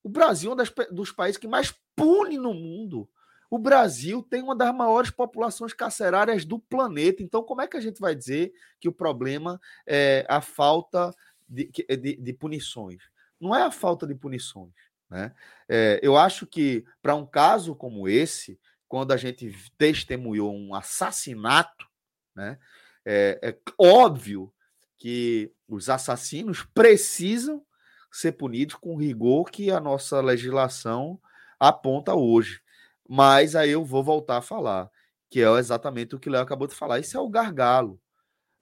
o 0.02 0.08
Brasil 0.10 0.50
é 0.50 0.52
um 0.52 0.56
das, 0.56 0.70
dos 0.90 1.10
países 1.10 1.38
que 1.38 1.48
mais 1.48 1.74
pune 1.96 2.36
no 2.36 2.52
mundo. 2.52 3.08
O 3.48 3.58
Brasil 3.58 4.22
tem 4.22 4.42
uma 4.42 4.54
das 4.54 4.74
maiores 4.74 5.10
populações 5.10 5.72
carcerárias 5.72 6.44
do 6.44 6.58
planeta. 6.58 7.22
Então, 7.22 7.42
como 7.42 7.62
é 7.62 7.66
que 7.66 7.78
a 7.78 7.80
gente 7.80 7.98
vai 7.98 8.14
dizer 8.14 8.52
que 8.78 8.86
o 8.86 8.92
problema 8.92 9.58
é 9.86 10.26
a 10.28 10.42
falta 10.42 11.10
de, 11.48 11.72
de, 11.72 12.16
de 12.16 12.32
punições? 12.34 13.02
Não 13.40 13.56
é 13.56 13.62
a 13.62 13.70
falta 13.70 14.06
de 14.06 14.14
punições. 14.14 14.74
Né? 15.08 15.34
É, 15.66 16.00
eu 16.02 16.18
acho 16.18 16.46
que, 16.46 16.84
para 17.00 17.14
um 17.14 17.24
caso 17.24 17.74
como 17.74 18.06
esse, 18.06 18.60
quando 18.86 19.10
a 19.10 19.16
gente 19.16 19.50
testemunhou 19.78 20.54
um 20.54 20.74
assassinato, 20.74 21.86
né, 22.36 22.58
é, 23.06 23.38
é 23.42 23.58
óbvio 23.78 24.52
que 25.02 25.52
os 25.66 25.88
assassinos 25.88 26.64
precisam 26.72 27.60
ser 28.08 28.30
punidos 28.30 28.76
com 28.76 28.94
rigor 28.94 29.50
que 29.50 29.68
a 29.68 29.80
nossa 29.80 30.20
legislação 30.20 31.20
aponta 31.58 32.14
hoje. 32.14 32.60
Mas 33.08 33.56
aí 33.56 33.70
eu 33.70 33.84
vou 33.84 34.04
voltar 34.04 34.36
a 34.36 34.42
falar, 34.42 34.88
que 35.28 35.40
é 35.40 35.58
exatamente 35.58 36.14
o 36.14 36.20
que 36.20 36.28
o 36.28 36.32
Léo 36.32 36.42
acabou 36.42 36.68
de 36.68 36.76
falar. 36.76 37.00
Isso 37.00 37.16
é 37.16 37.20
o 37.20 37.28
gargalo. 37.28 38.00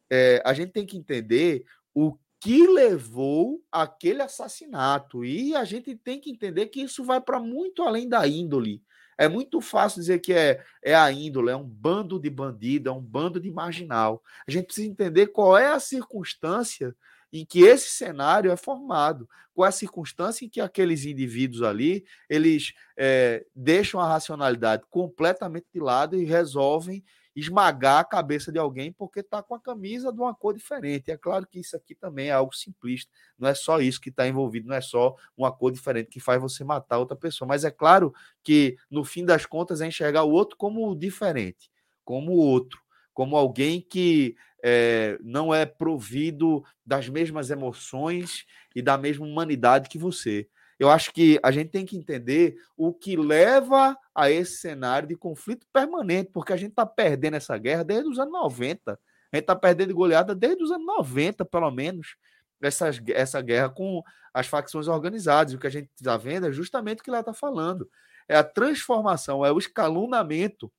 É, 0.09 0.43
a 0.43 0.55
gente 0.55 0.73
tem 0.73 0.87
que 0.87 0.97
entender 0.97 1.63
o 1.93 2.17
que 2.41 2.67
levou 2.67 3.63
aquele 3.71 4.23
assassinato. 4.23 5.23
E 5.23 5.55
a 5.55 5.65
gente 5.65 5.95
tem 5.95 6.19
que 6.19 6.31
entender 6.31 6.69
que 6.69 6.81
isso 6.81 7.05
vai 7.05 7.21
para 7.21 7.39
muito 7.39 7.83
além 7.83 8.09
da 8.09 8.27
índole. 8.27 8.83
É 9.21 9.29
muito 9.29 9.61
fácil 9.61 10.01
dizer 10.01 10.19
que 10.21 10.33
é, 10.33 10.65
é 10.83 10.95
a 10.95 11.13
índole, 11.13 11.51
é 11.51 11.57
um 11.57 11.69
bando 11.69 12.19
de 12.19 12.31
bandido, 12.31 12.89
é 12.89 12.93
um 12.93 13.03
bando 13.03 13.39
de 13.39 13.51
marginal. 13.51 14.23
A 14.49 14.51
gente 14.51 14.65
precisa 14.65 14.89
entender 14.89 15.27
qual 15.27 15.59
é 15.59 15.71
a 15.71 15.79
circunstância 15.79 16.97
em 17.31 17.45
que 17.45 17.61
esse 17.61 17.91
cenário 17.91 18.51
é 18.51 18.57
formado, 18.57 19.29
qual 19.53 19.67
é 19.67 19.69
a 19.69 19.73
circunstância 19.73 20.47
em 20.47 20.49
que 20.49 20.59
aqueles 20.59 21.05
indivíduos 21.05 21.63
ali 21.63 22.03
eles 22.31 22.73
é, 22.97 23.45
deixam 23.55 24.01
a 24.01 24.09
racionalidade 24.09 24.85
completamente 24.89 25.67
de 25.71 25.81
lado 25.81 26.17
e 26.17 26.25
resolvem 26.25 27.05
esmagar 27.35 28.01
a 28.01 28.05
cabeça 28.05 28.51
de 28.51 28.59
alguém 28.59 28.93
porque 28.93 29.21
está 29.21 29.43
com 29.43 29.55
a 29.55 29.61
camisa 29.61 30.13
de 30.13 30.19
uma 30.19 30.35
cor 30.35 30.55
diferente. 30.55 31.11
É 31.11 31.17
claro 31.17 31.47
que 31.47 31.61
isso 31.61 31.77
aqui 31.77 31.95
também 31.95 32.29
é 32.29 32.33
algo 32.33 32.55
simplista, 32.55 33.11
não 33.39 33.49
é 33.49 33.55
só 33.55 33.81
isso 33.81 34.01
que 34.01 34.11
está 34.11 34.27
envolvido, 34.27 34.69
não 34.69 34.77
é 34.77 34.81
só 34.81 35.15
uma 35.37 35.53
cor 35.53 35.73
diferente 35.73 36.11
que 36.11 36.21
faz 36.21 36.41
você 36.41 36.65
matar 36.65 36.99
outra 36.99 37.17
pessoa. 37.17 37.49
Mas 37.49 37.65
é 37.65 37.71
claro 37.71 38.13
que, 38.43 38.77
no 38.91 39.05
fim 39.05 39.25
das 39.25 39.47
contas, 39.47 39.81
é 39.81 39.87
enxergar 39.87 40.25
o 40.25 40.31
outro 40.31 40.57
como 40.57 40.95
diferente, 40.95 41.71
como 42.05 42.33
outro, 42.33 42.81
como 43.15 43.37
alguém 43.37 43.81
que 43.81 44.35
é, 44.63 45.19
não 45.23 45.55
é 45.55 45.65
provido 45.65 46.63
das 46.85 47.09
mesmas 47.09 47.51
emoções 47.51 48.45
e 48.75 48.83
da 48.83 48.99
mesma 48.99 49.27
humanidade 49.27 49.89
que 49.89 49.99
você 49.99 50.49
eu 50.81 50.89
acho 50.89 51.13
que 51.13 51.39
a 51.43 51.51
gente 51.51 51.69
tem 51.69 51.85
que 51.85 51.95
entender 51.95 52.57
o 52.75 52.91
que 52.91 53.15
leva 53.15 53.95
a 54.15 54.31
esse 54.31 54.57
cenário 54.57 55.07
de 55.07 55.15
conflito 55.15 55.67
permanente, 55.71 56.31
porque 56.33 56.55
a 56.55 56.57
gente 56.57 56.71
está 56.71 56.87
perdendo 56.87 57.37
essa 57.37 57.59
guerra 57.59 57.85
desde 57.85 58.09
os 58.09 58.19
anos 58.19 58.33
90. 58.33 58.93
A 58.93 59.37
gente 59.37 59.43
está 59.43 59.55
perdendo 59.55 59.95
goleada 59.95 60.35
desde 60.35 60.65
os 60.65 60.71
anos 60.71 60.87
90, 60.87 61.45
pelo 61.45 61.71
menos, 61.71 62.17
essa, 62.63 62.89
essa 63.09 63.43
guerra 63.43 63.69
com 63.69 64.03
as 64.33 64.47
facções 64.47 64.89
organizadas. 64.89 65.53
O 65.53 65.59
que 65.59 65.67
a 65.67 65.71
gente 65.71 65.91
está 65.95 66.17
vendo 66.17 66.47
é 66.47 66.53
justamente 66.53 67.01
o 67.01 67.05
que 67.05 67.11
ela 67.11 67.21
está 67.21 67.35
falando. 67.35 67.87
É 68.27 68.35
a 68.37 68.43
transformação, 68.43 69.45
é 69.45 69.53
o 69.53 69.59
escalonamento 69.59 70.73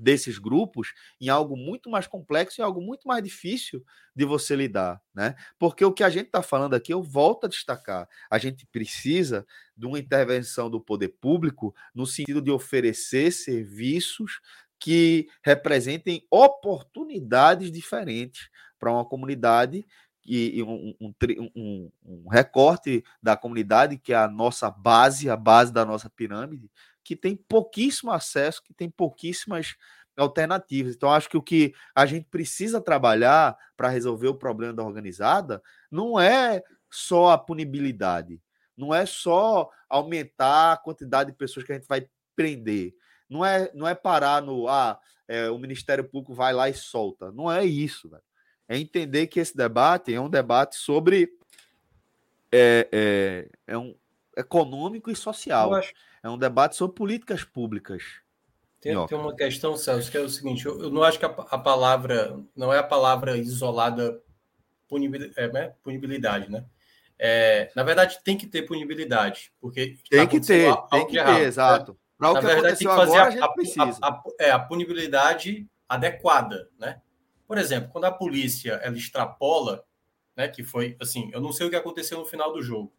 desses 0.00 0.38
grupos 0.38 0.92
em 1.20 1.28
algo 1.28 1.56
muito 1.56 1.90
mais 1.90 2.06
complexo 2.06 2.60
e 2.60 2.62
algo 2.62 2.80
muito 2.80 3.06
mais 3.06 3.22
difícil 3.22 3.84
de 4.14 4.24
você 4.24 4.56
lidar, 4.56 5.00
né? 5.14 5.34
Porque 5.58 5.84
o 5.84 5.92
que 5.92 6.02
a 6.02 6.10
gente 6.10 6.26
está 6.26 6.42
falando 6.42 6.74
aqui, 6.74 6.92
eu 6.92 7.02
volto 7.02 7.44
a 7.44 7.48
destacar, 7.48 8.08
a 8.30 8.38
gente 8.38 8.66
precisa 8.66 9.46
de 9.76 9.86
uma 9.86 9.98
intervenção 9.98 10.70
do 10.70 10.80
poder 10.80 11.08
público 11.20 11.74
no 11.94 12.06
sentido 12.06 12.42
de 12.42 12.50
oferecer 12.50 13.30
serviços 13.30 14.40
que 14.78 15.28
representem 15.42 16.26
oportunidades 16.30 17.70
diferentes 17.70 18.48
para 18.78 18.90
uma 18.90 19.04
comunidade 19.04 19.86
e, 20.24 20.62
um, 20.62 20.94
um, 21.00 21.14
um, 21.56 21.90
um, 22.04 22.28
recorte 22.28 23.02
da 23.22 23.36
comunidade, 23.36 23.98
que 23.98 24.12
é 24.12 24.16
a 24.16 24.28
nossa 24.28 24.70
base, 24.70 25.28
a 25.28 25.36
base 25.36 25.72
da 25.72 25.84
nossa 25.84 26.08
pirâmide, 26.08 26.70
que 27.02 27.16
tem 27.16 27.36
pouquíssimo 27.36 28.10
acesso, 28.10 28.62
que 28.62 28.74
tem 28.74 28.90
pouquíssimas 28.90 29.74
alternativas. 30.16 30.94
Então, 30.94 31.10
acho 31.10 31.28
que 31.28 31.36
o 31.36 31.42
que 31.42 31.74
a 31.94 32.04
gente 32.06 32.26
precisa 32.30 32.80
trabalhar 32.80 33.56
para 33.76 33.88
resolver 33.88 34.28
o 34.28 34.34
problema 34.34 34.72
da 34.72 34.84
organizada 34.84 35.62
não 35.90 36.20
é 36.20 36.62
só 36.90 37.30
a 37.30 37.38
punibilidade, 37.38 38.40
não 38.76 38.94
é 38.94 39.06
só 39.06 39.70
aumentar 39.88 40.72
a 40.72 40.76
quantidade 40.76 41.30
de 41.30 41.36
pessoas 41.36 41.64
que 41.64 41.72
a 41.72 41.76
gente 41.76 41.88
vai 41.88 42.06
prender, 42.34 42.94
não 43.28 43.44
é, 43.44 43.70
não 43.74 43.86
é 43.86 43.94
parar 43.94 44.42
no 44.42 44.68
ah, 44.68 44.98
é, 45.28 45.48
o 45.48 45.58
Ministério 45.58 46.02
Público 46.02 46.34
vai 46.34 46.52
lá 46.52 46.68
e 46.68 46.74
solta. 46.74 47.30
Não 47.30 47.50
é 47.50 47.64
isso, 47.64 48.08
velho. 48.08 48.22
É 48.68 48.76
entender 48.76 49.28
que 49.28 49.38
esse 49.38 49.56
debate 49.56 50.12
é 50.12 50.20
um 50.20 50.28
debate 50.28 50.74
sobre 50.74 51.30
é, 52.52 52.88
é, 52.92 53.48
é 53.68 53.78
um 53.78 53.94
econômico 54.36 55.10
e 55.10 55.14
social. 55.14 55.72
Acho... 55.74 55.92
É 56.22 56.28
um 56.28 56.38
debate 56.38 56.76
sobre 56.76 56.96
políticas 56.96 57.44
públicas. 57.44 58.02
Tem, 58.80 59.06
tem, 59.06 59.18
uma 59.18 59.34
questão, 59.34 59.76
Celso, 59.76 60.10
que 60.10 60.16
é 60.16 60.20
o 60.20 60.28
seguinte: 60.28 60.64
eu, 60.64 60.80
eu 60.82 60.90
não 60.90 61.02
acho 61.02 61.18
que 61.18 61.24
a, 61.24 61.28
a, 61.28 61.58
palavra 61.58 62.38
não 62.56 62.72
é 62.72 62.78
a 62.78 62.82
palavra 62.82 63.36
isolada 63.36 64.22
punibilidade, 64.88 65.34
é, 65.38 65.52
né? 65.52 65.74
punibilidade 65.82 66.50
né? 66.50 66.64
É, 67.18 67.70
na 67.76 67.82
verdade, 67.82 68.18
tem 68.24 68.38
que 68.38 68.46
ter 68.46 68.62
punibilidade, 68.62 69.52
porque 69.60 69.98
tem 70.08 70.26
que 70.26 70.40
ter, 70.40 70.74
tem 70.90 71.06
que 71.06 71.22
ter, 71.22 71.42
exato. 71.42 71.98
Para 72.16 72.32
na 72.32 72.40
verdade, 72.40 72.78
tem 72.78 72.88
que 72.88 72.94
fazer 72.94 73.18
agora, 73.18 73.44
a, 73.44 74.08
a, 74.08 74.08
a, 74.08 74.22
é, 74.40 74.50
a 74.50 74.58
punibilidade 74.58 75.68
adequada, 75.86 76.70
né? 76.78 77.02
Por 77.46 77.58
exemplo, 77.58 77.90
quando 77.90 78.04
a 78.04 78.12
polícia 78.12 78.74
ela 78.82 78.96
extrapola, 78.96 79.84
né, 80.36 80.48
que 80.48 80.62
foi 80.62 80.96
assim, 81.00 81.30
eu 81.32 81.40
não 81.40 81.52
sei 81.52 81.66
o 81.66 81.70
que 81.70 81.76
aconteceu 81.76 82.18
no 82.18 82.24
final 82.24 82.52
do 82.52 82.62
jogo, 82.62 82.92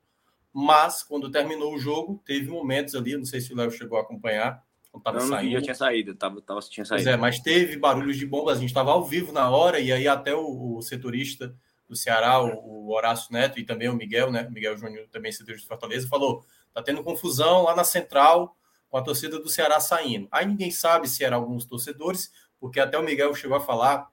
mas 0.53 1.03
quando 1.03 1.31
terminou 1.31 1.73
o 1.73 1.79
jogo, 1.79 2.21
teve 2.25 2.49
momentos 2.49 2.95
ali, 2.95 3.15
não 3.15 3.25
sei 3.25 3.39
se 3.39 3.53
o 3.53 3.55
Léo 3.55 3.71
chegou 3.71 3.97
a 3.97 4.01
acompanhar, 4.01 4.63
quando 4.91 5.03
tava 5.03 5.19
não, 5.19 5.27
saindo. 5.27 5.53
já 5.53 5.61
tinha 5.61 5.75
saído, 5.75 6.15
tava, 6.15 6.41
tava, 6.41 6.59
tinha 6.61 6.85
saído. 6.85 7.03
Pois 7.03 7.15
é, 7.15 7.17
mas 7.17 7.39
teve 7.39 7.77
barulhos 7.77 8.17
de 8.17 8.25
bombas, 8.25 8.57
a 8.57 8.59
gente 8.59 8.69
estava 8.69 8.91
ao 8.91 9.05
vivo 9.05 9.31
na 9.31 9.49
hora, 9.49 9.79
e 9.79 9.91
aí 9.91 10.07
até 10.07 10.35
o, 10.35 10.77
o 10.77 10.81
setorista 10.81 11.55
do 11.87 11.95
Ceará, 11.95 12.41
o, 12.41 12.87
o, 12.87 12.93
Horácio 12.93 13.31
Neto, 13.31 13.59
e 13.59 13.65
também 13.65 13.89
o 13.89 13.95
Miguel, 13.95 14.31
né? 14.31 14.47
O 14.47 14.51
Miguel 14.51 14.77
Júnior, 14.77 15.07
também 15.09 15.31
setorista 15.31 15.63
de 15.63 15.67
Fortaleza, 15.67 16.07
falou: 16.07 16.45
tá 16.73 16.81
tendo 16.81 17.03
confusão 17.03 17.63
lá 17.63 17.75
na 17.75 17.83
central 17.83 18.57
com 18.89 18.97
a 18.97 19.01
torcida 19.01 19.39
do 19.39 19.49
Ceará 19.49 19.79
saindo. 19.79 20.27
Aí 20.31 20.45
ninguém 20.45 20.71
sabe 20.71 21.07
se 21.07 21.23
eram 21.23 21.37
alguns 21.37 21.65
torcedores, 21.65 22.31
porque 22.59 22.79
até 22.79 22.97
o 22.97 23.03
Miguel 23.03 23.33
chegou 23.33 23.55
a 23.55 23.61
falar 23.61 24.09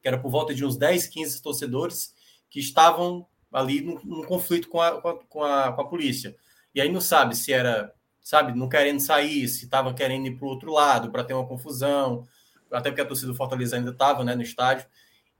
que 0.00 0.08
era 0.08 0.18
por 0.18 0.30
volta 0.30 0.54
de 0.54 0.64
uns 0.64 0.76
10, 0.76 1.06
15 1.08 1.42
torcedores 1.42 2.14
que 2.50 2.60
estavam 2.60 3.26
ali 3.52 3.80
num 3.80 4.22
conflito 4.22 4.68
com 4.68 4.80
a, 4.80 5.00
com, 5.00 5.42
a, 5.42 5.72
com 5.72 5.80
a 5.80 5.88
polícia. 5.88 6.36
E 6.74 6.80
aí 6.80 6.90
não 6.90 7.00
sabe 7.00 7.36
se 7.36 7.52
era, 7.52 7.92
sabe, 8.20 8.56
não 8.56 8.68
querendo 8.68 9.00
sair, 9.00 9.48
se 9.48 9.64
estava 9.64 9.92
querendo 9.94 10.26
ir 10.26 10.36
para 10.36 10.46
o 10.46 10.48
outro 10.50 10.72
lado 10.72 11.10
para 11.10 11.24
ter 11.24 11.34
uma 11.34 11.46
confusão, 11.46 12.26
até 12.70 12.90
porque 12.90 13.00
a 13.00 13.06
torcida 13.06 13.32
do 13.32 13.36
Fortaleza 13.36 13.76
ainda 13.76 13.90
estava 13.90 14.24
né, 14.24 14.34
no 14.34 14.42
estádio. 14.42 14.86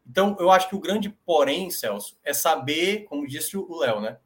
Então, 0.07 0.37
eu 0.41 0.51
acho 0.51 0.69
que 0.69 0.75
o 0.75 0.81
grande 0.81 1.11
porém, 1.27 1.71
Celso, 1.71 2.17
é 2.25 2.33
saber, 2.33 3.05
como 3.05 3.27
disse 3.27 3.57
o 3.57 3.79
Léo, 3.79 4.01
né? 4.01 4.17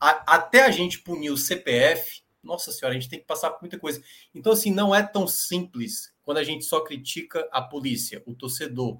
A, 0.00 0.36
até 0.36 0.64
a 0.64 0.70
gente 0.70 1.00
punir 1.00 1.30
o 1.30 1.36
CPF, 1.36 2.22
nossa 2.42 2.72
senhora, 2.72 2.96
a 2.96 2.98
gente 2.98 3.10
tem 3.10 3.20
que 3.20 3.26
passar 3.26 3.50
por 3.50 3.60
muita 3.60 3.78
coisa. 3.78 4.02
Então, 4.34 4.52
assim, 4.52 4.72
não 4.72 4.94
é 4.94 5.02
tão 5.02 5.26
simples 5.26 6.14
quando 6.22 6.38
a 6.38 6.44
gente 6.44 6.64
só 6.64 6.80
critica 6.80 7.46
a 7.52 7.60
polícia, 7.60 8.22
o 8.24 8.34
torcedor 8.34 8.98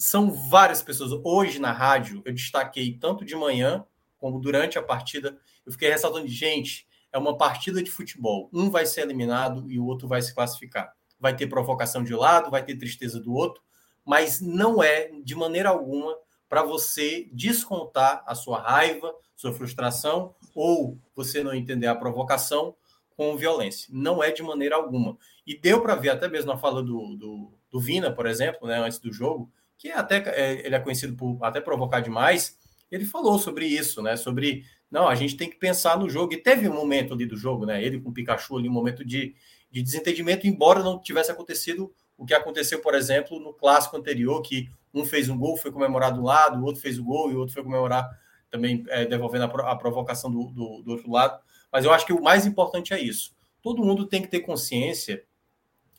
são 0.00 0.32
várias 0.32 0.82
pessoas. 0.82 1.12
Hoje 1.22 1.58
na 1.58 1.72
rádio, 1.72 2.22
eu 2.24 2.32
destaquei 2.32 2.96
tanto 2.98 3.22
de 3.22 3.36
manhã 3.36 3.84
como 4.16 4.40
durante 4.40 4.78
a 4.78 4.82
partida. 4.82 5.38
Eu 5.64 5.72
fiquei 5.72 5.90
ressaltando, 5.90 6.26
gente, 6.26 6.88
é 7.12 7.18
uma 7.18 7.36
partida 7.36 7.82
de 7.82 7.90
futebol. 7.90 8.48
Um 8.50 8.70
vai 8.70 8.86
ser 8.86 9.02
eliminado 9.02 9.70
e 9.70 9.78
o 9.78 9.84
outro 9.84 10.08
vai 10.08 10.22
se 10.22 10.34
classificar. 10.34 10.90
Vai 11.18 11.36
ter 11.36 11.48
provocação 11.48 12.02
de 12.02 12.14
um 12.14 12.18
lado, 12.18 12.50
vai 12.50 12.64
ter 12.64 12.78
tristeza 12.78 13.20
do 13.20 13.34
outro, 13.34 13.62
mas 14.02 14.40
não 14.40 14.82
é 14.82 15.10
de 15.22 15.34
maneira 15.34 15.68
alguma 15.68 16.16
para 16.48 16.62
você 16.62 17.28
descontar 17.30 18.24
a 18.26 18.34
sua 18.34 18.58
raiva, 18.58 19.14
sua 19.36 19.52
frustração 19.52 20.34
ou 20.54 20.98
você 21.14 21.44
não 21.44 21.54
entender 21.54 21.88
a 21.88 21.94
provocação 21.94 22.74
com 23.14 23.36
violência. 23.36 23.90
Não 23.92 24.22
é 24.22 24.32
de 24.32 24.42
maneira 24.42 24.76
alguma. 24.76 25.18
E 25.46 25.54
deu 25.54 25.82
para 25.82 25.94
ver 25.94 26.08
até 26.08 26.26
mesmo 26.26 26.50
na 26.50 26.58
fala 26.58 26.82
do, 26.82 27.16
do, 27.16 27.52
do 27.70 27.78
Vina, 27.78 28.10
por 28.10 28.24
exemplo, 28.24 28.66
né, 28.66 28.78
antes 28.78 28.98
do 28.98 29.12
jogo, 29.12 29.52
que 29.80 29.88
é 29.88 29.96
até 29.96 30.18
é, 30.18 30.66
ele 30.66 30.74
é 30.74 30.78
conhecido 30.78 31.16
por 31.16 31.38
até 31.42 31.58
provocar 31.58 32.00
demais, 32.00 32.58
ele 32.90 33.06
falou 33.06 33.38
sobre 33.38 33.64
isso, 33.64 34.02
né? 34.02 34.14
Sobre 34.14 34.62
não, 34.90 35.08
a 35.08 35.14
gente 35.14 35.38
tem 35.38 35.48
que 35.48 35.56
pensar 35.56 35.98
no 35.98 36.10
jogo. 36.10 36.34
E 36.34 36.36
teve 36.36 36.68
um 36.68 36.74
momento 36.74 37.14
ali 37.14 37.24
do 37.24 37.34
jogo, 37.34 37.64
né? 37.64 37.82
Ele 37.82 37.98
com 37.98 38.10
o 38.10 38.12
Pikachu 38.12 38.58
ali, 38.58 38.68
um 38.68 38.72
momento 38.72 39.02
de, 39.02 39.34
de 39.70 39.82
desentendimento, 39.82 40.46
embora 40.46 40.82
não 40.82 40.98
tivesse 40.98 41.30
acontecido 41.30 41.90
o 42.18 42.26
que 42.26 42.34
aconteceu, 42.34 42.80
por 42.80 42.94
exemplo, 42.94 43.40
no 43.40 43.54
clássico 43.54 43.96
anterior, 43.96 44.42
que 44.42 44.68
um 44.92 45.02
fez 45.02 45.30
um 45.30 45.38
gol, 45.38 45.56
foi 45.56 45.72
comemorado 45.72 46.18
do 46.18 46.26
lado, 46.26 46.60
o 46.60 46.64
outro 46.64 46.82
fez 46.82 46.98
o 46.98 47.04
gol 47.04 47.30
e 47.30 47.34
o 47.34 47.38
outro 47.38 47.54
foi 47.54 47.62
comemorar 47.62 48.06
também 48.50 48.84
é, 48.88 49.06
devolvendo 49.06 49.44
a, 49.44 49.70
a 49.72 49.76
provocação 49.76 50.30
do, 50.30 50.50
do, 50.50 50.82
do 50.82 50.90
outro 50.90 51.10
lado. 51.10 51.40
Mas 51.72 51.86
eu 51.86 51.92
acho 51.92 52.04
que 52.04 52.12
o 52.12 52.22
mais 52.22 52.44
importante 52.44 52.92
é 52.92 53.00
isso. 53.00 53.32
Todo 53.62 53.82
mundo 53.82 54.06
tem 54.06 54.20
que 54.20 54.28
ter 54.28 54.40
consciência 54.40 55.24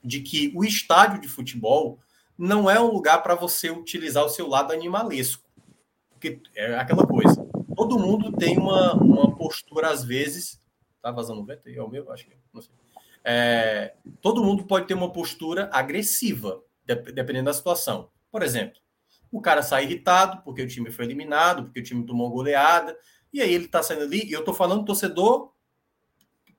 de 0.04 0.22
que 0.22 0.52
o 0.56 0.64
estádio 0.64 1.20
de 1.20 1.28
futebol 1.28 2.00
não 2.42 2.68
é 2.68 2.80
um 2.80 2.92
lugar 2.92 3.22
para 3.22 3.36
você 3.36 3.70
utilizar 3.70 4.26
o 4.26 4.30
seu 4.30 4.48
lado 4.48 4.74
animalesco. 4.74 5.48
Porque 6.10 6.42
é 6.56 6.74
aquela 6.74 7.06
coisa. 7.06 7.48
Todo 7.76 8.00
mundo 8.00 8.32
tem 8.32 8.58
uma, 8.58 8.96
uma 8.96 9.36
postura, 9.36 9.90
às 9.90 10.04
vezes. 10.04 10.60
Tá 11.04 11.12
vazando 11.12 11.42
o 11.42 11.46
vento? 11.46 11.70
É 11.70 11.80
o 11.80 11.88
meu? 11.88 12.12
Acho 12.12 12.26
que 12.26 12.36
não 12.52 12.60
sei. 12.60 12.74
É, 13.24 13.94
todo 14.22 14.44
mundo 14.44 14.66
pode 14.66 14.88
ter 14.88 14.96
uma 14.96 15.12
postura 15.12 15.70
agressiva, 15.72 16.64
dependendo 17.14 17.46
da 17.46 17.54
situação. 17.54 18.10
Por 18.32 18.42
exemplo, 18.42 18.80
o 19.32 19.40
cara 19.40 19.62
sai 19.62 19.84
irritado 19.84 20.42
porque 20.44 20.64
o 20.64 20.68
time 20.68 20.90
foi 20.90 21.06
eliminado, 21.06 21.66
porque 21.66 21.82
o 21.82 21.84
time 21.84 22.04
tomou 22.08 22.32
goleada, 22.32 22.98
e 23.32 23.40
aí 23.40 23.54
ele 23.54 23.68
tá 23.68 23.84
saindo 23.84 24.02
ali, 24.02 24.26
e 24.26 24.32
eu 24.32 24.44
tô 24.44 24.52
falando 24.52 24.84
torcedor 24.84 25.54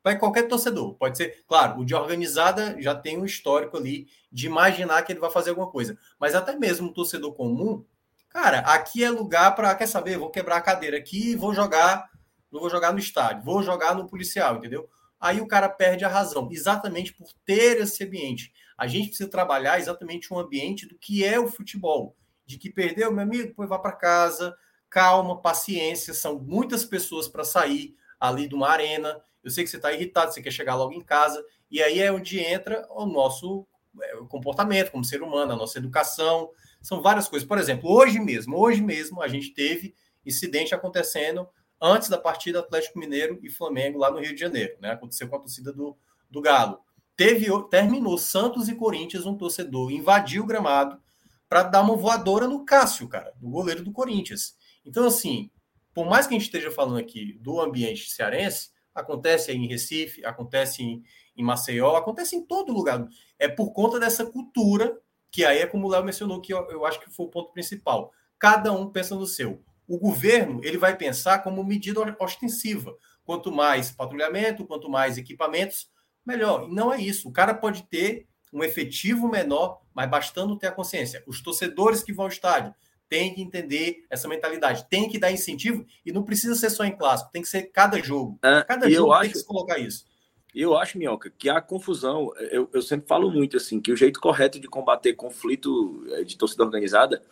para 0.02 0.18
qualquer 0.18 0.48
torcedor. 0.48 0.94
Pode 0.94 1.16
ser, 1.16 1.44
claro, 1.46 1.80
o 1.80 1.84
de 1.84 1.94
organizada 1.94 2.76
já 2.80 2.94
tem 2.94 3.18
um 3.18 3.24
histórico 3.24 3.76
ali 3.76 4.08
de 4.30 4.46
imaginar 4.46 5.02
que 5.02 5.12
ele 5.12 5.20
vai 5.20 5.30
fazer 5.30 5.50
alguma 5.50 5.70
coisa. 5.70 5.96
Mas 6.18 6.34
até 6.34 6.56
mesmo 6.56 6.88
um 6.88 6.92
torcedor 6.92 7.32
comum, 7.34 7.84
cara, 8.28 8.58
aqui 8.60 9.04
é 9.04 9.10
lugar 9.10 9.54
para, 9.54 9.74
quer 9.74 9.86
saber, 9.86 10.18
vou 10.18 10.30
quebrar 10.30 10.56
a 10.56 10.62
cadeira 10.62 10.96
aqui 10.96 11.30
e 11.30 11.36
vou 11.36 11.54
jogar, 11.54 12.10
não 12.50 12.60
vou 12.60 12.70
jogar 12.70 12.92
no 12.92 12.98
estádio, 12.98 13.44
vou 13.44 13.62
jogar 13.62 13.94
no 13.94 14.08
policial, 14.08 14.56
entendeu? 14.56 14.88
Aí 15.20 15.40
o 15.40 15.46
cara 15.46 15.68
perde 15.68 16.04
a 16.04 16.08
razão, 16.08 16.48
exatamente 16.50 17.14
por 17.14 17.28
ter 17.44 17.80
esse 17.80 18.02
ambiente. 18.02 18.52
A 18.76 18.88
gente 18.88 19.08
precisa 19.08 19.30
trabalhar 19.30 19.78
exatamente 19.78 20.34
um 20.34 20.38
ambiente 20.38 20.84
do 20.84 20.98
que 20.98 21.24
é 21.24 21.38
o 21.38 21.46
futebol. 21.46 22.16
De 22.44 22.58
que 22.58 22.68
perdeu, 22.68 23.12
meu 23.12 23.22
amigo, 23.22 23.46
depois 23.46 23.68
vá 23.68 23.78
para 23.78 23.92
casa, 23.92 24.56
calma, 24.90 25.40
paciência, 25.40 26.12
são 26.12 26.40
muitas 26.40 26.84
pessoas 26.84 27.28
para 27.28 27.44
sair 27.44 27.94
ali 28.18 28.48
de 28.48 28.54
uma 28.56 28.68
arena 28.68 29.22
eu 29.42 29.50
sei 29.50 29.64
que 29.64 29.70
você 29.70 29.76
está 29.76 29.92
irritado, 29.92 30.32
você 30.32 30.42
quer 30.42 30.50
chegar 30.50 30.74
logo 30.74 30.92
em 30.92 31.00
casa, 31.00 31.44
e 31.70 31.82
aí 31.82 32.00
é 32.00 32.12
onde 32.12 32.38
entra 32.38 32.86
o 32.90 33.06
nosso 33.06 33.66
é, 34.00 34.16
comportamento 34.28 34.90
como 34.90 35.04
ser 35.04 35.22
humano, 35.22 35.52
a 35.52 35.56
nossa 35.56 35.78
educação, 35.78 36.50
são 36.80 37.00
várias 37.00 37.28
coisas. 37.28 37.46
Por 37.46 37.58
exemplo, 37.58 37.90
hoje 37.90 38.18
mesmo, 38.18 38.58
hoje 38.58 38.82
mesmo 38.82 39.22
a 39.22 39.28
gente 39.28 39.52
teve 39.52 39.94
incidente 40.24 40.74
acontecendo 40.74 41.48
antes 41.80 42.08
da 42.08 42.18
partida 42.18 42.60
Atlético 42.60 42.98
Mineiro 42.98 43.38
e 43.42 43.50
Flamengo 43.50 43.98
lá 43.98 44.10
no 44.10 44.20
Rio 44.20 44.34
de 44.34 44.40
Janeiro, 44.40 44.76
né? 44.80 44.92
Aconteceu 44.92 45.28
com 45.28 45.36
a 45.36 45.40
torcida 45.40 45.72
do, 45.72 45.96
do 46.30 46.40
Galo. 46.40 46.80
Teve, 47.16 47.46
terminou 47.68 48.16
Santos 48.16 48.68
e 48.68 48.74
Corinthians, 48.74 49.26
um 49.26 49.36
torcedor 49.36 49.90
invadiu 49.90 50.44
o 50.44 50.46
gramado 50.46 51.00
para 51.48 51.64
dar 51.64 51.82
uma 51.82 51.96
voadora 51.96 52.48
no 52.48 52.64
Cássio, 52.64 53.08
cara, 53.08 53.32
do 53.36 53.48
goleiro 53.48 53.82
do 53.82 53.92
Corinthians. 53.92 54.56
Então, 54.86 55.06
assim, 55.06 55.50
por 55.92 56.06
mais 56.06 56.26
que 56.26 56.34
a 56.34 56.38
gente 56.38 56.46
esteja 56.46 56.70
falando 56.70 56.98
aqui 56.98 57.34
do 57.40 57.60
ambiente 57.60 58.10
cearense, 58.10 58.70
Acontece 58.94 59.52
em 59.52 59.66
Recife, 59.66 60.24
acontece 60.24 60.82
em, 60.82 61.02
em 61.36 61.42
Maceió, 61.42 61.96
acontece 61.96 62.36
em 62.36 62.44
todo 62.44 62.72
lugar. 62.72 63.06
É 63.38 63.48
por 63.48 63.72
conta 63.72 63.98
dessa 63.98 64.26
cultura, 64.26 64.98
que 65.30 65.44
aí 65.44 65.58
é 65.58 65.66
como 65.66 65.86
o 65.86 65.90
Léo 65.90 66.04
mencionou, 66.04 66.40
que 66.40 66.52
eu, 66.52 66.58
eu 66.70 66.84
acho 66.84 67.00
que 67.00 67.10
foi 67.10 67.26
o 67.26 67.30
ponto 67.30 67.52
principal. 67.52 68.12
Cada 68.38 68.72
um 68.72 68.90
pensa 68.90 69.14
no 69.14 69.26
seu. 69.26 69.62
O 69.88 69.98
governo 69.98 70.60
ele 70.62 70.78
vai 70.78 70.96
pensar 70.96 71.40
como 71.42 71.64
medida 71.64 72.00
ostensiva. 72.20 72.96
Quanto 73.24 73.52
mais 73.52 73.90
patrulhamento, 73.90 74.66
quanto 74.66 74.90
mais 74.90 75.16
equipamentos, 75.16 75.88
melhor. 76.24 76.68
E 76.68 76.74
não 76.74 76.92
é 76.92 77.00
isso. 77.00 77.28
O 77.28 77.32
cara 77.32 77.54
pode 77.54 77.84
ter 77.84 78.26
um 78.52 78.62
efetivo 78.62 79.28
menor, 79.28 79.80
mas 79.94 80.10
bastando 80.10 80.58
ter 80.58 80.66
a 80.66 80.72
consciência. 80.72 81.22
Os 81.26 81.40
torcedores 81.40 82.02
que 82.02 82.12
vão 82.12 82.26
ao 82.26 82.30
estádio 82.30 82.74
tem 83.12 83.34
que 83.34 83.42
entender 83.42 84.06
essa 84.08 84.26
mentalidade, 84.26 84.86
tem 84.88 85.06
que 85.06 85.18
dar 85.18 85.30
incentivo 85.30 85.84
e 86.02 86.10
não 86.10 86.22
precisa 86.22 86.54
ser 86.54 86.70
só 86.70 86.82
em 86.82 86.96
clássico, 86.96 87.30
tem 87.30 87.42
que 87.42 87.48
ser 87.48 87.64
cada 87.64 88.02
jogo. 88.02 88.38
É, 88.42 88.62
cada 88.62 88.90
jogo 88.90 89.20
tem 89.20 89.30
que 89.30 89.36
se 89.36 89.44
colocar 89.44 89.78
isso. 89.78 90.06
Eu 90.54 90.78
acho, 90.78 90.96
Minhoca, 90.96 91.28
que 91.28 91.50
a 91.50 91.60
confusão, 91.60 92.32
eu, 92.50 92.70
eu 92.72 92.80
sempre 92.80 93.06
falo 93.06 93.30
muito 93.30 93.58
assim, 93.58 93.82
que 93.82 93.92
o 93.92 93.96
jeito 93.96 94.18
correto 94.18 94.58
de 94.58 94.66
combater 94.66 95.12
conflito 95.12 96.06
eh, 96.12 96.24
de 96.24 96.38
torcida 96.38 96.64
organizada 96.64 97.22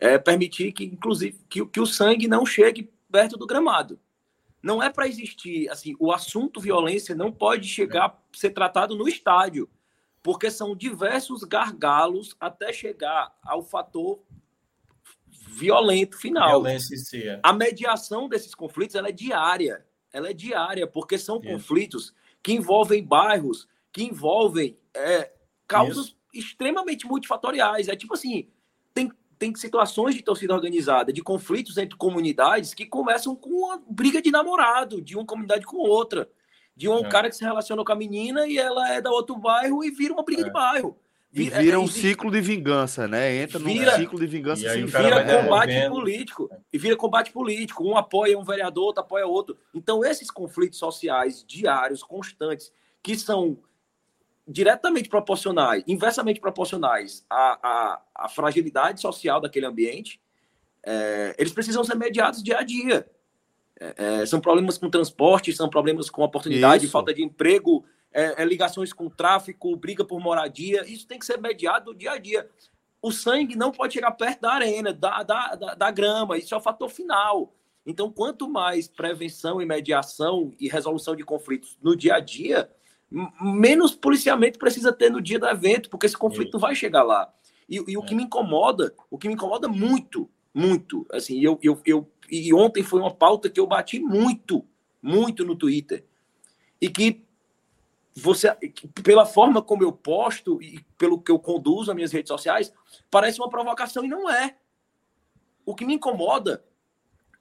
é 0.00 0.16
permitir 0.16 0.72
que, 0.72 0.84
inclusive, 0.84 1.38
que, 1.50 1.66
que 1.66 1.80
o 1.80 1.86
sangue 1.86 2.26
não 2.26 2.46
chegue 2.46 2.90
perto 3.12 3.36
do 3.36 3.46
gramado. 3.46 4.00
Não 4.62 4.82
é 4.82 4.88
para 4.88 5.06
existir, 5.06 5.68
assim, 5.68 5.94
o 6.00 6.12
assunto 6.12 6.62
violência 6.62 7.14
não 7.14 7.30
pode 7.30 7.68
chegar 7.68 8.06
a 8.06 8.16
ser 8.32 8.50
tratado 8.50 8.96
no 8.96 9.06
estádio 9.06 9.68
porque 10.22 10.50
são 10.50 10.74
diversos 10.74 11.44
gargalos 11.44 12.34
até 12.40 12.72
chegar 12.72 13.38
ao 13.42 13.62
fator 13.62 14.20
violento 15.46 16.18
final. 16.18 16.62
Violência 16.62 16.96
é. 17.16 17.40
A 17.42 17.52
mediação 17.52 18.28
desses 18.28 18.54
conflitos 18.54 18.96
ela 18.96 19.08
é 19.08 19.12
diária. 19.12 19.84
Ela 20.12 20.30
é 20.30 20.32
diária, 20.32 20.86
porque 20.86 21.18
são 21.18 21.38
Isso. 21.38 21.48
conflitos 21.48 22.14
que 22.42 22.52
envolvem 22.52 23.04
bairros, 23.04 23.68
que 23.92 24.02
envolvem 24.02 24.78
é, 24.94 25.32
causas 25.66 26.06
Isso. 26.06 26.16
extremamente 26.32 27.06
multifatoriais. 27.06 27.88
É 27.88 27.96
tipo 27.96 28.14
assim, 28.14 28.48
tem, 28.94 29.10
tem 29.38 29.54
situações 29.54 30.14
de 30.14 30.22
torcida 30.22 30.54
organizada, 30.54 31.12
de 31.12 31.22
conflitos 31.22 31.76
entre 31.76 31.96
comunidades 31.96 32.74
que 32.74 32.86
começam 32.86 33.34
com 33.34 33.50
uma 33.50 33.82
briga 33.88 34.22
de 34.22 34.30
namorado, 34.30 35.00
de 35.00 35.16
uma 35.16 35.26
comunidade 35.26 35.66
com 35.66 35.76
outra 35.76 36.28
de 36.76 36.88
um 36.88 36.98
é. 36.98 37.08
cara 37.08 37.30
que 37.30 37.36
se 37.36 37.42
relaciona 37.42 37.82
com 37.82 37.92
a 37.92 37.96
menina 37.96 38.46
e 38.46 38.58
ela 38.58 38.92
é 38.92 39.00
da 39.00 39.10
outro 39.10 39.34
bairro 39.36 39.82
e 39.82 39.90
vira 39.90 40.12
uma 40.12 40.22
briga 40.22 40.42
é. 40.42 40.44
de 40.44 40.50
bairro. 40.50 40.98
Vira, 41.36 41.60
e 41.60 41.64
vira 41.64 41.76
é, 41.76 41.78
um 41.78 41.86
ciclo 41.86 42.30
de 42.30 42.40
vingança, 42.40 43.06
né? 43.06 43.36
Entra 43.36 43.58
vira, 43.58 43.92
num 43.92 43.98
ciclo 43.98 44.18
de 44.18 44.26
vingança. 44.26 44.74
E 44.74 44.86
vira 44.86 45.42
combate 45.42 45.88
político. 45.90 46.50
E 46.72 46.78
vira 46.78 46.96
combate 46.96 47.30
político. 47.30 47.86
Um 47.86 47.94
apoia 47.94 48.38
um 48.38 48.42
vereador, 48.42 48.84
outro 48.84 49.02
apoia 49.02 49.26
outro. 49.26 49.58
Então, 49.74 50.02
esses 50.02 50.30
conflitos 50.30 50.78
sociais 50.78 51.44
diários, 51.46 52.02
constantes, 52.02 52.72
que 53.02 53.18
são 53.18 53.58
diretamente 54.48 55.10
proporcionais, 55.10 55.84
inversamente 55.86 56.40
proporcionais 56.40 57.22
à, 57.28 57.58
à, 57.62 58.02
à 58.14 58.28
fragilidade 58.30 59.02
social 59.02 59.38
daquele 59.38 59.66
ambiente, 59.66 60.18
é, 60.82 61.34
eles 61.36 61.52
precisam 61.52 61.84
ser 61.84 61.96
mediados 61.96 62.42
dia 62.42 62.58
a 62.58 62.62
dia. 62.62 63.06
É, 63.78 64.22
é, 64.22 64.26
são 64.26 64.40
problemas 64.40 64.78
com 64.78 64.88
transporte, 64.88 65.52
são 65.52 65.68
problemas 65.68 66.08
com 66.08 66.22
oportunidade, 66.22 66.84
isso. 66.84 66.92
falta 66.92 67.12
de 67.12 67.22
emprego, 67.22 67.84
é, 68.12 68.42
é, 68.42 68.44
ligações 68.44 68.92
com 68.92 69.08
tráfico, 69.08 69.76
briga 69.76 70.04
por 70.04 70.20
moradia. 70.20 70.84
Isso 70.86 71.06
tem 71.06 71.18
que 71.18 71.26
ser 71.26 71.40
mediado 71.40 71.94
dia 71.94 72.12
a 72.12 72.18
dia. 72.18 72.48
O 73.02 73.12
sangue 73.12 73.56
não 73.56 73.70
pode 73.70 73.94
chegar 73.94 74.10
perto 74.12 74.40
da 74.40 74.52
arena, 74.52 74.92
da, 74.92 75.22
da, 75.22 75.54
da, 75.54 75.74
da 75.74 75.90
grama, 75.90 76.38
isso 76.38 76.54
é 76.54 76.58
o 76.58 76.60
fator 76.60 76.88
final. 76.88 77.54
Então, 77.86 78.10
quanto 78.10 78.48
mais 78.48 78.88
prevenção 78.88 79.62
e 79.62 79.66
mediação 79.66 80.52
e 80.58 80.68
resolução 80.68 81.14
de 81.14 81.22
conflitos 81.22 81.78
no 81.80 81.94
dia 81.94 82.16
a 82.16 82.20
dia, 82.20 82.68
menos 83.40 83.94
policiamento 83.94 84.58
precisa 84.58 84.92
ter 84.92 85.10
no 85.10 85.20
dia 85.20 85.38
do 85.38 85.46
evento, 85.46 85.88
porque 85.88 86.06
esse 86.06 86.16
conflito 86.16 86.58
vai 86.58 86.74
chegar 86.74 87.04
lá. 87.04 87.32
E, 87.68 87.76
e 87.86 87.96
o 87.96 88.02
que 88.02 88.14
me 88.14 88.24
incomoda, 88.24 88.92
o 89.10 89.16
que 89.16 89.28
me 89.28 89.34
incomoda 89.34 89.68
muito, 89.68 90.28
muito, 90.52 91.06
assim, 91.12 91.40
eu, 91.40 91.58
eu, 91.62 91.80
eu 91.84 92.10
e 92.30 92.52
ontem 92.52 92.82
foi 92.82 93.00
uma 93.00 93.14
pauta 93.14 93.48
que 93.48 93.60
eu 93.60 93.66
bati 93.66 94.00
muito, 94.00 94.64
muito 95.02 95.44
no 95.44 95.54
Twitter. 95.54 96.04
E 96.80 96.88
que 96.88 97.25
você, 98.16 98.56
pela 99.04 99.26
forma 99.26 99.60
como 99.60 99.82
eu 99.82 99.92
posto 99.92 100.60
e 100.62 100.84
pelo 100.96 101.20
que 101.20 101.30
eu 101.30 101.38
conduzo 101.38 101.90
as 101.90 101.94
minhas 101.94 102.12
redes 102.12 102.28
sociais, 102.28 102.72
parece 103.10 103.38
uma 103.38 103.50
provocação 103.50 104.04
e 104.04 104.08
não 104.08 104.30
é. 104.30 104.56
O 105.64 105.74
que 105.74 105.84
me 105.84 105.94
incomoda 105.94 106.64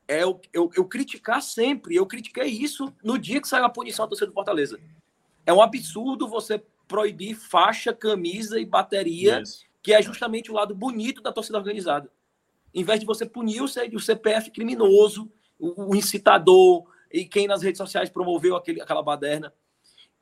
é 0.08 0.24
eu, 0.24 0.42
eu, 0.52 0.70
eu 0.76 0.86
criticar 0.86 1.42
sempre. 1.42 1.96
Eu 1.96 2.06
critiquei 2.06 2.48
isso 2.48 2.94
no 3.04 3.18
dia 3.18 3.42
que 3.42 3.48
saiu 3.48 3.66
a 3.66 3.70
punição 3.70 4.06
da 4.06 4.10
torcida 4.10 4.28
do 4.28 4.34
Fortaleza. 4.34 4.80
É 5.46 5.54
um 5.54 5.62
absurdo 5.62 6.28
você 6.28 6.64
proibir 6.88 7.36
faixa, 7.36 7.94
camisa 7.94 8.60
e 8.60 8.66
bateria, 8.66 9.40
yes. 9.40 9.64
que 9.82 9.94
é 9.94 10.02
justamente 10.02 10.52
o 10.52 10.54
lado 10.54 10.76
bonito 10.76 11.22
da 11.22 11.32
torcida 11.32 11.58
organizada 11.58 12.12
em 12.76 12.84
vez 12.84 13.00
de 13.00 13.06
você 13.06 13.26
punir 13.26 13.62
o 13.62 14.00
CPF 14.00 14.52
criminoso, 14.52 15.32
o, 15.58 15.96
incitador 15.96 16.86
e 17.10 17.24
quem 17.24 17.48
nas 17.48 17.64
redes 17.64 17.78
sociais 17.78 18.10
promoveu 18.10 18.54
aquele, 18.54 18.82
aquela 18.82 19.02
baderna. 19.02 19.54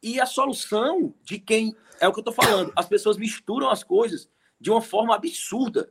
E 0.03 0.19
a 0.19 0.25
solução 0.25 1.15
de 1.23 1.39
quem. 1.39 1.73
É 1.99 2.07
o 2.07 2.11
que 2.11 2.19
eu 2.19 2.21
estou 2.21 2.33
falando. 2.33 2.73
As 2.75 2.85
pessoas 2.85 3.15
misturam 3.15 3.69
as 3.69 3.81
coisas 3.81 4.29
de 4.59 4.69
uma 4.69 4.81
forma 4.81 5.15
absurda. 5.15 5.89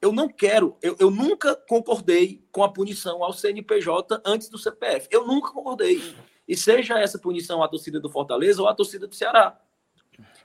Eu 0.00 0.12
não 0.12 0.28
quero, 0.28 0.76
eu, 0.80 0.96
eu 0.98 1.10
nunca 1.10 1.56
concordei 1.56 2.42
com 2.52 2.62
a 2.62 2.72
punição 2.72 3.22
ao 3.22 3.32
CNPJ 3.32 4.22
antes 4.24 4.48
do 4.48 4.56
CPF. 4.56 5.08
Eu 5.10 5.26
nunca 5.26 5.52
concordei. 5.52 6.14
E 6.46 6.56
seja 6.56 6.98
essa 6.98 7.18
punição 7.18 7.62
à 7.62 7.68
torcida 7.68 8.00
do 8.00 8.08
Fortaleza 8.08 8.62
ou 8.62 8.68
à 8.68 8.74
torcida 8.74 9.06
do 9.06 9.14
Ceará. 9.14 9.60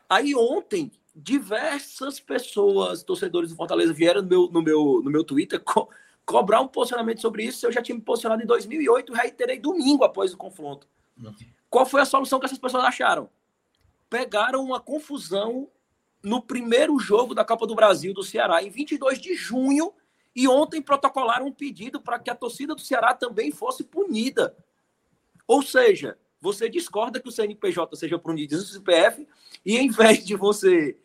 Aí 0.09 0.35
ontem, 0.35 0.91
diversas 1.15 2.19
pessoas, 2.19 3.03
torcedores 3.03 3.51
do 3.51 3.55
Fortaleza, 3.55 3.93
vieram 3.93 4.21
no 4.21 4.27
meu, 4.27 4.49
no 4.51 4.61
meu, 4.61 5.01
no 5.03 5.11
meu 5.11 5.23
Twitter 5.23 5.61
co 5.61 5.87
cobrar 6.25 6.61
um 6.61 6.67
posicionamento 6.67 7.21
sobre 7.21 7.43
isso. 7.43 7.65
Eu 7.65 7.71
já 7.71 7.81
tinha 7.81 7.95
me 7.95 8.01
posicionado 8.01 8.41
em 8.41 8.45
2008, 8.45 9.13
reiterei 9.13 9.59
domingo 9.59 10.03
após 10.03 10.33
o 10.33 10.37
confronto. 10.37 10.87
Qual 11.73 11.87
foi 11.87 12.01
a 12.01 12.05
solução 12.05 12.39
que 12.39 12.45
essas 12.45 12.59
pessoas 12.59 12.83
acharam? 12.83 13.27
Pegaram 14.07 14.63
uma 14.63 14.79
confusão 14.79 15.67
no 16.21 16.39
primeiro 16.39 16.99
jogo 16.99 17.33
da 17.33 17.43
Copa 17.43 17.65
do 17.65 17.73
Brasil 17.73 18.13
do 18.13 18.21
Ceará, 18.21 18.61
em 18.61 18.69
22 18.69 19.19
de 19.19 19.33
junho, 19.33 19.91
e 20.35 20.47
ontem 20.47 20.83
protocolaram 20.83 21.47
um 21.47 21.51
pedido 21.51 21.99
para 21.99 22.19
que 22.19 22.29
a 22.29 22.35
torcida 22.35 22.75
do 22.75 22.81
Ceará 22.81 23.15
também 23.15 23.51
fosse 23.51 23.83
punida. 23.83 24.55
Ou 25.47 25.63
seja, 25.63 26.15
você 26.39 26.69
discorda 26.69 27.19
que 27.19 27.27
o 27.27 27.31
CNPJ 27.31 27.95
seja 27.95 28.19
punido 28.19 28.55
do 28.55 28.61
CPF, 28.61 29.27
e 29.65 29.75
em 29.75 29.89
vez 29.89 30.23
de 30.23 30.35
você 30.35 30.95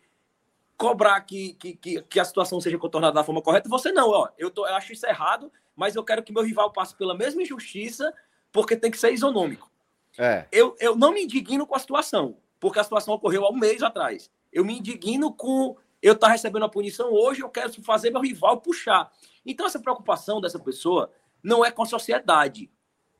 cobrar 0.76 1.18
que, 1.22 1.54
que, 1.54 1.76
que, 1.76 2.02
que, 2.02 2.20
a 2.20 2.24
situação 2.26 2.60
seja 2.60 2.76
contornada 2.76 3.14
da 3.14 3.24
forma 3.24 3.40
correta, 3.40 3.70
você 3.70 3.90
não, 3.90 4.10
ó, 4.10 4.28
eu, 4.36 4.50
tô, 4.50 4.66
eu 4.66 4.74
acho 4.74 4.92
isso 4.92 5.06
errado, 5.06 5.50
mas 5.74 5.96
eu 5.96 6.04
quero 6.04 6.22
que 6.22 6.30
meu 6.30 6.42
rival 6.42 6.70
passe 6.70 6.94
pela 6.94 7.16
mesma 7.16 7.40
injustiça, 7.40 8.12
porque 8.52 8.76
tem 8.76 8.90
que 8.90 8.98
ser 8.98 9.14
isonômico. 9.14 9.70
É. 10.18 10.46
Eu, 10.50 10.76
eu 10.80 10.96
não 10.96 11.12
me 11.12 11.22
indigno 11.22 11.66
com 11.66 11.76
a 11.76 11.78
situação, 11.78 12.36
porque 12.58 12.80
a 12.80 12.84
situação 12.84 13.14
ocorreu 13.14 13.44
há 13.44 13.50
um 13.50 13.56
mês 13.56 13.82
atrás. 13.82 14.30
Eu 14.52 14.64
me 14.64 14.78
indigno 14.78 15.32
com 15.32 15.76
eu 16.02 16.14
estar 16.14 16.26
tá 16.26 16.32
recebendo 16.32 16.64
a 16.64 16.68
punição 16.68 17.12
hoje, 17.12 17.40
eu 17.40 17.48
quero 17.48 17.72
fazer 17.82 18.10
meu 18.10 18.20
rival 18.20 18.60
puxar. 18.60 19.10
Então, 19.46 19.66
essa 19.66 19.78
preocupação 19.78 20.40
dessa 20.40 20.58
pessoa 20.58 21.10
não 21.42 21.64
é 21.64 21.70
com 21.70 21.82
a 21.82 21.86
sociedade, 21.86 22.70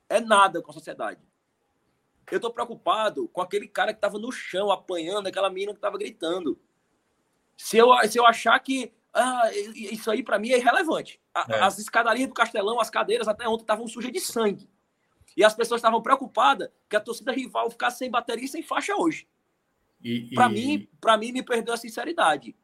é 0.08 0.20
nada 0.20 0.60
com 0.60 0.70
a 0.70 0.74
sociedade. 0.74 1.20
Eu 2.30 2.36
estou 2.36 2.52
preocupado 2.52 3.28
com 3.28 3.40
aquele 3.40 3.66
cara 3.66 3.92
que 3.92 3.98
estava 3.98 4.18
no 4.18 4.30
chão 4.30 4.70
apanhando, 4.70 5.28
aquela 5.28 5.48
menina 5.48 5.72
que 5.72 5.78
estava 5.78 5.96
gritando. 5.96 6.58
Se 7.56 7.78
eu, 7.78 7.88
se 8.08 8.18
eu 8.18 8.26
achar 8.26 8.58
que 8.58 8.92
ah, 9.14 9.50
isso 9.74 10.10
aí 10.10 10.22
para 10.22 10.38
mim 10.38 10.50
é 10.50 10.58
irrelevante. 10.58 11.20
É. 11.48 11.60
As 11.60 11.78
escadarias 11.78 12.28
do 12.28 12.34
Castelão, 12.34 12.80
as 12.80 12.90
cadeiras 12.90 13.26
até 13.26 13.48
ontem 13.48 13.62
estavam 13.62 13.86
sujas 13.86 14.12
de 14.12 14.20
sangue. 14.20 14.68
E 15.38 15.44
as 15.44 15.54
pessoas 15.54 15.78
estavam 15.78 16.02
preocupadas 16.02 16.68
que 16.88 16.96
a 16.96 17.00
torcida 17.00 17.30
rival 17.30 17.70
ficasse 17.70 17.98
sem 17.98 18.10
bateria 18.10 18.44
e 18.44 18.48
sem 18.48 18.60
faixa 18.60 18.96
hoje. 18.96 19.24
E, 20.02 20.34
Para 20.34 20.48
mim, 20.48 20.88
para 21.00 21.16
mim 21.16 21.30
me 21.30 21.44
perdeu 21.44 21.72
a 21.72 21.76
sinceridade. 21.76 22.56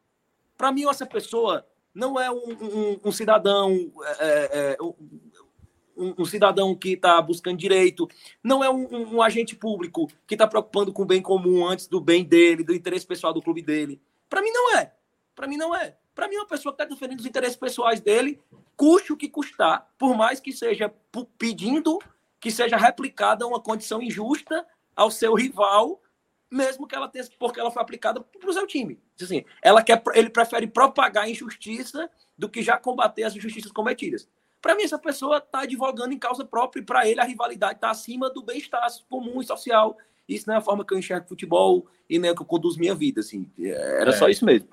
Para 0.57 0.73
mim 0.73 0.85
essa 0.89 1.05
pessoa 1.05 1.65
não 1.93 2.19
é 2.19 2.29
um, 2.29 2.35
um, 2.35 2.99
um 3.05 3.11
cidadão 3.13 3.93
é, 4.19 4.25
é, 4.25 4.77
é 4.77 4.83
um, 4.83 6.15
um, 6.17 6.25
cidadão 6.25 6.75
que 6.75 6.89
está 6.89 7.21
buscando 7.21 7.57
direito, 7.57 8.09
não 8.43 8.61
é 8.61 8.69
um, 8.69 9.15
um 9.15 9.21
agente 9.21 9.55
público 9.55 10.11
que 10.27 10.35
está 10.35 10.45
preocupando 10.45 10.91
com 10.91 11.03
o 11.03 11.05
bem 11.05 11.21
comum 11.21 11.65
antes 11.65 11.87
do 11.87 12.01
bem 12.01 12.25
dele, 12.25 12.61
do 12.61 12.75
interesse 12.75 13.07
pessoal 13.07 13.33
do 13.33 13.41
clube 13.41 13.61
dele. 13.61 14.01
Para 14.29 14.41
mim 14.41 14.51
não 14.51 14.75
é. 14.77 14.91
Para 15.33 15.47
mim 15.47 15.55
não 15.55 15.73
é. 15.73 15.95
Para 16.13 16.27
mim 16.27 16.35
é 16.35 16.39
uma 16.39 16.47
pessoa 16.47 16.75
que 16.75 16.83
está 16.83 16.93
defendendo 16.93 17.21
os 17.21 17.25
interesses 17.25 17.55
pessoais 17.55 18.01
dele, 18.01 18.37
custe 18.75 19.13
o 19.13 19.17
que 19.17 19.29
custar, 19.29 19.89
por 19.97 20.13
mais 20.13 20.41
que 20.41 20.51
seja 20.51 20.93
pedindo 21.37 21.99
que 22.39 22.51
seja 22.51 22.77
replicada 22.77 23.45
uma 23.45 23.59
condição 23.59 24.01
injusta 24.01 24.65
ao 24.95 25.11
seu 25.11 25.33
rival, 25.33 26.01
mesmo 26.49 26.87
que 26.87 26.95
ela 26.95 27.07
tenha, 27.07 27.25
porque 27.39 27.59
ela 27.59 27.71
foi 27.71 27.81
aplicada 27.81 28.21
para 28.21 28.49
o 28.49 28.53
seu 28.53 28.67
time. 28.67 28.99
Assim, 29.21 29.43
ela 29.61 29.81
quer, 29.81 30.01
ele 30.13 30.29
prefere 30.29 30.67
propagar 30.67 31.25
a 31.25 31.29
injustiça 31.29 32.09
do 32.37 32.49
que 32.49 32.61
já 32.61 32.77
combater 32.77 33.23
as 33.23 33.35
injustiças 33.35 33.71
cometidas. 33.71 34.27
Para 34.61 34.75
mim, 34.75 34.83
essa 34.83 34.97
pessoa 34.97 35.37
está 35.37 35.61
advogando 35.61 36.13
em 36.13 36.19
causa 36.19 36.43
própria 36.43 36.81
e 36.81 36.85
para 36.85 37.07
ele 37.07 37.19
a 37.19 37.23
rivalidade 37.23 37.75
está 37.75 37.91
acima 37.91 38.29
do 38.29 38.43
bem-estar 38.43 38.87
comum 39.09 39.41
e 39.41 39.45
social 39.45 39.97
isso 40.27 40.47
não 40.47 40.55
é 40.55 40.57
a 40.57 40.61
forma 40.61 40.83
que 40.83 40.93
eu 40.93 40.97
enxergo 40.97 41.27
futebol 41.27 41.85
e 42.09 42.17
nem 42.17 42.31
é 42.31 42.35
que 42.35 42.41
eu 42.41 42.45
conduzo 42.45 42.79
minha 42.79 42.95
vida, 42.95 43.21
assim. 43.21 43.49
Era 43.59 44.09
é. 44.09 44.13
só 44.13 44.27
isso 44.27 44.43
mesmo. 44.43 44.67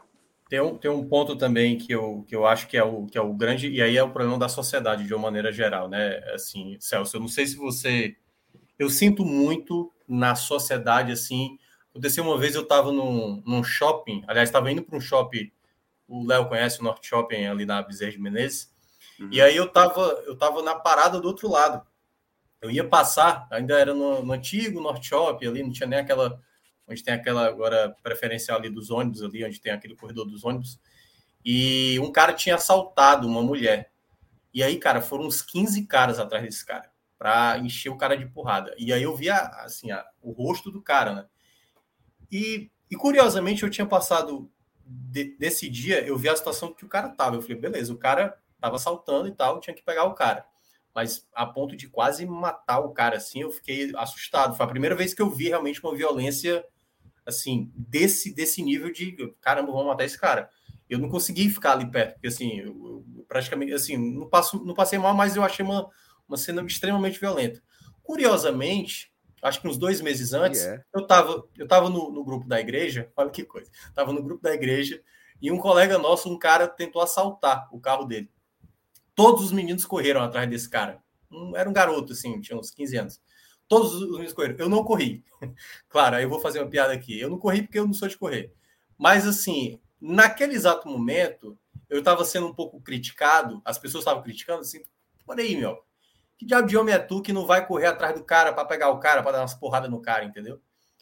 Tem 0.52 0.60
um, 0.60 0.76
tem 0.76 0.90
um 0.90 1.08
ponto 1.08 1.34
também 1.34 1.78
que 1.78 1.90
eu, 1.94 2.26
que 2.28 2.36
eu 2.36 2.46
acho 2.46 2.68
que 2.68 2.76
é, 2.76 2.84
o, 2.84 3.06
que 3.06 3.16
é 3.16 3.22
o 3.22 3.32
grande, 3.32 3.70
e 3.70 3.80
aí 3.80 3.96
é 3.96 4.02
o 4.02 4.10
problema 4.10 4.38
da 4.38 4.50
sociedade 4.50 5.06
de 5.06 5.14
uma 5.14 5.22
maneira 5.22 5.50
geral, 5.50 5.88
né? 5.88 6.18
Assim, 6.34 6.76
Celso, 6.78 7.16
eu 7.16 7.22
não 7.22 7.28
sei 7.28 7.46
se 7.46 7.56
você. 7.56 8.14
Eu 8.78 8.90
sinto 8.90 9.24
muito 9.24 9.90
na 10.06 10.34
sociedade, 10.34 11.10
assim. 11.10 11.58
Aconteceu 11.88 12.22
uma 12.22 12.36
vez, 12.36 12.54
eu 12.54 12.64
estava 12.64 12.92
num, 12.92 13.42
num 13.46 13.64
shopping, 13.64 14.22
aliás, 14.28 14.50
estava 14.50 14.70
indo 14.70 14.82
para 14.82 14.94
um 14.94 15.00
shopping, 15.00 15.50
o 16.06 16.26
Léo 16.26 16.46
conhece 16.50 16.80
o 16.80 16.84
Norte 16.84 17.08
Shopping 17.08 17.46
ali 17.46 17.64
na 17.64 17.80
Bezerra 17.80 18.12
de 18.12 18.20
Menezes, 18.20 18.70
uhum. 19.18 19.30
e 19.32 19.40
aí 19.40 19.56
eu 19.56 19.64
estava 19.64 20.02
eu 20.26 20.36
tava 20.36 20.62
na 20.62 20.74
parada 20.74 21.18
do 21.18 21.28
outro 21.28 21.50
lado 21.50 21.82
eu 22.60 22.70
ia 22.70 22.86
passar, 22.86 23.48
ainda 23.50 23.78
era 23.78 23.94
no, 23.94 24.22
no 24.22 24.32
antigo 24.34 24.82
Norte 24.82 25.08
Shop, 25.08 25.46
ali 25.46 25.62
não 25.62 25.72
tinha 25.72 25.86
nem 25.86 25.98
aquela, 25.98 26.38
onde 26.92 27.02
tem 27.02 27.14
aquela 27.14 27.46
agora 27.46 27.94
preferencial 28.02 28.58
ali 28.58 28.70
dos 28.70 28.90
ônibus, 28.90 29.22
ali 29.22 29.44
onde 29.44 29.60
tem 29.60 29.72
aquele 29.72 29.96
corredor 29.96 30.26
dos 30.26 30.44
ônibus, 30.44 30.78
e 31.44 31.98
um 31.98 32.12
cara 32.12 32.32
tinha 32.32 32.54
assaltado 32.54 33.26
uma 33.26 33.42
mulher. 33.42 33.90
E 34.54 34.62
aí, 34.62 34.78
cara, 34.78 35.00
foram 35.00 35.24
uns 35.24 35.42
15 35.42 35.86
caras 35.86 36.18
atrás 36.18 36.44
desse 36.44 36.64
cara, 36.64 36.90
para 37.18 37.58
encher 37.58 37.88
o 37.88 37.96
cara 37.96 38.16
de 38.16 38.26
porrada. 38.26 38.74
E 38.78 38.92
aí 38.92 39.02
eu 39.02 39.16
via, 39.16 39.36
assim, 39.36 39.90
a, 39.90 40.04
o 40.20 40.30
rosto 40.30 40.70
do 40.70 40.82
cara, 40.82 41.14
né? 41.14 41.26
E, 42.30 42.70
E 42.90 42.96
curiosamente, 42.96 43.62
eu 43.62 43.70
tinha 43.70 43.86
passado 43.86 44.50
de, 44.84 45.36
desse 45.38 45.68
dia, 45.68 46.06
eu 46.06 46.16
vi 46.16 46.28
a 46.28 46.36
situação 46.36 46.72
que 46.72 46.84
o 46.84 46.88
cara 46.88 47.08
tava. 47.08 47.36
Eu 47.36 47.42
falei, 47.42 47.56
beleza, 47.56 47.92
o 47.92 47.98
cara 47.98 48.38
tava 48.60 48.76
assaltando 48.76 49.28
e 49.28 49.32
tal, 49.32 49.60
tinha 49.60 49.74
que 49.74 49.82
pegar 49.82 50.04
o 50.04 50.14
cara. 50.14 50.44
Mas 50.94 51.26
a 51.34 51.46
ponto 51.46 51.74
de 51.74 51.88
quase 51.88 52.26
matar 52.26 52.80
o 52.80 52.90
cara, 52.90 53.16
assim, 53.16 53.40
eu 53.40 53.50
fiquei 53.50 53.90
assustado. 53.96 54.54
Foi 54.54 54.66
a 54.66 54.68
primeira 54.68 54.94
vez 54.94 55.14
que 55.14 55.22
eu 55.22 55.30
vi 55.30 55.48
realmente 55.48 55.82
uma 55.82 55.94
violência, 55.94 56.62
assim, 57.26 57.70
desse, 57.74 58.34
desse 58.34 58.62
nível 58.62 58.92
de 58.92 59.16
caramba, 59.40 59.72
vamos 59.72 59.86
matar 59.86 60.04
esse 60.04 60.18
cara. 60.18 60.48
Eu 60.88 60.98
não 60.98 61.08
consegui 61.08 61.48
ficar 61.48 61.72
ali 61.72 61.90
perto, 61.90 62.14
porque 62.14 62.28
assim, 62.28 62.58
eu, 62.58 63.04
eu 63.16 63.24
praticamente, 63.28 63.72
assim, 63.72 63.96
não, 63.96 64.28
passo, 64.28 64.62
não 64.64 64.74
passei 64.74 64.98
mal, 64.98 65.14
mas 65.14 65.36
eu 65.36 65.42
achei 65.42 65.64
uma, 65.64 65.88
uma 66.28 66.36
cena 66.36 66.62
extremamente 66.62 67.18
violenta. 67.18 67.62
Curiosamente, 68.02 69.12
acho 69.42 69.60
que 69.60 69.68
uns 69.68 69.78
dois 69.78 70.00
meses 70.00 70.32
antes, 70.32 70.60
yeah. 70.60 70.84
eu 70.94 71.02
estava 71.02 71.44
eu 71.56 71.66
tava 71.66 71.88
no, 71.88 72.10
no, 72.10 72.24
grupo 72.24 72.46
da 72.46 72.60
igreja, 72.60 73.10
olha 73.16 73.30
que 73.30 73.44
coisa, 73.44 73.70
estava 73.88 74.12
no 74.12 74.22
grupo 74.22 74.42
da 74.42 74.52
igreja 74.52 75.02
e 75.40 75.50
um 75.50 75.58
colega 75.58 75.98
nosso, 75.98 76.32
um 76.32 76.38
cara 76.38 76.68
tentou 76.68 77.02
assaltar 77.02 77.68
o 77.72 77.80
carro 77.80 78.04
dele. 78.04 78.30
Todos 79.14 79.42
os 79.44 79.52
meninos 79.52 79.84
correram 79.84 80.22
atrás 80.22 80.48
desse 80.48 80.68
cara. 80.70 81.02
Um, 81.30 81.56
era 81.56 81.68
um 81.68 81.72
garoto, 81.72 82.12
assim, 82.12 82.40
tinha 82.40 82.56
uns 82.56 82.70
15 82.70 82.96
anos. 82.96 83.20
Todos 83.72 83.94
os 83.94 84.10
meninos 84.10 84.34
correram. 84.34 84.56
Eu 84.58 84.68
não 84.68 84.84
corri. 84.84 85.24
claro, 85.88 86.16
aí 86.16 86.24
eu 86.24 86.28
vou 86.28 86.40
fazer 86.40 86.60
uma 86.60 86.68
piada 86.68 86.92
aqui. 86.92 87.18
Eu 87.18 87.30
não 87.30 87.38
corri 87.38 87.62
porque 87.62 87.78
eu 87.78 87.86
não 87.86 87.94
sou 87.94 88.06
de 88.06 88.18
correr. 88.18 88.52
Mas, 88.98 89.26
assim, 89.26 89.80
naquele 89.98 90.54
exato 90.54 90.86
momento, 90.86 91.58
eu 91.88 92.00
estava 92.00 92.22
sendo 92.22 92.48
um 92.48 92.54
pouco 92.54 92.82
criticado, 92.82 93.62
as 93.64 93.78
pessoas 93.78 94.02
estavam 94.02 94.22
criticando, 94.22 94.60
assim, 94.60 94.82
por 95.24 95.40
aí, 95.40 95.56
meu, 95.56 95.82
que 96.36 96.44
diabo 96.44 96.68
de 96.68 96.76
homem 96.76 96.94
é 96.94 96.98
tu 96.98 97.22
que 97.22 97.32
não 97.32 97.46
vai 97.46 97.66
correr 97.66 97.86
atrás 97.86 98.14
do 98.14 98.22
cara 98.22 98.52
para 98.52 98.66
pegar 98.66 98.90
o 98.90 98.98
cara, 98.98 99.22
para 99.22 99.32
dar 99.32 99.40
umas 99.40 99.54
porradas 99.54 99.90
no 99.90 100.02
cara, 100.02 100.22
entendeu? 100.22 100.60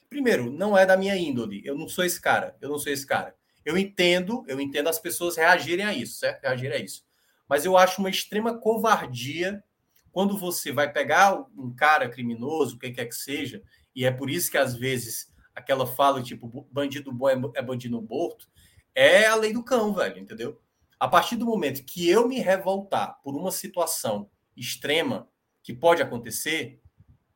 Primeiro, 0.09 0.49
não 0.49 0.79
é 0.79 0.87
da 0.87 0.97
minha 0.97 1.17
índole. 1.17 1.63
Eu 1.65 1.77
não 1.77 1.89
sou 1.89 2.05
esse 2.05 2.21
cara. 2.21 2.57
Eu 2.61 2.69
não 2.69 2.79
sou 2.79 2.93
esse 2.93 3.05
cara. 3.05 3.35
Eu 3.65 3.77
entendo, 3.77 4.45
eu 4.47 4.61
entendo 4.61 4.89
as 4.89 5.01
pessoas 5.01 5.37
reagirem 5.37 5.85
a 5.85 5.93
isso, 5.93 6.21
certo? 6.21 6.43
Reagirem 6.43 6.77
a 6.77 6.81
isso. 6.81 7.05
Mas 7.49 7.65
eu 7.65 7.77
acho 7.77 8.01
uma 8.01 8.11
extrema 8.11 8.57
covardia 8.57 9.61
quando 10.12 10.37
você 10.37 10.73
vai 10.73 10.93
pegar 10.93 11.47
um 11.57 11.74
cara 11.74 12.09
criminoso, 12.09 12.78
quem 12.78 12.93
quer 12.93 13.07
que 13.07 13.15
seja, 13.15 13.62
e 13.95 14.05
é 14.05 14.11
por 14.11 14.31
isso 14.31 14.51
que 14.51 14.59
às 14.59 14.74
vezes 14.74 15.32
aquela 15.55 15.87
fala 15.87 16.23
tipo 16.23 16.66
bandido 16.70 17.12
bom 17.12 17.28
é, 17.28 17.41
é 17.55 17.62
bandido 17.62 18.01
morto, 18.01 18.49
é 18.95 19.27
a 19.27 19.35
lei 19.35 19.53
do 19.53 19.62
cão, 19.62 19.93
velho, 19.93 20.19
entendeu? 20.19 20.61
A 20.99 21.09
partir 21.09 21.37
do 21.37 21.47
momento 21.47 21.85
que 21.85 22.09
eu 22.09 22.28
me 22.28 22.39
revoltar 22.39 23.20
por 23.23 23.35
uma 23.35 23.51
situação 23.51 24.28
extrema 24.57 25.28
que 25.62 25.73
pode 25.73 26.03
acontecer, 26.03 26.81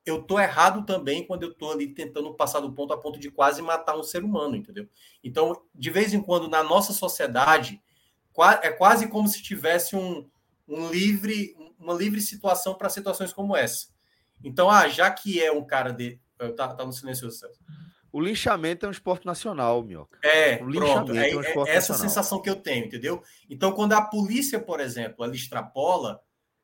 eu 0.05 0.23
tô 0.23 0.39
errado 0.39 0.85
também 0.85 1.27
quando 1.27 1.45
eu 1.45 1.55
tô 1.55 1.71
ali 1.71 1.89
tentando 1.89 2.35
passar 2.35 2.61
do 2.61 2.73
ponto 2.73 2.93
a 2.93 2.99
ponto 2.99 3.19
de 3.19 3.31
quase 3.31 3.63
matar 3.63 3.97
um 3.97 4.03
ser 4.03 4.23
humano, 4.23 4.55
entendeu? 4.55 4.87
Então, 5.23 5.63
de 5.75 5.91
vez 5.91 6.13
em 6.13 6.21
quando, 6.21 6.49
na 6.49 6.63
nossa 6.63 6.93
sociedade, 6.93 7.81
é 8.63 8.71
quase 8.71 9.09
como 9.09 9.29
se 9.29 9.43
tivesse 9.43 9.97
um, 9.97 10.29
um 10.69 10.91
livre, 10.91 11.57
uma 11.79 11.95
livre 11.95 12.21
situação 12.21 12.75
para 12.75 12.89
situações 12.89 13.33
como 13.33 13.57
essa. 13.57 13.89
Então, 14.43 14.71
ah, 14.71 14.89
já 14.89 15.11
que 15.11 15.43
é 15.43 15.51
um 15.51 15.65
cara 15.65 15.93
de. 15.93 16.21
Tá, 16.57 16.75
tá 16.75 16.85
no 16.85 16.93
silêncio, 16.93 17.31
Celso. 17.31 17.61
O 18.13 18.21
linchamento 18.21 18.87
é 18.87 18.89
um 18.89 18.93
esporte 18.93 19.27
nacional, 19.27 19.83
Mioca. 19.83 20.19
É, 20.23 20.63
o 20.63 20.71
pronto, 20.71 21.13
é, 21.13 21.31
é, 21.31 21.37
um 21.37 21.41
é 21.41 21.71
essa 21.71 21.93
nacional. 21.93 21.99
sensação 21.99 22.41
que 22.41 22.49
eu 22.49 22.55
tenho, 22.55 22.87
entendeu? 22.87 23.23
Então, 23.51 23.73
quando 23.73 23.93
a 23.93 24.03
polícia, 24.03 24.61
por 24.61 24.79
exemplo, 24.79 25.25
ela 25.25 25.35
extrapola, 25.35 26.21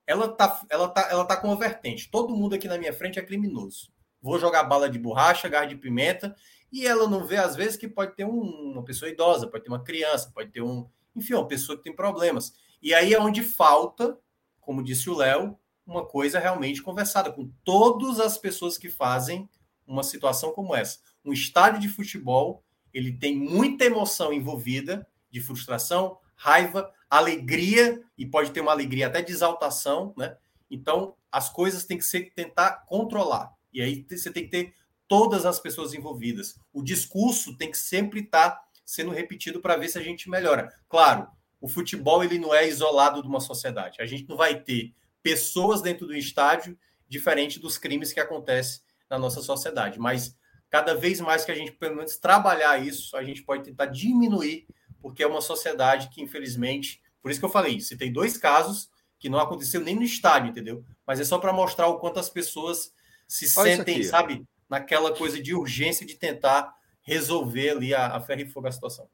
ela 0.06 0.28
tá, 0.28 0.60
ela 0.70 0.88
tá, 0.88 1.08
ela 1.10 1.24
tá 1.24 1.36
com 1.36 1.48
uma 1.48 1.56
vertente. 1.56 2.08
Todo 2.08 2.36
mundo 2.36 2.54
aqui 2.54 2.68
na 2.68 2.78
minha 2.78 2.92
frente 2.92 3.18
é 3.18 3.22
criminoso. 3.22 3.92
Vou 4.22 4.38
jogar 4.38 4.62
bala 4.64 4.88
de 4.88 4.98
borracha, 4.98 5.48
gás 5.48 5.68
de 5.68 5.74
pimenta, 5.74 6.36
e 6.70 6.86
ela 6.86 7.08
não 7.08 7.26
vê, 7.26 7.38
às 7.38 7.56
vezes, 7.56 7.76
que 7.76 7.88
pode 7.88 8.14
ter 8.14 8.24
um, 8.24 8.72
uma 8.72 8.84
pessoa 8.84 9.10
idosa, 9.10 9.48
pode 9.48 9.64
ter 9.64 9.70
uma 9.70 9.82
criança, 9.82 10.30
pode 10.32 10.50
ter 10.50 10.62
um. 10.62 10.88
Enfim, 11.16 11.34
uma 11.34 11.48
pessoa 11.48 11.76
que 11.76 11.82
tem 11.82 11.94
problemas. 11.94 12.52
E 12.80 12.94
aí 12.94 13.12
é 13.12 13.20
onde 13.20 13.42
falta, 13.42 14.16
como 14.60 14.82
disse 14.82 15.08
o 15.08 15.14
Léo, 15.14 15.58
uma 15.86 16.06
coisa 16.06 16.38
realmente 16.38 16.82
conversada 16.82 17.32
com 17.32 17.50
todas 17.64 18.20
as 18.20 18.38
pessoas 18.38 18.78
que 18.78 18.88
fazem 18.88 19.48
uma 19.86 20.02
situação 20.02 20.52
como 20.52 20.74
essa 20.74 20.98
um 21.24 21.32
estádio 21.32 21.80
de 21.80 21.88
futebol, 21.88 22.64
ele 22.92 23.12
tem 23.12 23.36
muita 23.36 23.84
emoção 23.84 24.32
envolvida, 24.32 25.06
de 25.30 25.40
frustração, 25.40 26.18
raiva, 26.34 26.92
alegria, 27.08 28.02
e 28.16 28.26
pode 28.26 28.50
ter 28.50 28.60
uma 28.60 28.72
alegria 28.72 29.06
até 29.06 29.22
de 29.22 29.32
exaltação, 29.32 30.14
né? 30.16 30.36
Então, 30.70 31.14
as 31.30 31.48
coisas 31.48 31.84
têm 31.84 31.98
que 31.98 32.04
ser 32.04 32.32
tentar 32.34 32.84
controlar. 32.86 33.52
E 33.72 33.80
aí 33.80 34.04
você 34.08 34.30
tem 34.30 34.44
que 34.44 34.50
ter 34.50 34.74
todas 35.06 35.44
as 35.44 35.60
pessoas 35.60 35.94
envolvidas. 35.94 36.58
O 36.72 36.82
discurso 36.82 37.56
tem 37.56 37.70
que 37.70 37.78
sempre 37.78 38.20
estar 38.20 38.50
tá 38.50 38.64
sendo 38.84 39.10
repetido 39.10 39.60
para 39.60 39.76
ver 39.76 39.88
se 39.88 39.98
a 39.98 40.02
gente 40.02 40.28
melhora. 40.28 40.72
Claro, 40.88 41.28
o 41.60 41.68
futebol 41.68 42.24
ele 42.24 42.38
não 42.38 42.54
é 42.54 42.66
isolado 42.66 43.22
de 43.22 43.28
uma 43.28 43.40
sociedade. 43.40 44.00
A 44.00 44.06
gente 44.06 44.28
não 44.28 44.36
vai 44.36 44.58
ter 44.58 44.94
pessoas 45.22 45.82
dentro 45.82 46.06
do 46.06 46.16
estádio 46.16 46.78
diferente 47.08 47.58
dos 47.58 47.76
crimes 47.76 48.12
que 48.12 48.20
acontecem 48.20 48.80
na 49.08 49.18
nossa 49.18 49.42
sociedade, 49.42 49.98
mas 49.98 50.36
cada 50.70 50.94
vez 50.94 51.20
mais 51.20 51.44
que 51.44 51.50
a 51.50 51.54
gente, 51.54 51.72
pelo 51.72 51.96
menos, 51.96 52.16
trabalhar 52.16 52.78
isso, 52.78 53.16
a 53.16 53.24
gente 53.24 53.42
pode 53.42 53.64
tentar 53.64 53.86
diminuir, 53.86 54.66
porque 55.02 55.22
é 55.22 55.26
uma 55.26 55.40
sociedade 55.40 56.08
que, 56.08 56.22
infelizmente, 56.22 57.02
por 57.20 57.30
isso 57.30 57.40
que 57.40 57.46
eu 57.46 57.50
falei, 57.50 57.80
se 57.80 57.96
tem 57.96 58.12
dois 58.12 58.36
casos 58.36 58.88
que 59.18 59.28
não 59.28 59.40
aconteceu 59.40 59.80
nem 59.80 59.96
no 59.96 60.02
estádio, 60.02 60.50
entendeu? 60.50 60.84
Mas 61.06 61.20
é 61.20 61.24
só 61.24 61.38
para 61.38 61.52
mostrar 61.52 61.88
o 61.88 61.98
quanto 61.98 62.20
as 62.20 62.30
pessoas 62.30 62.92
se 63.26 63.46
Olha 63.58 63.76
sentem, 63.76 64.02
sabe, 64.04 64.46
naquela 64.68 65.14
coisa 65.14 65.42
de 65.42 65.54
urgência 65.54 66.06
de 66.06 66.14
tentar 66.14 66.74
resolver 67.02 67.70
ali 67.70 67.94
a, 67.94 68.16
a 68.16 68.20
ferro 68.20 68.42
e 68.42 68.46
fogo 68.46 68.68
a 68.68 68.72
situação. 68.72 69.08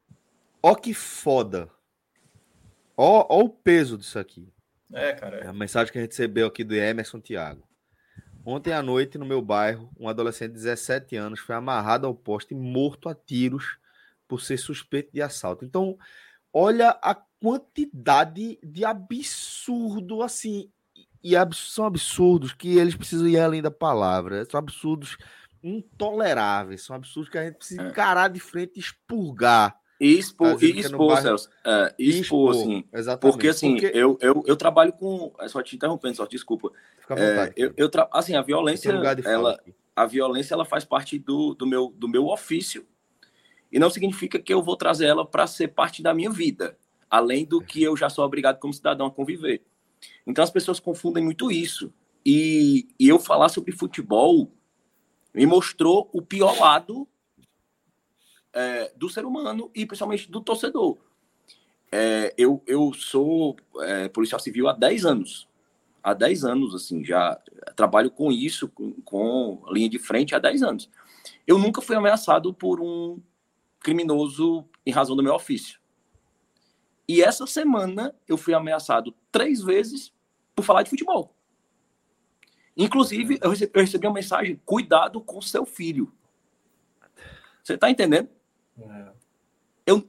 Ó 0.62 0.74
que 0.74 0.92
foda. 0.92 1.70
Ó, 2.96 3.26
ó 3.28 3.40
o 3.40 3.48
peso 3.48 3.98
disso 3.98 4.18
aqui. 4.18 4.48
É, 4.92 5.12
cara. 5.12 5.38
É 5.38 5.48
a 5.48 5.52
mensagem 5.52 5.92
que 5.92 5.98
a 5.98 6.02
gente 6.02 6.10
recebeu 6.10 6.46
aqui 6.46 6.64
do 6.64 6.74
Emerson 6.74 7.20
Thiago. 7.20 7.66
Ontem 8.44 8.72
à 8.72 8.80
noite, 8.80 9.18
no 9.18 9.26
meu 9.26 9.42
bairro, 9.42 9.90
um 9.98 10.08
adolescente 10.08 10.52
de 10.52 10.58
17 10.58 11.16
anos 11.16 11.40
foi 11.40 11.56
amarrado 11.56 12.06
ao 12.06 12.14
poste 12.14 12.54
e 12.54 12.56
morto 12.56 13.08
a 13.08 13.14
tiros 13.14 13.76
por 14.28 14.40
ser 14.40 14.56
suspeito 14.56 15.12
de 15.12 15.20
assalto. 15.20 15.64
Então, 15.64 15.98
olha 16.52 16.90
a 17.02 17.14
quantidade 17.40 18.58
de 18.62 18.84
absurdo, 18.84 20.22
assim, 20.22 20.70
e 21.22 21.32
são 21.54 21.84
absurdos 21.84 22.52
que 22.52 22.78
eles 22.78 22.94
precisam 22.94 23.26
ir 23.26 23.38
além 23.38 23.60
da 23.60 23.70
palavra. 23.70 24.44
São 24.48 24.58
absurdos 24.58 25.18
intoleráveis, 25.60 26.82
são 26.82 26.94
absurdos 26.94 27.28
que 27.28 27.38
a 27.38 27.44
gente 27.44 27.56
precisa 27.56 27.82
é. 27.82 27.88
encarar 27.88 28.28
de 28.28 28.38
frente 28.38 28.76
e 28.76 28.80
expurgar. 28.80 29.76
E 29.98 30.18
expor, 30.18 30.62
e 30.62 30.78
expor, 30.78 31.08
bairro... 31.08 31.22
Celso. 31.22 31.50
É, 31.64 31.94
expor, 31.98 32.20
expor, 32.20 32.50
assim. 32.50 32.84
Exatamente. 32.92 33.32
Porque, 33.32 33.48
assim, 33.48 33.72
porque... 33.72 33.98
Eu, 33.98 34.18
eu, 34.20 34.44
eu 34.46 34.56
trabalho 34.56 34.92
com. 34.92 35.32
É 35.40 35.48
só 35.48 35.62
te 35.62 35.74
interrompendo, 35.74 36.16
só 36.16 36.26
desculpa. 36.26 36.70
É, 37.10 37.52
eu, 37.56 37.72
eu 37.76 37.88
tra... 37.88 38.08
Assim, 38.12 38.34
a 38.34 38.42
violência, 38.42 38.90
ela, 38.90 39.58
a 39.94 40.06
violência, 40.06 40.54
ela 40.54 40.64
faz 40.64 40.84
parte 40.84 41.18
do, 41.18 41.54
do, 41.54 41.66
meu, 41.66 41.94
do 41.96 42.08
meu 42.08 42.26
ofício. 42.26 42.86
E 43.72 43.78
não 43.78 43.88
significa 43.88 44.38
que 44.38 44.52
eu 44.52 44.62
vou 44.62 44.76
trazer 44.76 45.06
ela 45.06 45.24
para 45.24 45.46
ser 45.46 45.68
parte 45.68 46.02
da 46.02 46.12
minha 46.12 46.30
vida, 46.30 46.76
além 47.10 47.44
do 47.44 47.60
que 47.60 47.82
eu 47.82 47.96
já 47.96 48.10
sou 48.10 48.24
obrigado 48.24 48.58
como 48.58 48.74
cidadão 48.74 49.06
a 49.06 49.10
conviver. 49.10 49.62
Então 50.26 50.44
as 50.44 50.50
pessoas 50.50 50.78
confundem 50.78 51.24
muito 51.24 51.50
isso. 51.50 51.92
E, 52.24 52.88
e 52.98 53.08
eu 53.08 53.18
falar 53.18 53.48
sobre 53.48 53.72
futebol 53.72 54.52
me 55.34 55.46
mostrou 55.46 56.08
o 56.12 56.20
pior 56.20 56.58
lado 56.58 57.08
é, 58.56 58.92
do 58.96 59.08
ser 59.08 59.24
humano 59.24 59.70
e 59.74 59.86
principalmente 59.86 60.28
do 60.30 60.40
torcedor. 60.40 60.96
É, 61.92 62.34
eu, 62.36 62.60
eu 62.66 62.92
sou 62.92 63.56
é, 63.82 64.08
policial 64.08 64.40
civil 64.40 64.68
há 64.68 64.72
10 64.72 65.04
anos 65.04 65.48
há 66.06 66.14
10 66.14 66.44
anos, 66.44 66.72
assim, 66.72 67.04
já 67.04 67.36
trabalho 67.74 68.12
com 68.12 68.30
isso, 68.30 68.68
com, 68.68 68.92
com 69.02 69.60
linha 69.72 69.88
de 69.88 69.98
frente 69.98 70.36
há 70.36 70.38
10 70.38 70.62
anos. 70.62 70.88
Eu 71.44 71.58
nunca 71.58 71.82
fui 71.82 71.96
ameaçado 71.96 72.54
por 72.54 72.80
um 72.80 73.20
criminoso 73.80 74.64
em 74.86 74.92
razão 74.92 75.16
do 75.16 75.22
meu 75.22 75.34
ofício. 75.34 75.80
E 77.08 77.20
essa 77.20 77.44
semana 77.44 78.14
eu 78.28 78.36
fui 78.36 78.54
ameaçado 78.54 79.12
três 79.32 79.60
vezes 79.60 80.12
por 80.54 80.64
falar 80.64 80.84
de 80.84 80.90
futebol. 80.90 81.34
Inclusive, 82.76 83.40
eu 83.42 83.50
recebi, 83.50 83.72
eu 83.74 83.80
recebi 83.80 84.06
uma 84.06 84.14
mensagem: 84.14 84.60
cuidado 84.64 85.20
com 85.20 85.42
seu 85.42 85.66
filho. 85.66 86.12
Você 87.64 87.74
está 87.74 87.90
entendendo? 87.90 88.28
É. 88.78 89.12
Eu, 89.86 90.08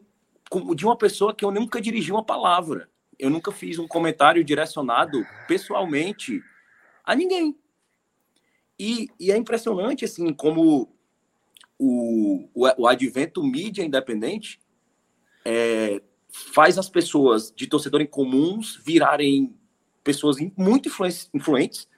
de 0.75 0.85
uma 0.85 0.97
pessoa 0.97 1.33
que 1.33 1.45
eu 1.45 1.51
nunca 1.51 1.79
dirigi 1.79 2.11
uma 2.11 2.23
palavra 2.23 2.89
eu 3.19 3.29
nunca 3.29 3.51
fiz 3.51 3.79
um 3.79 3.87
comentário 3.87 4.43
direcionado 4.43 5.25
pessoalmente 5.47 6.41
a 7.03 7.15
ninguém. 7.15 7.57
E, 8.79 9.09
e 9.19 9.31
é 9.31 9.37
impressionante, 9.37 10.05
assim, 10.05 10.31
como 10.33 10.91
o, 11.79 12.49
o, 12.53 12.67
o 12.77 12.87
advento 12.87 13.43
mídia 13.43 13.83
independente 13.83 14.59
é, 15.43 16.01
faz 16.29 16.77
as 16.77 16.89
pessoas 16.89 17.51
de 17.55 17.65
torcedores 17.65 18.07
comuns 18.09 18.79
virarem 18.83 19.55
pessoas 20.03 20.37
muito 20.55 20.89
influentes 21.33 21.89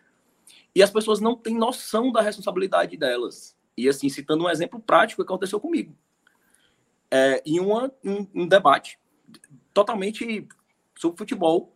e 0.74 0.82
as 0.82 0.90
pessoas 0.90 1.20
não 1.20 1.36
têm 1.36 1.56
noção 1.56 2.12
da 2.12 2.22
responsabilidade 2.22 2.96
delas. 2.96 3.58
E, 3.76 3.90
assim, 3.90 4.08
citando 4.10 4.46
um 4.46 4.50
exemplo 4.50 4.80
prático 4.80 5.22
que 5.22 5.28
aconteceu 5.28 5.60
comigo. 5.60 5.96
É, 7.11 7.41
em 7.45 7.60
uma, 7.60 7.91
um, 8.03 8.27
um 8.34 8.48
debate 8.48 8.99
totalmente 9.73 10.48
sobre 10.98 11.18
futebol. 11.18 11.76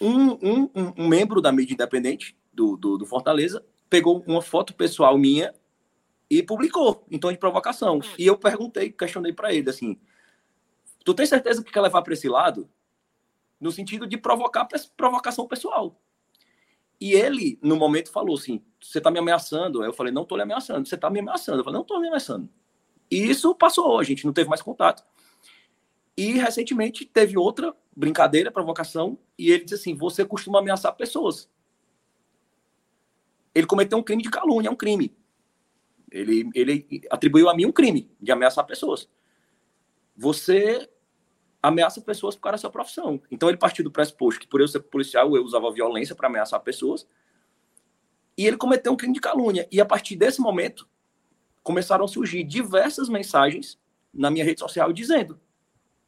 Um, 0.00 0.30
um, 0.32 0.92
um, 0.96 1.08
membro 1.08 1.40
da 1.40 1.50
mídia 1.50 1.74
independente 1.74 2.36
do, 2.52 2.76
do, 2.76 2.98
do, 2.98 3.06
Fortaleza 3.06 3.64
pegou 3.90 4.22
uma 4.26 4.40
foto 4.40 4.74
pessoal 4.74 5.18
minha 5.18 5.52
e 6.30 6.42
publicou 6.42 7.04
em 7.10 7.18
tom 7.18 7.32
de 7.32 7.38
provocação. 7.38 8.00
E 8.16 8.26
eu 8.26 8.38
perguntei, 8.38 8.92
questionei 8.92 9.32
para 9.32 9.52
ele 9.52 9.68
assim: 9.68 9.98
Tu 11.04 11.14
tem 11.14 11.26
certeza 11.26 11.64
que 11.64 11.72
quer 11.72 11.80
levar 11.80 12.02
para 12.02 12.12
esse 12.12 12.28
lado? 12.28 12.68
No 13.60 13.72
sentido 13.72 14.06
de 14.06 14.16
provocar 14.16 14.68
provocação 14.96 15.48
pessoal. 15.48 16.00
E 17.00 17.12
ele, 17.12 17.58
no 17.62 17.76
momento, 17.76 18.12
falou 18.12 18.36
assim: 18.36 18.62
Você 18.80 18.98
está 18.98 19.10
me 19.10 19.18
ameaçando? 19.18 19.82
Eu 19.82 19.92
falei: 19.92 20.12
Não 20.12 20.22
estou 20.22 20.36
lhe 20.36 20.42
ameaçando. 20.42 20.86
Você 20.86 20.94
está 20.94 21.10
me 21.10 21.20
ameaçando. 21.20 21.58
Eu 21.58 21.64
falei: 21.64 21.74
Não 21.74 21.82
estou 21.82 22.00
me 22.00 22.08
ameaçando. 22.08 22.48
E 23.10 23.30
isso 23.30 23.54
passou, 23.54 23.98
a 23.98 24.04
gente 24.04 24.24
não 24.24 24.32
teve 24.32 24.48
mais 24.48 24.62
contato. 24.62 25.04
E 26.16 26.32
recentemente 26.32 27.04
teve 27.04 27.38
outra 27.38 27.74
brincadeira, 27.94 28.50
provocação, 28.50 29.18
e 29.38 29.50
ele 29.50 29.64
disse 29.64 29.76
assim: 29.76 29.94
Você 29.94 30.24
costuma 30.24 30.58
ameaçar 30.58 30.94
pessoas. 30.96 31.48
Ele 33.54 33.66
cometeu 33.66 33.98
um 33.98 34.02
crime 34.02 34.22
de 34.22 34.30
calúnia, 34.30 34.68
é 34.68 34.70
um 34.70 34.76
crime. 34.76 35.16
Ele, 36.10 36.48
ele 36.54 37.02
atribuiu 37.10 37.48
a 37.48 37.54
mim 37.54 37.66
um 37.66 37.72
crime 37.72 38.10
de 38.20 38.32
ameaçar 38.32 38.66
pessoas. 38.66 39.08
Você 40.16 40.88
ameaça 41.62 42.00
pessoas 42.00 42.34
por 42.34 42.42
causa 42.42 42.56
da 42.56 42.58
sua 42.58 42.70
profissão. 42.70 43.20
Então 43.30 43.48
ele 43.48 43.58
partiu 43.58 43.84
do 43.84 43.90
pressuposto 43.90 44.40
que 44.40 44.46
por 44.46 44.60
eu 44.60 44.68
ser 44.68 44.80
policial 44.80 45.34
eu 45.36 45.44
usava 45.44 45.70
violência 45.72 46.14
para 46.14 46.28
ameaçar 46.28 46.60
pessoas. 46.60 47.06
E 48.36 48.46
ele 48.46 48.56
cometeu 48.56 48.92
um 48.92 48.96
crime 48.96 49.14
de 49.14 49.20
calúnia. 49.20 49.68
E 49.70 49.80
a 49.80 49.84
partir 49.84 50.16
desse 50.16 50.40
momento 50.40 50.88
começaram 51.68 52.06
a 52.06 52.08
surgir 52.08 52.44
diversas 52.44 53.10
mensagens 53.10 53.78
na 54.10 54.30
minha 54.30 54.42
rede 54.42 54.58
social 54.58 54.90
dizendo 54.90 55.38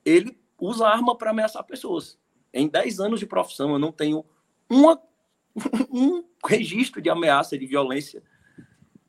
ele 0.03 0.41
usa 0.59 0.89
arma 0.89 1.15
para 1.15 1.33
ameaçar 1.33 1.63
pessoas. 1.65 2.19
Em 2.51 2.67
10 2.67 2.99
anos 2.99 3.21
de 3.21 3.27
profissão, 3.27 3.71
eu 3.71 3.79
não 3.79 3.93
tenho 3.93 4.25
uma, 4.71 4.99
um 5.93 6.25
registro 6.47 7.03
de 7.03 7.11
ameaça, 7.11 7.59
de 7.59 7.67
violência, 7.67 8.23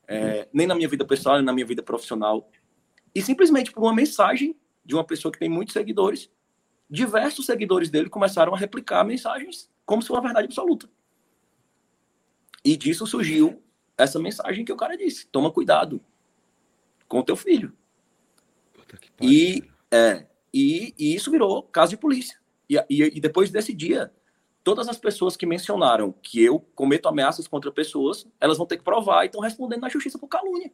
é, 0.05 0.49
nem 0.51 0.67
na 0.67 0.75
minha 0.75 0.89
vida 0.89 1.05
pessoal, 1.05 1.37
nem 1.37 1.45
na 1.45 1.53
minha 1.53 1.65
vida 1.65 1.81
profissional. 1.81 2.51
E 3.15 3.21
simplesmente 3.21 3.71
por 3.71 3.81
uma 3.81 3.95
mensagem 3.95 4.53
de 4.83 4.93
uma 4.93 5.05
pessoa 5.05 5.31
que 5.31 5.39
tem 5.39 5.47
muitos 5.47 5.71
seguidores, 5.71 6.29
diversos 6.89 7.45
seguidores 7.45 7.89
dele 7.89 8.09
começaram 8.09 8.53
a 8.53 8.57
replicar 8.57 9.05
mensagens 9.05 9.71
como 9.85 10.01
se 10.01 10.11
uma 10.11 10.21
verdade 10.21 10.47
absoluta. 10.47 10.89
E 12.61 12.75
disso 12.75 13.07
surgiu 13.07 13.63
essa 13.97 14.19
mensagem 14.19 14.65
que 14.65 14.73
o 14.73 14.77
cara 14.77 14.97
disse: 14.97 15.27
toma 15.27 15.49
cuidado 15.49 16.03
com 17.11 17.19
o 17.19 17.23
teu 17.23 17.35
filho. 17.35 17.73
E, 19.21 19.65
é, 19.91 20.25
e, 20.53 20.95
e, 20.97 21.13
isso 21.13 21.29
virou 21.29 21.61
caso 21.63 21.89
de 21.89 21.97
polícia. 21.97 22.38
E, 22.69 22.77
e, 22.89 23.17
e, 23.17 23.19
depois 23.19 23.51
desse 23.51 23.73
dia, 23.73 24.09
todas 24.63 24.88
as 24.88 24.97
pessoas 24.97 25.35
que 25.35 25.45
mencionaram 25.45 26.13
que 26.23 26.41
eu 26.41 26.59
cometo 26.73 27.09
ameaças 27.09 27.49
contra 27.49 27.69
pessoas, 27.69 28.25
elas 28.39 28.57
vão 28.57 28.65
ter 28.65 28.77
que 28.77 28.83
provar 28.83 29.23
e 29.23 29.25
estão 29.25 29.41
respondendo 29.41 29.81
na 29.81 29.89
justiça 29.89 30.17
por 30.17 30.29
calúnia. 30.29 30.71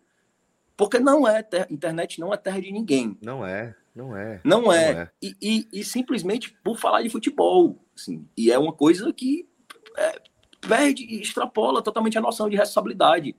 Porque 0.78 1.00
não 1.00 1.28
é 1.28 1.42
terra, 1.42 1.68
internet 1.72 2.20
não 2.20 2.32
é 2.32 2.38
terra 2.38 2.62
de 2.62 2.72
ninguém. 2.72 3.18
Não 3.20 3.44
é, 3.44 3.76
não 3.96 4.16
é. 4.16 4.40
Não 4.44 4.72
é. 4.72 4.94
Não 4.94 5.02
é. 5.02 5.12
E, 5.20 5.36
e, 5.42 5.68
e, 5.74 5.84
simplesmente 5.84 6.56
por 6.64 6.78
falar 6.78 7.02
de 7.02 7.10
futebol. 7.10 7.84
Assim, 7.96 8.28
e 8.38 8.52
é 8.52 8.60
uma 8.60 8.74
coisa 8.74 9.12
que 9.12 9.50
é, 9.98 10.22
perde 10.62 11.04
e 11.04 11.20
extrapola 11.20 11.82
totalmente 11.82 12.16
a 12.16 12.22
noção 12.22 12.48
de 12.48 12.56
responsabilidade 12.56 13.36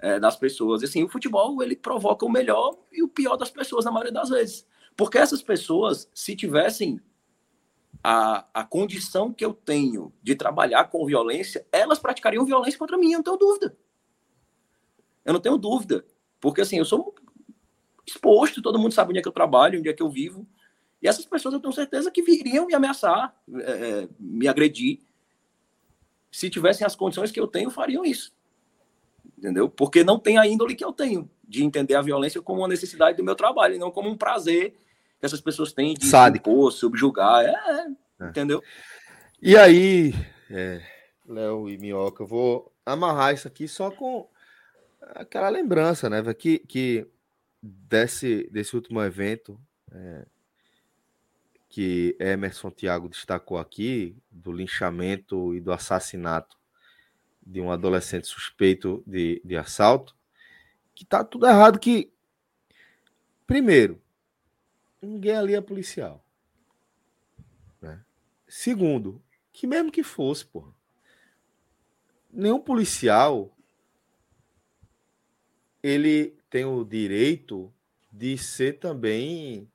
é, 0.00 0.18
das 0.18 0.36
pessoas. 0.36 0.82
Assim, 0.82 1.02
o 1.04 1.08
futebol 1.08 1.62
ele 1.62 1.76
provoca 1.76 2.24
o 2.24 2.30
melhor 2.30 2.76
e 2.90 3.02
o 3.02 3.08
pior 3.08 3.36
das 3.36 3.50
pessoas 3.50 3.84
na 3.84 3.90
maioria 3.90 4.12
das 4.12 4.30
vezes. 4.30 4.66
Porque 4.96 5.18
essas 5.18 5.42
pessoas, 5.42 6.08
se 6.14 6.34
tivessem 6.34 7.00
a, 8.02 8.46
a 8.52 8.64
condição 8.64 9.32
que 9.32 9.44
eu 9.44 9.52
tenho 9.52 10.12
de 10.22 10.34
trabalhar 10.34 10.84
com 10.84 11.04
violência, 11.04 11.66
elas 11.70 11.98
praticariam 11.98 12.44
violência 12.44 12.78
contra 12.78 12.98
mim, 12.98 13.12
eu 13.12 13.18
não 13.18 13.24
tenho 13.24 13.36
dúvida. 13.36 13.78
Eu 15.24 15.32
não 15.34 15.40
tenho 15.40 15.58
dúvida. 15.58 16.04
Porque 16.40 16.62
assim, 16.62 16.78
eu 16.78 16.84
sou 16.84 17.14
exposto, 18.06 18.62
todo 18.62 18.78
mundo 18.78 18.92
sabe 18.92 19.10
onde 19.10 19.20
é 19.20 19.22
que 19.22 19.28
eu 19.28 19.32
trabalho, 19.32 19.78
onde 19.78 19.88
é 19.88 19.92
que 19.92 20.02
eu 20.02 20.10
vivo. 20.10 20.46
E 21.02 21.08
essas 21.08 21.24
pessoas 21.24 21.54
eu 21.54 21.60
tenho 21.60 21.72
certeza 21.72 22.10
que 22.10 22.22
viriam 22.22 22.66
me 22.66 22.74
ameaçar, 22.74 23.34
é, 23.54 23.70
é 24.02 24.08
me 24.18 24.48
agredir. 24.48 25.00
Se 26.30 26.48
tivessem 26.48 26.86
as 26.86 26.96
condições 26.96 27.30
que 27.30 27.40
eu 27.40 27.46
tenho, 27.46 27.70
fariam 27.70 28.04
isso. 28.04 28.32
Entendeu? 29.40 29.70
Porque 29.70 30.04
não 30.04 30.18
tem 30.18 30.36
a 30.36 30.46
índole 30.46 30.74
que 30.74 30.84
eu 30.84 30.92
tenho 30.92 31.28
de 31.48 31.64
entender 31.64 31.94
a 31.94 32.02
violência 32.02 32.42
como 32.42 32.60
uma 32.60 32.68
necessidade 32.68 33.16
do 33.16 33.24
meu 33.24 33.34
trabalho, 33.34 33.74
e 33.74 33.78
não 33.78 33.90
como 33.90 34.10
um 34.10 34.16
prazer 34.16 34.72
que 35.18 35.24
essas 35.24 35.40
pessoas 35.40 35.72
têm 35.72 35.94
de 35.94 36.06
impor, 36.36 36.70
subjugar. 36.70 37.46
É, 37.46 37.48
é, 37.48 37.86
é. 38.20 38.28
Entendeu? 38.28 38.62
E 39.40 39.56
aí, 39.56 40.12
é, 40.50 40.82
Léo 41.26 41.70
e 41.70 41.78
Minhoca, 41.78 42.22
eu 42.22 42.26
vou 42.26 42.70
amarrar 42.84 43.32
isso 43.32 43.48
aqui 43.48 43.66
só 43.66 43.90
com 43.90 44.28
aquela 45.14 45.48
lembrança, 45.48 46.10
né? 46.10 46.22
Que, 46.34 46.58
que 46.58 47.06
desse, 47.62 48.46
desse 48.52 48.76
último 48.76 49.02
evento 49.02 49.58
é, 49.90 50.26
que 51.66 52.14
Emerson 52.20 52.70
Thiago 52.70 53.08
destacou 53.08 53.56
aqui, 53.56 54.14
do 54.30 54.52
linchamento 54.52 55.54
e 55.54 55.62
do 55.62 55.72
assassinato 55.72 56.59
de 57.50 57.60
um 57.60 57.72
adolescente 57.72 58.28
suspeito 58.28 59.02
de, 59.04 59.42
de 59.44 59.56
assalto, 59.56 60.14
que 60.94 61.04
tá 61.04 61.24
tudo 61.24 61.46
errado 61.46 61.80
que 61.80 62.12
primeiro, 63.44 64.00
ninguém 65.02 65.34
ali 65.34 65.56
é 65.56 65.60
policial. 65.60 66.24
Né? 67.82 68.00
Segundo, 68.46 69.20
que 69.52 69.66
mesmo 69.66 69.90
que 69.90 70.04
fosse, 70.04 70.46
porra, 70.46 70.72
nenhum 72.32 72.60
policial 72.60 73.52
ele 75.82 76.36
tem 76.48 76.64
o 76.64 76.84
direito 76.84 77.72
de 78.12 78.38
ser 78.38 78.78
também 78.78 79.68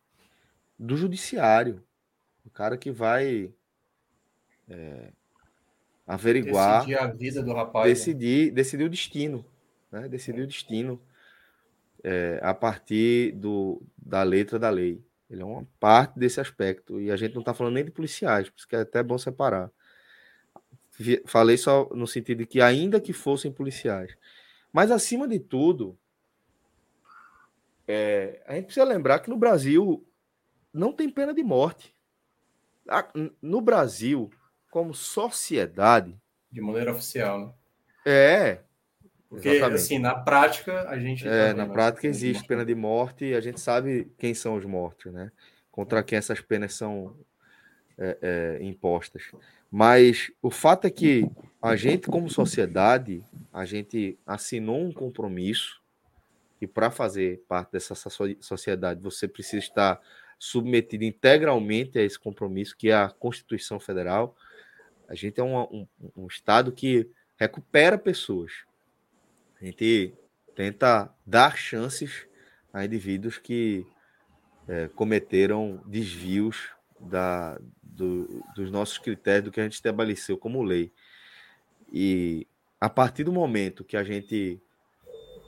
do 0.80 0.96
judiciário. 0.96 1.84
O 2.46 2.50
cara 2.50 2.78
que 2.78 2.92
vai 2.92 3.54
é, 4.70 5.12
averiguar. 6.06 6.80
Decidir 6.80 7.00
a 7.00 7.08
vida 7.08 7.44
do 7.44 7.54
rapaz. 7.54 7.88
Né? 7.88 7.94
Decidir, 7.94 8.46
né? 8.48 8.52
decidir 8.52 8.84
o 8.84 8.90
destino. 8.90 9.46
Né? 9.92 10.08
Decidir 10.08 10.42
o 10.42 10.48
destino 10.48 11.02
é, 12.04 12.40
a 12.44 12.54
partir 12.54 13.32
do, 13.34 13.82
da 13.98 14.22
letra 14.24 14.60
da 14.60 14.70
lei. 14.70 15.04
Ele 15.30 15.42
é 15.42 15.46
uma 15.46 15.68
parte 15.80 16.20
desse 16.20 16.40
aspecto. 16.40 17.02
E 17.02 17.10
a 17.10 17.16
gente 17.16 17.34
não 17.34 17.42
está 17.42 17.54
falando 17.54 17.74
nem 17.74 17.86
de 17.86 17.92
policiais, 17.92 18.50
por 18.50 18.58
isso 18.58 18.68
que 18.68 18.76
é 18.76 18.82
até 18.82 19.02
bom 19.02 19.18
separar. 19.18 19.72
Falei 21.26 21.58
só 21.58 21.90
no 21.94 22.08
sentido 22.08 22.40
de 22.40 22.46
que, 22.46 22.62
ainda 22.62 23.02
que 23.02 23.12
fossem 23.12 23.52
policiais. 23.52 24.16
Mas, 24.72 24.92
acima 24.92 25.28
de 25.28 25.40
tudo, 25.40 25.98
é, 27.88 28.42
a 28.46 28.56
gente 28.56 28.66
precisa 28.66 28.86
lembrar 28.86 29.20
que 29.20 29.30
no 29.30 29.38
Brasil 29.38 30.06
não 30.74 30.94
tem 30.94 31.10
pena 31.10 31.34
de 31.34 31.44
morte. 31.44 31.94
No 33.42 33.62
Brasil, 33.62 34.30
como 34.70 34.94
sociedade. 34.94 36.16
De 36.52 36.62
maneira 36.62 36.92
oficial, 36.92 37.40
né? 37.40 37.54
É. 38.06 38.60
Porque, 39.30 39.50
exatamente. 39.50 39.82
assim, 39.82 40.00
na 40.00 40.16
prática, 40.16 40.88
a 40.88 40.98
gente. 40.98 41.28
É, 41.28 41.54
na 41.54 41.66
prática 41.66 42.08
existe 42.08 42.48
pena 42.48 42.66
de 42.66 42.76
morte 42.76 43.26
e 43.26 43.36
a 43.36 43.42
gente 43.42 43.60
sabe 43.60 44.12
quem 44.18 44.34
são 44.34 44.56
os 44.56 44.66
mortos, 44.66 45.12
né? 45.12 45.32
Contra 45.72 46.04
quem 46.04 46.18
essas 46.18 46.40
penas 46.40 46.74
são 46.74 47.18
é, 47.98 48.18
é, 48.22 48.64
impostas. 48.64 49.24
Mas 49.70 50.32
o 50.42 50.50
fato 50.50 50.86
é 50.86 50.90
que 50.90 51.30
a 51.62 51.76
gente, 51.76 52.08
como 52.08 52.30
sociedade, 52.30 53.24
a 53.52 53.66
gente 53.66 54.18
assinou 54.26 54.80
um 54.80 54.92
compromisso 54.92 55.82
e 56.62 56.68
para 56.68 56.90
fazer 56.90 57.44
parte 57.48 57.74
dessa 57.74 57.96
sociedade 58.40 59.02
você 59.02 59.28
precisa 59.28 59.58
estar 59.58 60.00
submetido 60.40 61.04
integralmente 61.04 61.98
a 62.00 62.02
esse 62.04 62.20
compromisso 62.20 62.76
que 62.78 62.90
é 62.90 62.96
a 62.96 63.10
Constituição 63.10 63.80
Federal. 63.80 64.36
A 65.08 65.16
gente 65.16 65.40
é 65.40 65.44
um, 65.44 65.62
um, 65.62 65.88
um 66.16 66.28
Estado 66.28 66.72
que 66.72 67.10
recupera 67.38 67.98
pessoas. 67.98 68.52
A 69.60 69.66
gente 69.66 70.14
tenta 70.56 71.14
dar 71.26 71.58
chances 71.58 72.28
a 72.74 72.84
indivíduos 72.84 73.38
que 73.38 73.86
é, 74.68 74.88
cometeram 74.90 75.82
desvios 75.86 76.70
da, 77.00 77.60
do, 77.82 78.44
dos 78.56 78.72
nossos 78.72 78.98
critérios, 78.98 79.46
do 79.46 79.52
que 79.52 79.60
a 79.60 79.64
gente 79.64 79.74
estabeleceu 79.74 80.38
como 80.38 80.64
lei. 80.64 80.92
E 81.92 82.48
a 82.80 82.90
partir 82.90 83.24
do 83.24 83.32
momento 83.32 83.84
que 83.84 83.98
a 83.98 84.04
gente 84.04 84.62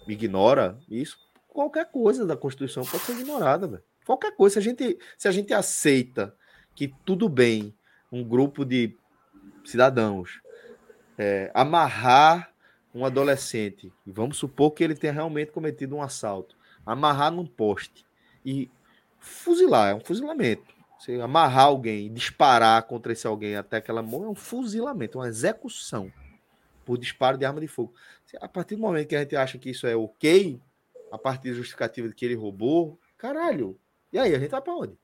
ignora 0.07 0.79
isso, 0.89 1.17
qualquer 1.47 1.89
coisa 1.91 2.25
da 2.25 2.37
Constituição 2.37 2.83
pode 2.85 3.03
ser 3.03 3.13
ignorada, 3.13 3.67
velho. 3.67 3.83
Qualquer 4.05 4.35
coisa. 4.35 4.53
Se 4.53 4.59
a, 4.59 4.61
gente, 4.61 4.97
se 5.17 5.27
a 5.27 5.31
gente 5.31 5.53
aceita 5.53 6.35
que 6.73 6.93
tudo 7.03 7.27
bem 7.27 7.75
um 8.11 8.23
grupo 8.23 8.63
de 8.63 8.95
cidadãos 9.69 10.41
é, 11.17 11.51
amarrar 11.53 12.51
um 12.93 13.05
adolescente, 13.05 13.91
e 14.05 14.11
vamos 14.11 14.37
supor 14.37 14.71
que 14.71 14.83
ele 14.83 14.95
tenha 14.95 15.13
realmente 15.13 15.51
cometido 15.51 15.95
um 15.95 16.01
assalto, 16.01 16.55
amarrar 16.85 17.31
num 17.31 17.45
poste 17.45 18.05
e 18.45 18.71
fuzilar, 19.19 19.91
é 19.91 19.95
um 19.95 19.99
fuzilamento. 19.99 20.75
Você 20.97 21.21
amarrar 21.21 21.65
alguém, 21.65 22.11
disparar 22.11 22.81
contra 22.83 23.11
esse 23.11 23.27
alguém 23.27 23.55
até 23.55 23.79
que 23.79 23.91
ela 23.91 24.01
morra, 24.01 24.25
é 24.25 24.29
um 24.29 24.35
fuzilamento, 24.35 25.19
uma 25.19 25.27
execução 25.27 26.11
por 26.83 26.97
disparo 26.97 27.37
de 27.37 27.45
arma 27.45 27.59
de 27.59 27.67
fogo. 27.67 27.93
A 28.41 28.47
partir 28.47 28.75
do 28.75 28.81
momento 28.81 29.07
que 29.07 29.15
a 29.15 29.19
gente 29.19 29.35
acha 29.35 29.57
que 29.59 29.69
isso 29.69 29.85
é 29.85 29.95
ok, 29.95 30.59
a 31.11 31.17
partir 31.17 31.49
da 31.49 31.55
justificativa 31.55 32.07
de 32.07 32.15
que 32.15 32.25
ele 32.25 32.35
roubou, 32.35 32.99
caralho, 33.17 33.77
e 34.11 34.17
aí 34.17 34.33
a 34.33 34.39
gente 34.39 34.49
vai 34.49 34.61
para 34.61 34.75
onde? 34.75 34.97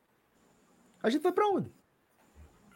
A 1.02 1.10
gente 1.10 1.22
vai 1.22 1.32
para 1.32 1.48
onde? 1.48 1.72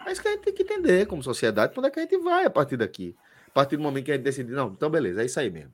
É 0.08 0.12
isso 0.14 0.22
que 0.22 0.28
a 0.28 0.32
gente 0.32 0.44
tem 0.44 0.54
que 0.54 0.64
entender 0.64 1.06
como 1.06 1.22
sociedade, 1.22 1.74
onde 1.78 1.88
é 1.88 1.92
que 1.92 2.00
a 2.00 2.04
gente 2.04 2.18
vai 2.18 2.46
a 2.46 2.50
partir 2.50 2.78
daqui. 2.78 3.14
A 3.48 3.52
partir 3.52 3.76
do 3.76 3.84
momento 3.84 4.06
que 4.06 4.12
a 4.12 4.16
gente 4.16 4.24
decidir, 4.24 4.54
não, 4.54 4.70
então 4.70 4.90
beleza, 4.90 5.22
é 5.22 5.26
isso 5.26 5.40
aí 5.40 5.50
mesmo. 5.50 5.74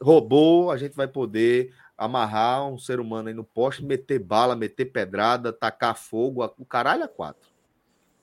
Roubou, 0.00 0.70
a 0.70 0.76
gente 0.76 0.96
vai 0.96 1.06
poder 1.06 1.72
amarrar 1.96 2.66
um 2.66 2.76
ser 2.76 2.98
humano 2.98 3.28
aí 3.28 3.34
no 3.34 3.44
poste, 3.44 3.84
meter 3.84 4.18
bala, 4.18 4.56
meter 4.56 4.86
pedrada, 4.86 5.52
tacar 5.52 5.96
fogo, 5.96 6.44
o 6.58 6.64
caralho 6.64 7.04
a 7.04 7.08
quatro. 7.08 7.48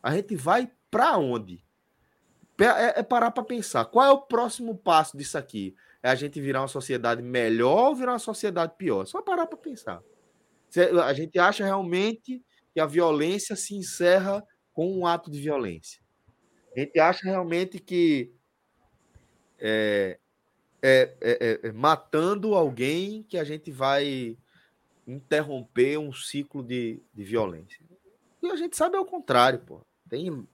A 0.03 0.13
gente 0.13 0.35
vai 0.35 0.69
para 0.91 1.17
onde? 1.17 1.63
É, 2.59 2.99
é 2.99 3.03
parar 3.03 3.31
para 3.31 3.43
pensar. 3.43 3.85
Qual 3.85 4.05
é 4.05 4.11
o 4.11 4.21
próximo 4.21 4.75
passo 4.75 5.17
disso 5.17 5.37
aqui? 5.37 5.73
É 6.03 6.09
a 6.09 6.15
gente 6.15 6.41
virar 6.41 6.61
uma 6.61 6.67
sociedade 6.67 7.21
melhor 7.21 7.89
ou 7.89 7.95
virar 7.95 8.13
uma 8.13 8.19
sociedade 8.19 8.73
pior? 8.77 9.05
Só 9.05 9.21
parar 9.21 9.47
para 9.47 9.57
pensar. 9.57 10.01
A 11.05 11.13
gente 11.13 11.39
acha 11.39 11.63
realmente 11.63 12.43
que 12.73 12.79
a 12.81 12.85
violência 12.85 13.55
se 13.55 13.75
encerra 13.75 14.43
com 14.79 14.97
um 14.97 15.05
ato 15.05 15.29
de 15.29 15.41
violência. 15.41 15.99
A 16.73 16.79
gente 16.79 16.97
acha 16.97 17.25
realmente 17.25 17.79
que 17.79 18.31
é, 19.59 20.17
é, 20.81 21.13
é, 21.19 21.59
é, 21.63 21.71
matando 21.73 22.55
alguém 22.55 23.21
que 23.23 23.37
a 23.37 23.43
gente 23.43 23.71
vai 23.71 24.37
interromper 25.05 25.97
um 25.97 26.13
ciclo 26.13 26.63
de, 26.63 27.01
de 27.13 27.23
violência. 27.25 27.81
E 28.41 28.49
a 28.49 28.55
gente 28.55 28.77
sabe 28.77 28.95
ao 28.95 29.03
contrário, 29.03 29.59
pô. 29.59 29.81
Tem 30.07 30.47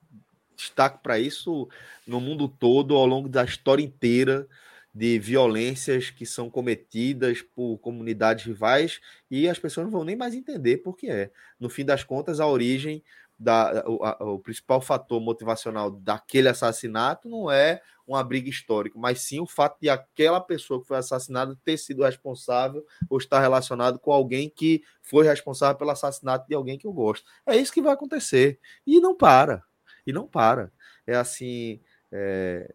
destaque 0.56 0.98
para 1.04 1.20
isso 1.20 1.68
no 2.04 2.20
mundo 2.20 2.48
todo, 2.48 2.96
ao 2.96 3.06
longo 3.06 3.28
da 3.28 3.44
história 3.44 3.84
inteira 3.84 4.48
de 4.92 5.20
violências 5.20 6.10
que 6.10 6.26
são 6.26 6.50
cometidas 6.50 7.42
por 7.42 7.78
comunidades 7.78 8.44
rivais 8.44 9.00
e 9.30 9.48
as 9.48 9.58
pessoas 9.58 9.84
não 9.84 9.92
vão 9.92 10.02
nem 10.02 10.16
mais 10.16 10.34
entender 10.34 10.78
por 10.78 10.96
que 10.96 11.08
é. 11.08 11.30
No 11.60 11.68
fim 11.68 11.84
das 11.84 12.02
contas, 12.02 12.40
a 12.40 12.46
origem 12.48 13.04
da, 13.38 13.84
o, 13.86 14.02
a, 14.02 14.16
o, 14.24 14.38
principal 14.38 14.80
fator 14.80 15.20
motivacional 15.20 15.90
daquele 15.90 16.48
assassinato 16.48 17.28
não 17.28 17.50
é 17.50 17.82
uma 18.06 18.22
briga 18.22 18.48
histórica, 18.48 18.98
mas 18.98 19.20
sim 19.20 19.40
o 19.40 19.46
fato 19.46 19.78
de 19.80 19.90
aquela 19.90 20.40
pessoa 20.40 20.80
que 20.80 20.86
foi 20.86 20.96
assassinada 20.96 21.58
ter 21.64 21.76
sido 21.76 22.04
responsável 22.04 22.86
ou 23.10 23.18
estar 23.18 23.40
relacionado 23.40 23.98
com 23.98 24.12
alguém 24.12 24.48
que 24.48 24.82
foi 25.02 25.26
responsável 25.26 25.76
pelo 25.76 25.90
assassinato 25.90 26.46
de 26.48 26.54
alguém 26.54 26.78
que 26.78 26.86
eu 26.86 26.92
gosto. 26.92 27.26
É 27.44 27.56
isso 27.56 27.72
que 27.72 27.82
vai 27.82 27.92
acontecer. 27.92 28.58
E 28.86 29.00
não 29.00 29.14
para. 29.14 29.62
E 30.06 30.12
não 30.12 30.26
para. 30.26 30.72
É 31.06 31.16
assim. 31.16 31.80
É, 32.12 32.72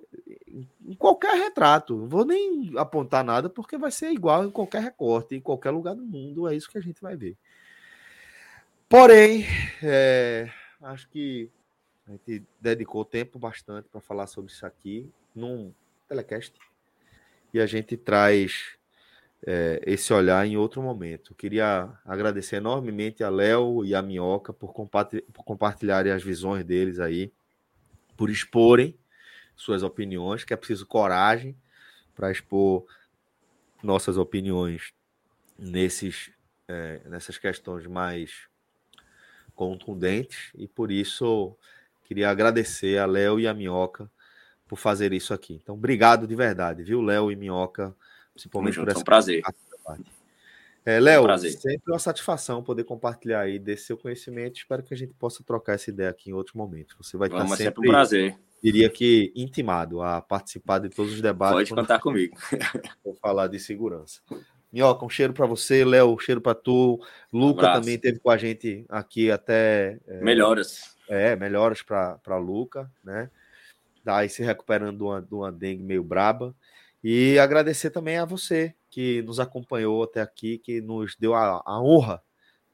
em 0.85 0.93
qualquer 0.95 1.35
retrato, 1.35 1.95
não 1.95 2.07
vou 2.09 2.25
nem 2.25 2.73
apontar 2.75 3.23
nada 3.23 3.49
porque 3.49 3.77
vai 3.77 3.89
ser 3.89 4.11
igual 4.11 4.43
em 4.43 4.51
qualquer 4.51 4.81
recorte, 4.81 5.35
em 5.35 5.39
qualquer 5.39 5.71
lugar 5.71 5.95
do 5.95 6.05
mundo, 6.05 6.49
é 6.49 6.55
isso 6.55 6.69
que 6.69 6.77
a 6.77 6.81
gente 6.81 7.01
vai 7.01 7.15
ver. 7.15 7.37
Porém, 8.91 9.45
é, 9.81 10.51
acho 10.81 11.07
que 11.07 11.49
a 12.05 12.11
gente 12.11 12.43
dedicou 12.59 13.05
tempo 13.05 13.39
bastante 13.39 13.87
para 13.87 14.01
falar 14.01 14.27
sobre 14.27 14.51
isso 14.51 14.65
aqui 14.65 15.09
num 15.33 15.73
telecast 16.09 16.53
e 17.53 17.61
a 17.61 17.65
gente 17.65 17.95
traz 17.95 18.77
é, 19.47 19.81
esse 19.85 20.11
olhar 20.11 20.45
em 20.45 20.57
outro 20.57 20.81
momento. 20.81 21.33
Queria 21.33 21.89
agradecer 22.03 22.57
enormemente 22.57 23.23
a 23.23 23.29
Léo 23.29 23.85
e 23.85 23.95
a 23.95 24.01
Minhoca 24.01 24.51
por, 24.51 24.73
por 24.73 25.45
compartilharem 25.45 26.11
as 26.11 26.21
visões 26.21 26.65
deles 26.65 26.99
aí, 26.99 27.31
por 28.17 28.29
exporem 28.29 28.93
suas 29.55 29.83
opiniões, 29.83 30.43
que 30.43 30.53
é 30.53 30.57
preciso 30.57 30.85
coragem 30.85 31.55
para 32.13 32.29
expor 32.29 32.85
nossas 33.81 34.17
opiniões 34.17 34.93
nesses, 35.57 36.29
é, 36.67 36.99
nessas 37.05 37.37
questões 37.37 37.87
mais 37.87 38.50
contundentes 39.61 40.49
e 40.55 40.67
por 40.67 40.91
isso 40.91 41.55
queria 42.03 42.31
agradecer 42.31 42.97
a 42.97 43.05
Léo 43.05 43.39
e 43.39 43.47
a 43.47 43.53
Minhoca 43.53 44.09
por 44.67 44.75
fazer 44.75 45.13
isso 45.13 45.35
aqui. 45.35 45.59
Então, 45.61 45.75
obrigado 45.75 46.25
de 46.25 46.35
verdade, 46.35 46.81
viu, 46.81 46.99
Léo 46.99 47.31
e 47.31 47.35
Minhoca, 47.35 47.95
principalmente 48.33 48.79
por 48.79 48.89
essa. 48.89 48.97
É 48.97 49.01
um 49.01 49.03
prazer. 49.03 49.43
É, 50.83 50.99
Léo, 50.99 51.27
é 51.27 51.35
um 51.35 51.37
sempre 51.37 51.91
uma 51.91 51.99
satisfação 51.99 52.63
poder 52.63 52.85
compartilhar 52.85 53.41
aí 53.41 53.59
desse 53.59 53.83
seu 53.83 53.97
conhecimento. 53.97 54.57
Espero 54.57 54.81
que 54.81 54.95
a 54.95 54.97
gente 54.97 55.13
possa 55.13 55.43
trocar 55.43 55.73
essa 55.73 55.91
ideia 55.91 56.09
aqui 56.09 56.31
em 56.31 56.33
outros 56.33 56.55
momentos. 56.55 56.95
Você 56.97 57.15
vai 57.15 57.29
Vamos, 57.29 57.43
estar 57.43 57.57
sempre, 57.57 57.75
sempre 57.75 57.87
um 57.87 57.91
prazer. 57.91 58.35
Diria 58.63 58.89
que 58.89 59.31
intimado 59.35 60.01
a 60.01 60.21
participar 60.23 60.79
de 60.79 60.89
todos 60.89 61.13
os 61.13 61.21
debates. 61.21 61.69
Pode 61.69 61.81
contar 61.81 61.99
comigo. 62.01 62.35
Vou 63.05 63.13
falar 63.13 63.45
de 63.45 63.59
segurança. 63.59 64.21
Minhoca, 64.71 65.05
um 65.05 65.09
cheiro 65.09 65.33
para 65.33 65.45
você, 65.45 65.83
Léo, 65.83 66.13
um 66.13 66.19
cheiro 66.19 66.39
para 66.39 66.55
tu. 66.55 66.99
Luca 67.31 67.69
um 67.69 67.73
também 67.73 67.97
teve 67.97 68.19
com 68.19 68.29
a 68.29 68.37
gente 68.37 68.85
aqui 68.87 69.29
até. 69.29 69.99
É, 70.07 70.21
melhoras. 70.21 70.95
É, 71.09 71.35
melhoras 71.35 71.81
para 71.81 72.37
Luca, 72.37 72.89
né? 73.03 73.29
Daí 74.03 74.29
se 74.29 74.41
recuperando 74.41 74.97
de 74.97 75.03
uma, 75.03 75.21
de 75.21 75.33
uma 75.33 75.51
dengue 75.51 75.83
meio 75.83 76.03
braba. 76.03 76.55
E 77.03 77.37
agradecer 77.39 77.89
também 77.89 78.17
a 78.17 78.25
você 78.25 78.73
que 78.89 79.21
nos 79.23 79.39
acompanhou 79.39 80.03
até 80.03 80.21
aqui, 80.21 80.57
que 80.57 80.79
nos 80.81 81.15
deu 81.15 81.33
a, 81.33 81.61
a 81.65 81.81
honra 81.81 82.21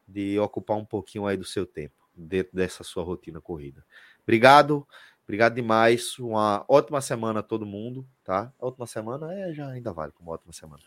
de 0.08 0.38
ocupar 0.40 0.78
um 0.78 0.86
pouquinho 0.86 1.26
aí 1.26 1.36
do 1.36 1.46
seu 1.46 1.66
tempo 1.66 1.96
dentro 2.16 2.56
dessa 2.56 2.84
sua 2.84 3.04
rotina 3.04 3.42
corrida. 3.42 3.84
Obrigado. 4.24 4.88
Obrigado 5.28 5.56
demais. 5.56 6.18
Uma 6.20 6.64
ótima 6.70 7.02
semana 7.02 7.42
a 7.42 7.44
todo 7.44 7.66
mundo, 7.66 8.08
tá? 8.24 8.52
A 8.58 8.66
última 8.66 8.88
semana 8.88 9.34
é, 9.34 9.54
já 9.54 9.68
ainda 9.68 9.92
vale 9.92 10.14
como 10.14 10.32
ótima 10.32 10.54
semana. 10.54 10.82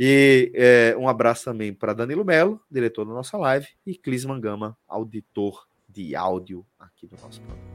E 0.00 0.50
é, 0.54 0.96
um 0.96 1.06
abraço 1.06 1.44
também 1.44 1.72
para 1.72 1.92
Danilo 1.92 2.24
Melo, 2.24 2.58
diretor 2.70 3.04
da 3.04 3.12
nossa 3.12 3.36
live, 3.36 3.68
e 3.86 3.94
Clis 3.94 4.24
Mangama, 4.24 4.74
auditor 4.88 5.66
de 5.86 6.16
áudio 6.16 6.64
aqui 6.78 7.06
do 7.06 7.16
nosso 7.22 7.42
programa. 7.42 7.68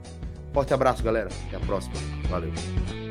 Forte 0.51 0.73
abraço, 0.73 1.03
galera. 1.03 1.29
Até 1.47 1.57
a 1.57 1.59
próxima. 1.59 1.95
Valeu. 2.27 3.08